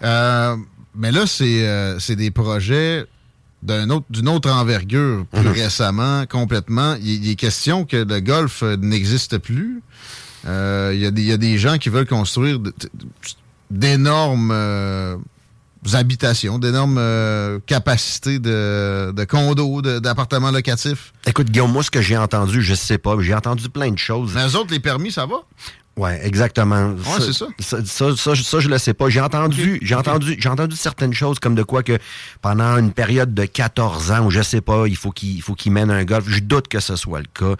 Euh, 0.02 0.56
mais 0.96 1.12
là, 1.12 1.26
c'est 1.26 1.66
euh, 1.66 1.98
c'est 1.98 2.16
des 2.16 2.30
projets 2.30 3.04
d'un 3.64 3.88
autre- 3.90 4.06
d'une 4.10 4.28
autre 4.28 4.50
envergure 4.50 5.24
plus 5.32 5.40
Mhm. 5.48 5.52
récemment, 5.52 6.26
complètement. 6.26 6.96
Il, 7.00 7.24
il 7.24 7.30
est 7.30 7.34
question 7.34 7.84
que 7.84 7.96
le 7.96 8.20
golf 8.20 8.62
euh, 8.62 8.76
n'existe 8.76 9.38
plus. 9.38 9.82
Euh, 10.46 10.92
Il 10.94 11.00
y, 11.00 11.06
a 11.06 11.10
des- 11.10 11.22
il 11.22 11.28
y 11.28 11.32
a 11.32 11.38
des 11.38 11.56
gens 11.58 11.78
qui 11.78 11.88
veulent 11.88 12.06
construire 12.06 12.58
d'énormes 13.70 14.50
euh, 14.52 15.16
habitations, 15.94 16.58
d'énormes 16.58 16.96
euh, 16.98 17.58
capacités 17.66 18.38
de, 18.38 19.12
de 19.12 19.24
condos, 19.24 19.80
d'appartements 19.82 20.50
locatifs. 20.50 21.12
Écoute, 21.26 21.50
Guillaume, 21.50 21.72
moi, 21.72 21.82
ce 21.82 21.90
que 21.90 22.00
j'ai 22.02 22.16
entendu, 22.16 22.62
je 22.62 22.74
sais 22.74 22.98
pas, 22.98 23.16
j'ai 23.20 23.34
entendu 23.34 23.68
plein 23.70 23.90
de 23.90 23.98
choses. 23.98 24.32
Mais 24.34 24.46
eux 24.46 24.56
autres, 24.56 24.70
les 24.72 24.80
permis, 24.80 25.10
ça 25.12 25.26
va? 25.26 25.36
Ouais, 25.96 26.20
exactement. 26.26 26.88
Ouais, 26.88 27.20
c'est 27.20 27.32
ça. 27.32 27.46
Ça, 27.60 27.78
ça, 27.84 28.16
ça, 28.16 28.34
ça, 28.34 28.60
je 28.60 28.68
le 28.68 28.78
sais 28.78 28.94
pas. 28.94 29.08
J'ai 29.08 29.20
entendu, 29.20 29.78
j'ai 29.80 29.94
entendu, 29.94 30.36
j'ai 30.38 30.48
entendu 30.48 30.74
certaines 30.74 31.14
choses 31.14 31.38
comme 31.38 31.54
de 31.54 31.62
quoi 31.62 31.84
que 31.84 31.98
pendant 32.42 32.76
une 32.78 32.92
période 32.92 33.32
de 33.32 33.44
14 33.44 34.10
ans 34.10 34.26
ou 34.26 34.30
je 34.30 34.42
sais 34.42 34.60
pas, 34.60 34.86
il 34.88 34.96
faut 34.96 35.12
qu'il 35.12 35.40
faut 35.40 35.54
qu'il 35.54 35.70
mène 35.70 35.92
un 35.92 36.04
golf. 36.04 36.24
Je 36.28 36.40
doute 36.40 36.66
que 36.66 36.80
ce 36.80 36.96
soit 36.96 37.20
le 37.20 37.28
cas. 37.32 37.54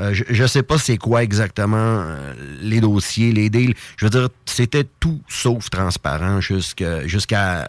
Euh, 0.00 0.12
je, 0.12 0.24
je 0.28 0.46
sais 0.46 0.62
pas 0.62 0.76
c'est 0.76 0.98
quoi 0.98 1.22
exactement 1.22 1.76
euh, 1.78 2.34
les 2.60 2.82
dossiers, 2.82 3.32
les 3.32 3.48
deals. 3.48 3.74
Je 3.96 4.04
veux 4.04 4.10
dire, 4.10 4.28
c'était 4.44 4.84
tout 5.00 5.22
sauf 5.26 5.70
transparent 5.70 6.42
jusqu'à 6.42 7.06
jusqu'à 7.06 7.66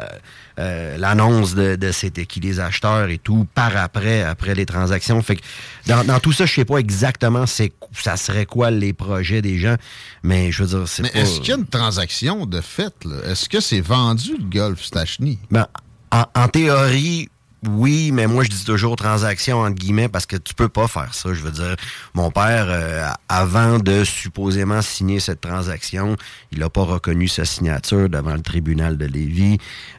euh, 0.60 0.98
l'annonce 0.98 1.56
de, 1.56 1.76
de 1.76 1.91
c'était 1.91 2.26
qui 2.26 2.40
les 2.41 2.60
acheteurs 2.60 3.10
et 3.10 3.18
tout 3.18 3.48
par 3.56 3.76
après 3.77 4.22
après 4.23 4.53
les 4.56 4.65
transactions. 4.65 5.22
Fait 5.22 5.38
que 5.38 5.41
dans, 5.88 6.03
dans 6.03 6.19
tout 6.19 6.31
ça, 6.34 6.45
je 6.45 6.53
sais 6.53 6.65
pas 6.65 6.77
exactement 6.77 7.45
c'est 7.45 7.72
ça 7.94 8.18
serait 8.18 8.45
quoi 8.45 8.69
les 8.69 8.94
projets 8.94 9.41
des 9.41 9.57
gens, 9.57 9.76
mais 10.22 10.52
je 10.52 10.64
veux 10.64 10.77
dire 10.77 10.88
c'est 10.88 11.03
Mais 11.03 11.10
pas. 11.10 11.19
est-ce 11.19 11.40
qu'il 11.40 11.49
y 11.49 11.53
a 11.53 11.57
une 11.57 11.65
transaction 11.65 12.45
de 12.45 12.61
fait? 12.61 12.94
là? 13.06 13.15
Est-ce 13.31 13.48
que 13.49 13.60
c'est 13.60 13.81
vendu 13.81 14.36
le 14.38 14.44
golf 14.44 14.84
Stachny? 14.84 15.40
Ben, 15.49 15.65
en, 16.11 16.26
en 16.36 16.48
théorie, 16.48 17.30
oui, 17.68 18.11
mais 18.14 18.26
moi 18.27 18.44
je 18.45 18.49
dis 18.49 18.64
toujours 18.64 18.95
transaction 18.95 19.60
entre 19.61 19.76
guillemets 19.76 20.07
parce 20.07 20.26
que 20.26 20.38
tu 20.38 20.53
peux 20.53 20.69
pas 20.69 20.88
faire 20.88 21.14
ça. 21.14 21.34
Je 21.34 21.41
veux 21.41 21.52
dire, 21.52 21.76
mon 22.14 22.31
père, 22.31 22.68
euh, 22.69 23.10
avant 23.27 23.80
de 23.80 24.03
supposément 24.06 24.81
signer 24.81 25.19
cette 25.19 25.41
transaction, 25.41 26.15
il 26.52 26.64
a 26.64 26.69
pas 26.69 26.84
reconnu 26.84 27.27
sa 27.27 27.44
signature 27.45 28.07
devant 28.10 28.34
le 28.34 28.41
tribunal 28.41 28.98
de 28.98 29.06
Lévis. 29.06 29.57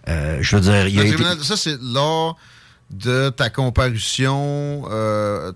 Euh, 0.08 0.38
je 0.40 0.56
veux 0.56 0.62
dire, 0.62 0.86
il 0.88 0.98
a 0.98 1.02
Le 1.02 1.08
été... 1.08 1.16
tribunal- 1.16 1.44
Ça, 1.44 1.56
c'est 1.56 1.78
lors 1.82 2.38
de 2.90 3.28
ta 3.28 3.50
comparution. 3.50 4.84
Euh, 4.90 5.52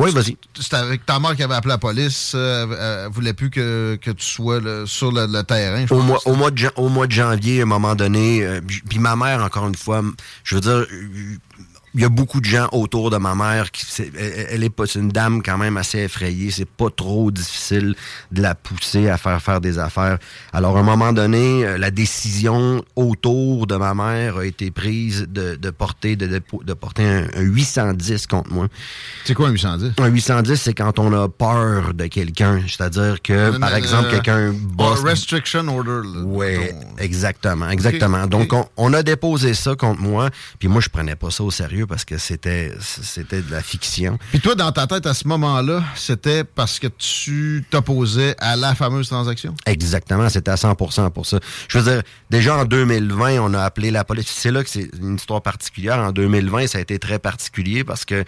Oui, 0.00 0.10
vas-y. 0.12 0.36
C'était 0.58 0.76
avec 0.76 1.04
ta 1.06 1.18
mère 1.18 1.36
qui 1.36 1.42
avait 1.42 1.54
appelé 1.54 1.70
la 1.72 1.78
police. 1.78 2.32
euh, 2.34 3.04
elle 3.06 3.12
voulait 3.12 3.32
plus 3.32 3.50
que, 3.50 3.98
que 4.00 4.10
tu 4.10 4.24
sois 4.24 4.60
le- 4.60 4.86
sur 4.86 5.12
le, 5.12 5.26
le 5.26 5.42
terrain. 5.42 5.84
Au 5.90 6.00
mois, 6.02 6.20
au, 6.26 6.34
mois 6.34 6.50
de, 6.50 6.58
jan- 6.58 6.72
au 6.76 6.88
mois 6.88 7.06
de 7.06 7.12
janvier, 7.12 7.60
à 7.60 7.62
un 7.62 7.66
moment 7.66 7.94
donné, 7.94 8.44
euh, 8.44 8.60
puis 8.88 8.98
ma 8.98 9.16
mère, 9.16 9.42
encore 9.42 9.68
une 9.68 9.74
fois, 9.74 10.02
je 10.44 10.54
veux 10.56 10.60
dire, 10.60 10.86
il 11.94 12.00
y 12.00 12.04
a 12.04 12.08
beaucoup 12.08 12.40
de 12.40 12.44
gens 12.44 12.68
autour 12.72 13.10
de 13.10 13.16
ma 13.16 13.34
mère 13.34 13.70
qui 13.70 13.84
elle, 14.50 14.64
est 14.64 14.70
pas 14.70 14.86
c'est 14.86 14.98
une 14.98 15.10
dame 15.10 15.42
quand 15.42 15.58
même 15.58 15.76
assez 15.76 15.98
effrayée, 15.98 16.50
c'est 16.50 16.68
pas 16.68 16.90
trop 16.90 17.30
difficile 17.30 17.94
de 18.32 18.42
la 18.42 18.54
pousser 18.54 19.08
à 19.08 19.16
faire 19.16 19.40
faire 19.40 19.60
des 19.60 19.78
affaires. 19.78 20.18
Alors 20.52 20.76
à 20.76 20.80
un 20.80 20.84
moment 20.84 21.12
donné, 21.12 21.64
euh, 21.64 21.78
la 21.78 21.90
décision 21.90 22.84
autour 22.96 23.66
de 23.66 23.76
ma 23.76 23.94
mère 23.94 24.38
a 24.38 24.44
été 24.44 24.70
prise 24.70 25.26
de, 25.28 25.54
de 25.54 25.70
porter 25.70 26.16
de, 26.16 26.26
de, 26.26 26.74
porter 26.74 27.04
un, 27.04 27.28
un 27.36 27.42
810 27.42 28.26
contre 28.26 28.52
moi. 28.52 28.66
C'est 29.24 29.34
quoi 29.34 29.48
un 29.48 29.52
810 29.52 29.92
Un 29.98 30.06
810 30.08 30.60
c'est 30.60 30.74
quand 30.74 30.98
on 30.98 31.12
a 31.12 31.28
peur 31.28 31.94
de 31.94 32.06
quelqu'un, 32.06 32.62
c'est-à-dire 32.66 33.22
que 33.22 33.56
par 33.58 33.74
exemple 33.76 34.06
euh, 34.06 34.10
quelqu'un 34.10 34.52
bosse 34.52 35.00
oh, 35.02 35.06
restriction 35.06 35.68
order. 35.68 36.08
oui, 36.24 36.56
exactement, 36.98 37.68
exactement. 37.70 38.26
Donc, 38.26 38.52
On, 38.52 38.66
on 38.76 38.92
a 38.92 39.02
déposé 39.02 39.54
ça 39.54 39.74
contre 39.76 40.00
moi, 40.00 40.30
puis 40.58 40.68
moi, 40.68 40.80
je 40.80 40.88
prenais 40.88 41.16
pas 41.16 41.30
ça 41.30 41.44
au 41.44 41.50
sérieux 41.50 41.83
parce 41.86 42.04
que 42.04 42.18
c'était 42.18 42.72
c'était 42.80 43.42
de 43.42 43.50
la 43.50 43.62
fiction. 43.62 44.18
Puis 44.30 44.40
toi, 44.40 44.54
dans 44.54 44.72
ta 44.72 44.86
tête, 44.86 45.06
à 45.06 45.14
ce 45.14 45.26
moment-là, 45.28 45.82
c'était 45.94 46.44
parce 46.44 46.78
que 46.78 46.86
tu 46.86 47.64
t'opposais 47.70 48.34
à 48.38 48.56
la 48.56 48.74
fameuse 48.74 49.08
transaction? 49.08 49.54
Exactement, 49.66 50.28
c'était 50.28 50.50
à 50.50 50.54
100% 50.56 51.10
pour 51.10 51.26
ça. 51.26 51.38
Je 51.68 51.78
veux 51.78 51.92
dire, 51.92 52.02
déjà 52.30 52.56
en 52.56 52.64
2020, 52.64 53.38
on 53.40 53.54
a 53.54 53.62
appelé 53.62 53.90
la 53.90 54.04
police. 54.04 54.26
C'est 54.28 54.50
là 54.50 54.62
que 54.62 54.70
c'est 54.70 54.88
une 55.00 55.16
histoire 55.16 55.42
particulière. 55.42 55.98
En 55.98 56.12
2020, 56.12 56.66
ça 56.68 56.78
a 56.78 56.80
été 56.80 56.98
très 56.98 57.18
particulier 57.18 57.84
parce 57.84 58.04
que 58.04 58.24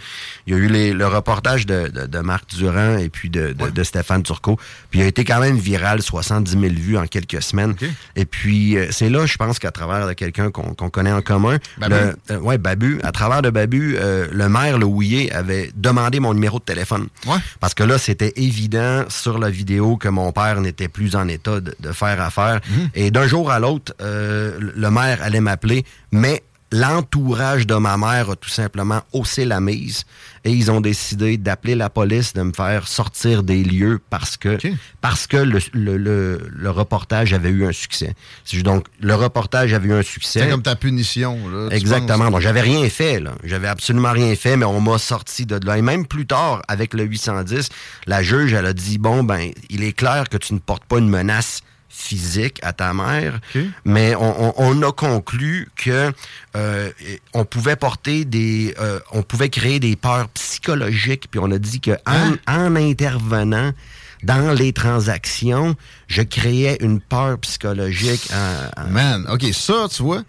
il 0.47 0.53
y 0.53 0.57
a 0.57 0.59
eu 0.59 0.69
les- 0.69 0.93
le 0.93 1.07
reportage 1.07 1.67
de, 1.67 1.89
de- 1.89 2.07
de 2.07 2.19
Marc 2.21 2.55
Durand 2.55 2.99
et 2.99 3.09
puis 3.09 3.31
de, 3.31 3.53
de- 3.53 3.71
de 3.71 3.83
Stéphane 3.85 4.23
Turcot. 4.23 4.59
Puis 4.91 5.01
il 5.01 5.03
a 5.03 5.07
été 5.07 5.25
quand 5.25 5.41
même 5.41 5.57
viral, 5.59 6.03
70 6.03 6.51
000 6.53 6.65
vues 6.75 6.97
en 6.99 7.07
quelques 7.07 7.43
semaines. 7.43 7.75
Et 8.17 8.25
puis 8.25 8.77
euh, 8.77 8.89
c'est 8.91 9.09
là, 9.11 9.27
je 9.27 9.37
pense 9.37 9.59
qu'à 9.59 9.71
travers 9.71 10.07
de 10.07 10.13
quelqu'un 10.13 10.51
qu'on 10.51 10.91
connaît 10.91 11.13
en 11.13 11.23
commun, 11.23 11.59
Babu. 11.79 11.95
le- 11.95 12.17
euh, 12.35 12.39
ouais, 12.41 12.59
Babu, 12.59 13.01
à 13.03 13.13
travers 13.13 13.43
de 13.47 13.51
Babu, 13.51 13.97
euh, 13.97 14.27
le 14.33 14.49
maire, 14.49 14.79
le 14.79 14.87
Houillet, 14.87 15.31
avait 15.33 15.71
demandé 15.75 16.19
mon 16.21 16.35
numéro 16.35 16.59
de 16.59 16.65
téléphone. 16.65 17.07
Parce 17.61 17.75
que 17.75 17.85
là, 17.85 17.97
c'était 17.99 18.33
évident 18.37 19.05
sur 19.09 19.39
la 19.39 19.51
vidéo 19.51 19.97
que 19.97 20.09
mon 20.09 20.33
père 20.33 20.61
n'était 20.61 20.89
plus 20.89 21.15
en 21.15 21.29
état 21.29 21.61
de, 21.61 21.75
de 21.79 21.93
faire 21.93 22.21
affaire. 22.21 22.61
Et 22.95 23.11
d'un 23.11 23.27
jour 23.27 23.51
à 23.51 23.59
l'autre, 23.61 23.95
euh, 24.01 24.59
le 24.59 24.91
maire 24.91 25.19
allait 25.23 25.41
m'appeler, 25.41 25.85
mais 26.11 26.43
l'entourage 26.73 27.67
de 27.67 27.75
ma 27.75 27.97
mère 27.97 28.31
a 28.31 28.37
tout 28.37 28.49
simplement 28.49 29.03
haussé 29.13 29.45
la 29.45 29.61
mise 29.61 30.05
et 30.45 30.51
ils 30.53 30.71
ont 30.71 30.81
décidé 30.81 31.37
d'appeler 31.37 31.75
la 31.75 31.91
police, 31.91 32.33
de 32.33 32.43
me 32.43 32.53
faire 32.53 32.87
sortir 32.89 33.43
des 33.43 33.63
lieux 33.65 34.01
parce 34.11 34.37
que 34.37 34.57
parce 35.01 35.27
que 35.27 35.37
le, 35.37 35.59
le, 35.73 35.97
le- 35.97 36.49
le 36.53 36.71
reportage 36.71 37.33
avait 37.33 37.49
eu 37.51 37.67
un 37.67 37.73
succès. 37.73 38.15
Donc, 38.63 38.87
le 39.01 39.15
reportage 39.15 39.73
avait 39.73 39.89
eu 39.89 39.95
un 39.95 40.03
succès. 40.03 40.41
C'est 40.41 40.49
comme 40.51 40.63
ta 40.63 40.77
punition. 40.77 41.39
Là, 41.49 41.69
Exactement. 41.71 42.31
Donc, 42.31 42.41
j'avais 42.41 42.61
rien 42.61 42.89
fait, 42.89 43.21
là. 43.21 43.33
J'avais 43.45 43.69
absolument 43.69 44.13
rien 44.13 44.35
fait, 44.37 44.57
mais 44.57 44.65
on 44.67 44.81
m'a 44.81 44.99
sorti 44.99 45.47
de 45.47 45.59
là. 45.65 45.79
Et 45.79 45.83
même 45.83 46.07
plus 46.07 46.27
tard, 46.27 46.63
avec 46.69 46.95
le 46.95 47.05
810, 47.05 47.69
la 48.07 48.23
juge, 48.23 48.53
elle 48.53 48.67
a 48.67 48.73
dit, 48.73 48.99
bon, 48.99 49.23
ben, 49.25 49.51
il 49.71 49.83
est 49.83 49.93
clair 49.93 50.29
que 50.29 50.37
tu 50.37 50.55
ne 50.55 50.59
portes 50.59 50.85
pas 50.85 50.99
une 50.99 51.09
menace 51.09 51.61
physique 51.99 52.59
à 52.63 52.73
ta 52.73 52.93
mère, 52.93 53.41
mais 53.85 54.15
on, 54.15 54.49
on- 54.49 54.55
on 54.59 54.83
a 54.83 54.93
conclu 54.93 55.69
que 55.77 56.13
euh, 56.55 56.91
on 57.33 57.45
pouvait 57.45 57.77
porter 57.77 58.25
des, 58.25 58.75
euh, 58.79 59.01
on 59.13 59.23
pouvait 59.23 59.49
créer 59.49 59.81
des 59.81 59.97
peurs 59.97 60.29
psychologiques, 60.29 61.29
puis 61.31 61.41
on 61.43 61.51
a 61.51 61.59
dit 61.59 61.81
que 61.81 61.93
en, 62.07 62.35
en 62.47 62.77
intervenant 62.77 63.73
dans 64.23 64.53
les 64.53 64.73
transactions, 64.73 65.75
je 66.07 66.23
créais 66.23 66.77
une 66.81 67.01
peur 67.01 67.39
psychologique. 67.39 68.29
à- 68.33 68.83
à- 68.83 68.85
Man, 68.87 69.27
OK, 69.31 69.45
ça, 69.53 69.87
tu 69.91 70.03
vois, 70.03 70.23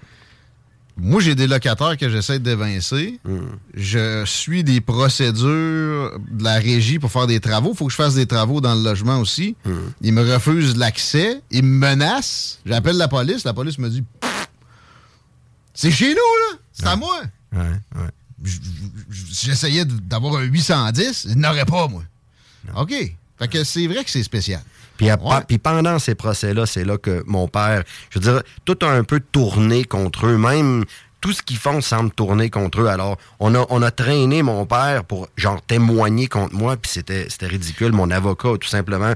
moi, 0.99 1.21
j'ai 1.21 1.35
des 1.35 1.45
locataires 1.47 1.95
que 1.97 2.09
j'essaie 2.09 2.39
d'évincer. 2.39 3.19
Je 3.75 4.25
suis 4.25 4.63
des 4.63 4.81
procédures 4.81 6.19
de 6.31 6.43
la 6.43 6.55
régie 6.55 6.97
pour 6.99 7.11
faire 7.11 7.27
des 7.27 7.39
travaux. 7.39 7.71
Il 7.73 7.77
faut 7.77 7.85
que 7.85 7.91
je 7.91 7.97
fasse 7.97 8.15
des 8.15 8.25
travaux 8.25 8.61
dans 8.61 8.73
le 8.75 8.81
logement 8.83 9.19
aussi. 9.19 9.55
Ils 10.01 10.11
me 10.13 10.23
refusent 10.33 10.75
l'accès. 10.75 11.41
Ils 11.51 11.63
me 11.63 11.77
menacent. 11.79 12.59
J'appelle 12.65 12.97
la 12.97 13.07
police. 13.07 13.43
La 13.43 13.53
police 13.53 13.77
me 13.77 13.89
dit 13.89 14.03
C'est 15.73 15.91
chez 15.91 16.09
nous, 16.09 16.15
là. 16.15 16.57
C'est 16.73 16.87
à 16.87 16.95
moi. 16.95 17.21
J- 18.43 18.59
J'essayais 19.41 19.85
d'avoir 19.85 20.37
un 20.37 20.43
810. 20.43 21.27
Ils 21.29 21.35
n'auraient 21.37 21.65
pas, 21.65 21.87
moi. 21.87 22.03
OK. 22.75 22.93
Fait 23.39 23.47
que 23.47 23.63
c'est 23.63 23.85
vrai 23.87 24.03
que 24.03 24.09
c'est 24.09 24.23
spécial. 24.23 24.61
Puis, 24.97 25.09
à- 25.09 25.17
puis 25.47 25.57
pendant 25.57 25.99
ces 25.99 26.15
procès-là, 26.15 26.65
c'est 26.65 26.83
là 26.83 26.97
que 26.97 27.23
mon 27.27 27.47
père, 27.47 27.83
je 28.09 28.19
veux 28.19 28.31
dire, 28.31 28.41
tout 28.65 28.77
a 28.81 28.87
un 28.89 29.03
peu 29.03 29.19
tourné 29.19 29.83
contre 29.83 30.25
eux. 30.27 30.37
Même 30.37 30.83
tout 31.21 31.33
ce 31.33 31.41
qu'ils 31.41 31.57
font 31.57 31.81
semble 31.81 32.11
tourner 32.11 32.49
contre 32.49 32.81
eux. 32.81 32.87
Alors, 32.87 33.17
on 33.39 33.55
a, 33.55 33.65
on 33.69 33.81
a 33.81 33.89
traîné 33.91 34.43
mon 34.43 34.65
père 34.65 35.03
pour, 35.03 35.27
genre, 35.35 35.61
témoigner 35.63 36.27
contre 36.27 36.53
moi, 36.53 36.77
puis 36.77 36.91
c'était 36.91 37.27
c'était 37.29 37.47
ridicule. 37.47 37.91
Mon 37.91 38.11
avocat 38.11 38.49
tout 38.59 38.67
simplement 38.67 39.13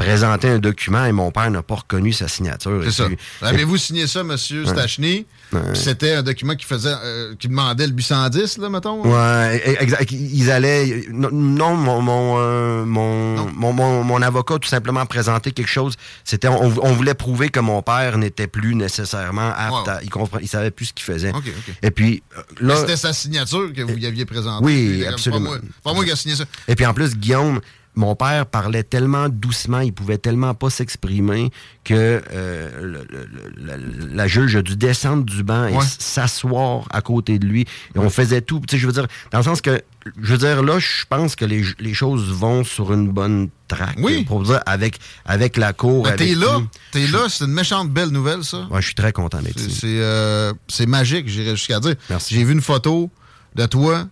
présenté 0.00 0.48
un 0.48 0.58
document 0.58 1.04
et 1.04 1.12
mon 1.12 1.30
père 1.30 1.50
n'a 1.50 1.62
pas 1.62 1.74
reconnu 1.74 2.12
sa 2.14 2.26
signature. 2.26 2.80
C'est 2.84 2.90
ça. 2.90 3.08
Avez-vous 3.42 3.76
signé 3.76 4.06
ça, 4.06 4.24
monsieur 4.24 4.64
Ouais. 4.64 4.68
Stachny? 4.70 5.26
Ouais. 5.52 5.60
C'était 5.74 6.14
un 6.14 6.22
document 6.22 6.54
qui 6.54 6.64
faisait, 6.64 6.88
euh, 7.04 7.34
qui 7.38 7.48
demandait 7.48 7.86
le 7.86 7.92
810, 7.92 8.56
là, 8.58 8.70
mettons? 8.70 9.02
Ouais, 9.04 9.62
e- 9.66 9.82
exact. 9.82 10.10
Ils 10.10 10.50
allaient. 10.50 11.04
Non, 11.10 11.74
mon, 11.76 12.00
mon, 12.00 12.36
euh, 12.38 12.84
mon, 12.86 13.50
mon, 13.52 13.72
mon- 13.74 14.02
mon 14.02 14.22
avocat 14.22 14.58
tout 14.58 14.68
simplement 14.68 15.04
présenté 15.04 15.52
quelque 15.52 15.68
chose. 15.68 15.96
C'était, 16.24 16.48
on, 16.48 16.72
on 16.82 16.92
voulait 16.92 17.14
prouver 17.14 17.50
que 17.50 17.60
mon 17.60 17.82
père 17.82 18.16
n'était 18.16 18.46
plus 18.46 18.74
nécessairement 18.74 19.52
apte 19.54 19.88
à. 19.88 20.02
Il, 20.02 20.08
comprend, 20.08 20.38
il 20.40 20.48
savait 20.48 20.70
plus 20.70 20.86
ce 20.86 20.92
qu'il 20.94 21.04
faisait. 21.04 21.30
OK, 21.30 21.42
OK. 21.46 21.74
Et 21.82 21.90
puis, 21.90 22.22
euh, 22.38 22.42
là. 22.60 22.76
C'était 22.76 22.96
sa 22.96 23.12
signature 23.12 23.70
que 23.74 23.82
vous 23.82 23.98
y 23.98 24.06
aviez 24.06 24.24
présentée. 24.24 24.64
Oui, 24.64 25.04
absolument. 25.06 25.50
Pas 25.50 25.56
moi, 25.56 25.58
pas 25.84 25.92
moi 25.92 26.04
qui 26.06 26.10
a 26.12 26.16
signé 26.16 26.36
ça. 26.36 26.44
Et 26.68 26.74
puis 26.74 26.86
en 26.86 26.94
plus, 26.94 27.16
Guillaume, 27.16 27.60
mon 27.96 28.14
père 28.14 28.46
parlait 28.46 28.84
tellement 28.84 29.28
doucement, 29.28 29.80
il 29.80 29.92
pouvait 29.92 30.16
tellement 30.18 30.54
pas 30.54 30.70
s'exprimer 30.70 31.50
que 31.84 32.22
euh, 32.32 32.68
le- 32.80 33.06
le- 33.10 33.76
le- 33.76 34.14
la, 34.14 34.26
juge 34.28 34.54
a 34.56 34.62
dû 34.62 34.76
descendre 34.76 35.24
du 35.24 35.42
banc 35.42 35.66
et 35.66 35.74
Ouais. 35.74 35.84
s'asseoir 35.98 36.84
à 36.90 37.00
côté 37.02 37.38
de 37.38 37.46
lui. 37.46 37.62
Et 37.94 37.98
on 37.98 38.08
faisait 38.10 38.42
tout. 38.42 38.60
Tu 38.66 38.76
sais, 38.76 38.78
je 38.80 38.86
veux 38.86 38.92
dire, 38.92 39.06
dans 39.32 39.38
le 39.38 39.44
sens 39.44 39.60
que, 39.60 39.80
je 40.22 40.32
veux 40.32 40.38
dire, 40.38 40.62
là, 40.62 40.78
je 40.78 41.04
pense 41.08 41.34
que 41.36 41.44
les, 41.44 41.64
les 41.78 41.94
choses 41.94 42.30
vont 42.30 42.62
sur 42.64 42.92
une 42.92 43.08
bonne 43.08 43.48
traque. 43.68 43.98
Oui. 43.98 44.24
Pour 44.24 44.42
dire, 44.44 44.60
avec, 44.66 44.98
avec 45.24 45.56
la 45.56 45.72
cour. 45.72 46.04
Ben, 46.04 46.16
t'es 46.16 46.34
là, 46.34 46.60
t'es 46.92 47.06
là, 47.08 47.26
c'est 47.28 47.44
une 47.44 47.52
méchante 47.52 47.90
belle 47.90 48.10
nouvelle, 48.10 48.44
ça. 48.44 48.66
Ouais, 48.70 48.80
je 48.80 48.86
suis 48.86 48.94
très 48.94 49.12
content 49.12 49.40
d'être 49.42 49.58
ici. 49.60 49.70
C'est 49.80 50.00
euh, 50.00 50.52
c'est 50.68 50.86
magique, 50.86 51.28
j'irais 51.28 51.56
jusqu'à 51.56 51.80
dire. 51.80 51.96
J'ai 52.28 52.44
vu 52.44 52.52
une 52.52 52.62
photo 52.62 53.10
de 53.56 53.66
toi, 53.66 54.06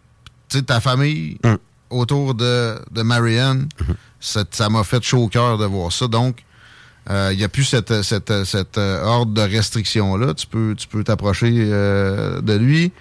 tu 0.48 0.59
sais, 0.59 0.62
ta 0.64 0.80
famille, 0.80 1.38
Hum. 1.44 1.59
Autour 1.90 2.35
de, 2.35 2.77
de 2.90 3.02
Marianne. 3.02 3.69
Mm-hmm. 3.81 3.94
Ça 4.20 4.44
ça 4.51 4.69
m'a 4.69 4.85
fait 4.85 5.02
chaud 5.02 5.24
au 5.24 5.28
cœur 5.28 5.59
de 5.59 5.65
voir 5.65 5.93
ça. 5.93 6.06
Donc, 6.09 6.44
euh, 7.10 7.31
il 7.32 7.39
n'y 7.39 7.44
a 7.44 7.48
plus 7.48 7.65
cette, 7.65 8.02
cette, 8.02 8.44
cette 8.44 8.77
euh, 8.78 9.02
ordre 9.05 9.32
de 9.32 9.40
restriction-là. 9.40 10.35
Tu 10.35 10.47
peux 10.47 10.74
tu 10.77 10.86
peux 10.89 11.05
t'approcher 11.05 11.52
euh, 11.55 12.40
de 12.40 12.52
lui. 12.55 12.93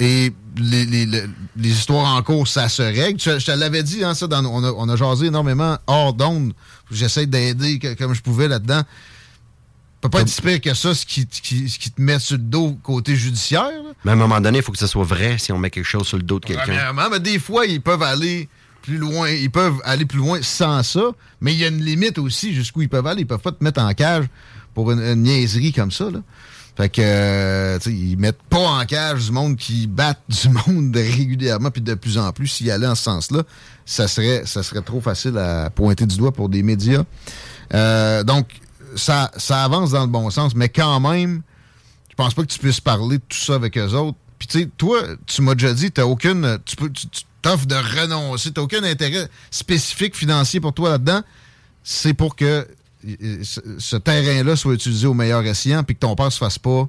Et 0.00 0.32
les, 0.56 0.84
les- 0.84 1.06
les- 1.06 1.68
histoires 1.68 2.14
en 2.14 2.22
cours, 2.22 2.46
ça 2.46 2.68
se 2.68 2.82
règle. 2.82 3.18
Je, 3.20 3.38
je 3.38 3.46
te 3.46 3.50
l'avais 3.52 3.82
dit, 3.82 4.04
hein, 4.04 4.14
ça, 4.14 4.26
dans- 4.26 4.44
on, 4.44 4.62
a, 4.62 4.70
on 4.72 4.88
a 4.88 4.96
jasé 4.96 5.26
énormément 5.26 5.78
hors 5.86 6.12
d'onde. 6.12 6.52
J'essaie 6.90 7.26
d'aider 7.26 7.78
comme 7.98 8.14
je 8.14 8.20
pouvais 8.22 8.48
là-dedans. 8.48 8.82
Peut 10.04 10.10
pas 10.10 10.20
être 10.22 10.42
pire 10.42 10.60
que 10.60 10.74
ça, 10.74 10.94
ce 10.94 11.04
qui, 11.06 11.26
qui- 11.26 11.68
ce 11.68 11.78
qui 11.78 11.90
te 11.90 12.00
met 12.00 12.18
sur 12.18 12.36
le 12.36 12.42
dos 12.42 12.78
côté 12.82 13.16
judiciaire. 13.16 13.62
là. 13.70 13.92
Mais 14.04 14.10
à 14.10 14.14
un 14.14 14.16
moment 14.16 14.40
donné, 14.40 14.58
il 14.58 14.64
faut 14.64 14.72
que 14.72 14.78
ce 14.78 14.86
soit 14.86 15.04
vrai 15.04 15.36
si 15.38 15.52
on 15.52 15.58
met 15.58 15.70
quelque 15.70 15.84
chose 15.86 16.06
sur 16.06 16.16
le 16.16 16.22
dos 16.22 16.38
de 16.40 16.46
quelqu'un. 16.46 16.62
Premièrement, 16.64 17.08
mais 17.10 17.20
des 17.20 17.38
fois, 17.38 17.66
ils 17.66 17.80
peuvent 17.80 18.02
aller 18.02 18.48
plus 18.82 18.98
loin. 18.98 19.30
Ils 19.30 19.50
peuvent 19.50 19.78
aller 19.84 20.04
plus 20.04 20.18
loin 20.18 20.40
sans 20.42 20.82
ça, 20.82 21.02
mais 21.40 21.52
il 21.54 21.58
y 21.58 21.64
a 21.64 21.68
une 21.68 21.82
limite 21.82 22.18
aussi 22.18 22.54
jusqu'où 22.54 22.82
ils 22.82 22.88
peuvent 22.88 23.06
aller. 23.06 23.22
Ils 23.22 23.26
peuvent 23.26 23.38
pas 23.40 23.52
te 23.52 23.64
mettre 23.64 23.80
en 23.80 23.92
cage 23.94 24.26
pour 24.74 24.90
une, 24.92 25.00
une 25.00 25.22
niaiserie 25.22 25.72
comme 25.72 25.90
ça. 25.90 26.10
Là. 26.10 26.20
Fait 26.76 26.88
que, 26.88 27.00
euh, 27.02 27.78
tu 27.78 27.90
sais, 27.90 27.96
ils 27.96 28.16
mettent 28.18 28.42
pas 28.50 28.58
en 28.58 28.84
cage 28.84 29.26
du 29.26 29.30
monde 29.32 29.56
qui 29.56 29.86
battent 29.86 30.20
du 30.42 30.48
monde 30.48 30.94
régulièrement, 30.94 31.70
puis 31.70 31.80
de 31.80 31.94
plus 31.94 32.18
en 32.18 32.32
plus, 32.32 32.48
s'ils 32.48 32.70
allaient 32.70 32.88
en 32.88 32.96
ce 32.96 33.04
sens-là, 33.04 33.44
ça 33.86 34.08
serait, 34.08 34.42
ça 34.44 34.62
serait 34.64 34.82
trop 34.82 35.00
facile 35.00 35.38
à 35.38 35.70
pointer 35.70 36.04
du 36.04 36.16
doigt 36.18 36.32
pour 36.32 36.48
des 36.48 36.62
médias. 36.64 37.04
Euh, 37.72 38.22
donc, 38.24 38.48
ça, 38.96 39.30
ça 39.36 39.64
avance 39.64 39.90
dans 39.90 40.02
le 40.02 40.08
bon 40.08 40.30
sens, 40.30 40.54
mais 40.54 40.68
quand 40.68 41.00
même, 41.00 41.42
je 42.10 42.14
pense 42.14 42.34
pas 42.34 42.42
que 42.42 42.48
tu 42.48 42.58
puisses 42.58 42.80
parler 42.80 43.18
de 43.18 43.22
tout 43.28 43.38
ça 43.38 43.54
avec 43.54 43.76
eux 43.76 43.92
autres. 43.92 44.18
Puis 44.38 44.48
tu 44.48 44.60
sais, 44.60 44.68
toi, 44.76 45.00
tu 45.26 45.42
m'as 45.42 45.54
déjà 45.54 45.72
dit, 45.72 45.90
t'as 45.90 46.04
aucune. 46.04 46.58
Tu 46.64 46.76
peux 46.76 46.90
tu, 46.90 47.06
tu 47.08 47.22
t'offres 47.42 47.66
de 47.66 47.74
renoncer, 47.74 48.52
t'as 48.52 48.62
aucun 48.62 48.82
intérêt 48.82 49.28
spécifique 49.50 50.16
financier 50.16 50.60
pour 50.60 50.72
toi 50.72 50.90
là-dedans. 50.90 51.22
C'est 51.82 52.14
pour 52.14 52.36
que 52.36 52.66
ce, 53.42 53.96
terrain-là 53.96 54.56
soit 54.56 54.74
utilisé 54.74 55.06
au 55.06 55.14
meilleur 55.14 55.44
escient, 55.44 55.84
puis 55.84 55.94
que 55.94 56.00
ton 56.00 56.14
père 56.16 56.32
se 56.32 56.38
fasse 56.38 56.58
pas 56.58 56.88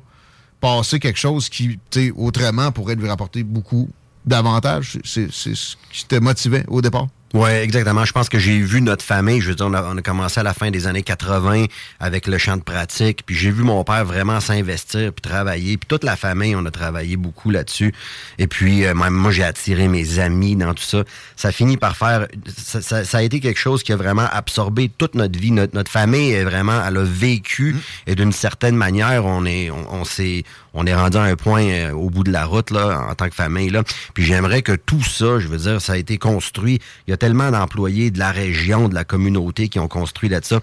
passer 0.62 1.00
quelque 1.00 1.20
chose 1.20 1.50
qui, 1.50 1.78
autrement 2.16 2.72
pourrait 2.72 2.96
lui 2.96 3.08
rapporter 3.08 3.44
beaucoup 3.44 3.90
d'avantages. 4.26 4.98
C'est 5.04 5.32
ce 5.32 5.76
qui 5.92 6.06
te 6.06 6.16
motivait 6.16 6.66
au 6.68 6.82
départ. 6.82 7.08
Oui, 7.38 7.50
exactement. 7.50 8.06
Je 8.06 8.14
pense 8.14 8.30
que 8.30 8.40
j'ai 8.40 8.60
vu 8.62 8.80
notre 8.82 9.04
famille. 9.04 9.42
Je 9.42 9.50
veux 9.50 9.56
dire, 9.56 9.66
on 9.66 9.74
a, 9.74 9.84
on 9.84 9.98
a 9.98 10.02
commencé 10.02 10.40
à 10.40 10.44
la 10.44 10.54
fin 10.54 10.72
des 10.72 10.88
années 10.88 11.04
80 11.04 11.66
avec 12.00 12.28
le 12.28 12.38
champ 12.38 12.56
de 12.56 12.62
pratique. 12.64 13.24
Puis 13.26 13.36
j'ai 13.36 13.52
vu 13.52 13.64
mon 13.64 13.84
père 13.84 14.06
vraiment 14.06 14.40
s'investir 14.40 15.12
puis 15.12 15.22
travailler. 15.30 15.76
Puis 15.76 15.86
toute 15.86 16.06
la 16.06 16.16
famille, 16.16 16.56
on 16.56 16.66
a 16.66 16.72
travaillé 16.72 17.18
beaucoup 17.18 17.50
là-dessus. 17.50 17.94
Et 18.40 18.48
puis, 18.48 18.86
euh, 18.86 18.94
même 18.96 19.12
moi, 19.14 19.32
j'ai 19.32 19.44
attiré 19.44 19.90
mes 19.90 20.20
amis 20.20 20.56
dans 20.56 20.74
tout 20.74 20.84
ça. 20.84 21.04
Ça 21.36 21.52
finit 21.52 21.76
par 21.76 21.98
faire... 21.98 22.28
Ça, 22.56 22.82
ça- 22.82 23.04
ça 23.04 23.18
a 23.18 23.22
été 23.22 23.42
quelque 23.42 23.60
chose 23.60 23.84
qui 23.84 23.92
a 23.92 23.98
vraiment 23.98 24.28
absorbé 24.32 24.90
toute 24.98 25.16
notre 25.16 25.38
vie. 25.38 25.52
Notre, 25.52 25.76
notre 25.76 25.92
famille 25.92 26.32
est 26.32 26.46
vraiment... 26.46 26.82
Elle 26.88 26.96
a 26.98 27.04
vécu. 27.04 27.76
Et 28.08 28.16
d'une 28.16 28.32
certaine 28.32 28.78
manière, 28.78 29.26
on 29.26 29.46
est, 29.46 29.70
on, 29.72 29.86
on 29.94 30.06
s'est... 30.06 30.46
On 30.76 30.86
est 30.86 30.94
rendu 30.94 31.18
à 31.18 31.24
un 31.24 31.36
point 31.36 31.64
euh, 31.64 31.92
au 31.92 32.10
bout 32.10 32.24
de 32.24 32.32
la 32.32 32.46
route 32.46 32.70
là, 32.70 33.08
en 33.10 33.16
tant 33.16 33.30
que 33.30 33.36
famille. 33.36 33.70
Là. 33.70 33.84
Puis 34.14 34.24
j'aimerais 34.26 34.62
que 34.62 34.74
tout 34.74 35.02
ça, 35.02 35.40
je 35.40 35.48
veux 35.48 35.58
dire, 35.58 35.82
ça 35.82 35.94
a 35.94 35.98
été 35.98 36.18
construit. 36.18 36.80
Il 37.08 37.12
y 37.12 37.14
a 37.14 37.18
tellement 37.18 37.50
d'employés 37.50 38.12
de 38.12 38.20
la 38.20 38.32
région, 38.32 38.90
de 38.90 38.94
la 38.94 39.06
communauté 39.06 39.70
qui 39.70 39.80
ont 39.80 39.88
construit 39.88 40.30
là-dessus. 40.30 40.56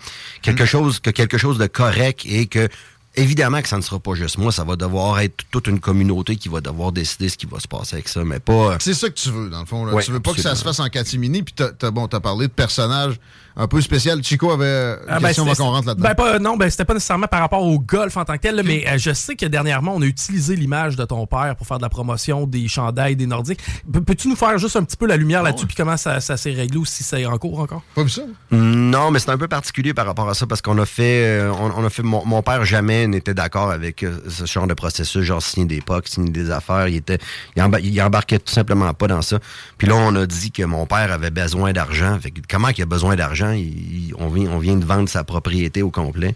Quelque 0.42 0.66
chose, 0.66 1.00
que 1.00 1.10
quelque 1.10 1.38
chose 1.38 1.58
de 1.58 1.66
correct 1.66 2.24
et 2.26 2.46
que 2.46 2.68
Évidemment 3.14 3.60
que 3.60 3.68
ça 3.68 3.76
ne 3.76 3.82
sera 3.82 3.98
pas 3.98 4.14
juste 4.14 4.38
moi, 4.38 4.52
ça 4.52 4.64
va 4.64 4.74
devoir 4.74 5.20
être 5.20 5.44
toute 5.50 5.66
une 5.66 5.80
communauté 5.80 6.36
qui 6.36 6.48
va 6.48 6.62
devoir 6.62 6.92
décider 6.92 7.28
ce 7.28 7.36
qui 7.36 7.44
va 7.44 7.60
se 7.60 7.68
passer 7.68 7.96
avec 7.96 8.08
ça, 8.08 8.24
mais 8.24 8.40
pas... 8.40 8.78
C'est 8.80 8.94
ça 8.94 9.10
que 9.10 9.14
tu 9.14 9.28
veux, 9.28 9.50
dans 9.50 9.60
le 9.60 9.66
fond. 9.66 9.84
Là. 9.84 9.92
Ouais, 9.92 10.02
tu 10.02 10.12
veux 10.12 10.20
pas 10.20 10.32
que 10.32 10.40
ça 10.40 10.54
se 10.54 10.64
fasse 10.64 10.80
en 10.80 10.88
catimini, 10.88 11.42
puis 11.42 11.52
t'as, 11.54 11.72
t'as- 11.72 11.90
bon, 11.90 12.08
t'as 12.08 12.20
parlé 12.20 12.46
de 12.46 12.52
personnages 12.52 13.16
un 13.56 13.66
peu 13.68 13.80
spécial. 13.80 14.22
Chico 14.22 14.50
avait 14.50 14.66
une 14.94 14.98
Ah, 15.08 15.20
ben, 15.20 15.26
question, 15.28 15.44
qu'on 15.46 15.70
rentre 15.70 15.88
là-dedans. 15.88 16.08
Ben, 16.08 16.14
pas, 16.14 16.38
non, 16.38 16.56
ben, 16.56 16.70
c'était 16.70 16.84
pas 16.84 16.94
nécessairement 16.94 17.26
par 17.26 17.40
rapport 17.40 17.62
au 17.62 17.78
golf 17.78 18.16
en 18.16 18.24
tant 18.24 18.34
que 18.34 18.38
tel, 18.38 18.56
là, 18.56 18.62
mais 18.62 18.84
euh, 18.88 18.98
je 18.98 19.12
sais 19.12 19.36
que 19.36 19.46
dernièrement, 19.46 19.94
on 19.94 20.02
a 20.02 20.06
utilisé 20.06 20.56
l'image 20.56 20.96
de 20.96 21.04
ton 21.04 21.26
père 21.26 21.54
pour 21.56 21.66
faire 21.66 21.78
de 21.78 21.82
la 21.82 21.88
promotion 21.88 22.46
des 22.46 22.68
chandails 22.68 23.16
des 23.16 23.26
Nordiques. 23.26 23.60
Pe- 23.92 24.00
Peux-tu 24.00 24.28
nous 24.28 24.36
faire 24.36 24.56
juste 24.58 24.76
un 24.76 24.84
petit 24.84 24.96
peu 24.96 25.06
la 25.06 25.16
lumière 25.16 25.42
là-dessus, 25.42 25.66
puis 25.66 25.76
comment 25.76 25.96
ça, 25.96 26.20
ça 26.20 26.36
s'est 26.36 26.52
réglé 26.52 26.76
ou 26.78 26.84
si 26.84 27.02
c'est 27.02 27.26
en 27.26 27.36
cours 27.38 27.60
encore? 27.60 27.82
Pas 27.94 28.02
vu 28.02 28.10
ça? 28.10 28.22
Non, 28.50 29.10
mais 29.10 29.18
c'est 29.18 29.30
un 29.30 29.38
peu 29.38 29.48
particulier 29.48 29.94
par 29.94 30.06
rapport 30.06 30.28
à 30.28 30.34
ça 30.34 30.46
parce 30.46 30.62
qu'on 30.62 30.78
a 30.78 30.86
fait, 30.86 31.24
euh, 31.26 31.52
on, 31.52 31.82
on 31.82 31.84
a 31.84 31.90
fait, 31.90 32.02
mon, 32.02 32.24
mon 32.24 32.42
père 32.42 32.64
jamais 32.64 33.06
n'était 33.06 33.34
d'accord 33.34 33.70
avec 33.70 34.02
euh, 34.02 34.18
ce 34.28 34.46
genre 34.46 34.66
de 34.66 34.74
processus, 34.74 35.22
genre 35.22 35.42
signer 35.42 35.66
des 35.66 35.80
POC, 35.80 36.08
signer 36.08 36.30
des 36.30 36.50
affaires. 36.50 36.88
Il 36.88 36.96
était, 36.96 37.18
il, 37.56 37.62
emba- 37.62 37.80
il 37.82 38.00
embarquait 38.02 38.38
tout 38.38 38.52
simplement 38.52 38.92
pas 38.94 39.08
dans 39.08 39.22
ça. 39.22 39.38
Puis 39.78 39.86
là, 39.88 39.94
on 39.96 40.14
a 40.16 40.26
dit 40.26 40.50
que 40.52 40.62
mon 40.62 40.86
père 40.86 41.12
avait 41.12 41.30
besoin 41.30 41.72
d'argent. 41.72 42.18
Fait 42.20 42.30
que 42.30 42.40
comment 42.50 42.68
qu'il 42.68 42.82
a 42.82 42.86
besoin 42.86 43.16
d'argent? 43.16 43.41
On 44.18 44.28
vient, 44.58 44.76
de 44.76 44.84
vendre 44.84 45.08
sa 45.08 45.24
propriété 45.24 45.82
au 45.82 45.90
complet. 45.90 46.34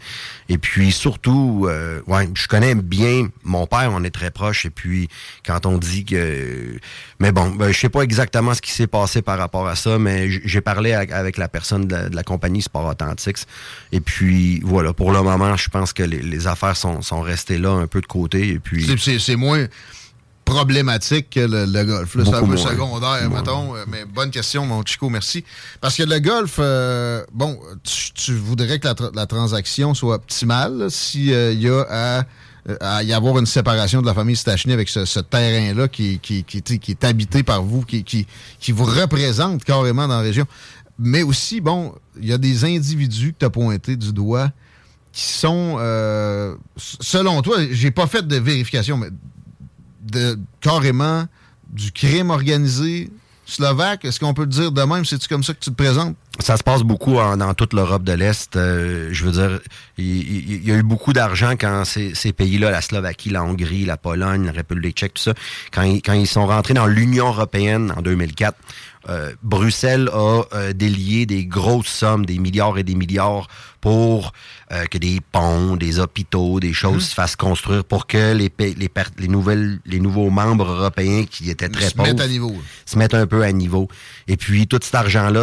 Et 0.49 0.59
puis 0.59 0.93
surtout, 0.93 1.67
euh, 1.69 2.01
je 2.35 2.47
connais 2.49 2.75
bien 2.75 3.29
mon 3.45 3.67
père. 3.67 3.91
On 3.93 4.05
est 4.05 4.11
très 4.11 4.31
proches. 4.31 4.67
Et 4.67 4.71
puis 4.71 5.09
quand 5.45 5.67
on 5.67 5.79
dit 5.79 6.05
que, 6.05 6.79
mais 7.21 7.33
bon, 7.33 7.51
ben, 7.51 7.73
je 7.73 7.79
sais 7.79 7.89
pas 7.89 8.03
exactement 8.03 8.55
ce 8.55 8.63
qui 8.63 8.73
s'est 8.73 8.87
passé 8.87 9.23
par 9.23 9.39
rapport 9.39 9.67
à 9.67 9.77
ça, 9.77 9.99
mais 9.99 10.29
j'ai 10.31 10.61
parlé 10.61 10.93
avec, 10.93 11.37
la 11.37 11.49
personne 11.49 11.87
de 11.87 12.15
la, 12.15 12.23
compagnie 12.23 12.63
Sport 12.63 12.87
Authentics. 12.87 13.47
Et 13.93 14.01
puis 14.01 14.61
voilà, 14.65 14.93
pour 14.93 15.13
le 15.13 15.23
moment, 15.23 15.57
je 15.57 15.69
pense 15.69 15.93
que 15.93 16.03
les, 16.03 16.47
affaires 16.47 16.77
sont, 16.77 17.03
sont 17.03 17.21
restées 17.21 17.59
là 17.59 17.71
un 17.71 17.87
peu 17.87 18.01
de 18.01 18.07
côté. 18.07 18.49
Et 18.49 18.59
puis 18.59 18.87
c'est 19.19 19.37
moins 19.37 19.67
problématique 20.47 21.29
que 21.31 21.41
le, 21.41 21.67
le 21.67 21.85
golf. 21.85 22.15
là. 22.15 22.25
C'est 22.25 22.35
un 22.35 22.41
peu 22.41 22.47
moins. 22.47 22.57
secondaire, 22.57 23.31
mettons. 23.31 23.77
euh, 23.77 23.85
Mais 23.89 24.07
bonne 24.07 24.31
question, 24.31 24.65
mon 24.65 24.83
Chico, 24.85 25.11
merci. 25.11 25.45
Parce 25.83 25.95
que 25.97 26.05
le 26.05 26.19
golf, 26.21 26.57
euh, 26.59 27.23
bon, 27.35 27.59
tu, 27.85 28.13
tu 28.15 28.33
voudrais 28.35 28.79
que 28.79 28.87
la, 28.89 28.95
tra- 28.95 29.15
la 29.15 29.27
transaction 29.27 29.93
soit 29.93 30.15
optimale 30.15 30.87
s'il 30.91 31.27
y 31.61 31.69
a 31.69 31.85
à, 31.91 32.25
à 32.81 33.03
y 33.03 33.13
avoir 33.13 33.39
une 33.39 33.47
séparation 33.47 34.01
de 34.01 34.07
la 34.07 34.15
famille 34.15 34.37
Stachny 34.37 34.73
avec 34.73 34.89
ce, 34.89 35.05
ce 35.05 35.21
terrain-là 35.21 35.89
qui, 35.89 36.19
qui, 36.21 36.43
qui, 36.45 36.63
qui 36.63 36.91
est 36.93 37.05
habité 37.05 37.43
par 37.43 37.63
vous, 37.63 37.83
qui, 37.83 38.03
qui, 38.05 38.27
qui 38.59 38.73
vous 38.73 38.85
représente 38.87 39.63
carrément 39.65 40.09
dans 40.09 40.17
la 40.17 40.23
région. 40.23 40.47
Mais 40.99 41.23
aussi, 41.23 41.61
bon, 41.61 41.95
il 42.19 42.27
y 42.27 42.33
a 42.33 42.39
des 42.39 42.65
individus 42.65 43.33
que 43.35 43.41
tu 43.41 43.45
as 43.45 43.51
pointés 43.51 43.97
du 43.97 44.13
doigt 44.15 44.49
qui 45.13 45.23
sont, 45.33 45.77
euh, 45.79 46.55
selon 46.77 47.43
toi, 47.43 47.57
j'ai 47.71 47.91
pas 47.91 48.07
fait 48.07 48.27
de 48.27 48.37
vérification, 48.37 48.97
mais 48.97 49.09
de 50.11 50.39
carrément 50.61 51.27
du 51.69 51.93
crime 51.93 52.31
organisé 52.31 53.11
slovaque. 53.47 54.05
Est-ce 54.05 54.21
qu'on 54.21 54.35
peut 54.35 54.43
le 54.43 54.49
dire 54.49 54.73
de 54.73 54.83
même? 54.83 55.05
C'est-tu 55.05 55.29
comme 55.29 55.43
ça 55.43 55.55
que 55.55 55.61
tu 55.61 55.71
te 55.71 55.75
présentes? 55.75 56.17
Ça 56.41 56.57
se 56.57 56.63
passe 56.63 56.83
beaucoup 56.83 57.15
dans 57.15 57.55
toute 57.55 57.73
l'Europe 57.73 58.03
de 58.03 58.13
l'Est. 58.13 58.57
Euh, 58.57 59.09
je 59.13 59.25
veux 59.25 59.33
dire, 59.33 59.61
il, 59.97 60.67
y 60.67 60.71
a 60.71 60.75
eu 60.75 60.83
beaucoup 60.83 61.13
d'argent 61.13 61.53
quand 61.53 61.85
ces, 61.85 62.15
ces 62.15 62.33
pays-là, 62.33 62.71
la 62.71 62.83
Slovaquie, 62.83 63.31
la 63.31 63.43
Hongrie, 63.43 63.87
la 63.87 63.97
Pologne, 63.97 64.45
la 64.45 64.53
République 64.53 64.97
tchèque, 64.97 65.15
tout 65.15 65.23
ça, 65.23 65.35
quand 65.73 65.83
ils, 65.83 66.03
quand 66.03 66.13
ils 66.13 66.27
sont 66.27 66.47
rentrés 66.47 66.75
dans 66.75 66.87
l'Union 66.87 67.29
européenne 67.29 67.93
en 67.97 68.03
2004, 68.03 68.57
euh, 69.09 69.33
Bruxelles 69.43 70.11
a 70.13 70.43
euh, 70.53 70.73
délié 70.73 71.27
des 71.27 71.47
grosses 71.47 71.87
sommes, 71.87 72.27
des 72.27 72.39
milliards 72.39 72.77
et 72.77 72.83
des 72.83 72.97
milliards 72.97 73.47
pour 73.87 74.33
euh, 74.73 74.85
que 74.87 74.99
des 74.99 75.21
ponts, 75.31 75.77
des 75.77 76.01
hôpitaux, 76.01 76.59
des 76.59 76.73
choses 76.73 77.05
se 77.11 77.15
fassent 77.15 77.37
construire 77.37 77.85
pour 77.85 78.09
que 78.09 78.35
les, 78.35 78.51
les, 78.59 78.89
per- 78.89 79.03
les, 79.17 79.29
nouvelles, 79.29 79.79
les 79.87 80.01
nouveaux 80.01 80.29
membres 80.29 80.67
européens 80.69 81.25
qui 81.31 81.51
étaient 81.51 81.69
très 81.69 81.91
se 81.91 81.95
pauvres 81.95 82.09
mettent 82.09 82.21
à 82.21 82.27
niveau. 82.27 82.53
se 82.85 82.99
mettent 82.99 83.15
un 83.15 83.29
peu 83.29 83.45
à 83.45 83.53
niveau. 83.53 83.87
Et 84.27 84.37
puis, 84.37 84.67
tout 84.67 84.81
cet 84.83 84.97
argent-là 84.97 85.43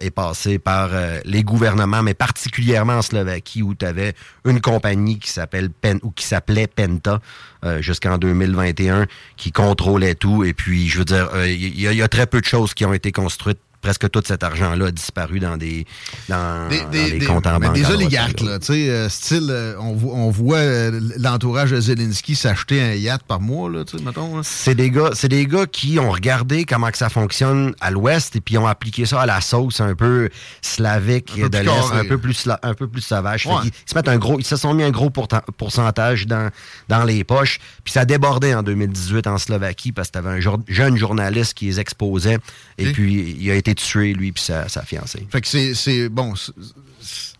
est 0.00 0.10
passé 0.10 0.58
par 0.58 0.88
euh, 0.92 1.20
les 1.24 1.44
gouvernements, 1.44 2.02
mais 2.02 2.14
particulièrement 2.14 2.94
en 2.94 3.02
Slovaquie, 3.02 3.62
où 3.62 3.76
tu 3.76 3.86
avais 3.86 4.14
une 4.44 4.60
compagnie 4.60 5.20
qui 5.20 5.30
s'appelle 5.30 5.70
Pen, 5.70 6.00
ou 6.02 6.10
qui 6.10 6.26
s'appelait 6.26 6.66
Penta 6.66 7.20
euh, 7.64 7.80
jusqu'en 7.80 8.18
2021, 8.18 9.06
qui 9.36 9.52
contrôlait 9.52 10.16
tout. 10.16 10.42
Et 10.42 10.52
puis, 10.52 10.88
je 10.88 10.98
veux 10.98 11.04
dire, 11.04 11.28
il 11.46 11.80
y, 11.80 11.86
a- 11.86 11.92
il 11.92 11.98
y 11.98 12.02
a 12.02 12.08
très 12.08 12.26
peu 12.26 12.40
de 12.40 12.46
choses 12.46 12.74
qui 12.74 12.84
ont 12.84 12.92
été 12.92 13.12
construites. 13.12 13.60
Presque 13.84 14.10
tout 14.10 14.22
cet 14.26 14.42
argent-là 14.42 14.86
a 14.86 14.90
disparu 14.90 15.40
dans 15.40 15.58
des, 15.58 15.84
dans, 16.30 16.68
Des, 16.70 16.80
dans 16.80 16.88
des- 16.88 17.10
des 17.10 17.18
des- 17.18 17.26
comptes 17.26 17.46
en 17.46 17.58
mais 17.58 17.66
banque. 17.66 17.76
des 17.76 17.84
oligarques, 17.90 18.40
là, 18.40 18.58
tu 18.58 18.66
sais, 18.66 18.88
euh, 18.88 19.10
style, 19.10 19.48
euh, 19.50 19.74
on, 19.78 19.90
on 20.10 20.30
voit 20.30 20.56
euh, 20.56 21.00
l'entourage 21.18 21.70
de 21.72 21.80
Zelensky 21.80 22.34
s'acheter 22.34 22.80
un 22.82 22.94
yacht 22.94 23.22
par 23.24 23.40
mois, 23.42 23.68
là, 23.68 23.84
tu 23.84 23.98
sais, 23.98 24.02
mettons. 24.02 24.42
C'est 24.42 24.74
des 24.74 24.90
gars, 24.90 25.10
c'est 25.12 25.28
des 25.28 25.46
gars 25.46 25.66
qui 25.66 25.98
ont 25.98 26.10
regardé 26.10 26.64
comment 26.64 26.90
que 26.90 26.96
ça 26.96 27.10
fonctionne 27.10 27.74
à 27.82 27.90
l'ouest 27.90 28.34
et 28.36 28.40
puis 28.40 28.56
ont 28.56 28.66
appliqué 28.66 29.04
ça 29.04 29.20
à 29.20 29.26
la 29.26 29.42
sauce 29.42 29.82
un 29.82 29.94
peu 29.94 30.30
slavique 30.62 31.32
Un 31.36 31.42
peu 31.42 31.48
de 31.50 31.58
l'est, 31.58 31.92
un 31.92 32.04
peu 32.06 32.16
plus 32.16 32.48
un 32.62 32.72
peu 32.74 32.88
plus 32.88 33.02
sauvage. 33.02 33.44
Ouais. 33.46 33.52
ils 33.64 33.70
se 33.84 33.94
mettent 33.94 34.08
un 34.08 34.16
gros, 34.16 34.38
ils 34.38 34.46
se 34.46 34.56
sont 34.56 34.72
mis 34.72 34.82
un 34.84 34.90
gros 34.90 35.10
pourcentage 35.10 36.26
dans 36.26 36.50
dans 36.88 37.04
les 37.04 37.24
poches. 37.24 37.58
Puis 37.84 37.92
ça 37.92 38.00
a 38.00 38.04
débordé 38.04 38.54
en 38.54 38.62
2018 38.62 39.26
en 39.26 39.38
Slovaquie 39.38 39.92
parce 39.92 40.08
que 40.08 40.12
t'avais 40.12 40.30
un 40.30 40.40
jour- 40.40 40.60
jeune 40.68 40.96
journaliste 40.96 41.54
qui 41.54 41.66
les 41.66 41.80
exposait 41.80 42.38
et? 42.78 42.92
puis 42.92 43.36
il 43.40 43.50
a 43.50 43.54
été 43.54 43.73
tué 43.74 44.12
lui 44.14 44.32
puis 44.32 44.42
sa, 44.42 44.68
sa 44.68 44.82
fiancée. 44.82 45.26
Fait 45.30 45.40
que 45.40 45.48
c'est-. 45.74 46.08
Bon. 46.08 46.34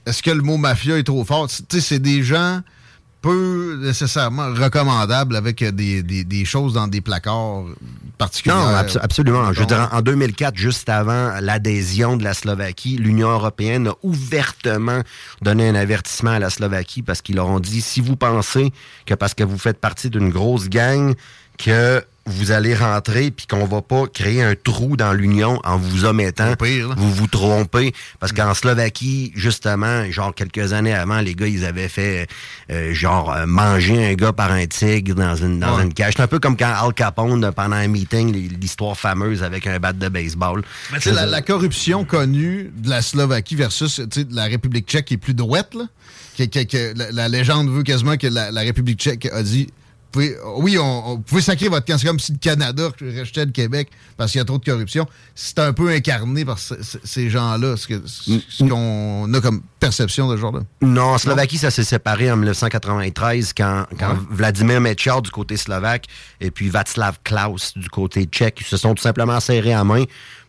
Est-ce 0.06 0.23
que 0.23 0.31
le 0.31 0.43
mot 0.43 0.56
mafia 0.59 0.98
est 0.98 1.05
trop 1.05 1.24
fort? 1.24 1.48
Tu 1.48 1.55
sais, 1.70 1.81
c'est 1.81 1.98
des 1.98 2.23
gens 2.23 2.61
peu 3.23 3.78
nécessairement 3.82 4.48
recommandable 4.52 5.35
avec 5.36 5.65
des, 5.65 6.02
des- 6.02 6.24
des 6.24 6.44
choses 6.44 6.74
dans 6.74 6.86
des 6.89 7.01
placards 7.01 7.65
particuliers. 8.19 8.55
Non, 8.55 8.66
abso- 8.77 8.98
absolument. 9.01 9.51
Je 9.55 9.61
veux 9.61 9.66
dire, 9.66 9.89
en 9.93 10.02
2004, 10.02 10.55
juste 10.59 10.90
avant 10.90 11.32
l'adhésion 11.40 12.19
de 12.19 12.24
la 12.24 12.35
Slovaquie, 12.35 12.98
l'Union 12.98 13.31
européenne 13.31 13.89
a 13.89 13.94
ouvertement 14.02 15.01
donné 15.40 15.66
un 15.70 15.74
avertissement 15.74 16.32
à 16.32 16.39
la 16.39 16.51
Slovaquie 16.51 17.01
parce 17.01 17.23
qu'ils 17.23 17.36
leur 17.36 17.48
ont 17.48 17.61
dit 17.61 17.81
si 17.81 18.02
vous 18.02 18.16
pensez 18.16 18.74
que 19.06 19.15
parce 19.15 19.32
que 19.32 19.43
vous 19.43 19.56
faites 19.59 19.81
partie 19.81 20.11
d'une 20.11 20.28
grosse 20.28 20.69
gang 20.69 21.15
que 21.56 22.05
vous 22.27 22.53
allez 22.53 22.75
rentrer 22.75 23.31
puis 23.31 23.47
qu'on 23.47 23.67
va 23.67 23.83
pas 23.83 24.07
créer 24.07 24.43
un 24.43 24.55
trou 24.55 24.97
dans 24.97 25.13
l'Union 25.13 25.61
en 25.65 25.77
vous 25.77 26.05
omettant, 26.07 26.55
vous 26.97 27.13
vous 27.13 27.27
trompez. 27.27 27.93
Parce 28.19 28.33
qu'en 28.33 28.55
Slovaquie, 28.55 29.33
justement, 29.35 30.11
genre 30.11 30.35
quelques 30.35 30.73
années 30.73 30.95
avant, 30.95 31.21
les 31.21 31.35
gars, 31.35 31.47
ils 31.47 31.65
avaient 31.67 31.89
fait 31.89 32.27
euh, 32.71 32.95
genre 32.95 33.33
euh, 33.33 33.45
manger 33.47 34.07
un 34.07 34.15
gars 34.15 34.33
par 34.33 34.53
un 34.53 34.65
tigre 34.67 35.15
dans 35.15 35.37
une, 35.37 35.61
dans 35.61 35.77
Ouais. 35.77 35.83
une 35.85 35.93
cage. 35.93 36.15
C'est 36.17 36.23
un 36.23 36.27
peu 36.27 36.39
comme 36.39 36.57
quand 36.57 36.73
Al 36.75 36.95
Capone, 36.95 37.53
pendant 37.55 37.77
un 37.77 37.89
meeting, 37.89 38.33
l'histoire 38.61 38.97
fameuse 38.99 39.43
avec 39.43 39.67
un 39.67 39.79
bat 39.79 39.93
de 39.93 40.09
baseball. 40.09 40.63
Mais 40.93 40.99
tu 41.01 41.11
sais, 41.11 41.15
la, 41.15 41.27
la 41.27 41.43
corruption 41.43 42.05
connue 42.05 42.73
de 42.77 42.89
la 42.89 43.03
Slovaquie 43.03 43.57
versus 43.57 43.97
tu 44.11 44.21
sais, 44.21 44.25
de 44.25 44.35
la 44.35 44.45
République 44.45 44.89
tchèque 44.89 45.05
qui 45.07 45.15
est 45.15 45.19
plus 45.19 45.35
droite, 45.35 45.75
là, 45.75 45.85
que, 46.39 46.45
que- 46.45 46.65
que 46.65 46.97
la, 46.99 47.13
la 47.13 47.29
légende 47.29 47.69
veut 47.69 47.83
quasiment 47.83 48.17
que 48.17 48.27
la, 48.29 48.51
la 48.51 48.61
République 48.63 48.99
tchèque 48.99 49.27
a 49.33 49.43
dit 49.43 49.69
pouvez- 50.15 50.36
oui, 50.59 50.78
on, 50.78 50.82
on- 51.09 51.15
vous 51.16 51.23
pouvez 51.23 51.43
sacrer 51.43 51.69
votre 51.69 51.85
camp. 51.86 51.99
C'est 51.99 52.07
comme 52.07 52.19
si 52.20 52.32
le 52.32 52.39
Canada 52.39 52.89
rejetait 53.01 53.45
le 53.47 53.51
Québec 53.53 53.89
parce 54.16 54.31
qu'il 54.32 54.39
y 54.39 54.43
a 54.43 54.45
trop 54.45 54.59
de 54.59 54.65
corruption. 54.65 55.07
C'est 55.35 55.59
un 55.59 55.73
peu 55.73 55.91
incarné 55.91 56.45
par 56.45 56.59
ce- 56.59 56.81
ce- 56.82 56.99
ces 57.05 57.28
gens-là, 57.31 57.77
ce 57.77 57.86
que- 57.89 58.03
ce 58.07 58.65
qu'on 58.65 59.32
a 59.35 59.41
comme 59.41 59.62
perception 59.81 60.28
de 60.28 60.36
ce 60.36 60.41
genre-là. 60.41 60.61
Non, 60.81 61.15
en 61.15 61.19
Slovaquie, 61.19 61.59
ça 61.59 61.70
s'est 61.70 61.85
séparé 61.85 62.31
en 62.31 62.36
1993 62.36 63.53
quand, 63.57 63.86
quand 63.99 64.16
Vladimir 64.31 64.81
Mečiar 64.81 65.20
du 65.23 65.31
côté 65.31 65.57
slovaque 65.57 66.07
et 66.41 66.51
puis 66.51 66.69
Václav 66.69 67.19
Klaus 67.24 67.77
du 67.77 67.89
côté 67.89 68.24
tchèque 68.24 68.59
ils 68.61 68.66
se 68.66 68.77
sont 68.77 68.95
tout 68.95 69.03
simplement 69.03 69.41
serrés 69.41 69.73
à 69.74 69.85
main. 69.85 70.05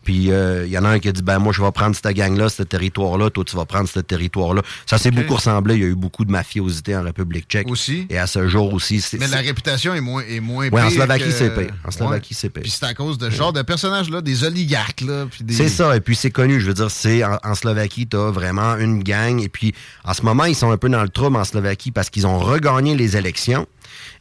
Puis 0.06 0.30
euh, 0.30 0.64
il 0.66 0.72
y 0.72 0.78
en 0.78 0.84
a 0.84 0.88
un 0.90 0.98
qui 1.00 1.08
a 1.08 1.12
dit 1.12 1.20
ben 1.22 1.40
moi 1.40 1.52
je 1.52 1.60
vais 1.60 1.72
prendre 1.72 1.96
cette 1.96 2.06
gang-là, 2.16 2.48
ce 2.48 2.62
territoire-là, 2.62 3.28
toi 3.28 3.42
tu 3.44 3.56
vas 3.56 3.64
prendre 3.66 3.88
ce 3.88 3.98
territoire-là. 3.98 4.62
Ça 4.86 4.98
s'est 4.98 5.10
beaucoup 5.10 5.34
ressemblé. 5.34 5.74
Il 5.74 5.80
y 5.80 5.84
a 5.84 5.88
eu 5.88 5.96
beaucoup 5.96 6.24
de 6.24 6.30
mafiosité 6.30 6.96
en 6.96 7.02
République 7.02 7.46
tchèque. 7.48 7.68
Aussi. 7.68 8.06
Et 8.08 8.16
à 8.16 8.28
ce 8.28 8.46
jour 8.46 8.72
aussi. 8.72 9.00
c'est- 9.00 9.18
Mais 9.18 9.26
la 9.26 9.38
réputation 9.38 9.94
est 9.94 10.00
moins, 10.00 10.22
est 10.22 10.38
moins 10.38 10.68
Ouais, 10.68 10.80
en 10.82 10.90
Slovaquie, 10.90 11.24
que- 11.24 11.30
c'est 11.32 11.50
pire. 11.52 11.74
En 11.84 11.90
Slovaquie, 11.90 12.34
Ouais. 12.34 12.38
c'est 12.40 12.50
pire. 12.50 12.62
Puis 12.62 12.70
c'est 12.70 12.86
à 12.86 12.94
cause 12.94 13.18
de 13.18 13.28
ce 13.30 13.34
genre 13.34 13.52
de 13.52 13.62
personnages-là, 13.62 14.20
des 14.22 14.44
oligarques, 14.44 15.00
là. 15.00 15.26
des- 15.40 15.54
C'est 15.54 15.68
ça, 15.68 15.96
et 15.96 16.00
puis 16.00 16.14
c'est 16.14 16.30
connu, 16.30 16.60
je 16.60 16.66
veux 16.68 16.74
dire, 16.74 16.90
c'est 16.90 17.24
en, 17.24 17.38
en 17.42 17.54
Slovaquie, 17.56 18.06
t'as 18.06 18.30
vraiment 18.30 18.76
une 18.76 19.02
gang, 19.02 19.42
et 19.42 19.48
puis 19.48 19.74
en 20.04 20.14
ce 20.14 20.22
moment, 20.22 20.44
ils 20.44 20.54
sont 20.54 20.70
un 20.70 20.76
peu 20.76 20.88
dans 20.88 21.02
le 21.02 21.08
trouble 21.08 21.36
en 21.36 21.44
Slovaquie 21.44 21.90
parce 21.90 22.10
qu'ils 22.10 22.28
ont 22.28 22.38
regagné 22.38 22.94
les 22.94 23.16
élections, 23.16 23.66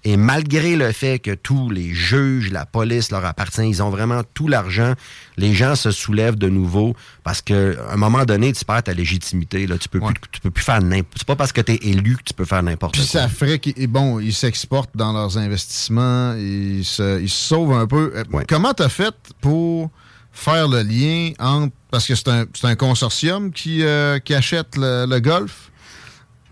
et 0.06 0.16
malgré 0.18 0.76
le 0.76 0.92
fait 0.92 1.20
que 1.20 1.32
tous 1.32 1.70
les 1.70 1.94
juges, 1.94 2.52
la 2.52 2.66
police 2.66 3.12
leur 3.12 3.26
appartient, 3.26 3.68
ils 3.68 3.82
ont 3.84 3.90
vraiment 3.90 4.22
tout 4.36 4.48
l'argent, 4.48 4.94
les 5.36 5.54
gens 5.54 5.76
se 5.76 5.90
soulèvent 5.92 6.36
de 6.38 6.48
nouveau 6.48 6.96
parce 7.24 7.42
qu'à 7.42 7.56
un 7.92 7.98
moment 7.98 8.24
donné, 8.24 8.54
tu 8.54 8.64
perds 8.64 8.84
ta 8.84 8.94
légitimité, 8.94 9.66
là, 9.68 9.78
tu 9.80 9.90
peux 9.90 10.00
plus, 10.00 10.14
tu 10.32 10.40
peux 10.42 10.52
plus 10.52 10.64
faire 10.64 10.82
n'importe, 10.82 11.18
c'est 11.18 11.28
pas 11.28 11.36
parce 11.36 11.52
que 11.52 11.62
t'es 11.62 11.80
élu 11.82 12.16
que 12.18 12.24
tu 12.24 12.34
peux 12.36 12.46
faire 12.46 12.62
n'importe 12.64 12.94
Puis 12.94 13.02
quoi. 13.02 13.22
ça 13.22 13.28
ferait 13.28 13.60
qu'ils 13.60 13.88
bon, 13.88 14.20
ils 14.20 14.34
s'exportent 14.34 14.96
dans 14.96 15.12
leurs 15.12 15.38
investissements, 15.38 16.36
ils 16.36 16.86
se, 16.86 17.20
ils 17.22 17.30
se 17.30 17.36
sauvent 17.48 17.74
un 17.74 17.88
peu. 17.88 18.14
Euh, 18.16 18.24
Comment 18.48 18.74
t'as 18.74 18.90
fait 18.90 19.14
pour 19.42 19.90
faire 20.32 20.68
le 20.68 20.82
lien 20.84 21.32
entre 21.40 21.74
parce 21.90 22.06
que 22.08 22.14
c'est 22.14 22.28
un, 22.28 22.46
c'est 22.54 22.68
un 22.68 22.76
consortium 22.76 23.52
qui, 23.52 23.84
euh, 23.84 24.20
qui 24.20 24.34
achète 24.36 24.76
le, 24.78 25.06
le 25.10 25.20
golf 25.20 25.72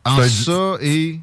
un- 0.05 0.27
ça 0.27 0.77
et 0.81 1.19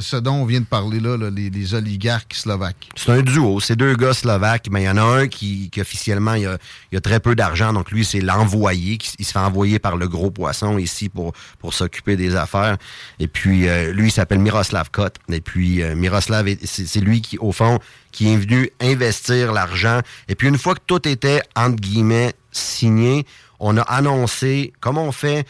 ce 0.00 0.16
dont 0.16 0.34
on 0.34 0.44
vient 0.44 0.60
de 0.60 0.66
parler 0.66 1.00
là, 1.00 1.16
là, 1.16 1.30
les, 1.30 1.74
oligarques 1.74 2.34
slovaques. 2.34 2.88
C'est 2.94 3.10
un 3.10 3.22
duo. 3.22 3.58
C'est 3.60 3.76
deux 3.76 3.94
gars 3.96 4.14
slovaques. 4.14 4.68
Mais 4.70 4.82
il 4.82 4.84
y 4.86 4.88
en 4.88 4.96
a 4.96 5.02
un 5.02 5.26
qui, 5.28 5.70
qui 5.70 5.80
officiellement, 5.80 6.34
il 6.34 6.46
a, 6.46 6.58
a 6.94 7.00
très 7.00 7.18
peu 7.20 7.34
d'argent. 7.34 7.72
Donc 7.72 7.90
lui, 7.90 8.04
c'est 8.04 8.20
l'envoyé. 8.20 8.98
Il 9.18 9.24
se 9.24 9.32
fait 9.32 9.38
envoyer 9.38 9.78
par 9.78 9.96
le 9.96 10.06
gros 10.08 10.30
poisson 10.30 10.78
ici 10.78 11.08
pour, 11.08 11.32
pour 11.58 11.74
s'occuper 11.74 12.16
des 12.16 12.36
affaires. 12.36 12.76
Et 13.18 13.26
puis, 13.26 13.68
euh, 13.68 13.92
lui, 13.92 14.08
il 14.08 14.12
s'appelle 14.12 14.38
Miroslav 14.38 14.90
Kot. 14.90 15.10
Et 15.32 15.40
puis, 15.40 15.82
euh, 15.82 15.96
Miroslav, 15.96 16.46
est- 16.48 16.64
c'est 16.64 16.86
c'est 16.86 17.00
lui 17.00 17.20
qui, 17.20 17.38
au 17.38 17.50
fond, 17.50 17.78
qui 18.12 18.32
est 18.32 18.36
venu 18.36 18.70
investir 18.80 19.52
l'argent. 19.52 20.00
Et 20.28 20.34
puis, 20.36 20.48
une 20.48 20.58
fois 20.58 20.74
que 20.74 20.82
tout 20.86 21.08
était, 21.08 21.42
entre 21.56 21.76
guillemets, 21.76 22.34
signé, 22.52 23.26
on 23.58 23.76
a 23.76 23.82
annoncé, 23.82 24.72
comme 24.80 24.98
on 24.98 25.10
fait 25.10 25.46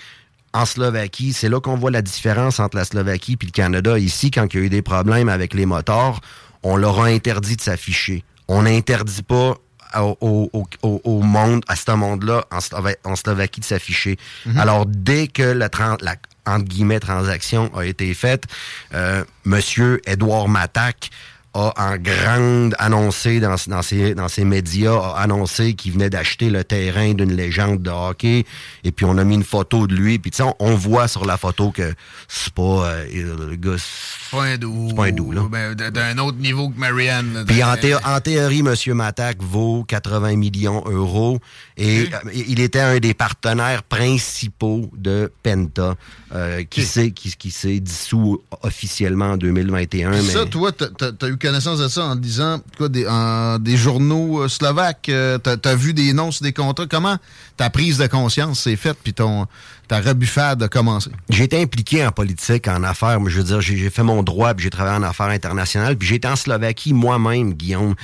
en 0.55 0.65
Slovaquie, 0.65 1.33
c'est 1.35 1.49
là 1.49 1.61
qu'on 1.61 1.77
voit 1.77 1.91
la 1.91 2.01
différence 2.03 2.61
entre 2.61 2.77
la 2.77 2.85
Slovaquie 2.85 3.37
et 3.41 3.45
le 3.45 3.51
Canada. 3.51 3.99
Ici, 3.99 4.31
quand 4.31 4.47
il 4.55 4.57
y 4.59 4.63
a 4.63 4.67
eu 4.67 4.69
des 4.71 4.83
problèmes 4.83 5.29
avec 5.29 5.53
les 5.53 5.67
moteurs, 5.67 6.21
on 6.63 6.77
leur 6.77 7.01
a 7.01 7.07
interdit 7.07 7.57
de 7.57 7.61
s'afficher. 7.61 8.25
On 8.49 8.63
n'interdit 8.63 9.23
pas 9.23 9.57
au, 10.01 10.17
au- 10.21 10.51
au- 10.83 11.01
au- 11.05 11.23
monde, 11.23 11.63
à 11.69 11.77
ce 11.77 11.91
monde-là, 11.93 12.45
en, 12.51 12.59
Slova- 12.59 12.97
en 13.05 13.17
Slovaquie, 13.17 13.61
de 13.61 13.65
s'afficher. 13.67 14.17
Mhm. 14.47 14.59
Alors, 14.59 14.87
dès 14.87 15.27
que 15.29 15.43
la, 15.43 15.69
la 16.01 16.17
entre 16.47 16.65
guillemets, 16.65 17.01
transaction 17.01 17.71
a 17.77 17.85
été 17.85 18.13
faite, 18.15 18.45
euh, 18.93 19.25
Monsieur 19.45 20.01
Edouard 20.07 20.49
Matak 20.49 21.11
a 21.55 21.73
en 21.77 21.97
grande 21.97 22.75
annoncé 22.79 23.41
dans, 23.41 23.55
dans, 23.69 23.83
ses, 23.83 24.15
dans 24.15 24.29
ses 24.29 24.45
médias, 24.45 24.95
a 24.95 25.21
annoncé 25.23 25.75
qu'il 25.75 25.93
venait 25.93 26.11
d'acheter 26.11 26.51
le 26.51 26.65
terrain 26.65 27.15
d'une 27.15 27.33
légende 27.35 27.83
de 27.83 27.91
hockey. 27.91 28.45
Et 28.83 28.93
puis 28.93 29.07
on 29.07 29.17
a 29.19 29.25
mis 29.25 29.35
une 29.37 29.45
photo 29.45 29.87
de 29.87 29.95
lui. 29.95 30.19
Puis 30.19 30.31
tu 30.31 30.39
sais, 30.39 30.43
on, 30.43 30.55
on 30.59 30.75
voit 30.75 31.09
sur 31.09 31.25
la 31.25 31.37
photo 31.37 31.71
que 31.71 31.95
c'est 32.29 32.53
pas 32.53 32.63
euh, 32.87 33.05
le 33.51 33.57
gars. 33.57 33.77
C'est 33.79 34.37
pas 34.37 34.45
un 34.45 34.59
doux. 34.59 34.87
C'est 34.89 34.97
pas 34.97 35.05
un 35.07 35.13
doux, 35.13 35.33
là. 35.33 35.43
Ben, 35.51 35.75
D'un 35.75 36.19
autre 36.19 36.39
niveau 36.39 36.69
que 36.69 36.79
Marianne. 36.79 37.45
Puis 37.47 37.63
en, 37.63 37.77
thé- 37.77 37.95
en 38.05 38.21
théorie, 38.21 38.61
M. 38.61 38.75
Matak 38.95 39.43
vaut 39.43 39.85
80 39.85 40.37
millions 40.37 40.83
d'euros 40.83 41.39
et 41.77 42.03
euh, 42.13 42.31
il 42.35 42.61
était 42.61 42.81
un 42.81 42.99
des 42.99 43.15
partenaires 43.15 43.83
principaux 43.83 44.91
de 44.97 45.33
Penta 45.43 45.95
euh, 46.35 46.65
qui 46.65 46.85
s'est 46.85 47.11
qui, 47.13 47.81
dissous 47.81 48.43
officiellement 48.63 49.33
en 49.33 49.37
2021. 49.37 50.11
Puis 50.11 50.21
mais... 50.27 50.33
ça, 50.33 50.47
toi, 50.47 50.73
t'as 50.73 51.29
eu 51.29 51.37
connaissance 51.45 51.79
de 51.79 51.89
ça 51.89 52.07
en 52.07 52.15
lisant 52.15 52.61
quoi, 52.79 52.89
des, 52.89 53.77
journaux 53.77 54.43
euh, 54.43 54.49
slovaques. 54.49 55.11
euh, 55.11 55.37
t'as 55.37 55.57
as 55.63 55.75
vu 55.75 55.93
des 55.93 56.15
noms 56.15 56.31
des 56.41 56.55
contrats? 56.55 56.87
Comment 56.87 57.19
ta 57.59 57.69
prise 57.69 57.99
de 57.99 58.07
conscience 58.07 58.61
s'est 58.61 58.77
faite, 58.77 58.97
puis 59.03 59.13
ton 59.13 59.47
ta 59.89 60.01
rebuffade 60.01 60.63
a 60.63 60.69
commencé? 60.69 61.11
J'ai 61.29 61.45
été 61.45 61.61
impliqué 61.61 62.07
en 62.07 62.11
politique, 62.11 62.69
en 62.69 62.83
affaires. 62.83 63.21
Moi, 63.21 63.31
je 63.31 63.39
veux 63.39 63.45
dire, 63.45 63.61
j'ai 63.61 63.91
fait 63.91 64.03
mon 64.03 64.23
droit, 64.23 64.55
puis 64.55 64.65
j'ai 64.65 64.71
travaillé 64.71 64.97
en 64.97 65.03
affaires 65.03 65.27
internationales. 65.27 65.97
Puis 65.97 66.09
j'étais 66.09 66.29
en 66.29 66.37
Slovaquie 66.37 66.93
moi-même, 66.93 67.55
Guillaume. 67.55 67.95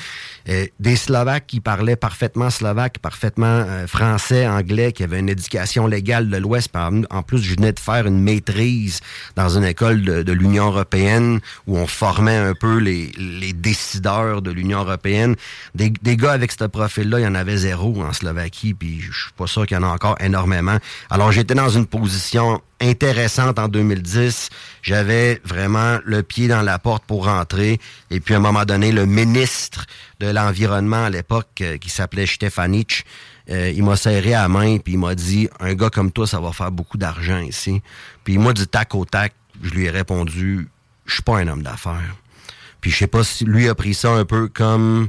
Euh, 0.49 0.67
des 0.79 0.97
Slovaques 0.97 1.47
qui 1.47 1.61
parlaient 1.61 1.97
parfaitement 1.97 2.51
slovaque, 2.51 2.99
parfaitement 2.99 3.47
euh, 3.47 3.87
français, 3.87 4.47
anglais, 4.47 4.93
qui 4.93 5.05
avaient 5.05 5.21
une 5.21 5.29
éducation 5.29 5.87
légale 5.87 6.29
de 6.29 6.37
l'Ouest. 6.37 6.71
En 6.75 7.23
plus, 7.23 7.43
je 7.43 7.55
venais 7.55 7.73
de 7.73 7.81
faire 7.81 8.07
une 8.07 8.21
maîtrise 8.21 9.01
dans 9.37 9.57
une 9.57 9.65
école 9.65 10.03
de, 10.03 10.23
de 10.23 10.33
l'Union 10.33 10.67
européenne 10.67 11.41
où 11.67 11.77
on 11.77 11.87
formait 11.87 12.37
un 12.37 12.55
peu 12.55 12.79
les, 12.79 13.13
les 13.19 13.53
décideurs 13.53 14.43
de 14.43 14.51
l'Union 14.51 14.81
européenne. 14.81 15.37
Des, 15.75 15.91
des 16.03 16.17
gars 16.17 16.33
avec 16.33 16.53
ce 16.53 16.65
profil-là, 16.65 17.21
il 17.21 17.25
y 17.25 17.27
en 17.27 17.35
avait 17.35 17.57
zéro 17.57 18.03
en 18.03 18.13
Slovaquie, 18.13 18.75
puis 18.75 19.01
je 19.01 19.13
suis 19.13 19.33
pas 19.37 19.47
sûr 19.47 19.67
qu'il 19.67 19.77
y 19.77 19.81
en 19.81 19.83
a 19.83 19.89
encore 19.89 20.17
énormément. 20.21 20.79
Alors 21.11 21.33
j'étais 21.33 21.55
dans 21.55 21.70
une 21.71 21.87
position 21.87 22.61
intéressante 22.81 23.59
en 23.59 23.69
2010. 23.69 24.49
J'avais 24.83 25.41
vraiment 25.45 25.99
le 26.05 26.23
pied 26.23 26.49
dans 26.49 26.63
la 26.63 26.79
porte 26.79 27.05
pour 27.05 27.27
rentrer. 27.27 27.79
Et 28.11 28.21
puis 28.21 28.35
à 28.35 28.39
un 28.39 28.41
moment 28.41 28.65
donné, 28.65 28.93
le 28.93 29.07
ministre 29.07 29.87
de 30.21 30.27
l'Environnement 30.27 31.05
à 31.05 31.11
l'époque, 31.11 31.61
euh, 31.61 31.79
qui 31.79 31.91
s'appelait 31.91 32.27
Stefanich, 32.27 33.05
euh, 33.51 33.73
il 33.75 33.85
m'a 33.85 33.97
serré 33.97 34.35
à 34.35 34.49
main 34.49 34.79
puis 34.79 34.95
il 34.95 34.99
m'a 34.99 35.15
dit 35.15 35.49
un 35.61 35.75
gars 35.75 35.91
comme 35.91 36.13
toi, 36.13 36.27
ça 36.27 36.41
va 36.41 36.53
faire 36.53 36.71
beaucoup 36.71 36.99
d'argent 36.99 37.39
ici. 37.39 37.83
Puis 38.25 38.39
moi, 38.39 38.53
du 38.53 38.67
tac 38.67 38.95
au 38.95 39.05
tac, 39.05 39.33
je 39.63 39.71
lui 39.71 39.87
ai 39.87 39.91
répondu 39.91 40.69
je 41.11 41.15
suis 41.15 41.23
pas 41.23 41.39
un 41.39 41.49
homme 41.49 41.63
d'affaires. 41.63 42.17
Puis 42.81 42.91
je 42.91 42.97
sais 42.97 43.07
pas 43.07 43.25
si 43.25 43.45
lui 43.45 43.69
a 43.69 43.75
pris 43.75 43.95
ça 43.95 44.13
un 44.13 44.25
peu 44.25 44.49
comme 44.49 45.09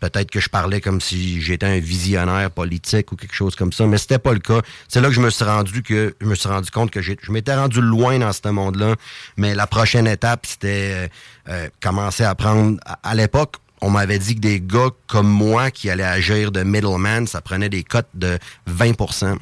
peut-être 0.00 0.30
que 0.30 0.40
je 0.40 0.48
parlais 0.48 0.80
comme 0.80 1.00
si 1.00 1.40
j'étais 1.40 1.66
un 1.66 1.78
visionnaire 1.78 2.50
politique 2.50 3.12
ou 3.12 3.16
quelque 3.16 3.34
chose 3.34 3.54
comme 3.54 3.72
ça, 3.72 3.86
mais 3.86 3.98
c'était 3.98 4.18
pas 4.18 4.32
le 4.32 4.38
cas. 4.40 4.60
C'est 4.88 5.00
là 5.00 5.08
que 5.08 5.14
je 5.14 5.20
me 5.20 5.30
suis 5.30 5.44
rendu 5.44 5.82
que 5.82 6.14
je 6.20 6.26
me 6.26 6.34
suis 6.34 6.48
rendu 6.48 6.70
compte 6.70 6.90
que 6.90 7.00
je 7.02 7.14
m'étais 7.30 7.54
rendu 7.54 7.80
loin 7.80 8.18
dans 8.18 8.32
ce 8.32 8.48
monde-là, 8.48 8.96
mais 9.36 9.54
la 9.54 9.66
prochaine 9.66 10.06
étape 10.06 10.46
c'était 10.46 10.92
euh, 10.94 11.08
euh, 11.48 11.68
commencer 11.80 12.24
à 12.24 12.34
prendre 12.34 12.78
à, 13.02 13.14
l'époque 13.14 13.56
on 13.82 13.90
m'avait 13.90 14.18
dit 14.18 14.34
que 14.34 14.40
des 14.40 14.60
gars 14.60 14.88
comme 15.06 15.28
moi 15.28 15.70
qui 15.70 15.88
allaient 15.88 16.02
agir 16.04 16.50
de 16.52 16.62
middleman, 16.62 17.26
ça 17.26 17.40
prenait 17.40 17.68
des 17.70 17.82
cotes 17.82 18.08
de 18.14 18.38
20% 18.68 19.36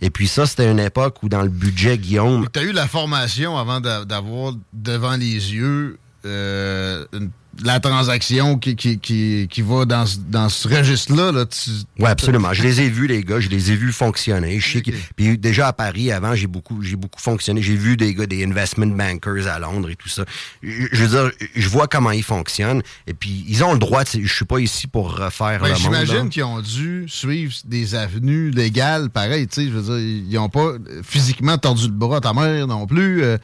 Et 0.00 0.10
puis 0.10 0.26
ça, 0.28 0.46
c'était 0.46 0.70
une 0.70 0.80
époque 0.80 1.22
où 1.22 1.28
dans 1.28 1.42
le 1.42 1.48
budget, 1.50 1.98
Guillaume, 1.98 2.46
Tu 2.52 2.60
as 2.60 2.62
eu 2.62 2.72
la 2.72 2.88
formation 2.88 3.58
avant 3.58 3.80
d'a- 3.80 4.04
d'avoir 4.06 4.54
devant 4.72 5.16
les 5.16 5.52
yeux 5.54 5.98
euh, 6.26 7.04
une, 7.12 7.30
la 7.62 7.78
transaction 7.80 8.58
qui, 8.58 8.74
qui, 8.76 8.98
qui, 8.98 9.46
qui 9.50 9.62
va 9.62 9.84
dans, 9.84 10.06
ce- 10.06 10.18
dans 10.18 10.48
ce 10.48 10.66
registre-là. 10.68 11.32
Là, 11.32 11.46
tu- 11.46 11.70
Oui, 11.98 12.06
absolument. 12.08 12.52
Je 12.52 12.62
les 12.62 12.80
ai 12.80 12.88
vus, 12.88 13.06
les 13.06 13.22
gars. 13.22 13.40
Je 13.40 13.48
les 13.48 13.70
ai 13.70 13.76
vus 13.76 13.92
fonctionner. 13.92 14.58
Je 14.60 14.72
sais 14.72 14.82
que- 14.82 14.90
Puis 15.16 15.38
déjà 15.38 15.68
à 15.68 15.72
Paris, 15.72 16.10
avant, 16.10 16.34
j'ai 16.34 16.46
beaucoup, 16.46 16.82
j'ai 16.82 16.96
beaucoup 16.96 17.20
fonctionné. 17.20 17.62
J'ai 17.62 17.76
vu 17.76 17.96
des 17.96 18.14
gars, 18.14 18.26
des 18.26 18.44
investment 18.44 18.86
bankers 18.96 19.46
à 19.46 19.58
Londres 19.58 19.90
et 19.90 19.96
tout 19.96 20.08
ça. 20.08 20.24
Je, 20.62 20.86
je 20.92 21.04
veux 21.04 21.08
dire, 21.28 21.30
je 21.54 21.68
vois 21.68 21.86
comment 21.86 22.10
ils 22.10 22.22
fonctionnent. 22.22 22.82
Et 23.06 23.14
puis, 23.14 23.44
ils 23.48 23.62
ont 23.62 23.72
le 23.72 23.78
droit. 23.78 24.02
Je 24.04 24.32
suis 24.32 24.44
pas 24.44 24.58
ici 24.58 24.86
pour 24.86 25.16
refaire 25.16 25.60
Ben, 25.60 25.68
le 25.68 25.72
monde. 25.74 25.78
J'imagine 25.78 26.28
qu'ils 26.30 26.44
ont 26.44 26.60
dû 26.60 27.04
suivre 27.08 27.54
des 27.64 27.94
avenues 27.94 28.50
légales, 28.50 29.10
pareil, 29.10 29.46
tu 29.48 29.62
sais, 29.62 29.68
je 29.70 29.76
veux 29.78 29.82
dire, 29.82 30.24
ils 30.30 30.34
n'ont 30.34 30.48
pas 30.48 30.72
physiquement 31.02 31.58
tordu 31.58 31.84
le 31.86 31.92
bras 31.92 32.16
à 32.16 32.20
ta 32.20 32.32
mère 32.32 32.66
non 32.66 32.86
plus. 32.86 33.22
euh, 33.22 33.36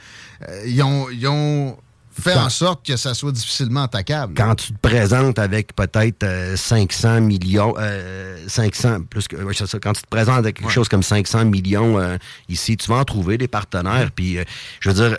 euh, 0.48 0.64
ils, 0.66 0.82
ont, 0.82 1.08
ils 1.10 1.26
ont 1.28 1.76
fait 2.20 2.34
en 2.34 2.48
sorte 2.50 2.86
que 2.86 2.96
ça 2.96 3.14
soit 3.14 3.32
difficilement 3.32 3.82
attaquable. 3.84 4.34
Quand 4.36 4.54
tu 4.54 4.72
te 4.72 4.78
présentes 4.78 5.38
avec 5.38 5.74
peut-être 5.74 6.22
euh, 6.22 6.56
500 6.56 7.20
millions, 7.22 7.74
euh, 7.78 8.38
500, 8.48 9.02
plus 9.08 9.26
que, 9.28 9.36
ouais, 9.36 9.54
ça, 9.54 9.66
quand 9.80 9.92
tu 9.92 10.02
te 10.02 10.08
présentes 10.08 10.38
avec 10.38 10.58
quelque 10.60 10.70
chose 10.70 10.88
comme 10.88 11.02
500 11.02 11.46
millions 11.46 11.98
euh, 11.98 12.16
ici, 12.48 12.76
tu 12.76 12.88
vas 12.88 12.96
en 12.96 13.04
trouver 13.04 13.38
des 13.38 13.48
partenaires. 13.48 14.10
Puis, 14.14 14.38
euh, 14.38 14.44
je 14.80 14.90
veux 14.90 15.08
dire, 15.08 15.16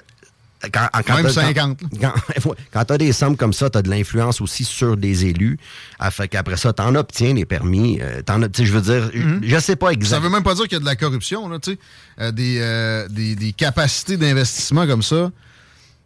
quand, 0.71 0.87
quand 1.07 1.15
Même 1.15 1.25
t'as- 1.25 1.31
50. 1.41 1.79
Quand, 1.99 2.13
quand 2.71 2.85
tu 2.85 2.93
as 2.93 2.97
des 2.99 3.11
sommes 3.13 3.35
comme 3.35 3.51
ça, 3.53 3.69
tu 3.71 3.79
as 3.79 3.81
de 3.81 3.89
l'influence 3.89 4.41
aussi 4.41 4.63
sur 4.63 4.95
des 4.95 5.25
élus. 5.25 5.57
Fait 6.11 6.27
qu'après 6.27 6.55
ça, 6.57 6.71
tu 6.71 6.83
en 6.83 6.93
obtiens 6.93 7.33
les 7.33 7.45
permis. 7.45 7.99
euh, 7.99 8.21
t'en 8.21 8.39
je 8.41 8.71
veux 8.71 8.81
dire, 8.81 9.09
je 9.41 9.59
sais 9.59 9.75
pas 9.75 9.87
Ça 9.87 9.93
exactement. 9.93 10.27
veut 10.29 10.35
même 10.35 10.43
pas 10.43 10.53
dire 10.53 10.65
qu'il 10.65 10.73
y 10.73 10.75
a 10.75 10.79
de 10.79 10.85
la 10.85 10.95
corruption, 10.95 11.49
là, 11.49 11.57
tu 11.57 11.71
sais. 11.71 11.79
Euh, 12.19 12.31
des, 12.31 12.57
euh, 12.59 13.07
des, 13.09 13.35
des 13.35 13.53
capacités 13.53 14.17
d'investissement 14.17 14.85
comme 14.85 15.01
ça. 15.01 15.31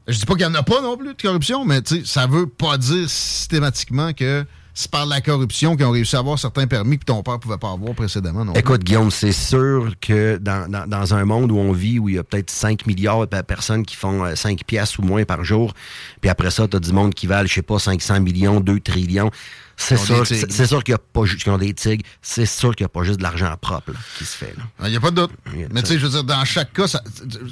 Je 0.08 0.18
dis 0.20 0.26
pas 0.26 0.36
qu'il 0.36 0.46
n'y 0.48 0.52
en 0.52 0.60
a 0.60 0.64
pas 0.64 0.82
non 0.82 0.98
plus 0.98 1.14
de 1.16 1.22
corruption, 1.22 1.66
mais 1.66 1.82
ça 2.04 2.28
veut 2.28 2.48
pas 2.48 2.78
dire 2.78 3.10
systématiquement 3.10 4.14
que 4.14 4.46
c'est 4.78 4.92
par 4.92 5.06
la 5.06 5.22
corruption 5.22 5.76
qu'ils 5.78 5.86
ont 5.86 5.92
réussi 5.92 6.16
à 6.18 6.20
avoir 6.20 6.38
certains 6.38 6.68
permis 6.68 7.00
que 7.00 7.06
ton 7.06 7.24
père 7.24 7.40
pouvait 7.40 7.58
pas 7.58 7.72
avoir 7.72 7.96
précédemment. 7.96 8.44
Non. 8.44 8.54
Écoute, 8.54 8.84
Guillaume, 8.84 9.10
c'est 9.10 9.32
sûr 9.32 9.94
que 10.02 10.38
dans, 10.38 10.70
dans- 10.70 10.86
dans 10.86 11.14
un 11.14 11.24
monde 11.24 11.50
où 11.52 11.58
on 11.58 11.72
vit, 11.72 11.98
où 11.98 12.10
il 12.10 12.16
y 12.16 12.18
a 12.20 12.24
peut-être 12.26 12.52
5 12.52 12.86
milliards 12.86 13.26
de 13.26 13.42
personnes 13.42 13.86
qui 13.86 13.96
font 13.96 14.26
euh, 14.26 14.36
5 14.36 14.64
piastres 14.66 15.00
ou 15.00 15.04
moins 15.04 15.24
par 15.24 15.46
jour, 15.46 15.74
puis 16.20 16.30
après 16.30 16.52
ça, 16.52 16.68
tu 16.68 16.76
as 16.76 16.80
du 16.82 16.92
monde 16.92 17.14
qui 17.14 17.26
valent, 17.26 17.48
je 17.48 17.54
sais 17.54 17.62
pas, 17.62 17.80
500 17.80 18.20
millions, 18.20 18.60
2 18.60 18.80
trillions. 18.82 19.32
C'est 19.78 19.98
sûr, 19.98 20.26
c'est 20.26 20.66
sûr 20.68 20.84
qu'il 20.84 20.94
n'y 20.94 20.96
a 20.96 21.02
pas 21.14 21.26
juste 21.26 21.44
qu'ils 21.44 21.52
ont 21.52 21.58
des 21.58 21.74
tigres. 21.74 22.04
C'est 22.22 22.46
sûr 22.46 22.76
qu'il 22.76 22.84
n'y 22.86 22.88
a 22.88 22.90
pas 22.90 23.04
juste 23.04 23.18
de 23.18 23.24
l'argent 23.24 23.54
propre 23.60 23.92
là, 23.92 24.00
qui 24.18 24.26
se 24.26 24.36
fait. 24.38 24.54
là. 24.58 24.64
Il 24.86 24.92
n'y 24.92 24.96
a 24.98 25.00
pas 25.02 25.12
de 25.12 25.16
doute. 25.22 25.32
Mais 25.72 25.82
tu 25.82 25.90
sais, 25.90 26.00
je 26.00 26.06
veux 26.06 26.12
dire, 26.12 26.24
dans 26.24 26.44
chaque 26.46 26.72
cas, 26.74 26.88
ça- 26.88 27.04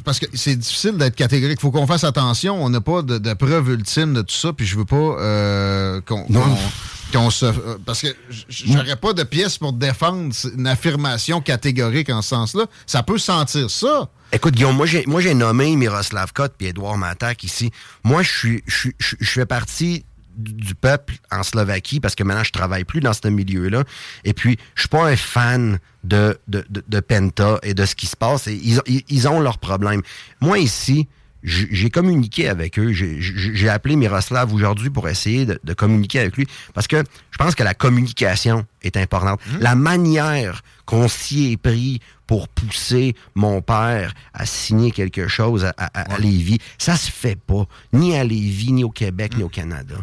parce 0.06 0.20
que 0.20 0.26
c'est 0.34 0.56
difficile 0.56 0.98
d'être 0.98 1.16
catégorique. 1.16 1.58
Il 1.60 1.62
faut 1.62 1.72
qu'on 1.72 1.86
fasse 1.88 2.04
attention. 2.04 2.64
On 2.64 2.70
n'a 2.70 2.82
pas 2.82 3.02
de, 3.02 3.18
de 3.18 3.34
preuve 3.34 3.70
ultime 3.72 4.14
de 4.14 4.22
tout 4.22 4.34
ça, 4.34 4.54
puis 4.54 4.66
je 4.66 4.78
veux 4.78 4.86
pas 4.86 4.96
euh, 4.96 6.02
qu'on 6.02 7.30
se... 7.30 7.46
euh, 7.46 7.78
Parce 7.86 8.02
que 8.02 8.08
j'aurais 8.50 8.96
pas 8.96 9.14
de 9.14 9.24
pièce 9.24 9.58
pour 9.58 9.74
défendre 9.74 10.34
une 10.58 10.68
affirmation 10.68 11.42
catégorique 11.42 12.10
en 12.10 12.22
ce 12.22 12.30
sens-là. 12.30 12.66
Ça 12.88 13.04
peut 13.04 13.18
sentir 13.18 13.70
ça. 13.70 14.10
Écoute, 14.32 14.56
Guillaume, 14.56 14.76
moi 14.76 14.86
j'ai, 14.88 15.06
moi, 15.06 15.22
j'ai 15.22 15.36
nommé 15.36 15.76
Miroslav 15.76 16.34
Kotte 16.34 16.54
puis 16.58 16.68
Édouard 16.68 16.98
Matak 16.98 17.44
ici. 17.44 17.70
Moi, 18.04 18.24
je 18.24 18.32
suis, 18.32 18.64
je, 18.66 18.76
suis- 18.76 18.96
je, 18.98 19.16
je 19.20 19.30
fais 19.30 19.46
partie 19.46 20.06
du, 20.36 20.76
peuple 20.76 21.16
en 21.32 21.44
Slovaquie 21.44 22.00
parce 22.00 22.16
que 22.16 22.24
maintenant, 22.24 22.44
je 22.44 22.52
travaille 22.52 22.84
plus 22.84 23.00
dans 23.00 23.14
ce 23.14 23.28
milieu-là. 23.28 23.84
Et 24.24 24.34
puis, 24.34 24.58
je 24.76 24.82
suis 24.82 24.90
pas 24.90 25.06
un 25.06 25.16
fan 25.16 25.80
de, 26.04 26.38
de, 26.48 26.66
de, 26.70 27.00
Penta 27.00 27.60
et 27.64 27.74
de 27.74 27.86
ce 27.86 27.96
qui 27.96 28.08
se 28.08 28.16
passe. 28.16 28.48
Et 28.48 28.56
ils, 28.56 28.82
ils 29.08 29.28
ont 29.28 29.40
leurs 29.40 29.60
problèmes. 29.60 30.02
Moi, 30.42 30.60
ici, 30.60 31.08
j'ai 31.44 31.90
communiqué 31.90 32.48
avec 32.48 32.80
eux. 32.80 32.94
J'ai- 32.94 33.70
appelé 33.70 33.96
Miroslav 33.96 34.54
aujourd'hui 34.54 34.90
pour 34.90 35.08
essayer 35.10 35.46
de, 35.46 35.60
de 35.64 35.74
communiquer 35.74 36.20
avec 36.20 36.38
lui 36.38 36.48
parce 36.74 36.88
que 36.88 37.04
je 37.32 37.38
pense 37.38 37.56
que 37.56 37.64
la 37.64 37.74
communication 37.74 38.66
est 38.82 38.96
importante. 38.98 39.40
La 39.60 39.76
manière 39.76 40.62
qu'on 40.86 41.08
s'y 41.08 41.52
est 41.52 41.58
pris 41.58 42.00
pour 42.28 42.48
pousser 42.48 43.16
mon 43.36 43.62
père 43.62 44.14
à 44.34 44.46
signer 44.46 44.92
quelque 44.92 45.28
chose 45.28 45.66
à, 45.66 45.74
à, 45.78 46.14
à 46.16 46.18
Lévis, 46.20 46.60
ça 46.78 46.96
se 46.96 47.12
fait 47.12 47.36
pas. 47.38 47.66
Ni 47.92 48.16
à 48.16 48.24
Lévis, 48.24 48.72
ni 48.72 48.84
au 48.84 48.90
Québec, 48.90 49.36
ni 49.38 49.44
au 49.44 49.50
Canada. 49.50 49.96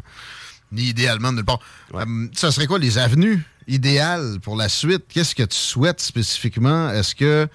Ni 0.73 0.85
idéalement 0.91 1.33
nulle 1.33 1.45
part. 1.45 1.61
Euh, 1.95 2.27
ça 2.35 2.53
serait 2.53 2.67
quoi 2.67 2.79
les 2.79 2.99
avenues 2.99 3.43
idéales 3.67 4.39
pour 4.43 4.57
la 4.57 4.69
suite? 4.69 5.05
Qu'est-ce 5.09 5.35
que 5.35 5.43
tu 5.43 5.57
souhaites 5.57 6.01
spécifiquement? 6.01 6.91
Est-ce 6.91 7.15
que 7.15 7.49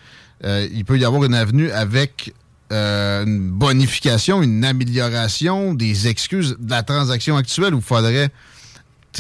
euh, 0.43 0.67
il 0.73 0.83
peut 0.85 0.97
y 0.97 1.05
avoir 1.05 1.23
une 1.23 1.33
avenue 1.35 1.71
avec 1.71 2.33
euh, 2.71 3.25
une 3.25 3.49
bonification, 3.51 4.41
une 4.41 4.65
amélioration 4.65 5.73
des 5.73 6.07
excuses 6.07 6.55
de 6.59 6.69
la 6.69 6.83
transaction 6.83 7.37
actuelle 7.37 7.73
ou 7.73 7.81
faudrait 7.81 8.31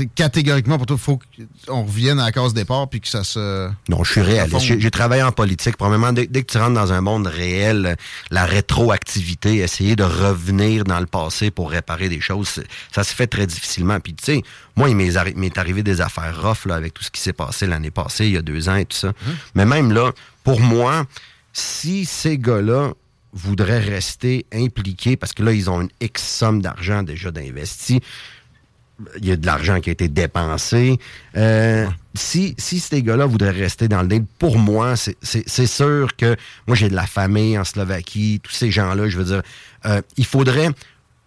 catégoriquement 0.03 0.77
pour 0.77 0.85
toi, 0.85 0.97
il 0.99 1.03
faut 1.03 1.19
qu'on 1.67 1.83
revienne 1.83 2.19
à 2.19 2.25
la 2.25 2.31
case 2.31 2.53
départ 2.53 2.89
puis 2.89 3.01
que 3.01 3.07
ça 3.07 3.23
se. 3.23 3.69
Non, 3.89 4.03
je 4.03 4.11
suis 4.11 4.21
réaliste. 4.21 4.79
J'ai 4.79 4.91
travaillé 4.91 5.23
en 5.23 5.31
politique. 5.31 5.77
Probablement, 5.77 6.11
dès, 6.11 6.27
dès 6.27 6.43
que 6.43 6.51
tu 6.51 6.57
rentres 6.57 6.73
dans 6.73 6.91
un 6.91 7.01
monde 7.01 7.27
réel, 7.27 7.95
la 8.31 8.45
rétroactivité, 8.45 9.57
essayer 9.57 9.95
de 9.95 10.03
revenir 10.03 10.83
dans 10.83 10.99
le 10.99 11.05
passé 11.05 11.51
pour 11.51 11.71
réparer 11.71 12.09
des 12.09 12.21
choses, 12.21 12.63
ça 12.93 13.03
se 13.03 13.13
fait 13.13 13.27
très 13.27 13.47
difficilement. 13.47 13.99
Puis, 13.99 14.13
tu 14.15 14.25
sais, 14.25 14.41
moi, 14.75 14.89
il 14.89 14.95
m'est 14.95 15.57
arrivé 15.57 15.83
des 15.83 16.01
affaires 16.01 16.41
rough 16.41 16.65
là, 16.65 16.75
avec 16.75 16.93
tout 16.93 17.03
ce 17.03 17.11
qui 17.11 17.21
s'est 17.21 17.33
passé 17.33 17.67
l'année 17.67 17.91
passée, 17.91 18.25
il 18.25 18.33
y 18.33 18.37
a 18.37 18.41
deux 18.41 18.69
ans 18.69 18.75
et 18.75 18.85
tout 18.85 18.97
ça. 18.97 19.13
Mais 19.53 19.65
même 19.65 19.91
là, 19.91 20.11
pour 20.43 20.59
moi, 20.59 21.05
si 21.53 22.05
ces 22.05 22.37
gars-là 22.37 22.91
voudraient 23.35 23.79
rester 23.79 24.45
impliqués, 24.53 25.17
parce 25.17 25.33
que 25.33 25.43
là, 25.43 25.51
ils 25.51 25.69
ont 25.69 25.81
une 25.81 25.89
X 26.01 26.23
somme 26.23 26.61
d'argent 26.61 27.03
déjà 27.03 27.29
d'investi, 27.31 27.99
il 29.17 29.25
y 29.25 29.31
a 29.31 29.35
de 29.35 29.45
l'argent 29.45 29.81
qui 29.81 29.89
a 29.89 29.91
été 29.91 30.07
dépensé. 30.07 30.97
Euh, 31.35 31.85
si, 32.13 32.55
si 32.57 32.79
ces 32.79 33.03
gars-là 33.03 33.25
voudraient 33.25 33.51
rester 33.51 33.89
dans 33.89 34.01
le 34.01 34.07
deal, 34.07 34.23
pour 34.39 34.57
moi, 34.57 34.95
c'est- 34.95 35.65
sûr 35.67 36.15
que 36.15 36.37
moi, 36.65 36.77
j'ai 36.77 36.87
de 36.87 36.95
la 36.95 37.05
famille 37.05 37.57
en 37.57 37.65
Slovaquie, 37.65 38.39
tous 38.41 38.53
ces 38.53 38.71
gens-là, 38.71 39.09
je 39.09 39.17
veux 39.17 39.25
dire, 39.25 39.41
euh, 39.85 40.01
il 40.15 40.25
faudrait 40.25 40.69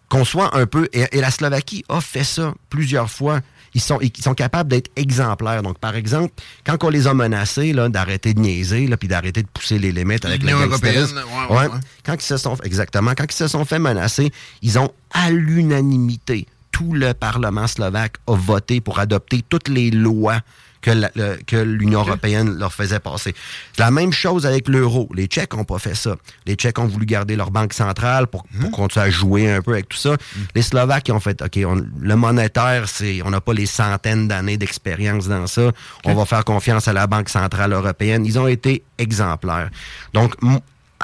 qu'on 0.09 0.25
soit 0.25 0.57
un 0.57 0.65
peu... 0.65 0.89
Et, 0.95 1.05
et 1.13 1.21
la 1.21 1.31
Slovaquie 1.31 1.85
a 1.91 2.01
fait 2.01 2.25
ça 2.25 2.55
plusieurs 2.71 3.11
fois. 3.11 3.41
Ils 3.75 3.81
sont, 3.81 3.99
ils 4.01 4.13
sont 4.23 4.35
capables 4.35 4.71
d'être 4.71 4.91
exemplaires. 4.97 5.63
Donc, 5.63 5.79
par 5.79 5.95
exemple, 5.95 6.33
quand 6.65 6.83
on 6.83 6.89
les 6.89 7.07
a 7.07 7.15
menacés 7.15 7.73
là, 7.73 7.89
d'arrêter 7.89 8.35
de 8.35 8.41
niaiser, 8.41 8.87
là, 8.87 8.97
puis 8.97 9.09
d'arrêter 9.09 9.43
de 9.43 9.49
pousser 9.49 9.79
les 9.79 9.93
limites 9.93 10.25
avec 10.25 10.43
ouais, 10.43 10.53
ouais, 10.53 11.57
ouais. 11.57 11.69
quand 12.05 12.15
ils 12.15 12.23
se 12.23 12.37
sont 12.37 12.57
exactement 12.65 13.13
quand 13.17 13.25
ils 13.29 13.37
se 13.37 13.49
sont 13.49 13.65
fait 13.65 13.79
menacer, 13.79 14.33
ils 14.63 14.79
ont 14.79 14.91
à 15.13 15.31
l'unanimité 15.31 16.47
tout 16.73 16.93
le 16.93 17.13
Parlement 17.13 17.67
slovaque 17.67 18.17
a 18.27 18.37
voté 18.37 18.81
pour 18.81 19.01
adopter 19.01 19.43
toutes 19.49 19.69
les 19.69 19.91
lois 19.91 20.41
que 20.81 20.91
la- 20.91 21.11
le- 21.17 21.39
que 21.47 21.57
l'Union 21.57 22.01
européenne 22.01 22.59
leur 22.59 22.73
faisait 22.73 23.01
passer. 23.01 23.35
C'est 23.77 23.83
la 23.83 23.91
même 23.91 24.13
chose 24.13 24.47
avec 24.47 24.69
l'euro. 24.69 25.09
Les 25.15 25.27
Tchèques 25.27 25.55
n'ont 25.55 25.65
pas 25.65 25.79
fait 25.79 25.95
ça. 25.95 26.17
Les 26.47 26.55
Tchèques 26.55 26.79
ont 26.79 26.87
voulu 26.87 27.05
garder 27.07 27.37
leur 27.37 27.51
banque 27.51 27.73
centrale 27.73 28.27
pour, 28.29 28.45
pour 28.61 28.71
continuer 28.71 29.07
à 29.07 29.11
jouer 29.11 29.51
un 29.53 29.61
peu 29.63 29.73
avec 29.73 29.89
tout 29.89 29.97
ça. 29.99 30.17
Les 30.55 30.63
Slovaques 30.63 31.09
ils 31.09 31.13
ont 31.13 31.21
fait, 31.21 31.43
OK, 31.43 31.59
on- 31.67 31.85
le 32.01 32.17
monétaire, 32.17 32.89
c'est, 32.89 33.23
on 33.25 33.31
n'a 33.31 33.41
pas 33.41 33.53
les 33.55 33.67
centaines 33.67 34.29
d'années 34.29 34.57
d'expérience 34.57 35.27
dans 35.29 35.47
ça. 35.47 35.73
On 36.05 36.15
va 36.15 36.25
faire 36.25 36.45
confiance 36.45 36.87
à 36.89 36.93
la 36.93 37.07
Banque 37.07 37.29
centrale 37.29 37.73
européenne. 37.73 38.25
Ils 38.25 38.39
ont 38.39 38.47
été 38.47 38.83
exemplaires. 38.99 39.71
Donc, 40.15 40.35
m- 40.43 40.61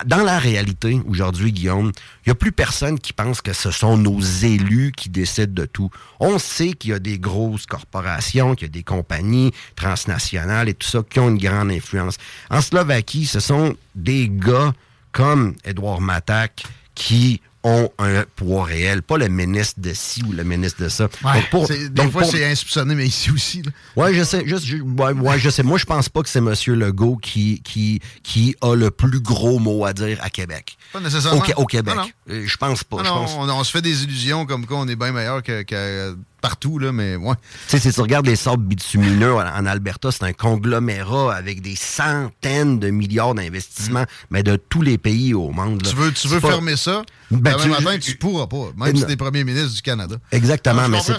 dans 0.06 0.22
la 0.22 0.38
réalité, 0.38 1.00
aujourd'hui, 1.06 1.52
Guillaume, 1.52 1.92
il 2.24 2.28
n'y 2.28 2.32
a 2.32 2.34
plus 2.34 2.50
personne 2.50 2.98
qui 2.98 3.12
pense 3.12 3.40
que 3.40 3.52
ce 3.52 3.70
sont 3.70 3.96
nos 3.96 4.20
élus 4.20 4.92
qui 4.96 5.08
décident 5.08 5.52
de 5.52 5.66
tout. 5.66 5.90
On 6.18 6.38
sait 6.38 6.72
qu'il 6.72 6.90
y 6.90 6.94
a 6.94 6.98
des 6.98 7.18
grosses 7.18 7.66
corporations, 7.66 8.54
qu'il 8.54 8.66
y 8.66 8.70
a 8.70 8.72
des 8.72 8.82
compagnies 8.82 9.52
transnationales 9.76 10.68
et 10.68 10.74
tout 10.74 10.88
ça 10.88 11.00
qui 11.08 11.20
ont 11.20 11.28
une 11.28 11.38
grande 11.38 11.70
influence. 11.70 12.16
En 12.50 12.60
Slovaquie, 12.60 13.26
ce 13.26 13.38
sont 13.38 13.76
des 13.94 14.28
gars 14.28 14.74
comme 15.12 15.54
Edouard 15.64 16.00
Matak 16.00 16.64
qui 16.94 17.40
ont 17.64 17.90
un 17.98 18.24
poids 18.36 18.64
réel, 18.64 19.02
pas 19.02 19.16
le 19.18 19.28
ministre 19.28 19.80
de 19.80 19.92
ci 19.94 20.22
ou 20.28 20.32
le 20.32 20.44
ministre 20.44 20.82
de 20.82 20.88
ça. 20.88 21.08
Ouais, 21.24 21.32
Donc, 21.40 21.50
pour- 21.50 21.66
des 21.68 21.88
donc, 21.88 22.12
fois, 22.12 22.22
pour- 22.22 22.30
c'est 22.30 22.44
insoupçonné, 22.44 22.94
mais 22.94 23.06
ici 23.06 23.30
aussi. 23.30 23.62
Ouais, 23.96 24.12
je 24.14 24.22
sais. 24.22 24.44
Je, 24.46 24.76
ouais, 24.82 25.12
ouais, 25.12 25.38
je 25.38 25.48
sais. 25.50 25.62
Moi, 25.62 25.78
je 25.78 25.84
pense 25.86 26.08
pas 26.08 26.22
que 26.22 26.28
c'est 26.28 26.38
M. 26.40 26.52
Legault 26.74 27.16
qui, 27.16 27.60
qui, 27.62 28.00
qui 28.22 28.54
a 28.60 28.74
le 28.74 28.90
plus 28.90 29.20
gros 29.20 29.58
mot 29.58 29.84
à 29.84 29.92
dire 29.92 30.18
à 30.20 30.30
Québec. 30.30 30.76
Pas 30.92 31.00
nécessairement. 31.00 31.40
Au, 31.40 31.42
Qué- 31.42 31.54
au 31.56 31.64
Québec. 31.66 31.94
Euh, 32.30 32.44
Je 32.46 32.56
pense 32.56 32.84
pas. 32.84 32.98
Ah 33.00 33.04
je 33.04 33.08
non, 33.08 33.14
pense. 33.24 33.34
on, 33.38 33.48
on 33.48 33.64
se 33.64 33.70
fait 33.70 33.82
des 33.82 34.04
illusions 34.04 34.46
comme 34.46 34.66
quoi 34.66 34.78
on 34.78 34.86
est 34.88 34.96
bien 34.96 35.12
meilleur 35.12 35.42
que, 35.42 35.62
que 35.62 36.16
partout, 36.44 36.78
là, 36.78 36.92
mais 36.92 37.16
ouais. 37.16 37.34
Tu 37.68 37.78
sais, 37.78 37.88
si 37.88 37.94
tu 37.94 38.00
regardes 38.02 38.26
les 38.26 38.36
sables 38.36 38.64
bitumineux 38.64 39.32
en, 39.32 39.64
Alberta, 39.64 40.12
c'est 40.12 40.24
un 40.24 40.34
conglomérat 40.34 41.34
avec 41.34 41.62
des 41.62 41.74
centaines 41.74 42.78
de 42.78 42.90
milliards 42.90 43.34
d'investissements, 43.34 44.04
mais 44.28 44.42
de 44.42 44.56
tous 44.56 44.82
les 44.82 44.98
pays 44.98 45.32
au 45.32 45.50
monde. 45.52 45.82
là. 45.82 45.88
Mm. 45.90 45.94
Tu 45.94 45.96
veux, 45.96 46.12
tu 46.12 46.28
veux 46.28 46.40
pas- 46.40 46.50
fermer 46.50 46.76
ça? 46.76 47.02
Ben, 47.30 47.52
demain 47.52 47.62
tu- 47.62 47.68
matin, 47.70 47.98
tu 47.98 48.16
pourras 48.16 48.46
pas, 48.46 48.72
même 48.76 48.94
Euh, 48.94 48.98
si 48.98 49.06
t'es 49.06 49.16
premier 49.16 49.42
ministre 49.42 49.74
du 49.74 49.80
Canada. 49.80 50.16
Exactement, 50.32 50.82
Non, 50.82 50.88
mais 50.90 51.00
c'est 51.00 51.18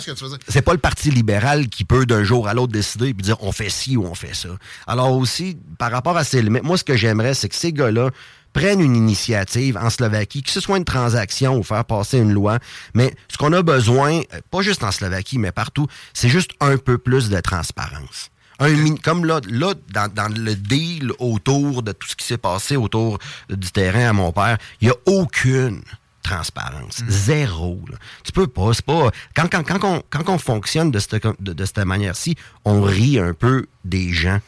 ce 0.54 0.60
pas 0.60 0.74
le 0.74 0.78
Parti 0.78 1.10
libéral 1.10 1.70
qui 1.70 1.86
peut 1.86 2.06
d'un 2.06 2.24
jour 2.24 2.48
à 2.48 2.54
l'autre 2.54 2.72
décider 2.74 3.08
et 3.08 3.14
dire 3.14 3.38
on 3.42 3.52
fait 3.52 3.72
ci 3.72 3.98
ou 3.98 4.06
on 4.06 4.14
fait 4.14 4.36
ça. 4.36 4.50
Alors 4.86 5.12
aussi, 5.18 5.58
par 5.80 5.92
rapport 5.92 6.18
à 6.18 6.24
ces 6.24 6.44
limites, 6.44 6.64
moi 6.64 6.78
ce 6.78 6.84
que 6.84 6.96
j'aimerais, 6.96 7.34
c'est 7.34 7.50
que 7.50 7.56
ces 7.56 7.74
gars-là 7.74 8.12
prennent 8.56 8.80
une 8.80 8.96
initiative 8.96 9.78
en 9.78 9.90
Slovaquie, 9.90 10.42
que 10.42 10.50
ce 10.50 10.62
soit 10.62 10.78
une 10.78 10.86
transaction 10.86 11.58
ou 11.58 11.64
faire 11.64 11.84
passer 11.84 12.18
une 12.18 12.32
loi. 12.32 12.58
Mais 12.94 13.14
ce 13.28 13.38
qu'on 13.38 13.52
a 13.52 13.62
besoin, 13.62 14.22
euh, 14.34 14.40
pas 14.50 14.62
juste 14.62 14.84
en 14.84 14.92
Slovaquie, 14.92 15.38
mais 15.38 15.52
partout, 15.52 15.88
c'est 16.14 16.30
juste 16.30 16.52
un 16.62 16.78
peu 16.78 16.98
plus 16.98 17.30
de 17.30 17.40
transparence. 17.42 18.32
Un, 18.60 18.96
comme 18.96 19.26
là, 19.26 19.42
là 19.50 19.74
dans, 19.92 20.08
dans, 20.12 20.34
le 20.34 20.56
deal 20.56 21.12
autour 21.20 21.84
de 21.84 21.92
tout 21.92 22.08
ce 22.08 22.16
qui 22.16 22.26
s'est 22.26 22.38
passé 22.38 22.78
autour 22.78 23.20
du 23.50 23.70
terrain 23.72 24.10
à 24.10 24.14
mon 24.14 24.32
père, 24.32 24.58
il 24.80 24.88
n'y 24.88 24.94
a 24.94 24.98
aucune 25.06 25.82
transparence. 26.24 27.02
Mm. 27.02 27.10
Zéro. 27.10 27.82
Là. 27.92 27.98
Tu 28.24 28.32
peux 28.32 28.48
pas. 28.48 28.74
C'est 28.74 28.86
pas. 28.86 29.12
Quand, 29.36 29.50
quand, 29.52 29.64
quand, 29.64 29.84
on, 29.84 30.02
quand 30.10 30.30
on 30.30 30.38
fonctionne 30.38 30.92
de 30.92 31.00
cette, 31.00 31.28
de, 31.42 31.52
de 31.52 31.66
cette 31.66 31.80
manière-ci, 31.80 32.38
on 32.64 32.82
rit 32.82 33.20
un 33.20 33.34
peu 33.34 33.66
des 33.84 34.14
gens. 34.14 34.40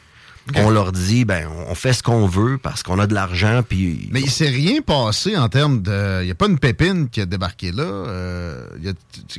On 0.56 0.70
leur 0.70 0.92
dit, 0.92 1.26
ben, 1.26 1.48
on 1.68 1.76
fait 1.76 1.94
ce 1.94 2.02
qu'on 2.04 2.28
veut 2.28 2.58
parce 2.58 2.84
qu'on 2.84 3.00
a 3.00 3.08
de 3.08 3.14
l'argent, 3.14 3.62
puis... 3.68 4.10
Mais 4.12 4.22
il 4.22 4.30
s'est 4.32 4.48
rien 4.50 4.82
passé 4.82 5.36
en 5.38 5.50
termes 5.50 5.82
de... 5.82 6.22
Il 6.22 6.26
n'y 6.26 6.32
a 6.32 6.36
pas 6.36 6.48
une 6.48 6.60
pépine 6.60 7.10
qui 7.10 7.22
a 7.22 7.26
débarqué 7.26 7.72
là. 7.72 7.84
Euh, 7.84 8.66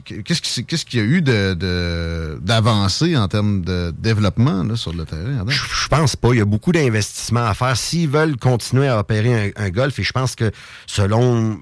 Qu'est-ce 0.05 0.85
qu'il 0.85 1.01
y 1.01 1.03
a 1.03 1.07
eu 1.07 1.23
de- 1.23 1.55
en 3.17 3.29
termes 3.29 3.63
de 3.63 3.95
développement 3.99 4.65
là, 4.65 4.77
sur 4.77 4.93
le 4.93 5.05
terrain? 5.05 5.45
Je 5.47 5.89
pense 5.89 6.17
pas. 6.17 6.31
Il 6.33 6.39
y 6.39 6.41
a 6.41 6.45
beaucoup 6.45 6.73
d'investissements 6.73 7.47
à 7.47 7.55
faire. 7.55 7.77
S'ils 7.77 8.09
veulent 8.09 8.37
continuer 8.37 8.89
à 8.89 8.99
opérer 8.99 9.53
un, 9.57 9.65
un 9.65 9.71
golf, 9.71 9.99
et 9.99 10.03
je 10.03 10.13
pense 10.13 10.35
que 10.35 10.51
selon 10.87 11.59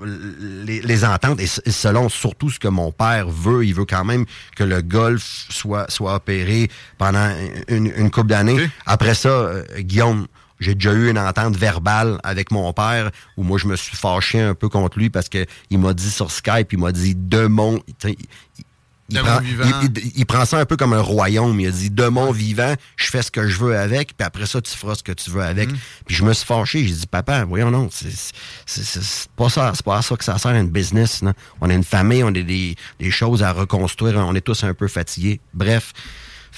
les, 0.64 0.81
les 0.81 1.05
ententes 1.05 1.40
et 1.40 1.47
selon 1.70 2.09
surtout 2.09 2.51
ce 2.51 2.59
que 2.59 2.68
mon 2.68 2.93
père 2.93 3.28
veut, 3.28 3.64
il 3.64 3.74
veut 3.74 3.85
quand 3.85 4.05
même 4.05 4.24
que 4.56 4.64
le 4.64 4.82
golf 4.82 5.47
soit, 5.51 5.90
soit 5.90 6.14
opéré 6.16 6.68
pendant 6.98 7.31
une, 7.68 7.93
une 7.97 8.10
couple 8.10 8.28
d'années. 8.28 8.68
Après 8.86 9.14
ça, 9.14 9.35
euh, 9.36 9.62
Guillaume, 9.78 10.26
j'ai 10.60 10.74
déjà 10.74 10.92
eu 10.92 11.10
une 11.10 11.18
entente 11.18 11.56
verbale 11.56 12.18
avec 12.24 12.50
mon 12.50 12.72
père 12.72 13.10
où 13.36 13.42
moi 13.42 13.58
je 13.58 13.66
me 13.66 13.76
suis 13.76 13.96
fâché 13.96 14.40
un 14.40 14.54
peu 14.54 14.68
contre 14.68 14.98
lui 14.98 15.10
parce 15.10 15.28
que 15.28 15.44
il 15.70 15.78
m'a 15.78 15.92
dit 15.94 16.10
sur 16.10 16.30
Skype, 16.30 16.72
il 16.72 16.78
m'a 16.78 16.92
dit 16.92 17.14
de 17.14 17.46
mon. 17.46 17.80
il- 18.04 18.16
il 19.08 19.14
De 19.18 19.20
prend, 19.22 19.34
mon 19.34 19.40
vivant. 19.40 19.64
il- 20.16 20.26
prend 20.26 20.44
ça 20.44 20.58
un 20.58 20.64
peu 20.64 20.76
comme 20.76 20.92
un 20.92 21.00
royaume. 21.00 21.60
Il 21.60 21.68
a 21.68 21.70
dit 21.70 21.90
de 21.90 22.06
mon 22.08 22.32
vivant, 22.32 22.74
je 22.96 23.06
fais 23.06 23.22
ce 23.22 23.30
que 23.30 23.46
je 23.46 23.56
veux 23.60 23.78
avec, 23.78 24.16
puis 24.16 24.26
après 24.26 24.46
ça, 24.46 24.60
tu 24.60 24.76
feras 24.76 24.96
ce 24.96 25.04
que 25.04 25.12
tu 25.12 25.30
veux 25.30 25.42
avec. 25.42 25.70
Mm. 25.70 25.76
Puis 26.08 26.16
je 26.16 26.24
me 26.24 26.32
suis 26.32 26.44
fâché. 26.44 26.84
J'ai 26.88 26.92
dit, 26.94 27.06
papa, 27.06 27.44
voyons 27.44 27.70
non, 27.70 27.88
c'est 27.92 28.08
pas 29.36 29.48
ça, 29.48 29.70
c'est 29.76 29.84
pas 29.84 29.98
à 29.98 30.02
ça 30.02 30.16
que 30.16 30.24
ça 30.24 30.38
sert 30.38 30.50
une 30.56 30.70
business. 30.70 31.22
non? 31.22 31.34
On 31.60 31.70
a 31.70 31.74
une 31.74 31.84
famille, 31.84 32.24
on 32.24 32.28
a 32.28 32.32
des, 32.32 32.74
des 32.98 33.10
choses 33.12 33.44
à 33.44 33.52
reconstruire, 33.52 34.16
on 34.16 34.34
est 34.34 34.40
tous 34.40 34.64
un 34.64 34.74
peu 34.74 34.88
fatigués. 34.88 35.40
Bref. 35.54 35.92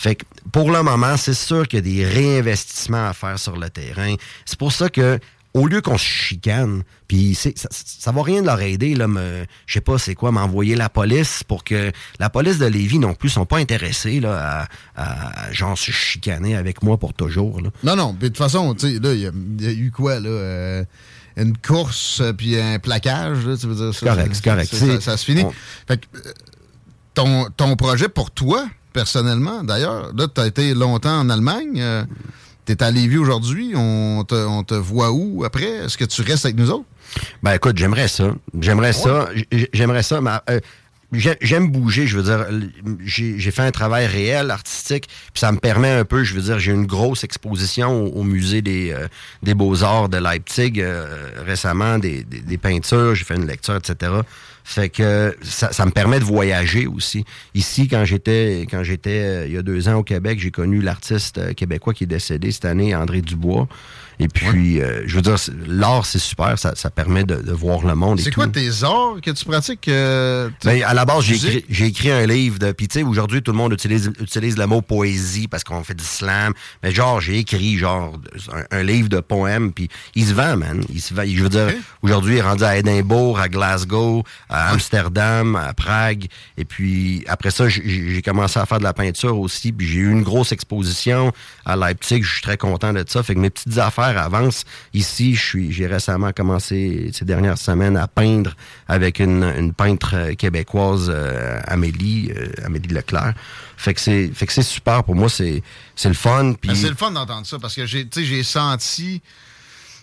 Fait 0.00 0.14
que 0.14 0.24
pour 0.52 0.70
le 0.70 0.82
moment, 0.82 1.16
c'est 1.16 1.34
sûr 1.34 1.66
qu'il 1.66 1.78
y 1.78 2.00
a 2.00 2.04
des 2.04 2.06
réinvestissements 2.06 3.08
à 3.08 3.12
faire 3.12 3.38
sur 3.38 3.56
le 3.56 3.68
terrain. 3.68 4.14
C'est 4.44 4.58
pour 4.58 4.70
ça 4.72 4.88
que 4.88 5.18
au 5.54 5.66
lieu 5.66 5.80
qu'on 5.80 5.98
se 5.98 6.04
chicane, 6.04 6.84
puis 7.08 7.34
ça, 7.34 7.50
ça 7.70 8.12
va 8.12 8.22
rien 8.22 8.42
de 8.42 8.46
leur 8.46 8.60
aider, 8.60 8.94
là, 8.94 9.08
me, 9.08 9.44
je 9.66 9.74
sais 9.74 9.80
pas 9.80 9.98
c'est 9.98 10.14
quoi, 10.14 10.30
m'envoyer 10.30 10.76
la 10.76 10.88
police 10.88 11.42
pour 11.42 11.64
que 11.64 11.90
la 12.20 12.30
police 12.30 12.58
de 12.58 12.66
Lévis 12.66 12.98
non 13.00 13.14
plus 13.14 13.30
sont 13.30 13.46
pas 13.46 13.56
intéressés 13.56 14.20
là, 14.20 14.68
à, 14.94 15.48
à, 15.48 15.52
genre 15.52 15.76
se 15.76 15.90
chicaner 15.90 16.54
avec 16.54 16.82
moi 16.84 16.96
pour 16.96 17.12
toujours. 17.14 17.60
Là. 17.60 17.70
Non, 17.82 17.96
non. 17.96 18.12
mais 18.12 18.24
De 18.24 18.28
toute 18.28 18.36
façon, 18.38 18.74
tu 18.74 18.86
sais, 18.94 19.00
là, 19.00 19.14
il 19.14 19.20
y, 19.20 19.26
a- 19.26 19.32
il 19.58 19.64
y 19.64 19.68
a 19.68 19.72
eu 19.72 19.90
quoi, 19.90 20.20
là? 20.20 20.28
euh, 20.28 20.84
une 21.36 21.56
course 21.56 22.22
puis 22.36 22.60
un 22.60 22.78
plaquage, 22.78 23.44
là, 23.46 23.56
tu 23.56 23.66
veux 23.66 23.74
dire 23.74 23.92
ça? 23.94 23.98
C'est 24.00 24.06
correct, 24.06 24.30
c'est 24.34 24.44
correct. 24.44 24.72
Ça, 24.74 25.00
ça- 25.00 25.16
se 25.16 25.24
finit. 25.24 25.42
on- 25.42 25.52
Fait 25.88 25.98
que, 25.98 26.06
euh, 26.18 26.32
ton, 27.14 27.46
ton 27.56 27.74
projet 27.74 28.08
pour 28.08 28.30
toi, 28.30 28.68
personnellement, 28.92 29.62
d'ailleurs, 29.62 30.12
là, 30.16 30.26
tu 30.32 30.40
as 30.40 30.46
été 30.46 30.74
longtemps 30.74 31.18
en 31.20 31.30
Allemagne. 31.30 31.80
euh, 31.80 32.04
tu 32.66 32.72
es 32.72 32.82
à 32.82 32.90
Lévis 32.90 33.16
aujourd'hui. 33.18 33.72
On 33.74 34.24
te, 34.24 34.34
on 34.34 34.62
te 34.62 34.74
voit 34.74 35.10
où 35.10 35.44
après? 35.44 35.64
Est-ce 35.84 35.96
que 35.96 36.04
tu 36.04 36.22
restes 36.22 36.44
avec 36.44 36.56
nous 36.58 36.70
autres? 36.70 36.84
Ben 37.42 37.54
écoute, 37.54 37.78
j'aimerais 37.78 38.08
ça. 38.08 38.34
J'aimerais 38.60 38.92
ça. 38.92 39.28
J- 39.34 39.68
J'aimerais 39.72 40.02
ça, 40.02 40.20
mais 40.20 40.32
euh, 40.50 40.60
j'aime 41.12 41.70
bouger. 41.70 42.06
Je 42.06 42.16
veux 42.18 42.22
dire, 42.22 42.46
j'ai 43.04 43.50
fait 43.50 43.62
un 43.62 43.70
travail 43.70 44.06
réel, 44.06 44.50
artistique, 44.50 45.08
puis 45.32 45.40
ça 45.40 45.52
me 45.52 45.58
permet 45.58 45.90
un 45.90 46.04
peu, 46.04 46.24
je 46.24 46.34
veux 46.34 46.42
dire, 46.42 46.58
j'ai 46.58 46.72
une 46.72 46.86
grosse 46.86 47.24
exposition 47.24 48.04
au, 48.06 48.20
au 48.20 48.22
musée 48.22 48.62
des, 48.62 48.92
euh, 48.92 49.08
des 49.42 49.54
Beaux-Arts 49.54 50.08
de 50.08 50.18
Leipzig 50.18 50.74
euh, 50.78 51.30
récemment, 51.46 51.98
des, 51.98 52.24
des- 52.24 52.40
des 52.40 52.58
peintures, 52.58 53.14
j'ai 53.14 53.24
fait 53.24 53.36
une 53.36 53.46
lecture, 53.46 53.76
etc. 53.76 54.12
Fait 54.64 54.90
que 54.90 55.34
ça, 55.42 55.72
ça 55.72 55.86
me 55.86 55.90
permet 55.92 56.18
de 56.20 56.24
voyager 56.24 56.86
aussi. 56.86 57.24
Ici, 57.54 57.88
quand 57.88 58.04
j'étais 58.04 58.66
quand 58.70 58.82
j'étais 58.82 59.10
euh, 59.22 59.46
il 59.46 59.54
y 59.54 59.56
a 59.56 59.62
deux 59.62 59.88
ans 59.88 59.94
au 59.94 60.02
Québec, 60.02 60.38
j'ai 60.40 60.50
connu 60.50 60.82
l'artiste 60.82 61.38
euh, 61.38 61.54
québécois 61.54 61.94
qui 61.94 62.04
est 62.04 62.08
décédé 62.08 62.52
cette 62.52 62.66
année, 62.66 62.94
André 62.94 63.22
Dubois. 63.22 63.66
Et 64.20 64.26
puis, 64.28 64.80
euh, 64.80 65.02
je 65.06 65.14
veux 65.14 65.22
dire, 65.22 65.36
l'art, 65.66 66.04
c'est 66.04 66.18
super, 66.18 66.58
ça, 66.58 66.72
ça 66.74 66.90
permet 66.90 67.22
de, 67.24 67.36
de 67.36 67.52
voir 67.52 67.86
le 67.86 67.94
monde 67.94 68.18
C'est 68.18 68.30
tout. 68.30 68.40
quoi 68.40 68.48
tes 68.48 68.68
arts 68.82 69.16
que 69.22 69.30
tu 69.30 69.44
pratiques? 69.44 69.86
euh, 69.88 70.50
Ben, 70.64 70.82
à 70.82 70.92
la 70.92 71.04
base, 71.04 71.22
j'ai 71.24 71.36
écrit, 71.36 71.64
j'ai 71.68 71.86
écrit 71.86 72.10
un 72.10 72.26
livre 72.26 72.58
de. 72.58 72.72
Puis, 72.72 72.88
tu 72.88 72.98
sais, 72.98 73.04
aujourd'hui, 73.04 73.42
tout 73.42 73.52
le 73.52 73.58
monde 73.58 73.72
utilise, 73.72 74.10
utilise 74.20 74.56
le 74.58 74.66
mot 74.66 74.82
poésie 74.82 75.46
parce 75.46 75.62
qu'on 75.62 75.84
fait 75.84 75.94
du 75.94 76.04
slam. 76.04 76.52
Mais, 76.82 76.90
genre, 76.90 77.20
j'ai 77.20 77.38
écrit, 77.38 77.78
genre, 77.78 78.18
un, 78.52 78.78
un 78.78 78.82
livre 78.82 79.08
de 79.08 79.20
poèmes. 79.20 79.72
Puis, 79.72 79.88
il 80.16 80.26
se 80.26 80.32
vend, 80.34 80.56
man. 80.56 80.82
Il 80.92 81.00
se 81.00 81.14
vend. 81.14 81.22
Je 81.24 81.42
veux 81.42 81.48
dire, 81.48 81.68
aujourd'hui, 82.02 82.34
il 82.34 82.38
est 82.38 82.42
rendu 82.42 82.64
à 82.64 82.76
Édimbourg, 82.76 83.38
à 83.38 83.48
Glasgow, 83.48 84.24
à 84.48 84.70
Amsterdam, 84.72 85.54
à 85.56 85.74
Prague. 85.74 86.26
Et 86.56 86.64
puis, 86.64 87.24
après 87.28 87.50
ça, 87.50 87.68
j'ai- 87.68 87.82
j'ai 88.14 88.22
commencé 88.22 88.58
à 88.58 88.66
faire 88.66 88.78
de 88.78 88.84
la 88.84 88.92
peinture 88.94 89.38
aussi. 89.38 89.70
Puis, 89.72 89.86
j'ai 89.86 89.98
eu 90.00 90.10
une 90.10 90.22
grosse 90.22 90.50
exposition 90.52 91.32
à 91.64 91.76
Leipzig. 91.76 92.22
Je 92.22 92.32
suis 92.32 92.42
très 92.42 92.56
content 92.56 92.92
de 92.92 93.04
ça. 93.06 93.22
Fait 93.22 93.34
que 93.34 93.38
mes 93.40 93.50
petites 93.50 93.78
affaires 93.78 94.07
avancent. 94.16 94.64
Ici, 94.94 95.34
j'ai 95.34 95.86
récemment 95.86 96.32
commencé 96.32 97.10
ces 97.12 97.24
dernières 97.24 97.58
semaines 97.58 97.96
à 97.96 98.08
peindre 98.08 98.54
avec 98.86 99.18
une, 99.20 99.72
peintre 99.76 100.32
québécoise, 100.32 101.10
euh, 101.12 101.60
Amélie, 101.66 102.30
euh, 102.36 102.48
Amélie 102.64 102.94
Leclerc. 102.94 103.34
Fait 103.76 103.94
que 103.94 104.00
c'est, 104.00 104.62
super 104.62 105.04
pour 105.04 105.14
moi. 105.14 105.28
C'est, 105.28 105.62
le 106.04 106.14
fun. 106.14 106.54
Ben, 106.62 106.74
c'est 106.74 106.88
le 106.88 106.94
fun 106.94 107.10
d'entendre 107.10 107.46
ça 107.46 107.58
parce 107.58 107.74
que 107.74 107.86
j'ai 107.86 108.42
senti 108.42 109.20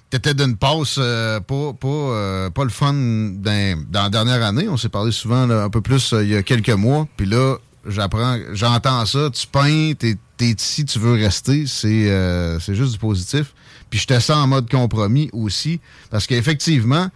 t'étais 0.10 0.34
d'une 0.34 0.56
passe 0.56 0.96
euh, 0.98 1.40
pas, 1.40 1.74
pas, 1.74 1.88
euh, 1.88 2.50
pas 2.50 2.64
le 2.64 2.70
fun 2.70 2.94
dans, 2.94 3.84
dans 3.90 4.04
la 4.04 4.10
dernière 4.10 4.44
année. 4.44 4.70
On 4.70 4.78
s'est 4.78 4.90
parlé 4.90 5.12
souvent 5.12 5.50
un 5.50 5.70
peu 5.70 5.82
plus 5.82 6.14
il 6.22 6.30
y 6.30 6.36
a 6.36 6.44
quelques 6.44 6.70
mois. 6.70 7.08
Puis 7.18 7.26
là, 7.26 7.58
j'apprends, 7.88 8.38
j'entends 8.54 9.06
ça. 9.06 9.30
Tu 9.32 9.48
peins, 9.48 9.94
t'es 9.98 10.16
t'es 10.38 10.52
ici, 10.52 10.86
tu 10.86 11.00
veux 11.00 11.14
rester. 11.14 11.66
C'est 11.68 12.58
c'est 12.62 12.76
juste 12.76 12.94
du 12.94 13.00
positif. 13.00 13.54
Puis 13.96 14.06
te 14.08 14.20
sens 14.20 14.32
en 14.44 14.48
mode 14.48 14.70
compromis 14.70 15.30
aussi. 15.32 15.80
Parce 16.10 16.28
qu'effectivement, 16.28 17.10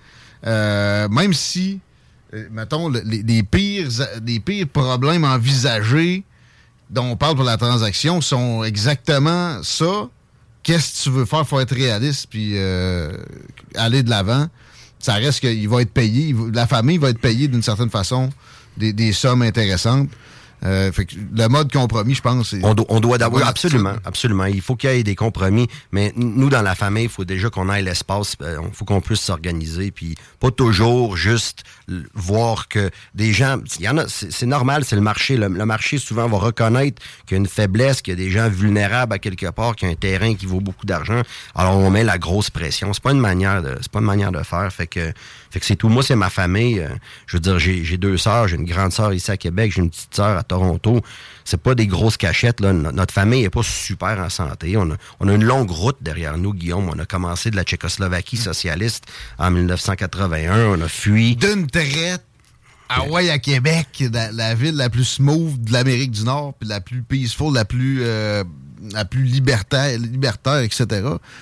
euh, 0.48 1.10
même 1.10 1.34
si, 1.34 1.82
euh, 2.34 2.48
mettons, 2.52 2.88
le- 2.88 3.02
les, 3.02 3.44
pires, 3.44 3.90
les 4.26 4.40
pires 4.40 4.66
problèmes 4.70 5.26
envisagés 5.26 6.24
dont 6.90 7.04
on 7.12 7.18
parle 7.18 7.36
pour 7.36 7.44
la 7.44 7.58
transaction 7.58 8.22
sont 8.22 8.64
exactement 8.64 9.62
ça. 9.62 10.08
Qu'est-ce 10.64 11.00
que 11.00 11.04
tu 11.04 11.10
veux 11.18 11.26
faire? 11.26 11.46
faut 11.46 11.60
être 11.60 11.76
réaliste 11.76 12.28
puis 12.30 12.52
euh, 12.56 13.12
aller 13.76 14.02
de 14.02 14.10
l'avant. 14.10 14.48
Ça 15.00 15.16
reste 15.16 15.42
qu'il 15.42 15.68
va 15.68 15.82
être 15.82 15.92
payé. 15.92 16.34
la 16.54 16.66
famille 16.66 16.98
va 16.98 17.10
être 17.10 17.20
payée 17.20 17.50
d'une 17.50 17.62
certaine 17.64 17.90
façon 17.90 18.30
des 18.94 19.12
sommes 19.12 19.42
intéressantes. 19.42 20.10
Euh, 20.66 20.92
fait 20.92 21.06
que 21.06 21.16
le 21.16 21.48
mode 21.48 21.72
compromis, 21.72 22.16
je 22.16 22.22
pense, 22.22 22.50
c'est... 22.50 22.66
On, 22.66 22.74
do- 22.74 22.86
on 22.90 23.00
doit 23.00 23.18
d'avoir 23.18 23.48
absolument, 23.48 23.96
absolument. 24.04 24.46
Il 24.46 24.62
faut 24.62 24.76
qu'il 24.76 24.90
y 24.90 24.94
ait 24.94 25.04
des 25.04 25.16
compromis, 25.16 25.68
mais 25.92 26.12
nous 26.16 26.50
dans 26.50 26.62
la 26.62 26.76
famille, 26.76 27.06
il 27.06 27.10
faut 27.10 27.24
déjà 27.26 27.50
qu'on 27.50 27.70
ait 27.72 27.82
l'espace. 27.82 28.36
Il 28.42 28.74
faut 28.74 28.84
qu'on 28.86 29.00
puisse 29.02 29.22
s'organiser, 29.22 29.92
puis 29.92 30.16
pas 30.40 30.52
toujours 30.52 31.16
juste 31.16 31.64
voir 32.14 32.68
que 32.68 32.90
des 33.16 33.32
gens. 33.32 33.60
Il 33.80 33.86
y 33.86 33.90
en 33.90 33.98
a, 33.98 34.08
c'est 34.08 34.46
normal, 34.46 34.84
c'est 34.86 34.96
le 34.96 35.02
marché. 35.02 35.38
Le, 35.38 35.48
le 35.48 35.66
marché 35.66 35.98
souvent 35.98 36.28
va 36.28 36.38
reconnaître 36.38 37.02
qu'il 37.26 37.36
y 37.36 37.40
a 37.40 37.42
une 37.42 37.48
faiblesse, 37.48 38.02
qu'il 38.02 38.14
y 38.14 38.22
a 38.22 38.24
des 38.24 38.30
gens 38.30 38.50
vulnérables 38.50 39.14
à 39.14 39.20
quelque 39.20 39.50
part, 39.52 39.76
qu'il 39.76 39.88
y 39.88 39.92
a 39.92 39.94
un 39.94 39.96
terrain 39.96 40.36
qui 40.36 40.46
vaut 40.46 40.62
beaucoup 40.62 40.86
d'argent. 40.86 41.22
Alors 41.56 41.78
on 41.78 41.90
met 41.90 42.04
la 42.04 42.18
grosse 42.18 42.50
pression. 42.50 42.92
C'est 42.94 43.04
pas 43.04 43.12
une 43.12 43.20
manière 43.20 43.64
de, 43.64 43.78
c'est 43.82 43.92
pas 43.92 44.00
une 44.00 44.06
manière 44.06 44.32
de 44.32 44.44
faire. 44.44 44.72
Fait 44.72 44.88
que, 44.88 45.14
fait 45.52 45.60
que 45.60 45.66
c'est 45.66 45.76
tout. 45.76 45.90
Moi, 45.90 46.04
c'est 46.04 46.16
ma 46.16 46.30
famille. 46.30 46.80
Euh, 46.80 46.90
Je 47.28 47.38
veux 47.38 47.42
dire, 47.42 47.58
j'ai 47.60 47.98
deux 47.98 48.18
sœurs. 48.18 48.48
J'ai 48.48 48.56
une 48.56 48.66
grande 48.66 48.92
sœur 48.92 49.14
ici 49.14 49.32
à 49.32 49.38
Québec. 49.38 49.72
J'ai 49.76 49.82
une 49.82 49.90
petite 49.90 50.14
sœur 50.16 50.38
à 50.38 50.44
Toronto. 50.44 51.02
C'est 51.46 51.62
pas 51.62 51.74
des 51.76 51.88
grosses 51.88 52.18
cachettes. 52.18 52.60
Là. 52.60 52.72
No- 52.74 52.92
Notre 52.92 53.14
famille 53.14 53.44
est 53.44 53.50
pas 53.50 53.64
super 53.64 54.20
en 54.20 54.30
santé. 54.30 54.78
On 54.78 54.92
a, 54.92 54.96
on 55.20 55.28
a 55.28 55.34
une 55.34 55.44
longue 55.44 55.72
route 55.72 55.98
derrière 56.02 56.38
nous, 56.38 56.54
Guillaume. 56.54 56.90
On 56.94 57.00
a 57.00 57.06
commencé 57.06 57.50
de 57.52 57.56
la 57.56 57.64
Tchécoslovaquie 57.64 58.38
socialiste 58.38 59.06
en 59.40 59.50
1981. 59.52 60.66
On 60.68 60.82
a 60.82 60.88
fui. 60.88 61.36
D'une 61.36 61.68
traite. 61.68 62.24
Hawaï 62.92 63.30
à 63.30 63.38
Québec, 63.38 64.04
la, 64.12 64.32
la 64.32 64.56
ville 64.56 64.76
la 64.76 64.90
plus 64.90 65.04
smooth 65.06 65.62
de 65.64 65.72
l'Amérique 65.74 66.10
du 66.10 66.24
Nord, 66.24 66.56
puis 66.60 66.68
la 66.68 66.82
plus 66.82 67.04
peaceful, 67.04 67.54
la 67.54 67.64
plus 67.64 68.00
euh, 68.02 68.44
la 68.94 69.06
plus 69.06 69.24
libertaire, 69.24 69.98
libertaire, 69.98 70.60
etc. 70.60 70.86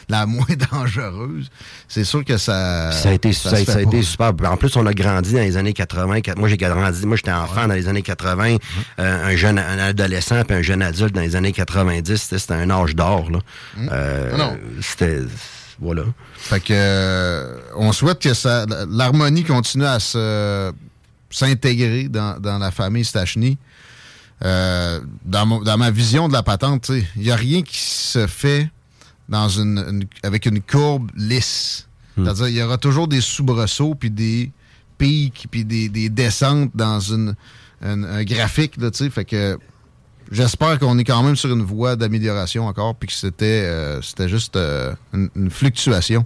La 0.10 0.26
moins 0.26 0.46
dangereuse. 0.72 1.50
C'est 1.88 2.04
sûr 2.04 2.24
que 2.26 2.38
ça. 2.38 2.92
Ça 2.92 3.10
a 3.10 3.14
été, 3.14 3.34
ça, 3.34 3.52
a 3.56 3.82
été 3.82 4.02
super. 4.02 4.34
En 4.52 4.58
plus, 4.58 4.76
on 4.76 4.86
a 4.86 4.94
grandi 4.94 5.34
dans 5.34 5.40
les 5.40 5.58
années 5.58 5.74
80. 5.74 6.22
Qu- 6.22 6.32
Moi, 6.38 6.50
j'ai 6.50 6.58
grandi. 6.58 7.06
Moi, 7.06 7.16
j'étais 7.18 7.32
enfant 7.32 7.68
dans 7.68 7.74
les 7.74 7.88
années 7.88 8.02
80. 8.02 8.54
Mhm. 8.54 8.60
euh, 9.00 9.26
un 9.26 9.36
jeune 9.36 9.60
un 9.60 9.80
adolescent 9.80 10.44
puis 10.44 10.58
un 10.58 10.62
jeune 10.62 10.82
adulte 10.82 11.14
dans 11.16 11.22
les 11.22 11.36
années 11.36 11.52
90. 11.54 12.16
C'était 12.38 12.54
un 12.54 12.70
âge 12.70 12.96
d'or. 12.96 13.30
là. 13.32 13.40
Mhm. 13.78 13.90
Euh, 13.92 14.38
non. 14.38 14.58
C'était 14.82 15.22
voilà. 15.80 16.04
Fait 16.36 16.60
que 16.60 16.74
euh, 16.74 17.60
on 17.76 17.92
souhaite 17.92 18.20
que 18.20 18.34
ça, 18.34 18.66
l'harmonie 18.90 19.44
continue 19.44 19.86
à 19.86 20.00
se 20.00 20.72
s'intégrer 21.30 22.06
dans, 22.08 22.40
dans 22.40 22.58
la 22.58 22.72
famille 22.72 23.06
Stachny. 23.06 23.58
Euh, 24.46 25.00
dans, 25.26 25.62
ma 25.78 25.90
vision 25.92 26.28
de 26.28 26.34
la 26.34 26.44
patente, 26.44 26.90
il 27.16 27.24
n'y 27.24 27.32
a 27.32 27.36
rien 27.36 27.62
qui 27.64 27.78
se 27.80 28.28
fait 28.28 28.70
dans 29.30 29.50
une, 29.50 29.80
une- 29.80 30.06
avec 30.24 30.46
une 30.46 30.62
courbe 30.62 31.10
lisse. 31.16 31.88
C'est-à-dire, 32.16 32.48
il 32.48 32.56
y 32.56 32.62
aura 32.64 32.78
toujours 32.78 33.08
des 33.08 33.22
soubresauts, 33.22 33.96
puis 33.96 34.10
des 34.12 34.52
pics, 34.98 35.48
puis 35.52 35.66
des, 35.66 35.90
des 35.90 36.10
descentes 36.10 36.72
dans 36.76 37.00
une, 37.00 37.36
un- 37.82 38.04
un 38.04 38.24
graphique. 38.24 38.78
Là, 38.78 38.90
fait 39.12 39.26
que 39.26 39.58
j'espère 40.32 40.80
qu'on 40.80 40.98
est 40.98 41.04
quand 41.04 41.22
même 41.24 41.36
sur 41.36 41.52
une 41.52 41.64
voie 41.64 41.96
d'amélioration 41.96 42.68
encore, 42.68 42.96
puis 42.96 43.08
que 43.08 43.14
c'était 43.14 43.64
euh, 43.66 44.02
c'était 44.02 44.30
juste 44.30 44.56
euh, 44.56 44.94
une, 45.14 45.30
une 45.36 45.50
fluctuation. 45.52 46.26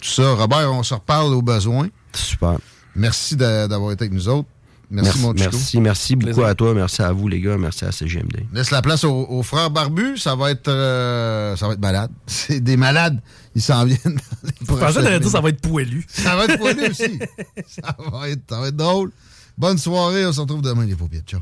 Tout 0.00 0.08
ça, 0.08 0.32
Robert, 0.34 0.72
on 0.72 0.82
se 0.82 0.94
reparle 0.94 1.32
au 1.34 1.42
besoin. 1.42 1.88
Super. 2.12 2.58
Merci 2.96 3.36
d'a- 3.36 3.68
d'avoir 3.68 3.92
été 3.92 4.04
avec 4.04 4.12
nous 4.14 4.28
autres. 4.28 4.48
Merci, 4.94 5.08
Merci, 5.08 5.20
mon 5.22 5.32
Chico. 5.34 5.50
merci, 5.50 5.80
merci 5.80 6.16
beaucoup 6.16 6.26
Plaisir. 6.34 6.44
à 6.46 6.54
toi, 6.54 6.74
merci 6.74 7.00
à 7.02 7.12
vous 7.12 7.26
les 7.26 7.40
gars, 7.40 7.56
merci 7.56 7.86
à 7.86 7.92
CGMD. 7.92 8.44
Laisse 8.52 8.70
la 8.70 8.82
place 8.82 9.04
aux, 9.04 9.26
aux 9.26 9.42
frères 9.42 9.70
barbus, 9.70 10.18
ça 10.18 10.34
va 10.36 10.50
être 10.50 10.68
euh, 10.68 11.56
ça 11.56 11.66
va 11.66 11.72
être 11.72 11.80
malade. 11.80 12.10
C'est 12.26 12.60
des 12.60 12.76
malades, 12.76 13.18
ils 13.54 13.62
s'en 13.62 13.84
viennent. 13.86 13.98
dans 14.04 14.12
les 14.44 14.52
Je 14.60 14.66
pensais 14.66 15.02
que 15.02 15.18
dire 15.18 15.30
ça 15.30 15.40
va 15.40 15.48
être 15.48 15.62
poilu. 15.62 16.04
Ça 16.08 16.36
va 16.36 16.44
être 16.44 16.58
poilu 16.58 16.88
aussi. 16.90 17.18
ça, 17.66 17.96
va 18.12 18.28
être, 18.28 18.42
ça 18.48 18.60
va 18.60 18.68
être 18.68 18.76
drôle. 18.76 19.10
Bonne 19.56 19.78
soirée, 19.78 20.26
on 20.26 20.32
se 20.32 20.40
retrouve 20.40 20.60
demain 20.62 20.84
les 20.84 20.94
paupières. 20.94 21.22
Ciao. 21.26 21.40